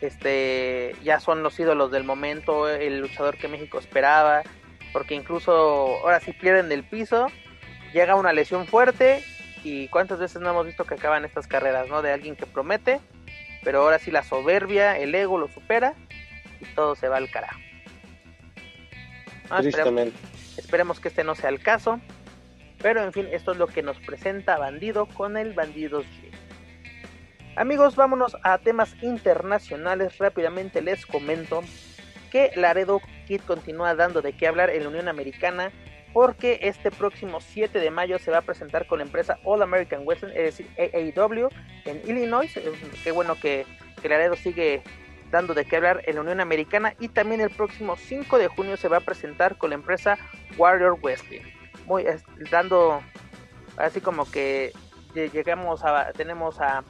este 0.00 0.96
ya 1.02 1.20
son 1.20 1.42
los 1.42 1.60
ídolos 1.60 1.90
del 1.90 2.04
momento, 2.04 2.70
el 2.70 3.00
luchador 3.00 3.36
que 3.36 3.48
México 3.48 3.78
esperaba, 3.78 4.44
porque 4.94 5.14
incluso 5.14 5.52
ahora 6.02 6.18
sí 6.20 6.32
pierden 6.32 6.70
del 6.70 6.84
piso, 6.84 7.26
llega 7.92 8.14
una 8.14 8.32
lesión 8.32 8.66
fuerte 8.66 9.22
y 9.62 9.88
cuántas 9.88 10.20
veces 10.20 10.40
no 10.40 10.48
hemos 10.48 10.64
visto 10.64 10.84
que 10.84 10.94
acaban 10.94 11.26
estas 11.26 11.46
carreras, 11.46 11.90
¿no? 11.90 12.00
De 12.00 12.12
alguien 12.12 12.34
que 12.34 12.46
promete, 12.46 12.98
pero 13.62 13.82
ahora 13.82 13.98
sí 13.98 14.10
la 14.10 14.22
soberbia, 14.22 14.96
el 14.96 15.14
ego 15.14 15.36
lo 15.36 15.48
supera 15.48 15.92
y 16.62 16.64
todo 16.74 16.94
se 16.94 17.08
va 17.08 17.18
al 17.18 17.30
carajo. 17.30 17.67
Esperemos, 20.56 21.00
que 21.00 21.08
este 21.08 21.24
no 21.24 21.34
sea 21.34 21.50
el 21.50 21.60
caso, 21.60 22.00
pero 22.80 23.02
en 23.02 23.12
fin, 23.12 23.26
esto 23.32 23.52
es 23.52 23.58
lo 23.58 23.66
que 23.66 23.82
nos 23.82 23.98
presenta 23.98 24.58
Bandido 24.58 25.06
con 25.06 25.36
el 25.36 25.52
Bandidos 25.52 26.06
Amigos, 27.58 27.96
vámonos 27.96 28.36
a 28.44 28.58
temas 28.58 28.94
internacionales. 29.02 30.16
Rápidamente 30.18 30.80
les 30.80 31.04
comento 31.04 31.64
que 32.30 32.52
Laredo 32.54 33.00
Kid 33.26 33.40
continúa 33.40 33.96
dando 33.96 34.22
de 34.22 34.32
qué 34.32 34.46
hablar 34.46 34.70
en 34.70 34.84
la 34.84 34.90
Unión 34.90 35.08
Americana 35.08 35.72
porque 36.12 36.60
este 36.62 36.92
próximo 36.92 37.40
7 37.40 37.80
de 37.80 37.90
mayo 37.90 38.20
se 38.20 38.30
va 38.30 38.38
a 38.38 38.42
presentar 38.42 38.86
con 38.86 38.98
la 38.98 39.06
empresa 39.06 39.40
All 39.42 39.60
American 39.62 40.02
Western, 40.04 40.30
es 40.36 40.56
decir, 40.56 40.68
AAW, 40.78 41.48
en 41.84 42.00
Illinois. 42.08 42.52
Qué 43.02 43.10
bueno 43.10 43.34
que, 43.34 43.66
que 44.00 44.08
Laredo 44.08 44.36
sigue 44.36 44.82
dando 45.30 45.54
de 45.54 45.64
qué 45.64 45.76
hablar 45.76 46.02
en 46.06 46.16
la 46.16 46.20
Unión 46.22 46.40
Americana 46.40 46.94
y 46.98 47.08
también 47.08 47.40
el 47.40 47.50
próximo 47.50 47.96
5 47.96 48.38
de 48.38 48.48
junio 48.48 48.76
se 48.76 48.88
va 48.88 48.98
a 48.98 49.00
presentar 49.00 49.56
con 49.56 49.70
la 49.70 49.76
empresa 49.76 50.18
Warrior 50.56 50.98
Wrestling. 51.00 51.42
Muy, 51.86 52.04
dando 52.50 53.00
así 53.76 54.00
como 54.00 54.30
que 54.30 54.72
llegamos 55.14 55.84
a, 55.84 56.12
tenemos 56.12 56.60
a 56.60 56.84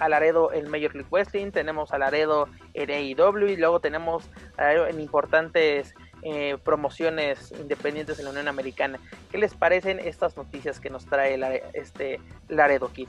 a 0.00 0.08
Laredo 0.08 0.52
en 0.52 0.68
Major 0.70 0.94
League 0.94 1.08
Wrestling, 1.10 1.50
tenemos 1.50 1.92
a 1.92 1.98
Laredo 1.98 2.48
en 2.74 2.90
AEW 2.90 3.48
y 3.48 3.56
luego 3.56 3.80
tenemos 3.80 4.28
en 4.58 5.00
importantes 5.00 5.94
eh, 6.22 6.58
promociones 6.64 7.52
independientes 7.52 8.18
en 8.18 8.24
la 8.24 8.32
Unión 8.32 8.48
Americana. 8.48 8.98
¿Qué 9.30 9.38
les 9.38 9.54
parecen 9.54 10.00
estas 10.00 10.36
noticias 10.36 10.80
que 10.80 10.90
nos 10.90 11.06
trae 11.06 11.62
este 11.74 12.20
Laredo 12.48 12.92
Kid? 12.92 13.08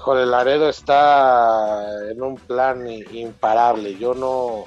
Híjole, 0.00 0.24
Laredo 0.24 0.70
está 0.70 2.10
en 2.10 2.22
un 2.22 2.36
plan 2.36 2.88
imparable. 3.12 3.98
Yo 3.98 4.14
no, 4.14 4.64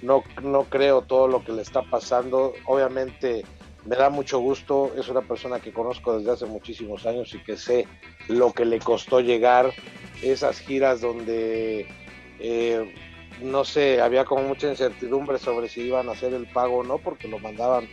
no, 0.00 0.24
no 0.42 0.64
creo 0.64 1.02
todo 1.02 1.28
lo 1.28 1.44
que 1.44 1.52
le 1.52 1.60
está 1.60 1.82
pasando. 1.82 2.54
Obviamente 2.64 3.44
me 3.84 3.96
da 3.96 4.08
mucho 4.08 4.38
gusto, 4.38 4.90
es 4.96 5.10
una 5.10 5.20
persona 5.20 5.60
que 5.60 5.74
conozco 5.74 6.16
desde 6.16 6.30
hace 6.30 6.46
muchísimos 6.46 7.04
años 7.04 7.34
y 7.34 7.42
que 7.42 7.58
sé 7.58 7.86
lo 8.28 8.54
que 8.54 8.64
le 8.64 8.78
costó 8.78 9.20
llegar, 9.20 9.74
esas 10.22 10.58
giras 10.58 11.02
donde, 11.02 11.86
eh, 12.38 12.94
no 13.42 13.66
sé, 13.66 14.00
había 14.00 14.24
como 14.24 14.44
mucha 14.44 14.70
incertidumbre 14.70 15.36
sobre 15.36 15.68
si 15.68 15.82
iban 15.82 16.08
a 16.08 16.12
hacer 16.12 16.32
el 16.32 16.46
pago 16.46 16.78
o 16.78 16.82
no, 16.82 16.96
porque 16.96 17.28
lo 17.28 17.38
mandaban 17.38 17.90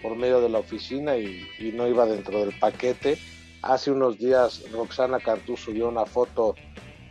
por 0.00 0.14
medio 0.14 0.40
de 0.40 0.48
la 0.48 0.60
oficina 0.60 1.16
y, 1.16 1.72
no 1.74 1.88
iba 1.88 2.06
dentro 2.06 2.38
del 2.38 2.56
paquete. 2.56 3.18
Hace 3.62 3.90
unos 3.90 4.18
días 4.18 4.64
Roxana 4.72 5.18
Cantú 5.20 5.56
subió 5.56 5.88
una 5.88 6.06
foto 6.06 6.54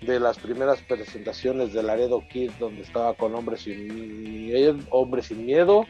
de 0.01 0.19
las 0.19 0.39
primeras 0.39 0.81
presentaciones 0.81 1.73
de 1.73 1.84
Laredo 1.84 2.23
Kid 2.27 2.51
donde 2.59 2.81
estaba 2.81 3.13
con 3.13 3.35
Hombre 3.35 3.57
sin, 3.57 4.85
Hombre 4.89 5.21
sin 5.21 5.45
Miedo, 5.45 5.85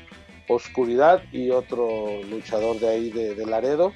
Oscuridad 0.47 1.21
y 1.31 1.51
otro 1.51 2.21
luchador 2.29 2.79
de 2.79 2.89
ahí 2.89 3.09
de, 3.11 3.35
de 3.35 3.45
Laredo. 3.45 3.93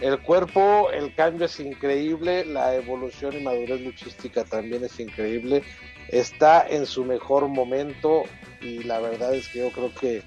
El 0.00 0.20
cuerpo, 0.20 0.90
el 0.90 1.14
cambio 1.14 1.46
es 1.46 1.60
increíble, 1.60 2.44
la 2.44 2.74
evolución 2.74 3.36
y 3.38 3.42
madurez 3.44 3.82
luchística 3.82 4.42
también 4.42 4.82
es 4.82 4.98
increíble. 4.98 5.62
Está 6.08 6.66
en 6.68 6.86
su 6.86 7.04
mejor 7.04 7.46
momento 7.46 8.24
y 8.60 8.82
la 8.82 8.98
verdad 8.98 9.34
es 9.34 9.48
que 9.48 9.60
yo 9.60 9.70
creo 9.70 9.94
que 9.94 10.22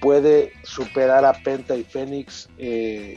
puede 0.00 0.52
superar 0.62 1.24
a 1.24 1.32
Penta 1.32 1.74
y 1.74 1.82
Fénix 1.82 2.48
eh, 2.58 3.16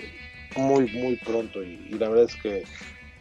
muy, 0.55 0.91
muy 0.91 1.15
pronto. 1.17 1.63
Y, 1.63 1.77
la 1.99 2.09
verdad 2.09 2.25
es 2.25 2.35
que 2.41 2.63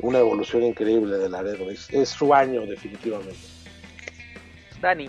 una 0.01 0.19
evolución 0.19 0.63
increíble 0.63 1.17
de 1.19 1.29
Laredo. 1.29 1.71
Es, 1.71 1.89
es 1.91 2.09
su 2.09 2.35
año, 2.35 2.67
definitivamente. 2.67 3.37
Dani. 4.81 5.09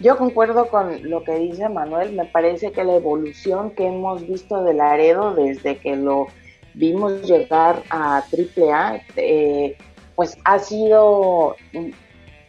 Yo 0.00 0.18
concuerdo 0.18 0.68
con 0.68 1.08
lo 1.08 1.24
que 1.24 1.38
dice 1.38 1.68
Manuel. 1.68 2.12
Me 2.12 2.26
parece 2.26 2.72
que 2.72 2.84
la 2.84 2.96
evolución 2.96 3.70
que 3.70 3.86
hemos 3.86 4.26
visto 4.26 4.62
de 4.62 4.74
Laredo 4.74 5.34
desde 5.34 5.78
que 5.78 5.96
lo 5.96 6.26
vimos 6.74 7.22
llegar 7.22 7.82
a 7.88 8.18
AAA, 8.18 9.00
eh, 9.16 9.76
pues 10.14 10.36
ha 10.44 10.58
sido 10.58 11.56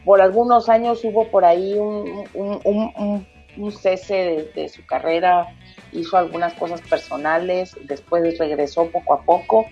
por 0.08 0.22
algunos 0.22 0.70
años 0.70 1.04
hubo 1.04 1.28
por 1.28 1.44
ahí 1.44 1.74
un, 1.74 2.26
un, 2.34 3.72
cese 3.74 4.50
de, 4.56 4.70
su 4.70 4.86
carrera, 4.86 5.48
hizo 5.92 6.18
algunas 6.18 6.54
cosas 6.54 6.82
personales, 6.82 7.76
después 7.84 8.38
regresó 8.38 8.88
poco 8.88 9.14
a 9.14 9.22
poco, 9.22 9.66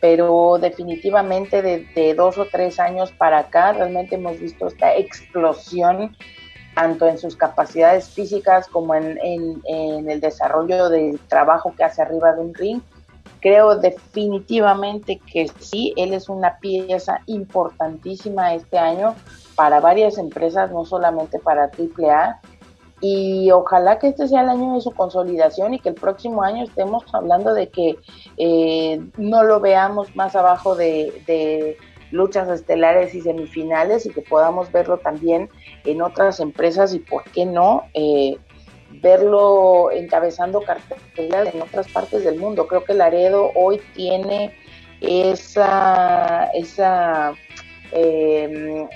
pero 0.00 0.58
definitivamente 0.60 1.62
de, 1.62 2.14
dos 2.14 2.38
o 2.38 2.46
tres 2.46 2.80
años 2.80 3.12
para 3.12 3.38
acá 3.38 3.72
realmente 3.72 4.14
hemos 4.14 4.38
visto 4.38 4.68
esta 4.68 4.96
explosión 4.96 6.16
tanto 6.74 7.06
en 7.06 7.18
sus 7.18 7.36
capacidades 7.36 8.08
físicas 8.08 8.68
como 8.68 8.94
en, 8.94 9.18
en 9.22 10.08
el 10.08 10.20
desarrollo 10.20 10.88
del 10.88 11.18
trabajo 11.18 11.74
que 11.76 11.84
hace 11.84 12.00
arriba 12.00 12.32
de 12.32 12.40
un 12.40 12.54
ring 12.54 12.80
creo 13.40 13.76
definitivamente 13.76 15.20
que 15.32 15.48
sí, 15.58 15.92
él 15.96 16.12
es 16.14 16.28
una 16.28 16.58
pieza 16.58 17.20
importantísima 17.26 18.54
este 18.54 18.78
año 18.78 19.14
para 19.54 19.80
varias 19.80 20.18
empresas, 20.18 20.70
no 20.70 20.84
solamente 20.84 21.38
para 21.38 21.64
AAA. 21.64 22.40
Y 23.00 23.50
ojalá 23.50 23.98
que 23.98 24.08
este 24.08 24.28
sea 24.28 24.42
el 24.42 24.50
año 24.50 24.74
de 24.74 24.80
su 24.80 24.90
consolidación 24.90 25.72
y 25.72 25.80
que 25.80 25.88
el 25.88 25.94
próximo 25.94 26.42
año 26.42 26.64
estemos 26.64 27.04
hablando 27.12 27.54
de 27.54 27.68
que 27.68 27.96
eh, 28.36 29.00
no 29.16 29.42
lo 29.42 29.60
veamos 29.60 30.14
más 30.14 30.36
abajo 30.36 30.74
de, 30.74 31.76
luchas 32.12 32.48
estelares 32.48 33.14
y 33.14 33.20
semifinales 33.20 34.04
y 34.04 34.10
que 34.10 34.22
podamos 34.22 34.72
verlo 34.72 34.98
también 34.98 35.48
en 35.84 36.02
otras 36.02 36.40
empresas 36.40 36.92
y, 36.92 36.98
¿por 36.98 37.22
qué 37.30 37.46
no? 37.46 37.84
Eh, 37.94 38.36
verlo 39.00 39.92
encabezando 39.92 40.60
cartelas 40.60 41.54
en 41.54 41.62
otras 41.62 41.86
partes 41.86 42.24
del 42.24 42.36
mundo. 42.36 42.66
Creo 42.66 42.82
que 42.84 42.94
Laredo 42.94 43.52
hoy 43.54 43.80
tiene 43.94 44.52
esa, 45.00 46.50
esa 46.52 47.32
eh, 47.92 48.88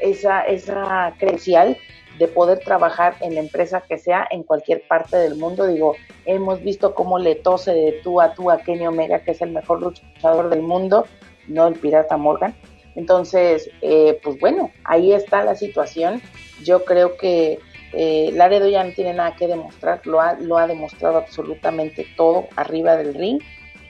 esa, 0.00 0.42
esa 0.42 1.14
credencial 1.18 1.76
de 2.18 2.28
poder 2.28 2.60
trabajar 2.60 3.16
en 3.20 3.34
la 3.34 3.40
empresa 3.40 3.82
que 3.86 3.98
sea 3.98 4.26
en 4.30 4.42
cualquier 4.42 4.82
parte 4.86 5.16
del 5.16 5.36
mundo. 5.36 5.66
Digo, 5.66 5.94
hemos 6.24 6.62
visto 6.62 6.94
cómo 6.94 7.18
le 7.18 7.34
tose 7.34 7.72
de 7.72 8.00
tú 8.02 8.20
a 8.20 8.34
tú 8.34 8.50
a 8.50 8.58
Kenny 8.58 8.86
Omega, 8.86 9.20
que 9.20 9.32
es 9.32 9.42
el 9.42 9.50
mejor 9.50 9.82
luchador 9.82 10.48
del 10.48 10.62
mundo, 10.62 11.06
no 11.48 11.66
el 11.66 11.74
pirata 11.74 12.16
Morgan. 12.16 12.54
Entonces, 12.94 13.70
eh, 13.82 14.18
pues 14.22 14.38
bueno, 14.40 14.70
ahí 14.84 15.12
está 15.12 15.44
la 15.44 15.54
situación. 15.54 16.22
Yo 16.64 16.84
creo 16.84 17.16
que 17.16 17.58
eh, 17.92 18.30
Laredo 18.32 18.68
ya 18.68 18.82
no 18.82 18.92
tiene 18.92 19.12
nada 19.12 19.36
que 19.36 19.46
demostrar, 19.46 20.00
lo 20.06 20.20
ha, 20.20 20.34
lo 20.34 20.56
ha 20.56 20.66
demostrado 20.66 21.18
absolutamente 21.18 22.06
todo 22.16 22.46
arriba 22.56 22.96
del 22.96 23.14
ring. 23.14 23.40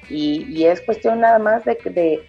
Y, 0.08 0.44
y 0.48 0.66
es 0.66 0.80
cuestión 0.80 1.20
nada 1.20 1.38
más 1.38 1.64
de, 1.64 1.76
de, 1.84 2.20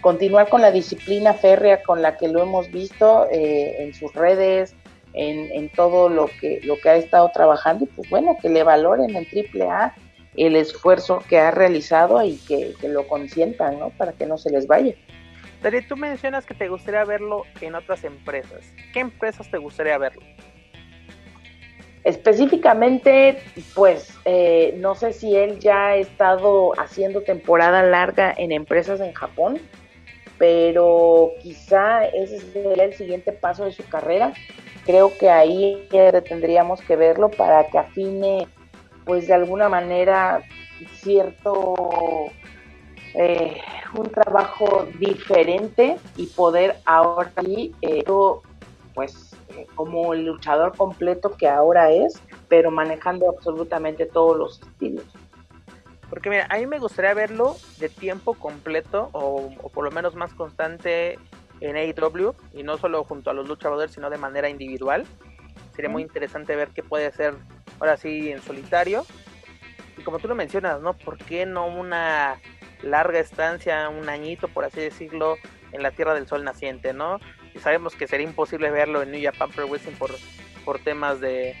continuar 0.00 0.48
con 0.48 0.62
la 0.62 0.70
disciplina 0.70 1.34
férrea 1.34 1.82
con 1.82 2.02
la 2.02 2.16
que 2.16 2.28
lo 2.28 2.42
hemos 2.42 2.70
visto 2.70 3.28
eh, 3.30 3.76
en 3.82 3.94
sus 3.94 4.12
redes, 4.14 4.74
en, 5.12 5.68
todo 5.70 6.08
lo 6.08 6.26
que, 6.26 6.60
lo 6.64 6.78
que 6.78 6.88
ha 6.88 6.96
estado 6.96 7.30
trabajando, 7.32 7.84
y 7.84 7.88
pues 7.88 8.08
bueno, 8.10 8.36
que 8.40 8.48
le 8.48 8.62
valoren 8.62 9.16
en 9.16 9.26
AAA 9.26 9.94
el 10.36 10.56
esfuerzo 10.56 11.22
que 11.28 11.38
ha 11.38 11.50
realizado 11.50 12.22
y 12.22 12.36
que, 12.36 12.74
lo 12.88 13.06
consientan, 13.08 13.78
¿no? 13.78 13.90
Para 13.90 14.12
que 14.12 14.26
no 14.26 14.38
se 14.38 14.50
les 14.50 14.66
vaya. 14.66 14.94
Dari, 15.62 15.86
tú 15.86 15.96
mencionas 15.96 16.46
que 16.46 16.54
te 16.54 16.68
gustaría 16.68 17.04
verlo 17.04 17.44
en 17.60 17.74
otras 17.74 18.04
empresas. 18.04 18.64
¿Qué 18.92 19.00
empresas 19.00 19.50
te 19.50 19.58
gustaría 19.58 19.98
verlo? 19.98 20.22
Específicamente, 22.04 23.42
pues 23.74 24.16
eh, 24.24 24.74
no 24.78 24.94
sé 24.94 25.12
si 25.12 25.36
él 25.36 25.58
ya 25.58 25.88
ha 25.88 25.96
estado 25.96 26.72
haciendo 26.80 27.22
temporada 27.22 27.82
larga 27.82 28.32
en 28.38 28.52
empresas 28.52 29.00
en 29.00 29.12
Japón 29.12 29.60
pero 30.40 31.32
quizá 31.42 32.06
ese 32.06 32.40
sería 32.40 32.84
el 32.84 32.94
siguiente 32.94 33.30
paso 33.30 33.66
de 33.66 33.72
su 33.72 33.86
carrera. 33.86 34.32
Creo 34.90 35.16
que 35.16 35.30
ahí 35.30 35.86
tendríamos 36.28 36.80
que 36.80 36.96
verlo 36.96 37.30
para 37.30 37.68
que 37.68 37.78
afine, 37.78 38.48
pues 39.04 39.28
de 39.28 39.34
alguna 39.34 39.68
manera, 39.68 40.42
cierto, 40.94 41.76
eh, 43.14 43.56
un 43.94 44.10
trabajo 44.10 44.88
diferente 44.98 45.96
y 46.16 46.26
poder 46.26 46.80
ahora 46.86 47.30
sí, 47.40 47.72
eh, 47.82 48.02
pues 48.92 49.32
eh, 49.50 49.64
como 49.76 50.12
el 50.12 50.24
luchador 50.24 50.76
completo 50.76 51.36
que 51.36 51.48
ahora 51.48 51.92
es, 51.92 52.20
pero 52.48 52.72
manejando 52.72 53.30
absolutamente 53.30 54.06
todos 54.06 54.36
los 54.36 54.60
estilos. 54.60 55.04
Porque 56.08 56.30
mira, 56.30 56.48
a 56.50 56.58
mí 56.58 56.66
me 56.66 56.80
gustaría 56.80 57.14
verlo 57.14 57.54
de 57.78 57.90
tiempo 57.90 58.34
completo 58.34 59.08
o, 59.12 59.50
por 59.72 59.84
lo 59.84 59.92
menos 59.92 60.16
más 60.16 60.34
constante 60.34 61.16
en 61.60 61.76
AEW 61.76 62.34
y 62.52 62.62
no 62.62 62.78
solo 62.78 63.04
junto 63.04 63.30
a 63.30 63.34
los 63.34 63.48
luchadores, 63.48 63.92
sino 63.92 64.10
de 64.10 64.18
manera 64.18 64.48
individual. 64.48 65.06
Sería 65.74 65.90
muy 65.90 66.02
interesante 66.02 66.56
ver 66.56 66.68
qué 66.68 66.82
puede 66.82 67.06
hacer 67.06 67.34
ahora 67.78 67.96
sí 67.96 68.30
en 68.30 68.42
solitario. 68.42 69.04
Y 69.96 70.02
como 70.02 70.18
tú 70.18 70.28
lo 70.28 70.34
mencionas, 70.34 70.80
¿no? 70.80 70.94
¿Por 70.94 71.18
qué 71.18 71.46
no 71.46 71.66
una 71.66 72.40
larga 72.82 73.18
estancia, 73.18 73.88
un 73.88 74.08
añito, 74.08 74.48
por 74.48 74.64
así 74.64 74.80
decirlo, 74.80 75.36
en 75.72 75.82
la 75.82 75.90
Tierra 75.90 76.14
del 76.14 76.26
Sol 76.26 76.44
naciente, 76.44 76.92
¿no? 76.92 77.18
Y 77.54 77.58
sabemos 77.58 77.94
que 77.94 78.06
sería 78.06 78.26
imposible 78.26 78.70
verlo 78.70 79.02
en 79.02 79.10
New 79.10 79.22
Japan 79.22 79.50
Pro 79.50 79.66
Wrestling 79.66 79.96
por, 79.96 80.10
por 80.64 80.78
temas 80.78 81.20
de, 81.20 81.54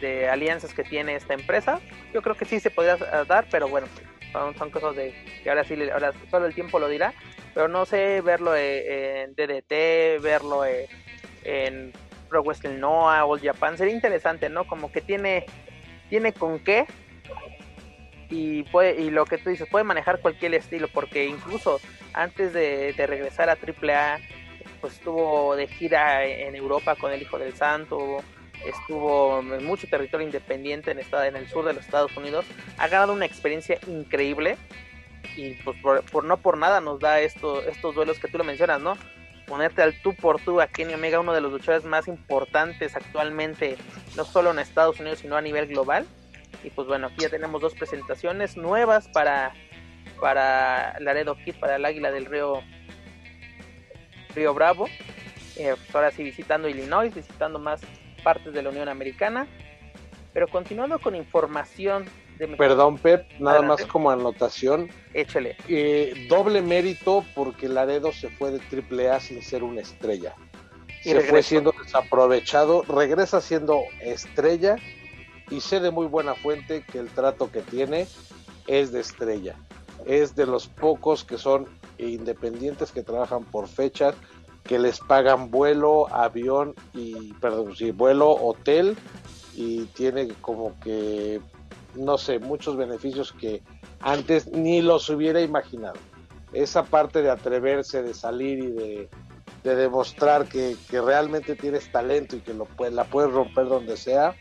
de 0.00 0.28
alianzas 0.28 0.72
que 0.72 0.84
tiene 0.84 1.14
esta 1.14 1.34
empresa. 1.34 1.80
Yo 2.12 2.22
creo 2.22 2.36
que 2.36 2.44
sí 2.44 2.60
se 2.60 2.70
podría 2.70 2.96
dar, 3.24 3.46
pero 3.50 3.68
bueno, 3.68 3.86
son, 4.32 4.70
cosas 4.70 4.96
de 4.96 5.14
que 5.42 5.50
ahora 5.50 5.64
sí, 5.64 5.76
ahora 5.90 6.12
solo 6.30 6.46
el 6.46 6.54
tiempo 6.54 6.78
lo 6.78 6.88
dirá. 6.88 7.14
Pero 7.54 7.68
no 7.68 7.84
sé 7.84 8.20
verlo 8.22 8.56
eh, 8.56 9.22
en 9.22 9.34
DDT, 9.34 10.22
verlo 10.22 10.64
eh, 10.64 10.88
en 11.44 11.92
Pro 12.28 12.42
Wrestling 12.42 12.78
Noah, 12.78 13.24
All 13.24 13.40
Japan. 13.40 13.76
Sería 13.76 13.94
interesante, 13.94 14.48
¿no? 14.48 14.66
Como 14.66 14.90
que 14.90 15.02
tiene, 15.02 15.44
tiene 16.08 16.32
con 16.32 16.58
qué. 16.60 16.86
Y, 18.30 18.62
puede, 18.64 18.98
y 19.02 19.10
lo 19.10 19.26
que 19.26 19.36
tú 19.36 19.50
dices, 19.50 19.68
puede 19.68 19.84
manejar 19.84 20.20
cualquier 20.20 20.54
estilo, 20.54 20.88
porque 20.88 21.26
incluso 21.26 21.80
antes 22.14 22.54
de, 22.54 22.94
de 22.94 23.06
regresar 23.06 23.50
a 23.50 23.58
AAA, 23.58 24.20
pues 24.80 24.94
estuvo 24.94 25.54
de 25.54 25.66
gira 25.66 26.24
en 26.24 26.56
Europa 26.56 26.96
con 26.96 27.12
el 27.12 27.20
Hijo 27.20 27.38
del 27.38 27.52
Santo, 27.52 28.22
estuvo 28.66 29.40
en 29.40 29.64
mucho 29.64 29.88
territorio 29.88 30.26
independiente 30.26 30.90
en, 30.90 30.98
el 30.98 31.48
sur 31.48 31.64
de 31.64 31.72
los 31.72 31.84
Estados 31.84 32.16
Unidos, 32.16 32.44
ha 32.78 32.88
ganado 32.88 33.12
una 33.12 33.26
experiencia 33.26 33.78
increíble 33.86 34.56
y 35.36 35.54
pues 35.54 35.76
por, 35.80 36.24
no 36.24 36.36
por 36.36 36.56
nada 36.56 36.80
nos 36.80 37.00
da 37.00 37.20
esto, 37.20 37.62
estos 37.62 37.94
duelos 37.94 38.18
que 38.18 38.28
tú 38.28 38.38
lo 38.38 38.44
mencionas, 38.44 38.80
¿no? 38.80 38.96
Ponerte 39.46 39.82
al 39.82 40.00
tú 40.02 40.14
por 40.14 40.40
tú 40.40 40.60
a 40.60 40.66
Kenny 40.66 40.94
Omega, 40.94 41.20
uno 41.20 41.32
de 41.32 41.40
los 41.40 41.52
luchadores 41.52 41.84
más 41.84 42.08
importantes 42.08 42.94
actualmente, 42.96 43.76
no 44.16 44.24
solo 44.24 44.50
en 44.50 44.58
Estados 44.58 45.00
Unidos, 45.00 45.20
sino 45.20 45.36
a 45.36 45.42
nivel 45.42 45.66
global. 45.66 46.06
Y 46.62 46.70
pues 46.70 46.86
bueno, 46.86 47.08
aquí 47.08 47.16
ya 47.20 47.28
tenemos 47.28 47.60
dos 47.60 47.74
presentaciones 47.74 48.56
nuevas 48.56 49.08
para, 49.08 49.52
para 50.20 50.98
Laredo 51.00 51.36
Kid, 51.36 51.56
para 51.56 51.76
el 51.76 51.84
Águila 51.84 52.12
del 52.12 52.26
Río, 52.26 52.62
Río 54.34 54.54
Bravo. 54.54 54.86
Eh, 55.56 55.74
pues 55.76 55.94
ahora 55.94 56.10
sí 56.12 56.22
visitando 56.22 56.68
Illinois, 56.68 57.14
visitando 57.14 57.58
más 57.58 57.82
partes 58.22 58.52
de 58.52 58.62
la 58.62 58.70
Unión 58.70 58.88
Americana. 58.88 59.46
Pero 60.32 60.48
continuando 60.48 60.98
con 60.98 61.14
información 61.14 62.06
de 62.38 62.48
Perdón, 62.48 62.98
Pep, 62.98 63.26
nada 63.38 63.62
más 63.62 63.84
como 63.84 64.10
anotación. 64.10 64.88
Échale. 65.12 65.56
Eh, 65.68 66.26
doble 66.28 66.62
mérito 66.62 67.24
porque 67.34 67.68
Laredo 67.68 68.12
se 68.12 68.30
fue 68.30 68.50
de 68.50 68.60
AAA 68.60 69.20
sin 69.20 69.42
ser 69.42 69.62
una 69.62 69.82
estrella. 69.82 70.34
se 71.02 71.20
fue 71.20 71.42
siendo 71.42 71.72
desaprovechado, 71.82 72.82
regresa 72.82 73.40
siendo 73.40 73.82
estrella 74.00 74.76
y 75.50 75.60
sé 75.60 75.80
de 75.80 75.90
muy 75.90 76.06
buena 76.06 76.34
fuente 76.34 76.82
que 76.90 76.98
el 76.98 77.08
trato 77.08 77.50
que 77.50 77.60
tiene 77.60 78.06
es 78.66 78.92
de 78.92 79.00
estrella. 79.00 79.56
Es 80.06 80.34
de 80.34 80.46
los 80.46 80.68
pocos 80.68 81.24
que 81.24 81.36
son 81.36 81.66
independientes 81.98 82.90
que 82.90 83.02
trabajan 83.02 83.44
por 83.44 83.68
fechas, 83.68 84.14
que 84.64 84.78
les 84.78 85.00
pagan 85.00 85.50
vuelo, 85.50 86.06
avión 86.12 86.74
y, 86.94 87.32
perdón, 87.34 87.74
sí, 87.76 87.90
vuelo, 87.90 88.30
hotel 88.30 88.96
y 89.54 89.84
tiene 89.86 90.28
como 90.40 90.78
que, 90.80 91.40
no 91.94 92.16
sé, 92.16 92.38
muchos 92.38 92.76
beneficios 92.76 93.32
que 93.32 93.62
antes 94.00 94.46
ni 94.48 94.80
los 94.80 95.08
hubiera 95.10 95.40
imaginado. 95.40 95.98
Esa 96.52 96.84
parte 96.84 97.22
de 97.22 97.30
atreverse, 97.30 98.02
de 98.02 98.14
salir 98.14 98.58
y 98.58 98.70
de, 98.70 99.08
demostrar 99.64 100.46
que, 100.46 100.76
realmente 100.90 101.56
tienes 101.56 101.90
talento 101.90 102.36
y 102.36 102.40
que 102.40 102.54
lo, 102.54 102.68
la 102.90 103.04
puedes 103.04 103.32
romper 103.32 103.66
donde 103.66 103.96
sea, 103.96 104.34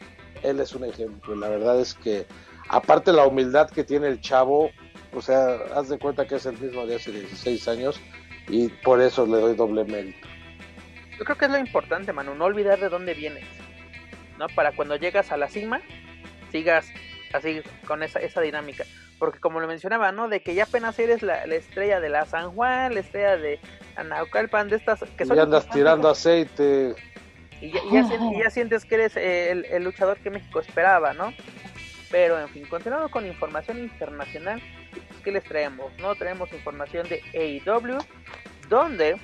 él 0.44 0.60
es 0.60 0.74
un 0.74 0.84
ejemplo. 0.84 1.36
La 1.36 1.50
verdad 1.50 1.80
es 1.80 1.94
que, 1.94 2.26
aparte 2.70 3.14
la 3.14 3.26
humildad 3.26 3.70
que 3.70 3.84
tiene 3.84 4.08
el 4.08 4.20
chavo, 4.22 4.70
o 5.14 5.22
sea, 5.22 5.58
haz 5.76 5.90
de 5.90 6.00
cuenta 6.00 6.28
que 6.28 6.36
es 6.36 6.46
el 6.46 6.58
mismo 6.58 6.86
de 6.86 6.96
hace 6.96 7.12
16 7.12 7.68
años 7.68 8.00
y 8.48 8.70
por 8.70 9.02
eso 9.02 9.26
le 9.26 9.40
doy 9.40 9.56
doble 9.56 9.84
mérito. 9.86 10.28
Yo 11.18 11.26
creo 11.26 11.38
que 11.38 11.46
es 11.46 11.52
lo 11.52 11.58
importante, 11.58 12.14
Manu, 12.14 12.36
no 12.36 12.46
olvidar 12.46 12.80
de 12.80 12.90
dónde 12.90 13.14
vienes, 13.14 13.46
¿no? 14.40 14.48
Para 14.50 14.72
cuando 14.72 14.96
llegas 14.96 15.32
a 15.32 15.38
la 15.38 15.50
cima, 15.50 15.82
sigas 16.52 16.88
así 17.34 17.62
con 17.86 18.04
esa, 18.04 18.20
esa 18.20 18.42
dinámica. 18.42 18.86
Porque 19.20 19.40
como 19.40 19.60
lo 19.60 19.68
mencionaba, 19.68 20.12
¿no? 20.12 20.28
De 20.28 20.42
que 20.42 20.56
ya 20.56 20.64
apenas 20.64 20.98
eres 20.98 21.22
la, 21.22 21.44
estrella 21.44 22.00
de 22.00 22.10
la 22.10 22.26
San 22.26 22.52
Juan, 22.52 22.96
la 22.96 23.02
estrella 23.02 23.38
de 23.38 23.60
Anaucalpan, 23.96 24.68
de 24.70 24.78
estas 24.78 25.04
que 25.16 25.26
son... 25.26 25.38
Y 25.38 25.40
andas 25.40 25.70
tirando 25.70 26.10
aceite. 26.10 26.96
Y 27.62 27.72
ya, 27.72 28.04
ya, 28.44 28.50
sientes 28.50 28.84
que 28.86 28.96
eres 28.96 29.16
el, 29.16 29.66
el 29.66 29.84
luchador 29.84 30.18
que 30.18 30.32
México 30.32 30.60
esperaba, 30.60 31.14
¿no? 31.14 31.32
Pero 32.10 32.40
en 32.40 32.50
fin, 32.50 32.66
continuando 32.66 33.10
con 33.10 33.28
información 33.28 33.78
internacional, 33.78 34.60
¿qué 35.24 35.32
les 35.32 35.44
traemos? 35.44 35.92
¿No? 36.00 36.16
Traemos 36.16 36.52
información 36.54 37.08
de 37.08 37.22
AEW, 37.34 37.98
donde 38.70 39.16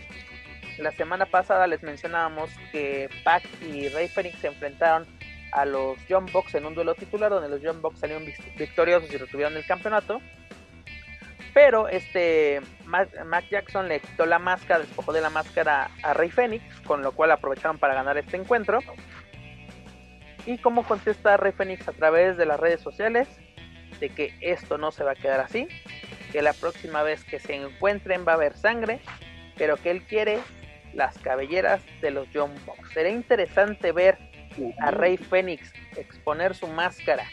la 0.77 0.91
semana 0.91 1.25
pasada 1.25 1.67
les 1.67 1.81
mencionábamos 1.81 2.49
que 2.71 3.09
Pac 3.23 3.43
y 3.61 3.89
Rey 3.89 4.07
Phoenix 4.07 4.39
se 4.39 4.47
enfrentaron 4.47 5.07
a 5.51 5.65
los 5.65 5.97
John 6.09 6.25
Box 6.31 6.55
en 6.55 6.65
un 6.65 6.75
duelo 6.75 6.93
titular 6.93 7.31
donde 7.31 7.49
los 7.49 7.61
John 7.63 7.81
Box 7.81 7.99
salieron 7.99 8.25
victoriosos 8.57 9.11
y 9.11 9.17
retuvieron 9.17 9.55
el 9.55 9.65
campeonato. 9.65 10.21
Pero 11.53 11.87
este 11.87 12.61
Mac, 12.85 13.09
Jackson 13.49 13.87
le 13.87 13.99
quitó 13.99 14.27
la 14.27 14.37
máscara, 14.37 14.81
despojó 14.81 15.11
de 15.11 15.21
la 15.21 15.31
máscara 15.31 15.89
a 16.03 16.13
Rey 16.13 16.29
Phoenix, 16.29 16.63
con 16.85 17.01
lo 17.01 17.11
cual 17.13 17.31
aprovecharon 17.31 17.79
para 17.79 17.95
ganar 17.95 18.17
este 18.17 18.37
encuentro. 18.37 18.79
¿Y 20.45 20.59
cómo 20.59 20.83
contesta 20.83 21.35
Rey 21.35 21.53
Phoenix 21.53 21.87
a 21.87 21.93
través 21.93 22.37
de 22.37 22.45
las 22.45 22.59
redes 22.59 22.81
sociales? 22.81 23.27
De 23.99 24.09
que 24.09 24.33
esto 24.41 24.77
no 24.77 24.91
se 24.91 25.03
va 25.03 25.11
a 25.11 25.15
quedar 25.15 25.39
así, 25.39 25.67
que 26.31 26.41
la 26.41 26.53
próxima 26.53 27.03
vez 27.03 27.23
que 27.23 27.39
se 27.39 27.55
encuentren 27.55 28.25
va 28.27 28.33
a 28.33 28.35
haber 28.35 28.55
sangre, 28.55 28.99
pero 29.57 29.77
que 29.77 29.91
él 29.91 30.03
quiere 30.03 30.39
las 30.93 31.17
cabelleras 31.19 31.81
de 32.01 32.11
los 32.11 32.27
John 32.33 32.53
Box. 32.65 32.91
Será 32.93 33.09
interesante 33.09 33.91
ver 33.91 34.17
a 34.79 34.91
Rey 34.91 35.17
Fénix 35.17 35.71
exponer 35.95 36.55
su 36.55 36.67
máscara 36.67 37.25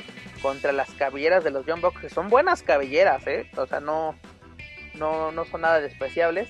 contra 0.42 0.72
las 0.72 0.90
cabelleras 0.92 1.42
de 1.44 1.50
los 1.50 1.64
John 1.66 1.80
Box, 1.80 2.00
que 2.00 2.10
son 2.10 2.28
buenas 2.28 2.62
cabelleras, 2.62 3.26
¿eh? 3.26 3.50
O 3.56 3.66
sea, 3.66 3.80
no, 3.80 4.14
no, 4.94 5.32
no 5.32 5.44
son 5.44 5.62
nada 5.62 5.80
despreciables. 5.80 6.48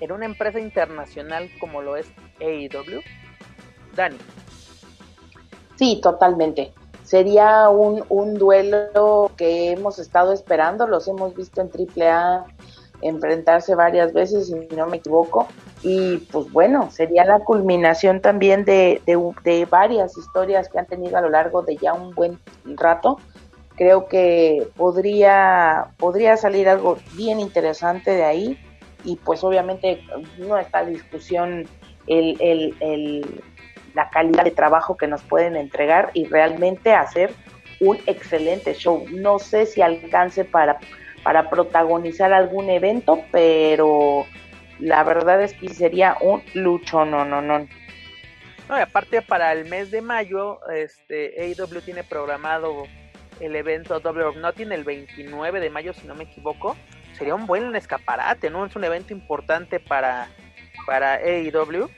En 0.00 0.12
una 0.12 0.26
empresa 0.26 0.60
internacional 0.60 1.50
como 1.58 1.82
lo 1.82 1.96
es 1.96 2.06
AEW. 2.40 3.02
Dani. 3.94 4.18
Sí, 5.76 6.00
totalmente. 6.02 6.72
Sería 7.06 7.68
un, 7.68 8.04
un 8.08 8.34
duelo 8.34 9.30
que 9.36 9.70
hemos 9.70 10.00
estado 10.00 10.32
esperando, 10.32 10.88
los 10.88 11.06
hemos 11.06 11.36
visto 11.36 11.60
en 11.60 11.70
AAA 11.70 12.46
enfrentarse 13.00 13.76
varias 13.76 14.12
veces, 14.12 14.48
si 14.48 14.54
no 14.74 14.88
me 14.88 14.96
equivoco. 14.96 15.46
Y 15.82 16.16
pues 16.32 16.50
bueno, 16.50 16.90
sería 16.90 17.24
la 17.24 17.38
culminación 17.38 18.20
también 18.20 18.64
de, 18.64 19.00
de, 19.06 19.64
varias 19.66 20.18
historias 20.18 20.68
que 20.68 20.80
han 20.80 20.86
tenido 20.86 21.16
a 21.16 21.20
lo 21.20 21.28
largo 21.28 21.62
de 21.62 21.76
ya 21.76 21.92
un 21.92 22.12
buen 22.12 22.40
rato. 22.64 23.20
Creo 23.76 24.08
que 24.08 24.66
podría, 24.76 25.92
podría 25.98 26.36
salir 26.36 26.68
algo 26.68 26.96
bien 27.14 27.38
interesante 27.38 28.10
de 28.10 28.24
ahí. 28.24 28.58
Y 29.04 29.14
pues 29.14 29.44
obviamente 29.44 30.00
no 30.38 30.58
está 30.58 30.84
discusión 30.84 31.66
el, 32.08 32.36
el, 32.40 32.74
el, 32.80 33.44
la 33.96 34.08
calidad 34.10 34.44
de 34.44 34.52
trabajo 34.52 34.96
que 34.96 35.08
nos 35.08 35.22
pueden 35.22 35.56
entregar 35.56 36.10
y 36.14 36.26
realmente 36.26 36.92
hacer 36.92 37.32
un 37.80 37.98
excelente 38.06 38.74
show. 38.74 39.04
No 39.10 39.40
sé 39.40 39.66
si 39.66 39.82
alcance 39.82 40.44
para 40.44 40.78
para 41.26 41.50
protagonizar 41.50 42.32
algún 42.32 42.70
evento, 42.70 43.24
pero 43.32 44.24
la 44.78 45.02
verdad 45.02 45.42
es 45.42 45.54
que 45.54 45.68
sería 45.70 46.16
un 46.20 46.40
lucho, 46.54 47.04
no, 47.04 47.24
no, 47.24 47.42
no. 47.42 47.66
No, 48.68 48.78
y 48.78 48.80
aparte 48.80 49.22
para 49.22 49.52
el 49.52 49.64
mes 49.64 49.90
de 49.90 50.02
mayo, 50.02 50.60
este 50.70 51.34
AEW 51.42 51.80
tiene 51.80 52.04
programado 52.04 52.84
el 53.40 53.56
evento 53.56 53.98
Double 53.98 54.22
or 54.22 54.36
Nothing 54.36 54.70
el 54.70 54.84
29 54.84 55.58
de 55.58 55.68
mayo, 55.68 55.92
si 55.94 56.06
no 56.06 56.14
me 56.14 56.22
equivoco. 56.22 56.76
Sería 57.18 57.34
un 57.34 57.46
buen 57.46 57.74
escaparate, 57.74 58.48
¿no? 58.48 58.64
Es 58.64 58.76
un 58.76 58.84
evento 58.84 59.12
importante 59.12 59.80
para, 59.80 60.28
para 60.86 61.14
AEW. 61.14 61.90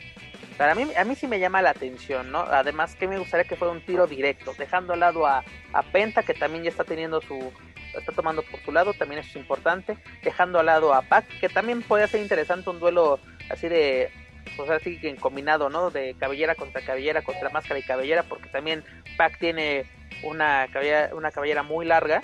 Para 0.59 0.75
mí, 0.75 0.89
a 0.97 1.05
mí 1.05 1.15
sí 1.15 1.29
me 1.29 1.39
llama 1.39 1.63
la 1.63 1.71
atención, 1.71 2.33
¿no? 2.33 2.41
Además 2.41 2.97
que 2.97 3.07
me 3.07 3.17
gustaría 3.17 3.49
que 3.49 3.55
fuera 3.55 3.73
un 3.73 3.81
tiro 3.81 4.09
directo, 4.09 4.53
dejando 4.59 4.93
al 4.93 5.01
lado 5.01 5.25
a, 5.25 5.45
a 5.73 5.83
Penta, 5.85 6.25
que 6.25 6.35
también 6.35 6.65
ya 6.65 6.71
está 6.71 6.83
teniendo 6.83 7.21
su, 7.21 7.53
está 7.97 8.13
tomando 8.13 8.43
por 8.43 8.61
su 8.61 8.73
lado, 8.73 8.93
también 8.93 9.21
eso 9.21 9.31
es 9.31 9.37
importante, 9.37 9.97
dejando 10.23 10.59
al 10.59 10.67
lado 10.67 10.93
a 10.93 11.03
Pac, 11.03 11.27
que 11.41 11.49
también 11.49 11.83
puede 11.83 12.09
ser 12.09 12.21
interesante 12.21 12.71
un 12.71 12.81
duelo 12.81 13.21
así 13.51 13.69
de, 13.69 14.11
pues 14.57 14.69
así 14.71 15.01
que 15.01 15.15
combinado, 15.17 15.71
¿no? 15.71 15.91
De 15.91 16.15
cabellera 16.19 16.57
contra 16.57 16.83
cabellera, 16.83 17.23
contra 17.23 17.51
máscara 17.51 17.79
y 17.79 17.85
cabellera, 17.85 18.25
porque 18.25 18.49
también 18.49 18.85
Pac 19.17 19.39
tiene 19.39 19.87
una 20.25 20.67
cabellera, 20.73 21.15
una 21.15 21.31
cabellera 21.31 21.63
muy 21.63 21.87
larga, 21.87 22.21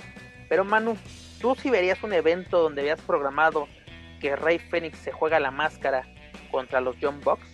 pero 0.48 0.64
Manu, 0.64 0.96
¿tú 1.40 1.54
si 1.54 1.70
verías 1.70 2.02
un 2.02 2.12
evento 2.12 2.60
donde 2.60 2.82
habías 2.82 3.00
programado 3.00 3.68
que 4.20 4.34
Rey 4.36 4.58
Fénix 4.58 4.98
se 4.98 5.12
juega 5.12 5.38
la 5.38 5.50
máscara 5.50 6.06
contra 6.50 6.80
los 6.80 6.96
John 7.00 7.20
Box? 7.20 7.53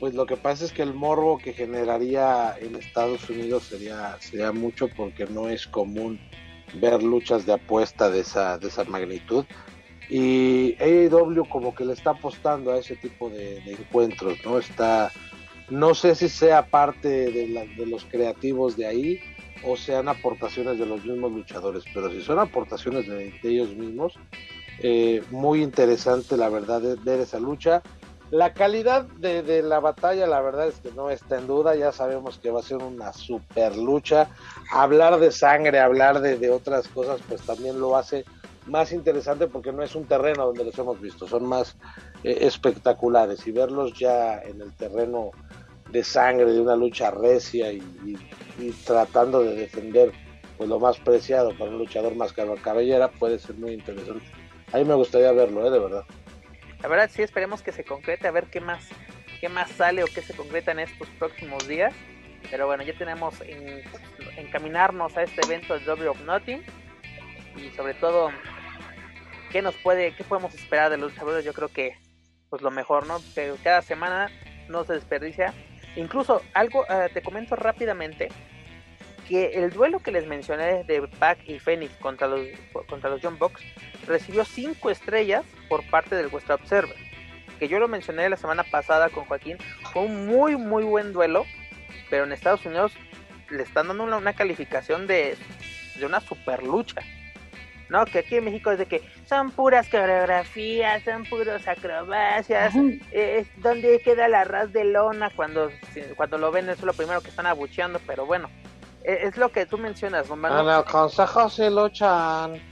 Pues 0.00 0.14
lo 0.14 0.24
que 0.24 0.38
pasa 0.38 0.64
es 0.64 0.72
que 0.72 0.82
el 0.82 0.94
morbo 0.94 1.36
que 1.36 1.52
generaría 1.52 2.56
en 2.58 2.74
Estados 2.74 3.28
Unidos 3.28 3.64
sería, 3.64 4.16
sería 4.18 4.50
mucho 4.50 4.88
porque 4.88 5.26
no 5.26 5.50
es 5.50 5.66
común 5.66 6.18
ver 6.80 7.02
luchas 7.02 7.44
de 7.44 7.52
apuesta 7.52 8.10
de 8.10 8.20
esa, 8.20 8.56
de 8.56 8.68
esa 8.68 8.84
magnitud. 8.84 9.44
Y 10.08 10.74
AEW 10.80 11.46
como 11.50 11.74
que 11.74 11.84
le 11.84 11.92
está 11.92 12.10
apostando 12.12 12.72
a 12.72 12.78
ese 12.78 12.96
tipo 12.96 13.28
de, 13.28 13.58
encuentros, 13.58 14.38
¿no? 14.42 14.58
Está, 14.58 15.12
no 15.68 15.94
sé 15.94 16.14
si 16.14 16.30
sea 16.30 16.66
parte 16.66 17.30
de, 17.30 17.86
los 17.86 18.06
creativos 18.06 18.78
de 18.78 18.86
ahí 18.86 19.20
o 19.64 19.76
sean 19.76 20.08
aportaciones 20.08 20.78
de 20.78 20.86
los 20.86 21.04
mismos 21.04 21.30
luchadores, 21.30 21.84
pero 21.92 22.10
si 22.10 22.22
son 22.22 22.38
aportaciones 22.38 23.06
de, 23.06 23.34
ellos 23.42 23.76
mismos, 23.76 24.14
eh, 24.78 25.22
muy 25.30 25.62
interesante 25.62 26.38
la 26.38 26.48
verdad 26.48 26.82
ver 27.04 27.20
esa 27.20 27.38
lucha. 27.38 27.82
La 28.30 28.54
calidad 28.54 29.06
de, 29.06 29.60
la 29.62 29.80
batalla, 29.80 30.24
la 30.26 30.40
verdad 30.40 30.68
es 30.68 30.76
que 30.76 30.92
no 30.92 31.10
está 31.10 31.38
en 31.38 31.48
duda, 31.48 31.74
ya 31.74 31.90
sabemos 31.90 32.38
que 32.38 32.52
va 32.52 32.60
a 32.60 32.62
ser 32.62 32.76
una 32.76 33.12
super 33.12 33.76
lucha. 33.76 34.28
Hablar 34.70 35.18
de 35.18 35.32
sangre, 35.32 35.80
hablar 35.80 36.20
de, 36.20 36.50
otras 36.50 36.86
cosas, 36.86 37.20
pues 37.28 37.42
también 37.42 37.80
lo 37.80 37.96
hace 37.96 38.24
más 38.66 38.92
interesante 38.92 39.48
porque 39.48 39.72
no 39.72 39.82
es 39.82 39.96
un 39.96 40.04
terreno 40.04 40.46
donde 40.46 40.64
los 40.64 40.78
hemos 40.78 41.00
visto, 41.00 41.26
son 41.26 41.44
más 41.46 41.76
eh, 42.22 42.38
espectaculares 42.42 43.44
y 43.48 43.50
verlos 43.50 43.98
ya 43.98 44.38
en 44.42 44.60
el 44.60 44.72
terreno 44.76 45.32
de 45.90 46.04
sangre, 46.04 46.52
de 46.52 46.60
una 46.60 46.76
lucha 46.76 47.10
recia 47.10 47.72
y, 47.72 47.82
tratando 48.84 49.42
de 49.42 49.56
defender 49.56 50.12
pues 50.56 50.68
lo 50.68 50.78
más 50.78 50.98
preciado 50.98 51.56
para 51.58 51.70
un 51.70 51.78
luchador 51.78 52.14
más 52.14 52.34
caro 52.34 52.54
cabellera 52.62 53.10
puede 53.10 53.38
ser 53.38 53.56
muy 53.56 53.72
interesante. 53.72 54.24
A 54.72 54.76
mí 54.76 54.84
me 54.84 54.94
gustaría 54.94 55.32
verlo, 55.32 55.66
¿eh? 55.66 55.70
de 55.70 55.78
verdad. 55.78 56.04
La 56.82 56.88
verdad 56.88 57.10
sí 57.12 57.22
esperemos 57.22 57.62
que 57.62 57.72
se 57.72 57.84
concrete, 57.84 58.26
a 58.26 58.30
ver 58.30 58.46
qué 58.46 58.60
más, 58.60 58.88
qué 59.40 59.48
más 59.48 59.70
sale 59.70 60.02
o 60.02 60.06
qué 60.06 60.22
se 60.22 60.34
concreta 60.34 60.72
en 60.72 60.80
estos 60.80 61.08
próximos 61.18 61.68
días. 61.68 61.94
Pero 62.50 62.66
bueno, 62.66 62.82
ya 62.82 62.96
tenemos 62.96 63.40
en, 63.42 63.82
encaminarnos 64.36 65.16
a 65.16 65.22
este 65.22 65.42
evento 65.44 65.78
de 65.78 65.84
Double 65.84 66.08
of 66.08 66.20
Nothing. 66.22 66.62
Y 67.56 67.70
sobre 67.70 67.94
todo, 67.94 68.30
qué 69.50 69.60
nos 69.60 69.74
puede, 69.76 70.14
qué 70.14 70.24
podemos 70.24 70.54
esperar 70.54 70.90
de 70.90 70.96
los 70.96 71.12
luchadores. 71.12 71.44
Yo 71.44 71.52
creo 71.52 71.68
que 71.68 71.98
pues 72.48 72.62
lo 72.62 72.70
mejor, 72.70 73.06
¿no? 73.06 73.20
Que 73.34 73.54
cada 73.62 73.82
semana 73.82 74.30
no 74.68 74.84
se 74.84 74.94
desperdicia. 74.94 75.52
Incluso 75.96 76.42
algo, 76.54 76.84
eh, 76.88 77.10
te 77.12 77.22
comento 77.22 77.56
rápidamente 77.56 78.28
que 79.28 79.52
el 79.52 79.70
duelo 79.70 80.00
que 80.00 80.10
les 80.10 80.26
mencioné 80.26 80.82
de 80.84 81.06
Pac 81.18 81.38
y 81.46 81.58
Phoenix 81.60 81.94
contra 81.96 82.26
los, 82.26 82.40
contra 82.88 83.10
los 83.10 83.20
John 83.22 83.38
Box 83.38 83.62
recibió 84.06 84.44
5 84.44 84.90
estrellas 84.90 85.44
por 85.68 85.88
parte 85.90 86.14
del 86.14 86.28
West 86.28 86.50
Observer. 86.50 86.96
Que 87.58 87.68
yo 87.68 87.78
lo 87.78 87.88
mencioné 87.88 88.28
la 88.28 88.36
semana 88.36 88.64
pasada 88.64 89.08
con 89.10 89.24
Joaquín. 89.26 89.58
Fue 89.92 90.02
un 90.02 90.26
muy, 90.26 90.56
muy 90.56 90.84
buen 90.84 91.12
duelo. 91.12 91.44
Pero 92.08 92.24
en 92.24 92.32
Estados 92.32 92.64
Unidos 92.66 92.92
le 93.50 93.62
están 93.62 93.88
dando 93.88 94.04
una, 94.04 94.32
calificación 94.32 95.06
de, 95.06 95.36
de 95.96 96.06
una 96.06 96.20
super 96.20 96.62
lucha. 96.62 97.02
¿no? 97.90 98.04
Que 98.04 98.20
aquí 98.20 98.36
en 98.36 98.44
México 98.44 98.70
es 98.70 98.78
de 98.78 98.86
que 98.86 99.02
son 99.28 99.50
puras 99.50 99.88
coreografías, 99.88 101.02
son 101.02 101.24
puros 101.24 101.66
acrobacias, 101.66 102.72
eh, 103.10 103.46
donde 103.56 104.00
queda 104.00 104.28
la 104.28 104.44
ras 104.44 104.72
de 104.72 104.84
lona 104.84 105.30
cuando, 105.34 105.70
cuando 106.16 106.38
lo 106.38 106.50
ven, 106.52 106.68
eso 106.68 106.80
es 106.80 106.84
lo 106.84 106.92
primero 106.94 107.20
que 107.20 107.30
están 107.30 107.46
abucheando, 107.46 108.00
pero 108.06 108.24
bueno, 108.26 108.48
e, 109.02 109.26
es, 109.26 109.36
lo 109.36 109.50
que 109.50 109.66
tú 109.66 109.76
mencionas, 109.76 110.26
En 110.30 110.68
el 110.68 110.84
consejo 110.84 111.48
se 111.50 111.70
luchan. 111.70 112.69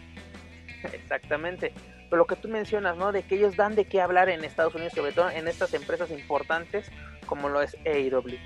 Exactamente. 0.93 1.73
Pero 2.09 2.19
lo 2.19 2.27
que 2.27 2.37
tú 2.37 2.49
mencionas, 2.49 2.97
¿no? 2.97 3.13
De 3.13 3.23
que 3.23 3.37
ellos 3.37 3.57
dan 3.57 3.75
de 3.75 3.85
qué 3.85 4.01
hablar 4.01 4.29
en 4.29 4.45
Estados 4.45 4.75
Unidos, 4.75 4.95
sobre 4.95 5.13
todo 5.13 5.31
en 5.31 5.49
estas 5.49 5.75
empresas 5.75 6.11
importantes 6.11 6.91
como 7.27 7.49
lo 7.49 7.61
es 7.63 7.77
AEW. 7.85 8.39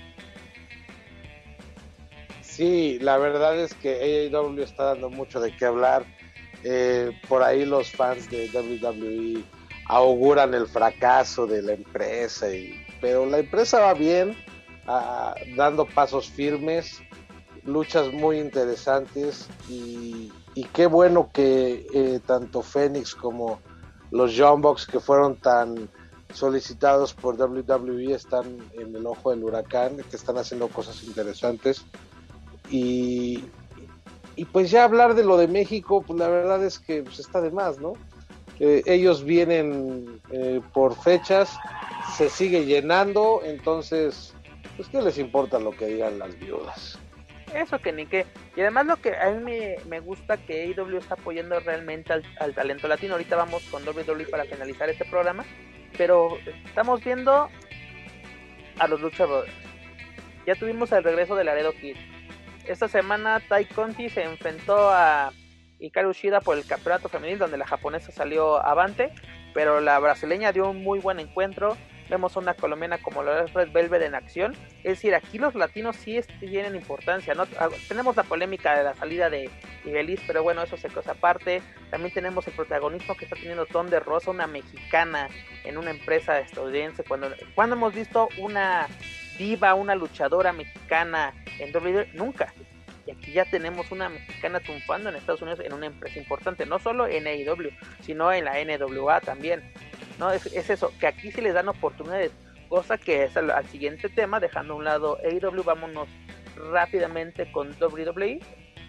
Sí, 2.40 2.98
la 3.00 3.16
verdad 3.16 3.58
es 3.58 3.72
que 3.74 4.28
AEW 4.30 4.62
está 4.62 4.84
dando 4.84 5.08
mucho 5.08 5.40
de 5.40 5.56
qué 5.56 5.64
hablar. 5.64 6.04
Eh, 6.64 7.10
por 7.28 7.42
ahí 7.42 7.64
los 7.64 7.90
fans 7.90 8.30
de 8.30 8.48
WWE 8.52 9.42
auguran 9.86 10.54
el 10.54 10.66
fracaso 10.66 11.46
de 11.46 11.62
la 11.62 11.72
empresa, 11.72 12.46
pero 13.00 13.26
la 13.26 13.38
empresa 13.38 13.80
va 13.80 13.94
bien, 13.94 14.36
ah, 14.86 15.34
dando 15.56 15.86
pasos 15.86 16.30
firmes, 16.30 17.00
luchas 17.64 18.12
muy 18.12 18.38
interesantes 18.38 19.48
y, 19.68 20.30
qué 20.72 20.86
bueno 20.86 21.30
que 21.32 21.86
eh, 21.92 22.20
tanto 22.26 22.62
Phoenix 22.62 23.14
como 23.14 23.60
los 24.10 24.34
John 24.36 24.60
Box 24.60 24.86
que 24.86 25.00
fueron 25.00 25.36
tan 25.36 25.88
solicitados 26.34 27.14
por 27.14 27.40
WWE 27.40 28.14
están 28.14 28.58
en 28.74 28.94
el 28.94 29.06
ojo 29.06 29.30
del 29.30 29.44
huracán, 29.44 29.96
que 29.96 30.16
están 30.16 30.38
haciendo 30.38 30.68
cosas 30.68 31.02
interesantes 31.04 31.84
y, 32.70 33.44
y 34.36 34.44
pues 34.46 34.70
ya 34.70 34.84
hablar 34.84 35.14
de 35.14 35.24
lo 35.24 35.36
de 35.36 35.48
México, 35.48 36.02
pues 36.06 36.18
la 36.18 36.28
verdad 36.28 36.64
es 36.64 36.78
que 36.78 37.02
pues 37.02 37.18
está 37.18 37.40
de 37.40 37.50
más, 37.50 37.78
¿no? 37.78 37.94
Eh, 38.58 38.82
ellos 38.86 39.24
vienen 39.24 40.20
eh, 40.30 40.60
por 40.72 40.94
fechas, 40.94 41.58
se 42.16 42.28
sigue 42.28 42.64
llenando, 42.64 43.40
entonces, 43.44 44.34
pues 44.76 44.88
qué 44.88 45.02
les 45.02 45.18
importa 45.18 45.58
lo 45.58 45.72
que 45.72 45.86
digan 45.86 46.18
las 46.18 46.38
viudas. 46.38 46.98
Eso 47.54 47.78
que 47.78 47.92
ni 47.92 48.06
qué. 48.06 48.26
Y 48.56 48.60
además 48.60 48.86
lo 48.86 48.96
que 48.96 49.16
a 49.16 49.30
mí 49.30 49.52
me, 49.88 50.00
gusta 50.00 50.36
que 50.36 50.62
AEW 50.62 50.98
está 50.98 51.14
apoyando 51.14 51.58
realmente 51.60 52.12
al, 52.12 52.54
talento 52.54 52.88
latino. 52.88 53.14
Ahorita 53.14 53.36
vamos 53.36 53.62
con 53.64 53.86
WWE 53.86 54.26
para 54.26 54.44
finalizar 54.44 54.88
este 54.88 55.04
programa. 55.04 55.44
Pero 55.96 56.38
estamos 56.64 57.04
viendo 57.04 57.48
a 58.78 58.88
los 58.88 59.00
luchadores. 59.00 59.52
Ya 60.46 60.54
tuvimos 60.54 60.90
el 60.92 61.04
regreso 61.04 61.36
de 61.36 61.44
Laredo 61.44 61.72
Kid. 61.72 61.96
Esta 62.66 62.88
semana 62.88 63.40
Tai 63.48 63.64
Conti 63.66 64.08
se 64.08 64.22
enfrentó 64.22 64.90
a 64.90 65.32
Hikaru 65.78 66.12
Shida 66.12 66.40
por 66.40 66.56
el 66.56 66.66
campeonato 66.66 67.08
femenil 67.08 67.38
donde 67.38 67.58
la 67.58 67.66
japonesa 67.66 68.12
salió 68.12 68.64
avante, 68.64 69.12
pero 69.52 69.80
la 69.80 69.98
brasileña 69.98 70.52
dio 70.52 70.70
un 70.70 70.82
muy 70.82 71.00
buen 71.00 71.20
encuentro. 71.20 71.76
Vemos 72.08 72.36
a 72.36 72.40
una 72.40 72.54
colombiana 72.54 72.98
como 72.98 73.22
la 73.22 73.46
Red 73.46 73.72
Velvet 73.72 74.02
en 74.02 74.14
acción. 74.14 74.54
Es 74.78 74.92
decir, 74.92 75.14
aquí 75.14 75.38
los 75.38 75.54
latinos 75.54 75.96
sí 75.96 76.20
tienen 76.40 76.74
importancia. 76.74 77.34
¿no? 77.34 77.44
Ah, 77.58 77.68
tenemos 77.88 78.16
la 78.16 78.22
polémica 78.22 78.76
de 78.76 78.84
la 78.84 78.94
salida 78.94 79.30
de 79.30 79.50
Ibelis, 79.84 80.20
pero 80.26 80.42
bueno, 80.42 80.62
eso 80.62 80.76
se 80.76 80.88
cosa 80.88 81.12
aparte. 81.12 81.62
También 81.90 82.12
tenemos 82.12 82.46
el 82.46 82.54
protagonismo 82.54 83.16
que 83.16 83.24
está 83.24 83.36
teniendo 83.36 83.66
Tom 83.66 83.88
de 83.88 84.00
Rosa, 84.00 84.30
una 84.30 84.46
mexicana 84.46 85.28
en 85.64 85.78
una 85.78 85.90
empresa 85.90 86.38
estadounidense. 86.38 87.04
Cuando, 87.04 87.30
cuando 87.54 87.76
hemos 87.76 87.94
visto 87.94 88.28
una 88.38 88.88
diva, 89.38 89.74
una 89.74 89.94
luchadora 89.94 90.52
mexicana 90.52 91.34
en 91.58 91.74
WWE, 91.74 92.10
nunca. 92.14 92.52
Y 93.06 93.10
aquí 93.10 93.32
ya 93.32 93.44
tenemos 93.44 93.90
una 93.90 94.08
mexicana 94.08 94.60
triunfando 94.60 95.08
en 95.08 95.16
Estados 95.16 95.42
Unidos 95.42 95.60
en 95.60 95.72
una 95.72 95.86
empresa 95.86 96.18
importante, 96.18 96.66
no 96.66 96.78
solo 96.78 97.06
en 97.06 97.26
AEW, 97.26 97.70
sino 98.00 98.32
en 98.32 98.44
la 98.44 98.54
NWA 98.62 99.20
también. 99.20 99.62
No 100.18 100.30
es, 100.30 100.46
eso, 100.46 100.92
que 101.00 101.06
aquí 101.06 101.32
se 101.32 101.42
les 101.42 101.54
dan 101.54 101.68
oportunidades, 101.68 102.32
cosa 102.68 102.98
que 102.98 103.24
es 103.24 103.36
al, 103.36 103.66
siguiente 103.68 104.08
tema, 104.08 104.40
dejando 104.40 104.74
a 104.74 104.76
un 104.76 104.84
lado 104.84 105.18
AEW, 105.24 105.62
vámonos 105.62 106.08
rápidamente 106.70 107.50
con 107.50 107.74
WWE, 107.80 108.40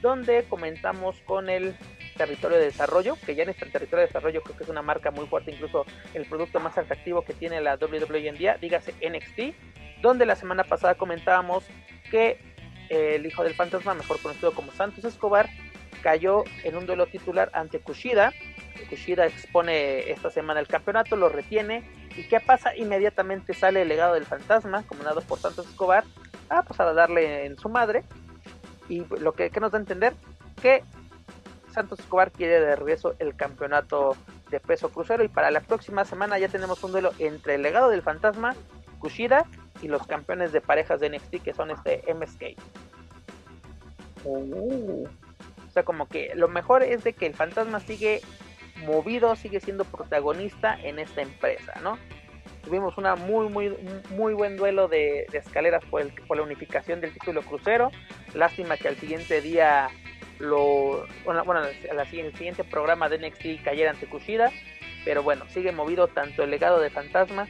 donde 0.02 0.44
comentamos 0.44 1.16
con 1.26 1.50
el 1.50 1.76
territorio 2.18 2.58
de 2.58 2.66
desarrollo, 2.66 3.18
que 3.26 3.36
ya 3.36 3.44
en 3.44 3.50
este 3.50 3.66
territorio 3.66 4.02
de 4.02 4.08
desarrollo 4.08 4.42
creo 4.42 4.58
que 4.58 4.64
es 4.64 4.70
una 4.70 4.82
marca 4.82 5.12
muy 5.12 5.26
fuerte, 5.28 5.52
incluso 5.52 5.86
el 6.14 6.26
producto 6.26 6.60
más 6.60 6.78
atractivo 6.78 7.24
que 7.24 7.34
tiene 7.34 7.62
la 7.62 7.76
WWE 7.76 8.14
hoy 8.14 8.28
en 8.28 8.36
día, 8.36 8.58
dígase 8.60 8.94
NXT, 9.02 10.02
donde 10.02 10.26
la 10.26 10.36
semana 10.36 10.64
pasada 10.64 10.96
comentábamos 10.96 11.64
que 12.12 12.38
eh, 12.90 13.16
el 13.16 13.26
hijo 13.26 13.44
del 13.44 13.56
fantasma, 13.56 13.94
mejor 13.94 14.20
conocido 14.22 14.54
como 14.54 14.72
Santos 14.72 15.06
Escobar, 15.06 15.50
cayó 16.04 16.44
en 16.64 16.76
un 16.76 16.86
duelo 16.86 17.08
titular 17.08 17.50
ante 17.54 17.80
Kushida. 17.80 18.34
Kushida 18.90 19.26
expone 19.26 20.12
esta 20.12 20.30
semana 20.30 20.60
el 20.60 20.68
campeonato, 20.68 21.16
lo 21.16 21.30
retiene. 21.30 21.84
¿Y 22.16 22.24
qué 22.28 22.40
pasa? 22.40 22.76
Inmediatamente 22.76 23.54
sale 23.54 23.82
el 23.82 23.88
legado 23.88 24.14
del 24.14 24.26
fantasma, 24.26 24.84
comandado 24.84 25.22
por 25.22 25.40
Santos 25.40 25.68
Escobar, 25.68 26.04
a, 26.50 26.64
pues, 26.64 26.80
a 26.80 26.94
darle 26.94 27.46
en 27.46 27.58
su 27.58 27.70
madre. 27.70 28.04
Y 28.90 29.06
lo 29.20 29.34
que, 29.34 29.50
que 29.50 29.60
nos 29.60 29.72
da 29.72 29.78
a 29.78 29.82
entender 29.82 30.14
que 30.62 30.84
Santos 31.74 32.00
Escobar 32.00 32.32
quiere 32.32 32.60
de 32.60 32.76
regreso 32.76 33.16
el 33.20 33.36
campeonato 33.36 34.16
de 34.50 34.60
peso 34.60 34.90
crucero. 34.90 35.24
Y 35.24 35.28
para 35.28 35.52
la 35.52 35.62
próxima 35.62 36.06
semana 36.06 36.38
ya 36.40 36.48
tenemos 36.48 36.84
un 36.84 36.92
duelo 36.92 37.12
entre 37.20 37.56
el 37.56 37.64
legado 37.64 37.90
del 37.90 38.02
fantasma, 38.02 38.56
Kushida 39.00 39.46
y 39.82 39.88
los 39.88 40.06
campeones 40.08 40.52
de 40.52 40.62
parejas 40.62 41.00
de 41.00 41.10
NXT 41.10 41.44
que 41.44 41.54
son 41.54 41.72
este 41.72 42.04
MSK. 42.14 42.58
Uh. 44.24 45.06
O 45.68 45.72
sea, 45.74 45.84
como 45.84 46.08
que 46.08 46.34
lo 46.36 46.48
mejor 46.48 46.84
es 46.84 47.04
de 47.04 47.14
que 47.14 47.26
el 47.26 47.34
fantasma 47.34 47.80
sigue 47.80 48.22
movido, 48.86 49.36
sigue 49.36 49.60
siendo 49.60 49.86
protagonista 49.86 50.78
en 50.82 51.00
esta 51.00 51.22
empresa, 51.22 51.74
¿no? 51.82 51.98
Tuvimos 52.64 52.98
una 52.98 53.16
muy, 53.16 53.50
muy, 53.50 53.76
muy 54.12 54.34
buen 54.34 54.56
duelo 54.56 54.88
de, 54.88 55.26
escaleras 55.34 55.84
por, 55.86 56.06
la 56.36 56.44
unificación 56.44 57.02
del 57.02 57.12
título 57.14 57.42
crucero. 57.42 57.92
Lástima 58.34 58.78
que 58.78 58.88
al 58.88 58.96
siguiente 58.96 59.42
día, 59.42 59.90
lo, 60.40 61.06
bueno, 61.26 61.44
al 61.62 62.08
siguiente 62.08 62.64
programa 62.64 63.10
de 63.10 63.18
NXT 63.18 63.64
cayera 63.64 63.92
ante 63.92 64.08
Kushida. 64.08 64.52
Pero 65.04 65.24
bueno, 65.24 65.44
sigue 65.50 65.74
movido 65.74 66.08
tanto 66.08 66.44
el 66.44 66.52
legado 66.52 66.80
de 66.80 66.90
Fantasma 66.90 67.48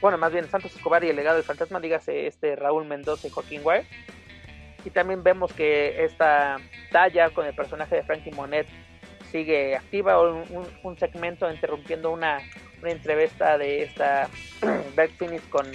bueno, 0.00 0.18
más 0.18 0.32
bien 0.32 0.48
Santos 0.48 0.74
Escobar 0.76 1.02
y 1.04 1.08
el 1.08 1.16
legado 1.16 1.36
del 1.36 1.44
fantasma, 1.44 1.80
dígase 1.80 2.26
este 2.26 2.54
Raúl 2.54 2.84
Mendoza 2.84 3.26
y 3.26 3.30
Joaquín 3.30 3.62
Wire. 3.64 3.86
Y 4.84 4.90
también 4.90 5.22
vemos 5.22 5.52
que 5.52 6.04
esta 6.04 6.58
talla 6.92 7.30
con 7.30 7.46
el 7.46 7.54
personaje 7.54 7.96
de 7.96 8.02
Frankie 8.04 8.30
Monet 8.30 8.68
sigue 9.26 9.76
activa, 9.76 10.20
un, 10.20 10.98
segmento 10.98 11.50
interrumpiendo 11.50 12.10
una, 12.10 12.38
entrevista 12.82 13.58
de 13.58 13.82
esta 13.82 14.28
Back 14.96 15.10
Finish 15.18 15.48
con, 15.48 15.66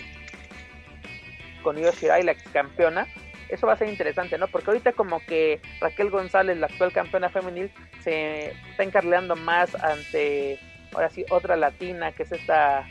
con 1.63 1.77
Io 1.77 1.91
Shirai, 1.91 2.23
la 2.23 2.35
campeona. 2.53 3.07
Eso 3.49 3.67
va 3.67 3.73
a 3.73 3.77
ser 3.77 3.89
interesante, 3.89 4.37
¿no? 4.37 4.47
Porque 4.47 4.69
ahorita 4.69 4.93
como 4.93 5.19
que 5.25 5.59
Raquel 5.81 6.09
González, 6.09 6.57
la 6.57 6.67
actual 6.67 6.93
campeona 6.93 7.29
femenil, 7.29 7.69
se 8.01 8.51
está 8.69 8.83
encarleando 8.83 9.35
más 9.35 9.75
ante, 9.75 10.57
ahora 10.93 11.09
sí, 11.09 11.25
otra 11.29 11.57
latina, 11.57 12.13
que 12.13 12.23
es 12.23 12.31
esta 12.31 12.87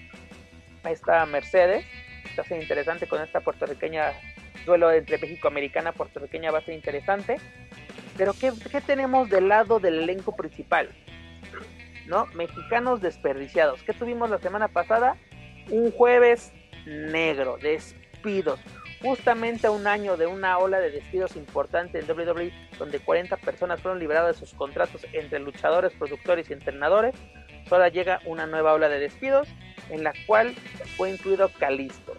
esta 0.89 1.27
Mercedes. 1.27 1.85
Va 2.39 2.43
a 2.43 2.47
ser 2.47 2.63
interesante 2.63 3.07
con 3.07 3.21
esta 3.21 3.41
puertorriqueña, 3.41 4.13
duelo 4.65 4.91
entre 4.93 5.19
México-Americana, 5.19 5.93
puertorriqueña 5.93 6.51
va 6.51 6.59
a 6.59 6.65
ser 6.65 6.75
interesante. 6.75 7.37
Pero 8.21 8.35
¿qué, 8.35 8.83
tenemos 8.83 9.31
del 9.31 9.49
lado 9.49 9.81
del 9.81 10.01
elenco 10.01 10.37
principal? 10.37 10.91
¿No? 12.07 12.27
Mexicanos 12.35 13.01
desperdiciados. 13.01 13.83
¿Qué 13.83 13.95
tuvimos 13.95 14.29
la 14.29 14.37
semana 14.37 14.69
pasada? 14.69 15.17
Un 15.71 15.91
jueves 15.91 16.53
negro, 16.85 17.57
despidos. 17.63 18.61
Justamente 19.01 19.69
a 19.69 19.71
un 19.71 19.87
año 19.87 20.19
de 20.19 20.27
una 20.27 20.59
ola 20.59 20.81
de 20.81 20.91
despidos 20.91 21.35
importante 21.35 21.99
en 21.99 22.11
WWE, 22.11 22.53
donde 22.79 22.99
40 23.01 23.39
personas 23.39 23.81
fueron 23.81 23.99
liberadas 23.99 24.39
de 24.39 24.47
sus 24.47 24.55
contratos 24.55 25.07
entre 25.15 25.39
luchadores, 25.39 25.95
productores 25.95 26.51
y 26.51 26.53
entrenadores. 26.53 27.15
Ahora 27.71 27.89
llega 27.89 28.21
una 28.27 28.47
nueva 28.47 28.75
ola 28.75 28.91
de 28.91 28.99
despidos 28.99 29.49
en 29.89 30.05
la 30.05 30.13
cual 30.27 30.55
fue 30.99 31.09
incluido 31.09 31.51
Calisto. 31.59 32.13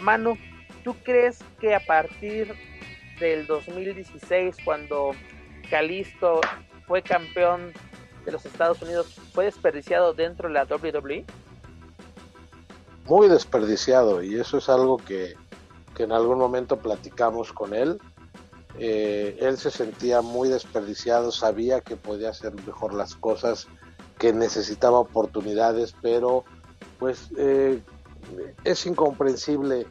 Manu, 0.00 0.38
¿tú 0.82 0.96
crees 1.04 1.44
que 1.60 1.74
a 1.74 1.80
partir 1.80 2.54
del 3.20 3.46
2016, 3.46 4.56
cuando 4.64 5.12
Calisto 5.70 6.40
fue 6.86 7.02
campeón 7.02 7.72
de 8.24 8.32
los 8.32 8.44
Estados 8.46 8.80
Unidos, 8.82 9.14
fue 9.32 9.46
desperdiciado 9.46 10.14
dentro 10.14 10.48
de 10.48 10.54
la 10.54 10.64
WWE? 10.64 11.24
Muy 13.06 13.28
desperdiciado, 13.28 14.22
y 14.22 14.38
eso 14.38 14.58
es 14.58 14.68
algo 14.68 14.98
que, 14.98 15.34
en 15.98 16.12
algún 16.12 16.38
momento 16.38 16.78
platicamos 16.78 17.52
con 17.52 17.74
él. 17.74 17.98
Eh, 18.78 19.36
él 19.40 19.58
se 19.58 19.70
sentía 19.70 20.20
muy 20.20 20.48
desperdiciado, 20.48 21.32
sabía 21.32 21.80
que 21.80 21.96
podía 21.96 22.30
hacer 22.30 22.54
mejor 22.64 22.94
las 22.94 23.16
cosas 23.16 23.66
que 24.18 24.32
necesitaba 24.32 25.00
oportunidades, 25.00 25.94
pero 26.00 26.44
pues 27.00 27.30
eh, 27.36 27.80
es 28.64 28.86
incomprensible 28.86 29.86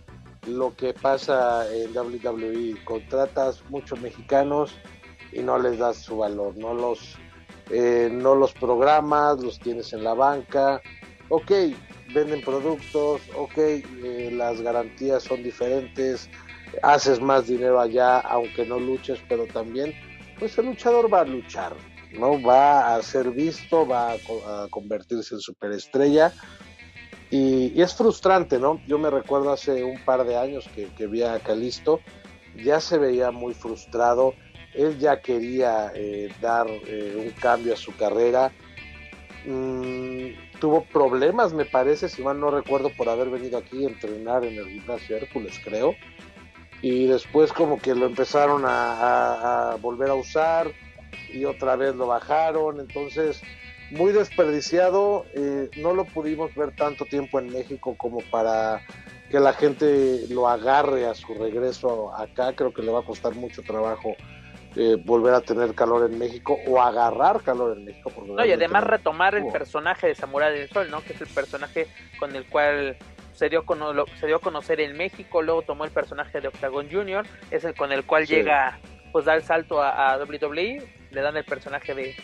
lo 0.48 0.76
que 0.76 0.94
pasa 0.94 1.66
en 1.74 1.96
WWE. 1.96 2.84
Contratas 2.86 3.64
muchos 3.70 4.00
mexicanos 4.00 4.78
y 5.32 5.42
no 5.42 5.60
les 5.60 5.78
das 5.78 5.98
su 5.98 6.18
valor, 6.18 6.58
no 6.58 6.74
los, 6.74 7.18
eh, 7.70 8.10
no 8.12 8.36
los 8.36 8.54
programas, 8.54 9.40
los 9.44 9.60
tienes 9.60 9.94
en 9.94 10.04
la 10.04 10.14
banca. 10.14 10.82
Ok, 11.30 11.52
venden 12.14 12.42
productos, 12.42 13.22
ok, 13.36 13.58
eh, 13.58 14.30
las 14.34 14.62
garantías 14.62 15.24
son 15.24 15.44
diferentes, 15.44 16.30
haces 16.82 17.20
más 17.20 17.48
dinero 17.48 17.80
allá 17.80 18.20
aunque 18.20 18.66
no 18.66 18.80
luches, 18.80 19.20
pero 19.28 19.46
también 19.48 19.94
pues 20.40 20.58
el 20.58 20.68
luchador 20.68 21.12
va 21.12 21.22
a 21.22 21.26
luchar, 21.26 21.76
¿no? 22.14 22.42
Va 22.42 22.96
a 22.96 23.02
ser 23.02 23.32
visto, 23.32 23.88
va 23.88 24.14
a, 24.14 24.68
convertirse 24.70 25.36
en 25.36 25.42
superestrella 25.42 26.32
y, 27.30 27.82
es 27.82 27.96
frustrante, 27.96 28.60
¿no? 28.60 28.82
Yo 28.88 28.98
me 28.98 29.10
recuerdo 29.10 29.52
hace 29.52 29.84
un 29.84 30.00
par 30.04 30.26
de 30.26 30.38
años 30.38 30.70
que, 30.74 31.08
vi 31.08 31.24
a 31.24 31.40
Calisto, 31.40 32.00
ya 32.56 32.80
se 32.80 32.98
veía 32.98 33.32
muy 33.32 33.54
frustrado, 33.54 34.34
él 34.74 34.98
ya 34.98 35.22
quería 35.22 35.92
eh, 35.96 36.30
dar 36.42 36.68
eh, 36.70 37.16
un 37.18 37.32
cambio 37.42 37.74
a 37.74 37.78
su 37.78 37.96
carrera, 37.96 38.52
mm, 39.46 40.60
tuvo 40.60 40.84
problemas, 40.86 41.54
me 41.54 41.66
parece, 41.66 42.10
si 42.10 42.22
mal 42.22 42.40
no 42.40 42.52
recuerdo, 42.52 42.90
por 42.96 43.10
haber 43.10 43.30
venido 43.30 43.58
aquí 43.58 43.86
a 43.86 43.90
entrenar 43.90 44.44
en 44.46 44.58
el 44.58 44.68
gimnasio 44.68 45.18
Hércules, 45.18 45.60
creo. 45.64 45.96
Y 46.82 47.08
después 47.08 47.52
como 47.54 47.80
que 47.80 47.96
lo 47.96 48.06
empezaron 48.06 48.64
a, 48.66 49.78
volver 49.82 50.10
a 50.10 50.16
usar 50.16 50.72
y 51.34 51.46
otra 51.46 51.76
vez 51.76 51.96
lo 51.96 52.08
bajaron. 52.08 52.80
Entonces, 52.80 53.42
muy 53.92 54.12
desperdiciado. 54.12 55.26
Eh, 55.34 55.70
no 55.78 55.94
lo 55.94 56.06
pudimos 56.06 56.54
ver 56.56 56.76
tanto 56.76 57.06
tiempo 57.06 57.40
en 57.40 57.52
México 57.52 57.96
como 57.98 58.20
para 58.32 58.82
que 59.30 59.40
la 59.40 59.54
gente 59.54 60.26
lo 60.30 60.48
agarre 60.48 61.06
a 61.06 61.14
su 61.14 61.34
regreso 61.34 62.16
acá. 62.16 62.54
Creo 62.54 62.74
que 62.74 62.82
le 62.82 62.92
va 62.92 63.00
a 63.00 63.06
costar 63.06 63.36
mucho 63.36 63.62
trabajo 63.64 64.16
eh, 64.76 64.96
volver 65.04 65.34
a 65.34 65.42
tener 65.42 65.74
calor 65.74 66.10
en 66.10 66.20
México 66.20 66.60
o 66.68 66.80
agarrar 66.80 67.42
calor 67.42 67.76
en 67.76 67.86
México. 67.86 68.12
No, 68.28 68.46
y 68.46 68.52
además 68.52 68.84
retomar 68.84 69.34
el 69.34 69.48
personaje 69.48 70.08
de 70.08 70.16
Samurai 70.16 70.54
del 70.54 70.70
Sol, 70.70 70.92
¿no? 70.92 71.02
Que 71.02 71.14
es 71.14 71.22
el 71.22 71.28
personaje 71.28 71.88
con 72.20 72.36
el 72.36 72.46
cual 72.46 72.96
se 73.34 73.50
dio, 73.50 73.66
se 74.20 74.28
dio 74.28 74.36
a 74.36 74.40
conocer 74.40 74.80
en 74.82 74.98
México, 74.98 75.42
luego 75.42 75.64
tomó 75.64 75.86
el 75.86 75.92
personaje 75.92 76.42
de 76.42 76.48
Octagon 76.48 76.90
Junior, 76.92 77.26
es 77.50 77.64
el 77.64 77.76
con 77.76 77.92
el 77.92 78.04
cual 78.04 78.28
llega, 78.28 78.80
pues 79.12 79.26
da 79.26 79.36
el 79.36 79.44
salto 79.44 79.82
a, 79.82 80.18
WWE, 80.18 80.88
le 81.12 81.22
dan 81.22 81.38
el 81.38 81.46
personaje 81.46 81.96
de, 81.96 82.16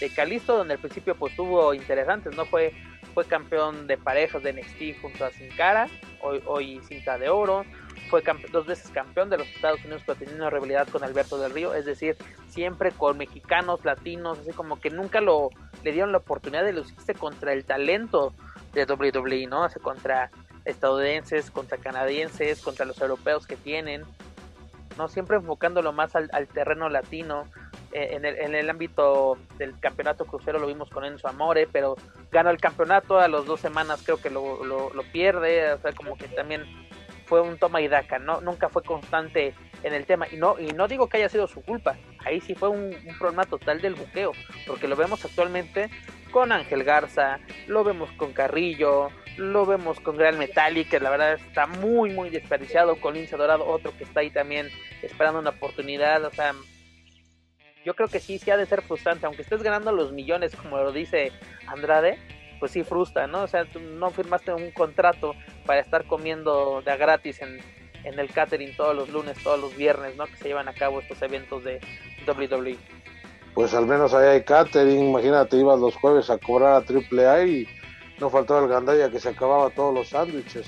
de 0.00 0.10
Calisto, 0.10 0.56
donde 0.56 0.74
al 0.74 0.80
principio 0.80 1.14
pues 1.14 1.34
tuvo 1.34 1.74
interesantes, 1.74 2.36
¿no? 2.36 2.44
Fue, 2.46 2.72
fue 3.14 3.24
campeón 3.24 3.86
de 3.86 3.96
parejas 3.96 4.42
de 4.42 4.52
NXT 4.52 5.00
junto 5.00 5.24
a 5.24 5.30
Sin 5.30 5.48
Cara, 5.56 5.88
hoy, 6.20 6.42
hoy 6.46 6.80
cinta 6.86 7.18
de 7.18 7.28
oro, 7.28 7.64
fue 8.10 8.22
dos 8.52 8.66
veces 8.66 8.90
campeón 8.90 9.28
de 9.30 9.38
los 9.38 9.48
Estados 9.48 9.80
Unidos, 9.80 10.02
pero 10.06 10.18
tenía 10.18 10.34
una 10.36 10.50
rivalidad 10.50 10.88
con 10.88 11.04
Alberto 11.04 11.38
del 11.38 11.52
Río, 11.52 11.74
es 11.74 11.84
decir, 11.84 12.16
siempre 12.48 12.92
con 12.92 13.18
mexicanos, 13.18 13.84
latinos, 13.84 14.38
así 14.38 14.52
como 14.52 14.80
que 14.80 14.90
nunca 14.90 15.20
lo 15.20 15.50
le 15.84 15.92
dieron 15.92 16.12
la 16.12 16.18
oportunidad 16.18 16.64
de 16.64 16.72
lucirse 16.72 17.14
contra 17.14 17.52
el 17.52 17.64
talento 17.64 18.34
de 18.72 18.84
WWE, 18.84 19.46
¿no? 19.46 19.64
O 19.64 19.80
contra 19.80 20.30
estadounidenses, 20.64 21.50
contra 21.50 21.78
canadienses, 21.78 22.60
contra 22.60 22.84
los 22.84 23.00
europeos 23.00 23.46
que 23.46 23.56
tienen, 23.56 24.02
¿no? 24.96 25.08
Siempre 25.08 25.36
enfocándolo 25.36 25.92
más 25.92 26.14
al, 26.16 26.48
terreno 26.48 26.88
latino. 26.88 27.44
Eh, 27.92 28.10
en, 28.12 28.24
el, 28.24 28.38
en, 28.38 28.54
el, 28.54 28.68
ámbito 28.68 29.38
del 29.56 29.78
campeonato 29.80 30.26
crucero 30.26 30.58
lo 30.58 30.66
vimos 30.66 30.90
con 30.90 31.04
Enzo 31.04 31.26
Amore, 31.26 31.66
pero 31.66 31.96
ganó 32.30 32.50
el 32.50 32.58
campeonato, 32.58 33.18
a 33.18 33.28
las 33.28 33.46
dos 33.46 33.60
semanas 33.60 34.02
creo 34.04 34.20
que 34.20 34.28
lo, 34.28 34.62
lo, 34.64 35.02
pierde, 35.10 35.72
o 35.72 35.78
sea, 35.78 35.92
como 35.92 36.16
que 36.16 36.28
también 36.28 36.64
fue 37.24 37.40
un 37.40 37.56
toma 37.58 37.80
y 37.80 37.88
daca, 37.88 38.18
¿no? 38.18 38.42
Nunca 38.42 38.68
fue 38.68 38.82
constante 38.82 39.54
en 39.82 39.94
el 39.94 40.04
tema. 40.04 40.26
Y 40.30 40.36
no, 40.36 40.58
y 40.58 40.72
no 40.72 40.86
digo 40.86 41.08
que 41.08 41.16
haya 41.16 41.30
sido 41.30 41.46
su 41.46 41.62
culpa, 41.62 41.96
ahí 42.24 42.40
sí 42.40 42.54
fue 42.54 42.68
un, 42.68 42.94
problema 43.18 43.44
total 43.44 43.80
del 43.80 43.94
buqueo, 43.94 44.32
porque 44.66 44.86
lo 44.86 44.96
vemos 44.96 45.24
actualmente 45.24 45.88
con 46.30 46.52
Ángel 46.52 46.84
Garza, 46.84 47.38
lo 47.68 47.84
vemos 47.84 48.10
con 48.12 48.34
Carrillo, 48.34 49.08
lo 49.38 49.64
vemos 49.64 49.98
con 50.00 50.18
Gran 50.18 50.38
Metallic, 50.38 50.90
que 50.90 51.00
la 51.00 51.08
verdad 51.08 51.34
está 51.34 51.66
muy, 51.66 52.10
muy 52.10 52.28
desperdiciado, 52.28 53.00
con 53.00 53.14
Lince 53.14 53.36
Dorado, 53.38 53.66
otro 53.66 53.96
que 53.96 54.04
está 54.04 54.20
ahí 54.20 54.30
también 54.30 54.68
esperando 55.02 55.40
una 55.40 55.50
oportunidad, 55.50 56.22
o 56.24 56.30
sea, 56.30 56.54
yo 57.84 57.94
creo 57.94 58.08
que 58.08 58.20
sí, 58.20 58.38
sí 58.38 58.50
ha 58.50 58.56
de 58.56 58.66
ser 58.66 58.82
frustrante, 58.82 59.26
aunque 59.26 59.42
estés 59.42 59.62
ganando 59.62 59.92
los 59.92 60.12
millones, 60.12 60.54
como 60.56 60.78
lo 60.78 60.92
dice 60.92 61.32
Andrade, 61.66 62.18
pues 62.58 62.72
sí 62.72 62.82
frustra, 62.82 63.26
¿no? 63.26 63.42
O 63.42 63.46
sea, 63.46 63.64
tú 63.64 63.80
no 63.80 64.10
firmaste 64.10 64.52
un 64.52 64.70
contrato 64.72 65.34
para 65.64 65.80
estar 65.80 66.04
comiendo 66.06 66.82
de 66.82 66.90
a 66.90 66.96
gratis 66.96 67.40
en, 67.40 67.60
en 68.04 68.18
el 68.18 68.30
catering 68.30 68.76
todos 68.76 68.94
los 68.94 69.08
lunes, 69.08 69.36
todos 69.42 69.60
los 69.60 69.76
viernes, 69.76 70.16
¿no? 70.16 70.26
Que 70.26 70.36
se 70.36 70.48
llevan 70.48 70.68
a 70.68 70.74
cabo 70.74 71.00
estos 71.00 71.20
eventos 71.22 71.64
de 71.64 71.80
WWE. 72.26 72.76
Pues 73.54 73.74
al 73.74 73.86
menos 73.86 74.14
ahí 74.14 74.26
hay 74.26 74.42
catering, 74.42 75.08
imagínate, 75.08 75.56
ibas 75.56 75.80
los 75.80 75.94
jueves 75.96 76.30
a 76.30 76.38
cobrar 76.38 76.74
a 76.74 76.84
AAA 76.84 77.44
y 77.46 77.68
no 78.20 78.30
faltaba 78.30 78.60
el 78.60 78.68
gandalla 78.68 79.10
que 79.10 79.20
se 79.20 79.30
acababa 79.30 79.70
todos 79.70 79.94
los 79.94 80.08
sándwiches. 80.08 80.66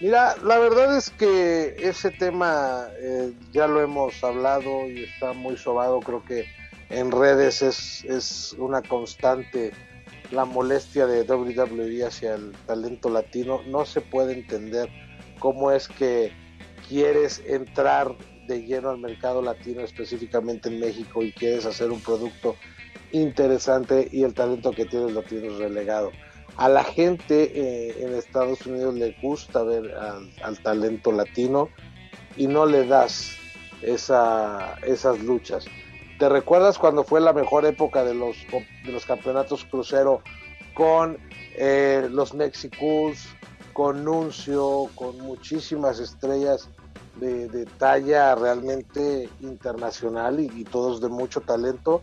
Mira, 0.00 0.36
la 0.42 0.58
verdad 0.58 0.96
es 0.96 1.10
que 1.10 1.76
ese 1.78 2.10
tema 2.10 2.88
eh, 3.00 3.32
ya 3.52 3.66
lo 3.66 3.80
hemos 3.80 4.22
hablado 4.22 4.88
y 4.88 5.04
está 5.04 5.32
muy 5.32 5.56
sobado, 5.56 6.00
creo 6.00 6.24
que 6.24 6.46
en 6.90 7.10
redes 7.10 7.62
es, 7.62 8.04
es 8.04 8.54
una 8.58 8.82
constante 8.82 9.72
la 10.30 10.44
molestia 10.44 11.06
de 11.06 11.22
WWE 11.22 12.04
hacia 12.04 12.34
el 12.34 12.52
talento 12.66 13.08
latino. 13.08 13.60
No 13.66 13.84
se 13.84 14.00
puede 14.00 14.34
entender 14.34 14.88
cómo 15.38 15.70
es 15.70 15.88
que 15.88 16.32
quieres 16.88 17.42
entrar 17.46 18.14
de 18.46 18.62
lleno 18.62 18.90
al 18.90 18.98
mercado 18.98 19.40
latino, 19.40 19.80
específicamente 19.82 20.68
en 20.68 20.80
México, 20.80 21.22
y 21.22 21.32
quieres 21.32 21.64
hacer 21.64 21.90
un 21.90 22.00
producto 22.00 22.56
interesante 23.12 24.08
y 24.10 24.24
el 24.24 24.34
talento 24.34 24.72
que 24.72 24.84
tienes 24.84 25.12
lo 25.12 25.22
tienes 25.22 25.56
relegado. 25.56 26.10
A 26.56 26.68
la 26.68 26.84
gente 26.84 27.50
eh, 27.54 28.04
en 28.04 28.14
Estados 28.14 28.64
Unidos 28.66 28.94
le 28.94 29.16
gusta 29.20 29.62
ver 29.64 29.92
al, 30.42 30.58
talento 30.62 31.10
latino 31.10 31.68
y 32.36 32.46
no 32.46 32.64
le 32.64 32.86
das 32.86 33.36
esa, 33.82 34.76
esas 34.82 35.18
luchas. 35.20 35.66
¿Te 36.18 36.28
recuerdas 36.28 36.78
cuando 36.78 37.02
fue 37.02 37.20
la 37.20 37.32
mejor 37.32 37.64
época 37.64 38.04
de 38.04 38.14
los, 38.14 38.36
de 38.84 38.92
los 38.92 39.04
campeonatos 39.04 39.64
crucero 39.64 40.22
con 40.74 41.18
eh, 41.56 42.08
los 42.10 42.34
Mexicus, 42.34 43.26
con 43.72 44.04
Nuncio, 44.04 44.88
con 44.94 45.18
muchísimas 45.18 45.98
estrellas 45.98 46.68
de, 47.16 47.66
talla 47.78 48.36
realmente 48.36 49.28
internacional 49.40 50.38
y, 50.38 50.64
todos 50.64 51.00
de 51.00 51.08
mucho 51.08 51.40
talento? 51.40 52.02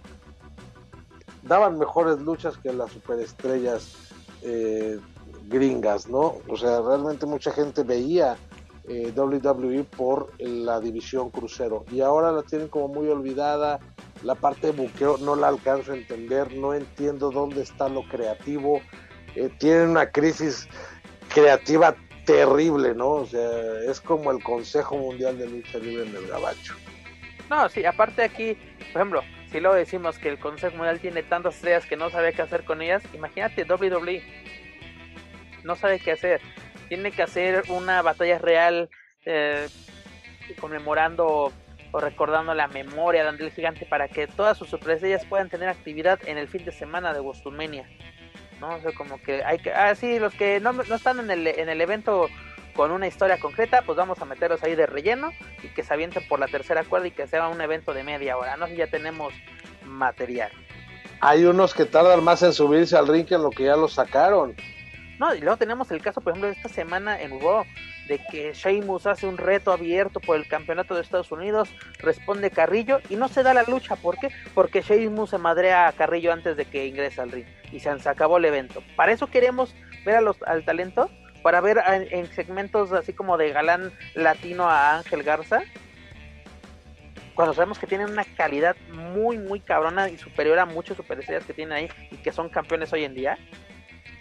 Daban 1.43 1.79
mejores 1.79 2.19
luchas 2.19 2.57
que 2.57 2.73
las 2.73 2.91
superestrellas 2.91 4.10
eh, 4.43 4.99
gringas, 5.47 6.07
¿no? 6.07 6.37
O 6.47 6.57
sea, 6.57 6.81
realmente 6.81 7.25
mucha 7.25 7.51
gente 7.51 7.83
veía 7.83 8.37
eh, 8.87 9.13
WWE 9.15 9.83
por 9.83 10.31
la 10.39 10.79
división 10.79 11.29
crucero 11.29 11.85
y 11.91 12.01
ahora 12.01 12.31
la 12.31 12.43
tienen 12.43 12.67
como 12.67 12.87
muy 12.87 13.07
olvidada 13.09 13.79
la 14.23 14.35
parte 14.35 14.67
de 14.67 14.73
buqueo 14.73 15.17
no 15.17 15.35
la 15.35 15.47
alcanzo 15.47 15.93
a 15.93 15.95
entender, 15.95 16.53
no 16.53 16.73
entiendo 16.73 17.31
dónde 17.31 17.61
está 17.61 17.89
lo 17.89 18.03
creativo. 18.07 18.81
Eh, 19.35 19.49
tienen 19.57 19.89
una 19.89 20.11
crisis 20.11 20.67
creativa 21.33 21.95
terrible, 22.25 22.93
¿no? 22.93 23.09
O 23.09 23.25
sea, 23.25 23.49
es 23.89 23.99
como 23.99 24.31
el 24.31 24.43
Consejo 24.43 24.97
Mundial 24.97 25.37
de 25.37 25.49
Lucha 25.49 25.79
Libre 25.79 26.07
en 26.07 26.15
el 26.15 26.27
Gabacho. 26.27 26.75
No, 27.49 27.67
sí, 27.69 27.83
aparte 27.83 28.23
aquí, 28.23 28.55
por 28.93 29.01
ejemplo, 29.01 29.21
si 29.51 29.59
lo 29.59 29.73
decimos 29.73 30.17
que 30.17 30.29
el 30.29 30.39
Consejo 30.39 30.77
Mundial 30.77 30.99
tiene 30.99 31.23
tantas 31.23 31.55
estrellas 31.55 31.85
que 31.85 31.97
no 31.97 32.09
sabe 32.09 32.31
qué 32.31 32.41
hacer 32.41 32.63
con 32.63 32.81
ellas, 32.81 33.03
imagínate 33.13 33.65
WWE. 33.65 34.23
No 35.63 35.75
sabe 35.75 35.99
qué 35.99 36.13
hacer. 36.13 36.41
Tiene 36.87 37.11
que 37.11 37.21
hacer 37.21 37.63
una 37.67 38.01
batalla 38.01 38.39
real 38.39 38.89
eh, 39.25 39.67
conmemorando 40.59 41.51
o 41.91 41.99
recordando 41.99 42.53
la 42.53 42.67
memoria 42.67 43.23
de 43.23 43.29
Andrés 43.29 43.53
Gigante 43.53 43.85
para 43.85 44.07
que 44.07 44.27
todas 44.27 44.57
sus 44.57 44.69
superestrellas 44.69 45.25
puedan 45.25 45.49
tener 45.49 45.67
actividad 45.67 46.19
en 46.25 46.37
el 46.37 46.47
fin 46.47 46.63
de 46.63 46.71
semana 46.71 47.13
de 47.13 47.19
Bostumenia. 47.19 47.85
¿no? 48.61 48.75
O 48.75 48.79
sea, 48.79 48.93
como 48.93 49.21
que 49.21 49.43
hay 49.43 49.59
que, 49.59 49.73
ah, 49.73 49.93
sí, 49.95 50.17
los 50.17 50.33
que 50.33 50.61
no, 50.61 50.71
no 50.71 50.95
están 50.95 51.19
en 51.19 51.29
el, 51.29 51.47
en 51.47 51.67
el 51.67 51.81
evento 51.81 52.29
con 52.73 52.91
una 52.91 53.07
historia 53.07 53.39
concreta, 53.39 53.83
pues 53.85 53.97
vamos 53.97 54.21
a 54.21 54.25
meterlos 54.25 54.63
ahí 54.63 54.75
de 54.75 54.85
relleno 54.85 55.31
y 55.63 55.67
que 55.69 55.83
se 55.83 55.93
avienten 55.93 56.27
por 56.27 56.39
la 56.39 56.47
tercera 56.47 56.83
cuerda 56.83 57.07
y 57.07 57.11
que 57.11 57.27
sea 57.27 57.47
un 57.47 57.61
evento 57.61 57.93
de 57.93 58.03
media 58.03 58.37
hora, 58.37 58.57
¿no? 58.57 58.67
Ya 58.67 58.87
tenemos 58.87 59.33
material. 59.85 60.51
Hay 61.19 61.45
unos 61.45 61.73
que 61.73 61.85
tardan 61.85 62.23
más 62.23 62.41
en 62.43 62.53
subirse 62.53 62.97
al 62.97 63.07
ring 63.07 63.25
que 63.25 63.35
en 63.35 63.43
lo 63.43 63.51
que 63.51 63.65
ya 63.65 63.75
los 63.75 63.93
sacaron. 63.93 64.55
No, 65.19 65.35
y 65.35 65.39
luego 65.39 65.57
tenemos 65.57 65.91
el 65.91 66.01
caso, 66.01 66.19
por 66.19 66.31
ejemplo, 66.31 66.49
de 66.49 66.55
esta 66.55 66.69
semana 66.69 67.21
en 67.21 67.39
Raw, 67.39 67.63
de 68.07 68.19
que 68.31 68.53
Sheamus 68.53 69.05
hace 69.05 69.27
un 69.27 69.37
reto 69.37 69.71
abierto 69.71 70.19
por 70.19 70.35
el 70.35 70.47
campeonato 70.47 70.95
de 70.95 71.01
Estados 71.01 71.31
Unidos, 71.31 71.69
responde 71.99 72.49
Carrillo 72.49 72.99
y 73.07 73.17
no 73.17 73.27
se 73.27 73.43
da 73.43 73.53
la 73.53 73.61
lucha. 73.61 73.95
¿Por 73.95 74.17
qué? 74.17 74.29
Porque 74.55 74.81
Sheamus 74.81 75.29
se 75.29 75.37
madrea 75.37 75.87
a 75.87 75.91
Carrillo 75.91 76.33
antes 76.33 76.57
de 76.57 76.65
que 76.65 76.87
ingrese 76.87 77.21
al 77.21 77.31
ring 77.31 77.45
y 77.71 77.79
se, 77.79 77.89
acabó 78.09 78.37
el 78.37 78.45
evento. 78.45 78.81
¿Para 78.95 79.11
eso 79.11 79.27
queremos 79.27 79.75
ver 80.05 80.15
a 80.15 80.21
los, 80.21 80.41
al 80.41 80.65
talento? 80.65 81.09
Para 81.41 81.61
ver 81.61 81.81
en, 81.87 82.27
segmentos 82.33 82.91
así 82.91 83.13
como 83.13 83.37
de 83.37 83.51
galán 83.51 83.91
latino 84.13 84.69
a 84.69 84.97
Ángel 84.97 85.23
Garza, 85.23 85.63
cuando 87.35 87.53
sabemos 87.53 87.79
que 87.79 87.87
tienen 87.87 88.09
una 88.09 88.23
calidad 88.23 88.75
muy, 88.93 89.37
muy 89.37 89.59
cabrona 89.59 90.09
y 90.09 90.17
superior 90.17 90.59
a 90.59 90.65
muchos 90.65 90.97
superestrellas 90.97 91.45
que 91.45 91.53
tienen 91.53 91.73
ahí 91.73 91.89
y 92.11 92.17
que 92.17 92.31
son 92.31 92.49
campeones 92.49 92.91
hoy 92.93 93.03
en 93.03 93.15
día. 93.15 93.37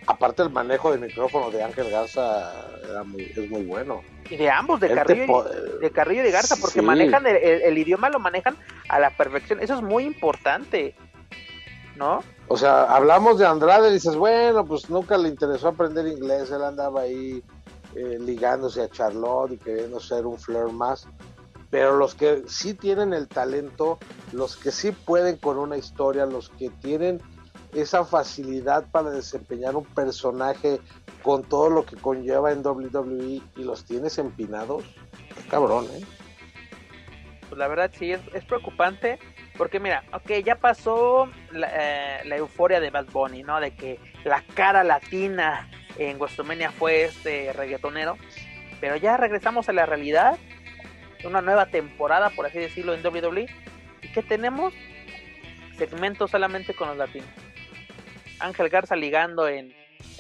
Aparte 0.07 0.43
el 0.43 0.51
manejo 0.51 0.91
del 0.91 1.01
micrófono 1.01 1.51
de 1.51 1.63
Ángel 1.63 1.91
Garza 1.91 2.69
era 2.89 3.03
muy, 3.03 3.25
es 3.25 3.51
muy 3.51 3.63
bueno. 3.65 4.03
Y 4.31 4.37
de 4.37 4.51
ambos, 4.51 4.81
de 4.81 4.95
Carrillo, 4.95 5.47
y, 5.79 5.83
de 5.83 5.91
Carrillo 5.91 6.23
y 6.23 6.25
de 6.25 6.31
Garza, 6.31 6.57
porque 6.61 6.81
manejan 6.81 7.25
el, 7.27 7.77
idioma, 7.77 8.09
lo 8.09 8.19
manejan 8.19 8.57
a 8.89 8.99
la 8.99 9.11
perfección. 9.11 9.61
Eso 9.61 9.75
es 9.75 9.83
muy 9.83 10.05
importante, 10.05 10.95
¿no? 12.01 12.19
O 12.49 12.57
sea, 12.57 12.83
hablamos 12.85 13.39
de 13.39 13.47
Andrade 13.47 13.91
y 13.91 13.93
dices, 13.93 14.17
bueno, 14.17 14.65
pues 14.65 14.91
nunca 14.91 15.17
le 15.17 15.29
interesó 15.29 15.69
aprender 15.69 16.09
inglés, 16.09 16.51
él 16.51 16.65
andaba 16.65 17.03
ahí 17.03 17.45
eh, 17.95 18.19
ligándose 18.19 18.83
a 18.83 18.89
Charlotte 18.89 19.53
y 19.53 19.59
queriendo 19.59 20.01
ser 20.01 20.27
un 20.27 20.37
flair 20.39 20.73
más 20.73 21.07
pero 21.71 21.97
los 21.97 22.17
que 22.17 22.43
sí 22.49 22.75
tienen 22.75 23.15
el 23.15 23.29
talento, 23.29 23.99
los 24.33 24.57
que 24.57 24.73
sí 24.73 24.91
pueden 24.91 25.37
con 25.37 25.57
una 25.57 25.77
historia, 25.77 26.27
los 26.27 26.49
que 26.51 26.69
tienen 26.69 27.21
esa 27.73 28.05
facilidad 28.05 28.91
para 28.91 29.11
desempeñar 29.11 29.77
un 29.77 29.85
personaje 29.85 30.81
con 31.23 31.45
todo 31.45 31.71
lo 31.71 31.87
que 31.87 31.95
conlleva 31.97 32.51
en 32.51 32.67
WWE 32.67 33.41
y 33.57 33.63
los 33.63 33.85
tienes 33.85 34.19
empinados, 34.19 34.83
cabrón, 35.49 35.87
¿eh? 35.93 36.05
Pues 37.49 37.59
la 37.59 37.69
verdad 37.69 37.91
sí, 37.97 38.13
es, 38.13 38.45
preocupante 38.45 39.19
porque 39.61 39.79
mira, 39.79 40.05
ok, 40.15 40.43
ya 40.43 40.55
pasó 40.55 41.31
la, 41.53 41.69
eh, 41.71 42.21
la, 42.25 42.37
euforia 42.37 42.81
de 42.81 42.89
Bad 42.89 43.09
Bunny, 43.13 43.43
¿no? 43.43 43.61
De 43.61 43.73
que 43.73 43.99
la 44.25 44.43
cara 44.55 44.83
latina 44.85 45.69
en 45.99 46.17
WrestleMania 46.19 46.71
fue 46.71 47.05
este 47.05 47.53
reggaetonero, 47.53 48.17
pero 48.81 48.97
ya 48.97 49.19
regresamos 49.19 49.69
a 49.69 49.75
la 49.75 49.85
realidad 49.85 50.39
una 51.25 51.43
nueva 51.43 51.67
temporada, 51.67 52.31
por 52.31 52.47
así 52.47 52.59
decirlo, 52.59 52.95
en 52.95 53.07
WWE. 53.07 53.49
¿Y 54.01 54.09
qué 54.13 54.23
tenemos? 54.23 54.73
Segmentos 55.77 56.31
solamente 56.31 56.73
con 56.73 56.89
los 56.89 56.97
latinos. 56.97 57.29
Ángel 58.39 58.71
Garza 58.71 58.97
ligando 58.97 59.47
en, 59.47 59.75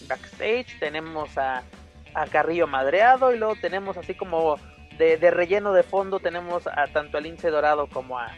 backstage, 0.07 0.79
tenemos 0.79 1.39
a, 1.39 1.63
a, 2.13 2.27
Carrillo 2.27 2.67
madreado 2.67 3.33
y 3.33 3.39
luego 3.39 3.57
tenemos 3.57 3.97
así 3.97 4.13
como 4.13 4.57
de, 4.99 5.17
relleno 5.31 5.73
de 5.73 5.83
fondo, 5.83 6.21
tenemos 6.21 6.67
a 6.67 6.89
tanto 6.89 7.17
a 7.17 7.23
Lince 7.23 7.49
Dorado 7.49 7.87
como 7.87 8.19
a, 8.19 8.37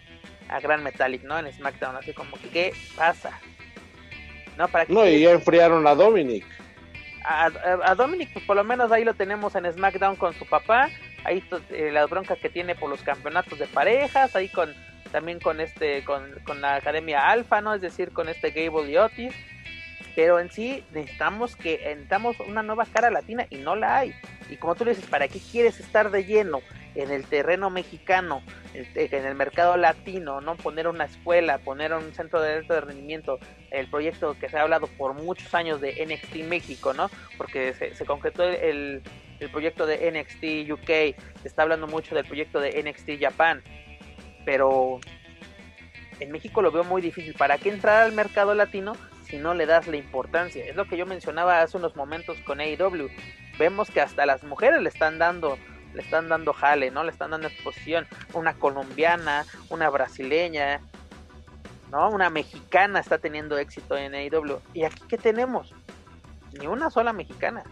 a 0.55 0.61
Gran 0.61 0.83
Metallic, 0.83 1.23
¿no? 1.23 1.39
En 1.39 1.53
SmackDown, 1.53 1.97
así 1.97 2.12
como 2.12 2.37
que, 2.37 2.49
¿qué 2.49 2.74
pasa? 2.97 3.39
No, 4.57 4.69
¿para 4.69 4.85
no 4.89 5.07
y 5.07 5.20
ya 5.20 5.31
enfriaron 5.33 5.87
a 5.87 5.95
Dominic. 5.95 6.45
A, 7.24 7.51
a, 7.85 7.95
Dominic, 7.95 8.33
pues 8.33 8.45
por 8.45 8.57
lo 8.57 8.65
menos 8.65 8.91
ahí 8.91 9.05
lo 9.05 9.15
tenemos 9.15 9.55
en 9.55 9.73
SmackDown 9.73 10.16
con 10.16 10.35
su 10.35 10.45
papá 10.45 10.91
ahí 11.24 11.43
eh, 11.70 11.91
las 11.93 12.09
broncas 12.09 12.39
que 12.39 12.49
tiene 12.49 12.74
por 12.74 12.91
los 12.91 13.03
campeonatos 13.03 13.59
de 13.59 13.66
parejas, 13.66 14.35
ahí 14.37 14.49
con 14.49 14.73
también 15.11 15.41
con 15.41 15.61
este 15.61 16.05
con, 16.05 16.61
la 16.61 16.77
Academia 16.77 17.29
Alfa, 17.29 17.61
¿no? 17.61 17.74
Es 17.74 17.83
decir, 17.83 18.12
con 18.12 18.29
este 18.29 18.51
Gable 18.51 18.91
y 18.91 18.97
Otis. 18.97 19.35
Pero 20.15 20.41
en 20.41 20.51
sí 20.51 20.85
necesitamos 20.93 21.57
que 21.57 21.81
necesitamos 21.85 22.39
una 22.41 22.62
nueva 22.62 22.87
cara 22.87 23.11
latina 23.11 23.47
y 23.49 23.57
no 23.57 23.77
la 23.77 23.99
hay. 23.99 24.15
Y 24.51 24.57
como 24.57 24.74
tú 24.74 24.85
le 24.85 24.95
dices, 24.95 25.09
¿para 25.09 25.29
qué 25.29 25.39
quieres 25.39 25.81
estar 25.81 26.11
de 26.11 26.24
lleno 26.24 26.61
en 26.94 27.10
el 27.10 27.24
terreno 27.24 27.70
mexicano, 27.70 28.43
en 28.74 29.24
el 29.24 29.35
mercado 29.35 29.77
latino, 29.77 30.40
no 30.40 30.56
poner 30.56 30.89
una 30.89 31.05
escuela, 31.05 31.59
poner 31.59 31.93
un 31.93 32.12
centro 32.14 32.40
de 32.40 32.55
alto 32.55 32.81
rendimiento, 32.81 33.39
el 33.70 33.89
proyecto 33.89 34.36
que 34.39 34.48
se 34.48 34.59
ha 34.59 34.62
hablado 34.62 34.86
por 34.86 35.14
muchos 35.14 35.55
años 35.55 35.81
de 35.81 36.05
NXT 36.05 36.36
México, 36.48 36.93
¿no? 36.93 37.10
Porque 37.39 37.74
se, 37.74 37.94
se 37.94 38.05
concretó 38.05 38.44
el, 38.44 39.02
el 39.40 39.51
proyecto 39.51 39.86
de 39.86 40.10
NXT 40.10 40.70
UK, 40.70 40.86
se 40.86 41.48
está 41.48 41.62
hablando 41.62 41.86
mucho 41.86 42.14
del 42.14 42.24
proyecto 42.24 42.60
de 42.60 42.82
NXT 42.82 43.20
Japan, 43.20 43.62
pero 44.44 45.01
en 46.20 46.31
México 46.31 46.62
lo 46.62 46.70
veo 46.70 46.85
muy 46.85 47.02
difícil. 47.02 47.35
¿Para 47.35 47.59
qué 47.59 47.70
entrar 47.70 48.02
al 48.02 48.12
mercado 48.12 48.55
latino 48.55 48.94
si 49.27 49.39
no 49.39 49.55
le 49.55 49.66
das 49.66 49.86
la 49.89 49.97
importancia? 49.97 50.64
Es 50.64 50.77
lo 50.77 50.86
que 50.86 50.97
yo 50.97 51.06
mencionaba 51.06 51.60
hace 51.60 51.77
unos 51.77 51.97
momentos 51.97 52.39
con 52.40 52.60
AEW. 52.60 53.10
Vemos 53.59 53.90
que 53.90 54.01
hasta 54.01 54.27
las 54.27 54.44
mujeres 54.44 54.81
le 54.81 54.89
están 54.89 55.19
dando 55.19 55.59
le 55.94 56.02
están 56.02 56.28
dando 56.28 56.52
jale, 56.52 56.90
¿no? 56.90 57.05
Le 57.05 57.10
están 57.10 57.31
dando 57.31 57.48
exposición. 57.48 58.06
Una 58.32 58.55
colombiana, 58.55 59.44
una 59.69 59.90
brasileña, 59.90 60.81
¿no? 61.90 62.10
Una 62.10 62.31
mexicana 62.31 63.01
está 63.01 63.19
teniendo 63.19 63.59
éxito 63.59 63.97
en 63.97 64.14
AEW. 64.14 64.60
¿Y 64.74 64.85
aquí 64.85 65.02
qué 65.09 65.19
tenemos? 65.19 65.74
Ni 66.59 66.66
una 66.66 66.90
sola 66.90 67.12
mexicana 67.12 67.64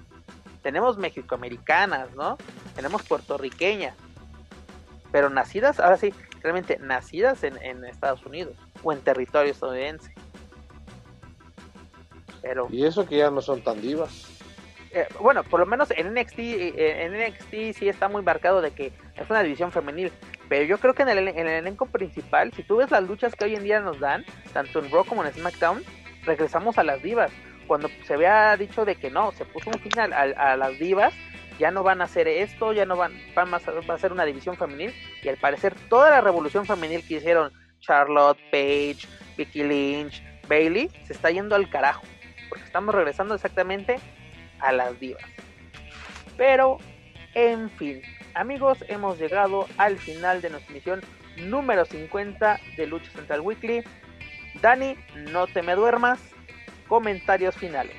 tenemos 0.62 0.98
mexicoamericanas, 0.98 2.12
¿no? 2.14 2.36
Tenemos 2.74 3.02
puertorriqueñas, 3.02 3.96
pero 5.12 5.30
nacidas, 5.30 5.80
ahora 5.80 5.96
sí, 5.96 6.12
realmente 6.42 6.78
nacidas 6.78 7.42
en, 7.44 7.84
Estados 7.84 8.24
Unidos 8.24 8.56
o 8.82 8.92
en 8.92 9.00
territorio 9.00 9.52
estadounidense. 9.52 10.12
Pero, 12.42 12.68
y 12.70 12.84
eso 12.84 13.06
que 13.06 13.18
ya 13.18 13.30
no 13.30 13.42
son 13.42 13.62
tan 13.62 13.80
divas. 13.80 14.29
Eh, 14.92 15.06
bueno, 15.20 15.44
por 15.44 15.60
lo 15.60 15.66
menos 15.66 15.92
en 15.92 16.12
NXT, 16.12 16.38
eh, 16.38 17.04
en 17.04 17.12
NXT 17.12 17.78
sí 17.78 17.88
está 17.88 18.08
muy 18.08 18.22
marcado 18.22 18.60
de 18.60 18.72
que 18.72 18.92
es 19.14 19.30
una 19.30 19.42
división 19.42 19.70
femenil, 19.70 20.10
pero 20.48 20.64
yo 20.64 20.78
creo 20.78 20.94
que 20.94 21.02
en 21.02 21.10
el, 21.10 21.28
en 21.28 21.38
el 21.38 21.48
elenco 21.48 21.86
principal, 21.86 22.52
si 22.52 22.64
tú 22.64 22.76
ves 22.76 22.90
las 22.90 23.04
luchas 23.04 23.36
que 23.36 23.44
hoy 23.44 23.54
en 23.54 23.62
día 23.62 23.80
nos 23.80 24.00
dan, 24.00 24.24
tanto 24.52 24.80
en 24.80 24.90
Raw 24.90 25.04
como 25.04 25.24
en 25.24 25.32
SmackDown, 25.32 25.84
regresamos 26.24 26.76
a 26.78 26.82
las 26.82 27.00
divas. 27.02 27.30
Cuando 27.68 27.88
se 28.04 28.14
había 28.14 28.56
dicho 28.56 28.84
de 28.84 28.96
que 28.96 29.10
no, 29.10 29.30
se 29.32 29.44
puso 29.44 29.70
un 29.70 29.78
final 29.78 30.12
a, 30.12 30.56
las 30.56 30.76
divas, 30.76 31.14
ya 31.60 31.70
no 31.70 31.84
van 31.84 32.00
a 32.00 32.04
hacer 32.04 32.26
esto, 32.26 32.72
ya 32.72 32.84
no 32.84 32.96
van, 32.96 33.12
van 33.32 33.54
a, 33.54 33.58
va 33.58 33.94
a 33.94 33.98
ser 33.98 34.12
una 34.12 34.24
división 34.24 34.56
femenil, 34.56 34.92
y 35.22 35.28
al 35.28 35.36
parecer 35.36 35.76
toda 35.88 36.10
la 36.10 36.20
revolución 36.20 36.66
femenil 36.66 37.06
que 37.06 37.14
hicieron 37.14 37.52
Charlotte, 37.78 38.40
Paige, 38.50 39.06
Vicky 39.36 39.62
Lynch, 39.62 40.20
Bailey, 40.48 40.90
se 41.06 41.12
está 41.12 41.30
yendo 41.30 41.54
al 41.54 41.70
carajo, 41.70 42.02
porque 42.48 42.64
estamos 42.64 42.92
regresando 42.92 43.36
exactamente 43.36 44.00
a 44.60 44.72
las 44.72 44.98
divas. 44.98 45.24
Pero, 46.36 46.78
en 47.34 47.70
fin, 47.70 48.00
amigos, 48.34 48.84
hemos 48.88 49.18
llegado 49.18 49.66
al 49.76 49.98
final 49.98 50.40
de 50.40 50.50
nuestra 50.50 50.72
emisión 50.72 51.00
número 51.36 51.84
50 51.84 52.60
de 52.76 52.86
Lucha 52.86 53.10
Central 53.12 53.40
Weekly. 53.40 53.82
Dani, 54.62 54.96
no 55.32 55.46
te 55.46 55.62
me 55.62 55.74
duermas, 55.74 56.20
comentarios 56.88 57.54
finales. 57.56 57.96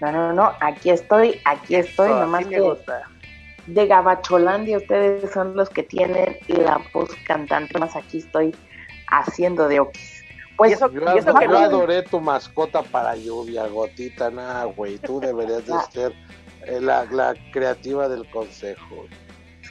No, 0.00 0.12
no, 0.12 0.32
no, 0.32 0.52
aquí 0.60 0.90
estoy, 0.90 1.40
aquí 1.44 1.76
estoy, 1.76 2.10
nomás 2.10 2.46
que 2.46 2.60
de 3.66 3.86
Gabacholandia 3.86 4.78
ustedes 4.78 5.30
son 5.32 5.56
los 5.56 5.68
que 5.70 5.82
tienen 5.82 6.36
la 6.48 6.80
voz 6.92 7.10
cantante, 7.26 7.78
más 7.78 7.96
aquí 7.96 8.18
estoy 8.18 8.54
haciendo 9.08 9.68
de 9.68 9.80
Oquis. 9.80 10.15
Pues, 10.56 10.72
eso, 10.72 10.90
yo, 10.90 11.06
adoré 11.08 12.02
tu 12.02 12.20
mascota 12.20 12.82
para 12.82 13.14
lluvia, 13.14 13.66
gotita, 13.66 14.30
nada, 14.30 14.64
güey, 14.64 14.98
tú 14.98 15.20
deberías 15.20 15.66
de 15.66 15.74
ser 15.92 16.12
eh, 16.66 16.80
la, 16.80 17.34
creativa 17.52 18.08
del 18.08 18.28
consejo. 18.30 19.06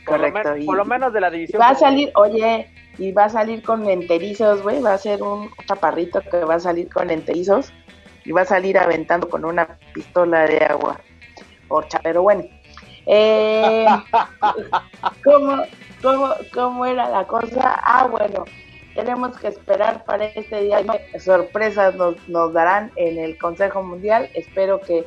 Correcto. 0.05 0.53
Por 0.65 0.77
lo, 0.77 0.85
menos 0.85 1.11
de 1.13 1.21
la 1.21 1.31
división. 1.31 1.59
Va 1.59 1.69
a 1.69 1.75
salir, 1.75 2.11
oye, 2.15 2.69
y 2.99 3.11
va 3.11 3.25
a 3.25 3.29
salir 3.29 3.63
con 3.63 3.89
enterizos, 3.89 4.61
güey, 4.61 4.79
va 4.81 4.93
a 4.93 4.97
ser 4.97 5.23
un 5.23 5.49
chaparrito 5.67 6.21
que 6.21 6.43
va 6.43 6.55
a 6.55 6.59
salir 6.59 6.89
con 6.89 7.09
enterizos 7.09 7.73
y 8.23 8.31
va 8.31 8.41
a 8.41 8.45
salir 8.45 8.77
aventando 8.77 9.27
con 9.27 9.45
una 9.45 9.79
pistola 9.93 10.45
de 10.45 10.63
agua. 10.63 10.99
Orcha, 11.69 11.99
pero 12.03 12.21
bueno. 12.21 12.43
Eh, 13.07 13.87
¿cómo, 15.23 15.63
cómo, 16.01 16.33
cómo 16.53 16.85
era 16.85 17.09
la 17.09 17.25
cosa? 17.25 17.79
Ah, 17.83 18.07
bueno, 18.07 18.45
tenemos 18.95 19.37
que 19.37 19.49
esperar 19.49 20.03
para 20.05 20.25
este 20.25 20.61
día. 20.61 20.79
Sorpresas 21.19 21.95
nos, 21.95 22.15
nos 22.27 22.53
darán 22.53 22.91
en 22.95 23.19
el 23.19 23.37
Consejo 23.37 23.83
Mundial. 23.83 24.29
Espero 24.33 24.81
que 24.81 25.05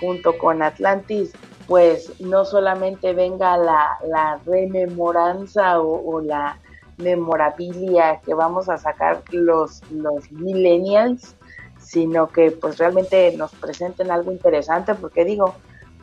junto 0.00 0.36
con 0.38 0.62
Atlantis, 0.62 1.32
pues 1.66 2.20
no 2.20 2.44
solamente 2.44 3.12
venga 3.12 3.56
la, 3.56 3.98
la 4.06 4.40
rememoranza 4.44 5.80
o 5.80 6.20
la 6.20 6.58
memorabilia 6.98 8.20
que 8.24 8.34
vamos 8.34 8.68
a 8.68 8.78
sacar 8.78 9.22
los, 9.30 9.82
los 9.90 10.30
millennials, 10.32 11.36
sino 11.78 12.28
que 12.28 12.50
pues 12.50 12.78
realmente 12.78 13.34
nos 13.36 13.52
presenten 13.52 14.10
algo 14.10 14.32
interesante, 14.32 14.94
porque 14.94 15.24
digo, 15.24 15.54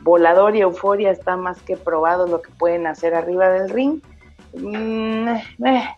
volador 0.02 0.54
y 0.54 0.60
euforia 0.60 1.10
está 1.10 1.36
más 1.36 1.60
que 1.62 1.76
probado 1.76 2.26
lo 2.26 2.42
que 2.42 2.50
pueden 2.52 2.86
hacer 2.86 3.14
arriba 3.14 3.48
del 3.50 3.70
ring. 3.70 4.00
Mm, 4.54 5.28
eh, 5.66 5.94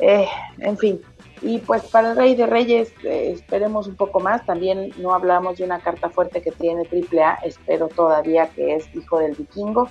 eh, 0.00 0.26
en 0.58 0.78
fin, 0.78 1.00
y 1.42 1.58
pues 1.58 1.84
para 1.84 2.10
el 2.10 2.16
Rey 2.16 2.34
de 2.34 2.46
Reyes 2.46 2.92
eh, 3.02 3.32
esperemos 3.34 3.86
un 3.86 3.96
poco 3.96 4.20
más. 4.20 4.44
También 4.44 4.92
no 4.98 5.14
hablamos 5.14 5.58
de 5.58 5.64
una 5.64 5.80
carta 5.80 6.10
fuerte 6.10 6.42
que 6.42 6.52
tiene 6.52 6.82
AAA. 6.82 7.38
Espero 7.44 7.88
todavía 7.88 8.48
que 8.50 8.74
es 8.74 8.94
Hijo 8.94 9.18
del 9.18 9.34
Vikingo. 9.34 9.88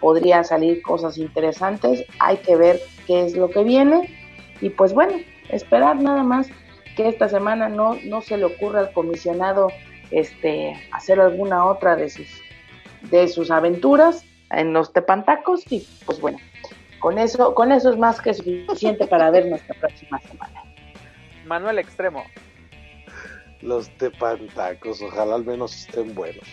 Podrían 0.00 0.44
salir 0.44 0.82
cosas 0.82 1.18
interesantes, 1.18 2.06
hay 2.20 2.38
que 2.38 2.56
ver 2.56 2.80
qué 3.06 3.26
es 3.26 3.36
lo 3.36 3.50
que 3.50 3.64
viene. 3.64 4.08
Y 4.60 4.70
pues 4.70 4.94
bueno, 4.94 5.12
esperar 5.50 5.96
nada 5.96 6.22
más 6.22 6.48
que 6.96 7.08
esta 7.08 7.28
semana 7.28 7.68
no, 7.68 7.96
no 8.04 8.22
se 8.22 8.36
le 8.36 8.46
ocurra 8.46 8.80
al 8.80 8.92
comisionado 8.92 9.68
este 10.10 10.74
hacer 10.92 11.20
alguna 11.20 11.66
otra 11.66 11.96
de 11.96 12.10
sus 12.10 12.28
de 13.10 13.28
sus 13.28 13.50
aventuras 13.50 14.24
en 14.50 14.72
los 14.72 14.92
tepantacos. 14.92 15.70
Y 15.70 15.86
pues 16.04 16.20
bueno, 16.20 16.38
con 17.00 17.18
eso, 17.18 17.54
con 17.54 17.72
eso 17.72 17.90
es 17.90 17.98
más 17.98 18.20
que 18.20 18.34
suficiente 18.34 19.06
para 19.06 19.30
ver 19.30 19.46
nuestra 19.46 19.74
próxima 19.74 20.20
semana. 20.20 20.62
Manuel 21.46 21.78
Extremo. 21.80 22.24
Los 23.62 23.90
tepantacos, 23.98 25.02
ojalá 25.02 25.34
al 25.34 25.44
menos 25.44 25.74
estén 25.74 26.14
buenos. 26.14 26.44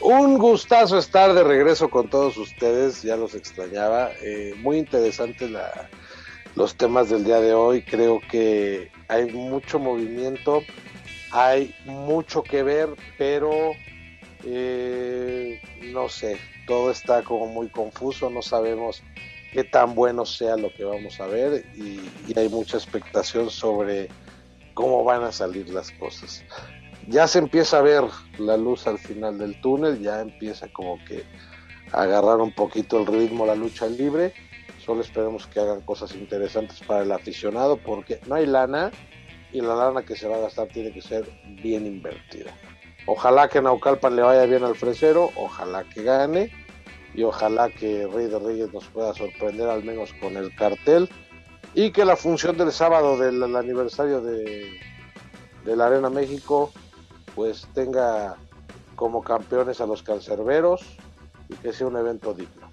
Un 0.00 0.38
gustazo 0.38 0.96
estar 0.98 1.34
de 1.34 1.42
regreso 1.42 1.90
con 1.90 2.08
todos 2.08 2.36
ustedes, 2.36 3.02
ya 3.02 3.16
los 3.16 3.34
extrañaba. 3.34 4.10
Eh, 4.22 4.54
muy 4.58 4.78
interesante 4.78 5.50
la, 5.50 5.90
los 6.54 6.76
temas 6.76 7.10
del 7.10 7.24
día 7.24 7.40
de 7.40 7.52
hoy. 7.52 7.82
Creo 7.82 8.20
que 8.30 8.90
hay 9.08 9.30
mucho 9.32 9.78
movimiento, 9.78 10.62
hay 11.32 11.74
mucho 11.84 12.42
que 12.42 12.62
ver, 12.62 12.88
pero 13.18 13.72
eh, 14.44 15.60
no 15.92 16.08
sé, 16.08 16.38
todo 16.66 16.90
está 16.90 17.22
como 17.22 17.46
muy 17.46 17.68
confuso, 17.68 18.30
no 18.30 18.42
sabemos 18.42 19.02
qué 19.52 19.64
tan 19.64 19.94
bueno 19.94 20.24
sea 20.24 20.56
lo 20.56 20.72
que 20.72 20.84
vamos 20.84 21.20
a 21.20 21.26
ver 21.26 21.64
y, 21.74 22.00
hay 22.36 22.48
mucha 22.48 22.76
expectación 22.76 23.50
sobre 23.50 24.08
cómo 24.74 25.02
van 25.04 25.24
a 25.24 25.32
salir 25.32 25.68
las 25.70 25.90
cosas. 25.92 26.44
Ya 27.08 27.26
se 27.26 27.40
empieza 27.40 27.78
a 27.78 27.82
ver 27.82 28.04
la 28.38 28.56
luz 28.56 28.86
al 28.86 28.98
final 28.98 29.38
del 29.38 29.60
túnel, 29.60 30.00
ya 30.00 30.20
empieza 30.20 30.68
como 30.72 31.02
que 31.04 31.24
a 31.92 32.02
agarrar 32.02 32.36
un 32.38 32.52
poquito 32.52 33.00
el 33.00 33.06
ritmo 33.06 33.46
la 33.46 33.56
lucha 33.56 33.86
libre. 33.86 34.32
Solo 34.84 35.00
esperemos 35.00 35.46
que 35.46 35.60
hagan 35.60 35.80
cosas 35.80 36.14
interesantes 36.14 36.80
para 36.86 37.02
el 37.02 37.12
aficionado 37.12 37.76
porque 37.76 38.20
no 38.26 38.36
hay 38.36 38.46
lana 38.46 38.92
y 39.52 39.60
la 39.60 39.74
lana 39.74 40.02
que 40.02 40.16
se 40.16 40.28
va 40.28 40.36
a 40.36 40.40
gastar 40.40 40.68
tiene 40.68 40.92
que 40.92 41.02
ser 41.02 41.28
bien 41.62 41.86
invertida. 41.86 42.54
Ojalá 43.06 43.48
que 43.48 43.60
Naucalpan 43.60 44.14
le 44.14 44.22
vaya 44.22 44.44
bien 44.44 44.62
al 44.62 44.76
fresero, 44.76 45.30
ojalá 45.34 45.84
que 45.84 46.02
gane 46.02 46.52
y 47.14 47.22
ojalá 47.22 47.70
que 47.70 48.06
Rey 48.06 48.26
de 48.26 48.38
Reyes 48.38 48.72
nos 48.72 48.86
pueda 48.86 49.12
sorprender 49.14 49.68
al 49.68 49.82
menos 49.84 50.12
con 50.20 50.36
el 50.36 50.54
cartel 50.54 51.08
y 51.74 51.90
que 51.90 52.04
la 52.04 52.16
función 52.16 52.56
del 52.56 52.72
sábado 52.72 53.18
del, 53.18 53.42
aniversario 53.56 54.20
de, 54.20 54.78
de, 55.64 55.76
la 55.76 55.86
Arena 55.86 56.10
México 56.10 56.72
pues 57.34 57.66
tenga 57.74 58.36
como 58.96 59.22
campeones 59.22 59.80
a 59.80 59.86
los 59.86 60.02
cancerberos 60.02 60.82
y 61.48 61.54
que 61.56 61.72
sea 61.72 61.86
un 61.86 61.96
evento 61.96 62.34
digno. 62.34 62.70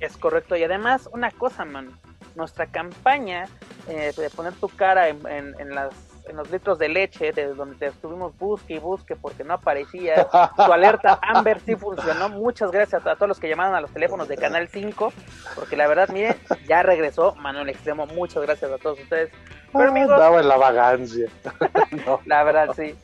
Es 0.00 0.16
correcto 0.16 0.56
y 0.56 0.64
además 0.64 1.08
una 1.12 1.30
cosa, 1.30 1.64
man, 1.64 1.98
nuestra 2.34 2.66
campaña 2.66 3.46
eh, 3.88 4.12
de 4.16 4.30
poner 4.30 4.52
tu 4.54 4.68
cara 4.68 5.08
en, 5.08 5.26
en, 5.26 5.60
en 5.60 5.74
las 5.74 5.94
en 6.28 6.36
los 6.36 6.50
litros 6.50 6.78
de 6.78 6.88
leche, 6.88 7.32
de 7.32 7.54
donde 7.54 7.76
te 7.76 7.86
estuvimos 7.86 8.36
busque 8.38 8.74
y 8.74 8.78
busque 8.78 9.16
porque 9.16 9.44
no 9.44 9.54
aparecía. 9.54 10.28
Tu 10.56 10.72
alerta 10.72 11.18
Amber 11.22 11.60
sí 11.60 11.76
funcionó. 11.76 12.28
Muchas 12.28 12.70
gracias 12.70 13.06
a 13.06 13.14
todos 13.14 13.28
los 13.28 13.40
que 13.40 13.48
llamaron 13.48 13.74
a 13.74 13.80
los 13.80 13.90
teléfonos 13.90 14.28
de 14.28 14.36
Canal 14.36 14.68
5, 14.68 15.12
porque 15.54 15.76
la 15.76 15.86
verdad, 15.86 16.08
miren, 16.08 16.36
ya 16.68 16.82
regresó 16.82 17.34
Manuel 17.36 17.68
Extremo. 17.68 18.06
Muchas 18.06 18.42
gracias 18.42 18.70
a 18.70 18.78
todos 18.78 18.98
ustedes. 19.00 19.30
Pero 19.72 19.90
amigos, 19.90 20.18
Daba 20.18 20.40
en 20.40 20.48
la 20.48 20.56
vagancia. 20.56 21.28
La 22.24 22.44
verdad, 22.44 22.70
sí. 22.74 22.94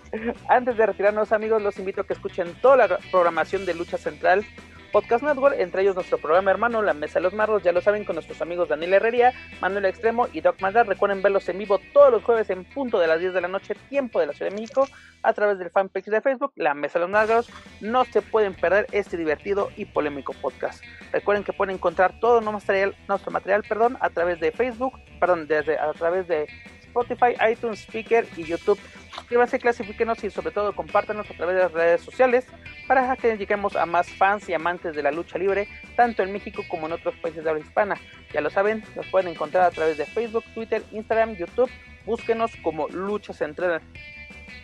Antes 0.49 0.77
de 0.77 0.87
retirarnos, 0.87 1.33
amigos, 1.33 1.61
los 1.61 1.79
invito 1.79 2.03
a 2.03 2.05
que 2.05 2.13
escuchen 2.13 2.55
toda 2.63 2.77
la 2.77 2.99
programación 3.11 3.67
de 3.67 3.75
Lucha 3.75 3.99
Central 3.99 4.45
Podcast 4.93 5.25
Network, 5.25 5.59
entre 5.59 5.81
ellos 5.81 5.95
nuestro 5.95 6.19
programa 6.19 6.51
hermano, 6.51 6.83
La 6.83 6.93
Mesa 6.93 7.15
de 7.15 7.23
los 7.23 7.33
Marros, 7.33 7.63
ya 7.63 7.73
lo 7.73 7.81
saben, 7.81 8.05
con 8.05 8.15
nuestros 8.15 8.43
amigos 8.43 8.69
Daniel 8.69 8.93
Herrería, 8.93 9.33
Manuel 9.63 9.87
Extremo 9.87 10.29
y 10.35 10.43
Doc 10.43 10.61
Madar. 10.61 10.87
Recuerden 10.87 11.23
verlos 11.23 11.49
en 11.49 11.59
vivo 11.59 11.81
todos 11.95 12.13
los 12.13 12.23
jueves 12.23 12.51
en 12.51 12.65
punto 12.65 12.99
de 12.99 13.07
las 13.07 13.19
10 13.19 13.33
de 13.33 13.41
la 13.41 13.49
noche, 13.49 13.75
tiempo 13.89 14.21
de 14.21 14.27
la 14.27 14.35
Ciudad 14.35 14.51
de 14.51 14.61
México, 14.61 14.87
a 15.23 15.33
través 15.33 15.59
del 15.59 15.71
fanpage 15.71 16.05
de 16.05 16.21
Facebook, 16.21 16.53
La 16.57 16.75
Mesa 16.75 16.99
de 16.99 17.07
los 17.07 17.11
Marros. 17.11 17.51
No 17.81 18.05
se 18.05 18.21
pueden 18.21 18.53
perder 18.53 18.87
este 18.93 19.17
divertido 19.17 19.71
y 19.77 19.87
polémico 19.87 20.35
podcast. 20.35 20.85
Recuerden 21.11 21.43
que 21.43 21.55
pueden 21.55 21.77
encontrar 21.77 22.21
todo 22.21 22.43
nuestro 22.43 22.53
material, 22.53 22.95
material 23.31 23.63
perdón, 23.67 23.97
a 23.99 24.11
través 24.11 24.41
de 24.41 24.53
Facebook, 24.53 24.93
perdón, 25.19 25.47
desde, 25.47 25.79
a 25.79 25.91
través 25.95 26.29
de 26.29 26.47
Spotify, 26.83 27.35
iTunes, 27.51 27.81
Speaker 27.81 28.27
y 28.37 28.45
YouTube. 28.45 28.79
Suscríbanse, 29.15 29.59
clasifíquenos 29.59 30.25
y 30.25 30.31
sobre 30.31 30.53
todo 30.53 30.75
compártanos 30.75 31.31
a 31.31 31.35
través 31.35 31.57
de 31.57 31.63
las 31.63 31.73
redes 31.73 32.01
sociales 32.01 32.47
para 32.89 33.15
que 33.17 33.37
lleguemos 33.37 33.77
a 33.77 33.85
más 33.85 34.09
fans 34.09 34.49
y 34.49 34.55
amantes 34.55 34.97
de 34.97 35.03
la 35.03 35.11
lucha 35.11 35.39
libre, 35.39 35.69
tanto 35.97 36.23
en 36.23 36.33
México 36.33 36.63
como 36.69 36.87
en 36.87 36.93
otros 36.93 37.15
países 37.17 37.45
de 37.45 37.51
habla 37.51 37.63
hispana. 37.63 37.97
Ya 38.33 38.41
lo 38.41 38.49
saben, 38.49 38.83
nos 38.97 39.07
pueden 39.09 39.29
encontrar 39.29 39.65
a 39.65 39.71
través 39.71 39.99
de 39.99 40.07
Facebook, 40.07 40.45
Twitter, 40.55 40.83
Instagram, 40.93 41.37
YouTube. 41.37 41.71
Búsquenos 42.07 42.51
como 42.63 42.89
Lucha 42.89 43.33
Central. 43.33 43.81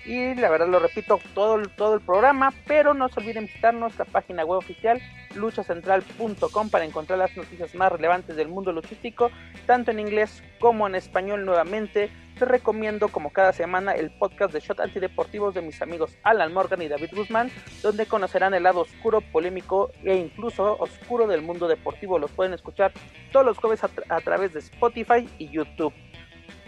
Y 0.05 0.35
la 0.35 0.49
verdad 0.49 0.69
lo 0.69 0.79
repito 0.79 1.21
todo, 1.35 1.63
todo 1.77 1.95
el 1.95 2.01
programa, 2.01 2.53
pero 2.67 2.95
no 2.95 3.09
se 3.09 3.21
olviden 3.21 3.47
visitar 3.47 3.75
nuestra 3.75 4.05
página 4.05 4.45
web 4.45 4.59
oficial 4.59 5.01
luchacentral.com 5.35 6.71
para 6.71 6.85
encontrar 6.85 7.19
las 7.19 7.37
noticias 7.37 7.75
más 7.75 7.93
relevantes 7.93 8.37
del 8.37 8.49
mundo 8.49 8.73
luchístico, 8.73 9.31
tanto 9.67 9.91
en 9.91 10.01
inglés 10.01 10.43
como 10.61 10.87
en 10.87 10.95
español 10.95 11.45
nuevamente. 11.45 12.11
Te 12.39 12.45
recomiendo 12.45 13.09
como 13.09 13.33
cada 13.33 13.53
semana 13.53 13.93
el 13.93 14.17
podcast 14.17 14.55
de 14.55 14.61
Shot 14.61 14.79
Antideportivos 14.79 15.55
de 15.55 15.61
mis 15.61 15.83
amigos 15.83 16.17
Alan 16.23 16.53
Morgan 16.55 16.81
y 16.81 16.89
David 16.89 17.11
Guzmán, 17.13 17.51
donde 17.83 18.07
conocerán 18.07 18.55
el 18.55 18.63
lado 18.63 18.83
oscuro, 18.83 19.21
polémico 19.21 19.91
e 20.05 20.15
incluso 20.15 20.77
oscuro 20.79 21.27
del 21.27 21.43
mundo 21.43 21.67
deportivo. 21.67 22.19
Los 22.19 22.31
pueden 22.31 22.55
escuchar 22.55 22.93
todos 23.33 23.45
los 23.45 23.59
jueves 23.59 23.83
a 23.83 24.21
través 24.21 24.53
de 24.53 24.61
Spotify 24.61 25.29
y 25.39 25.49
YouTube. 25.51 25.93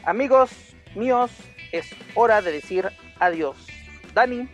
Amigos 0.04 0.50
míos, 0.96 1.30
es 1.72 1.94
hora 2.14 2.42
de 2.42 2.52
decir 2.52 2.90
adiós. 3.20 3.56
Dani. 4.14 4.48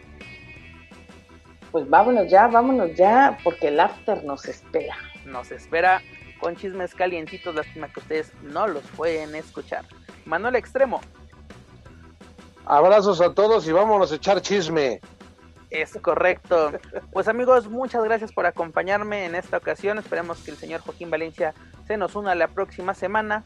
Pues 1.72 1.88
vámonos 1.88 2.30
ya, 2.30 2.46
vámonos 2.46 2.94
ya, 2.94 3.38
porque 3.42 3.68
el 3.68 3.80
after 3.80 4.22
nos 4.24 4.46
espera. 4.46 4.96
Nos 5.24 5.50
espera 5.50 6.00
con 6.40 6.56
chismes 6.56 6.94
calientitos, 6.94 7.54
lástima 7.54 7.88
que 7.88 8.00
ustedes 8.00 8.32
no 8.42 8.66
los 8.66 8.84
pueden 8.92 9.34
escuchar. 9.34 9.84
Manuel 10.24 10.56
Extremo. 10.56 11.00
Abrazos 12.64 13.20
a 13.20 13.32
todos 13.32 13.66
y 13.68 13.72
vámonos 13.72 14.12
a 14.12 14.16
echar 14.16 14.40
chisme. 14.40 15.00
Es 15.70 15.98
correcto. 16.00 16.72
Pues 17.12 17.28
amigos, 17.28 17.68
muchas 17.68 18.02
gracias 18.04 18.32
por 18.32 18.46
acompañarme 18.46 19.24
en 19.24 19.34
esta 19.34 19.56
ocasión. 19.56 19.98
Esperemos 19.98 20.38
que 20.42 20.52
el 20.52 20.56
señor 20.56 20.80
Joaquín 20.80 21.10
Valencia 21.10 21.54
se 21.86 21.96
nos 21.96 22.14
una 22.14 22.34
la 22.34 22.48
próxima 22.48 22.94
semana. 22.94 23.44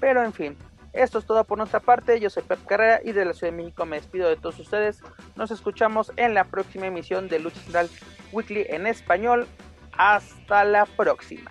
Pero 0.00 0.22
en 0.22 0.32
fin, 0.32 0.56
esto 0.92 1.18
es 1.18 1.24
todo 1.24 1.44
por 1.44 1.58
nuestra 1.58 1.80
parte. 1.80 2.18
Yo 2.20 2.30
soy 2.30 2.42
Pep 2.42 2.64
Carrera 2.66 3.00
y 3.04 3.12
de 3.12 3.24
la 3.24 3.32
Ciudad 3.32 3.52
de 3.52 3.56
México 3.56 3.86
me 3.86 3.96
despido 3.96 4.28
de 4.28 4.36
todos 4.36 4.58
ustedes. 4.58 5.00
Nos 5.36 5.50
escuchamos 5.50 6.12
en 6.16 6.34
la 6.34 6.44
próxima 6.44 6.86
emisión 6.86 7.28
de 7.28 7.38
Lucha 7.38 7.60
Central 7.60 7.88
Weekly 8.32 8.66
en 8.68 8.86
español. 8.86 9.46
Hasta 9.92 10.64
la 10.64 10.86
próxima. 10.86 11.50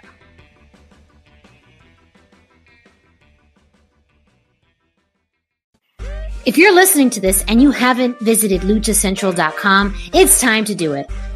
If 6.45 6.57
you're 6.57 6.73
listening 6.73 7.11
to 7.11 7.21
this 7.21 7.43
and 7.47 7.61
you 7.61 7.69
haven't 7.69 8.17
visited 8.21 8.61
luchacentral.com, 8.61 9.93
it's 10.13 10.41
time 10.41 10.65
to 10.65 10.73
do 10.73 10.93
it. 10.93 11.05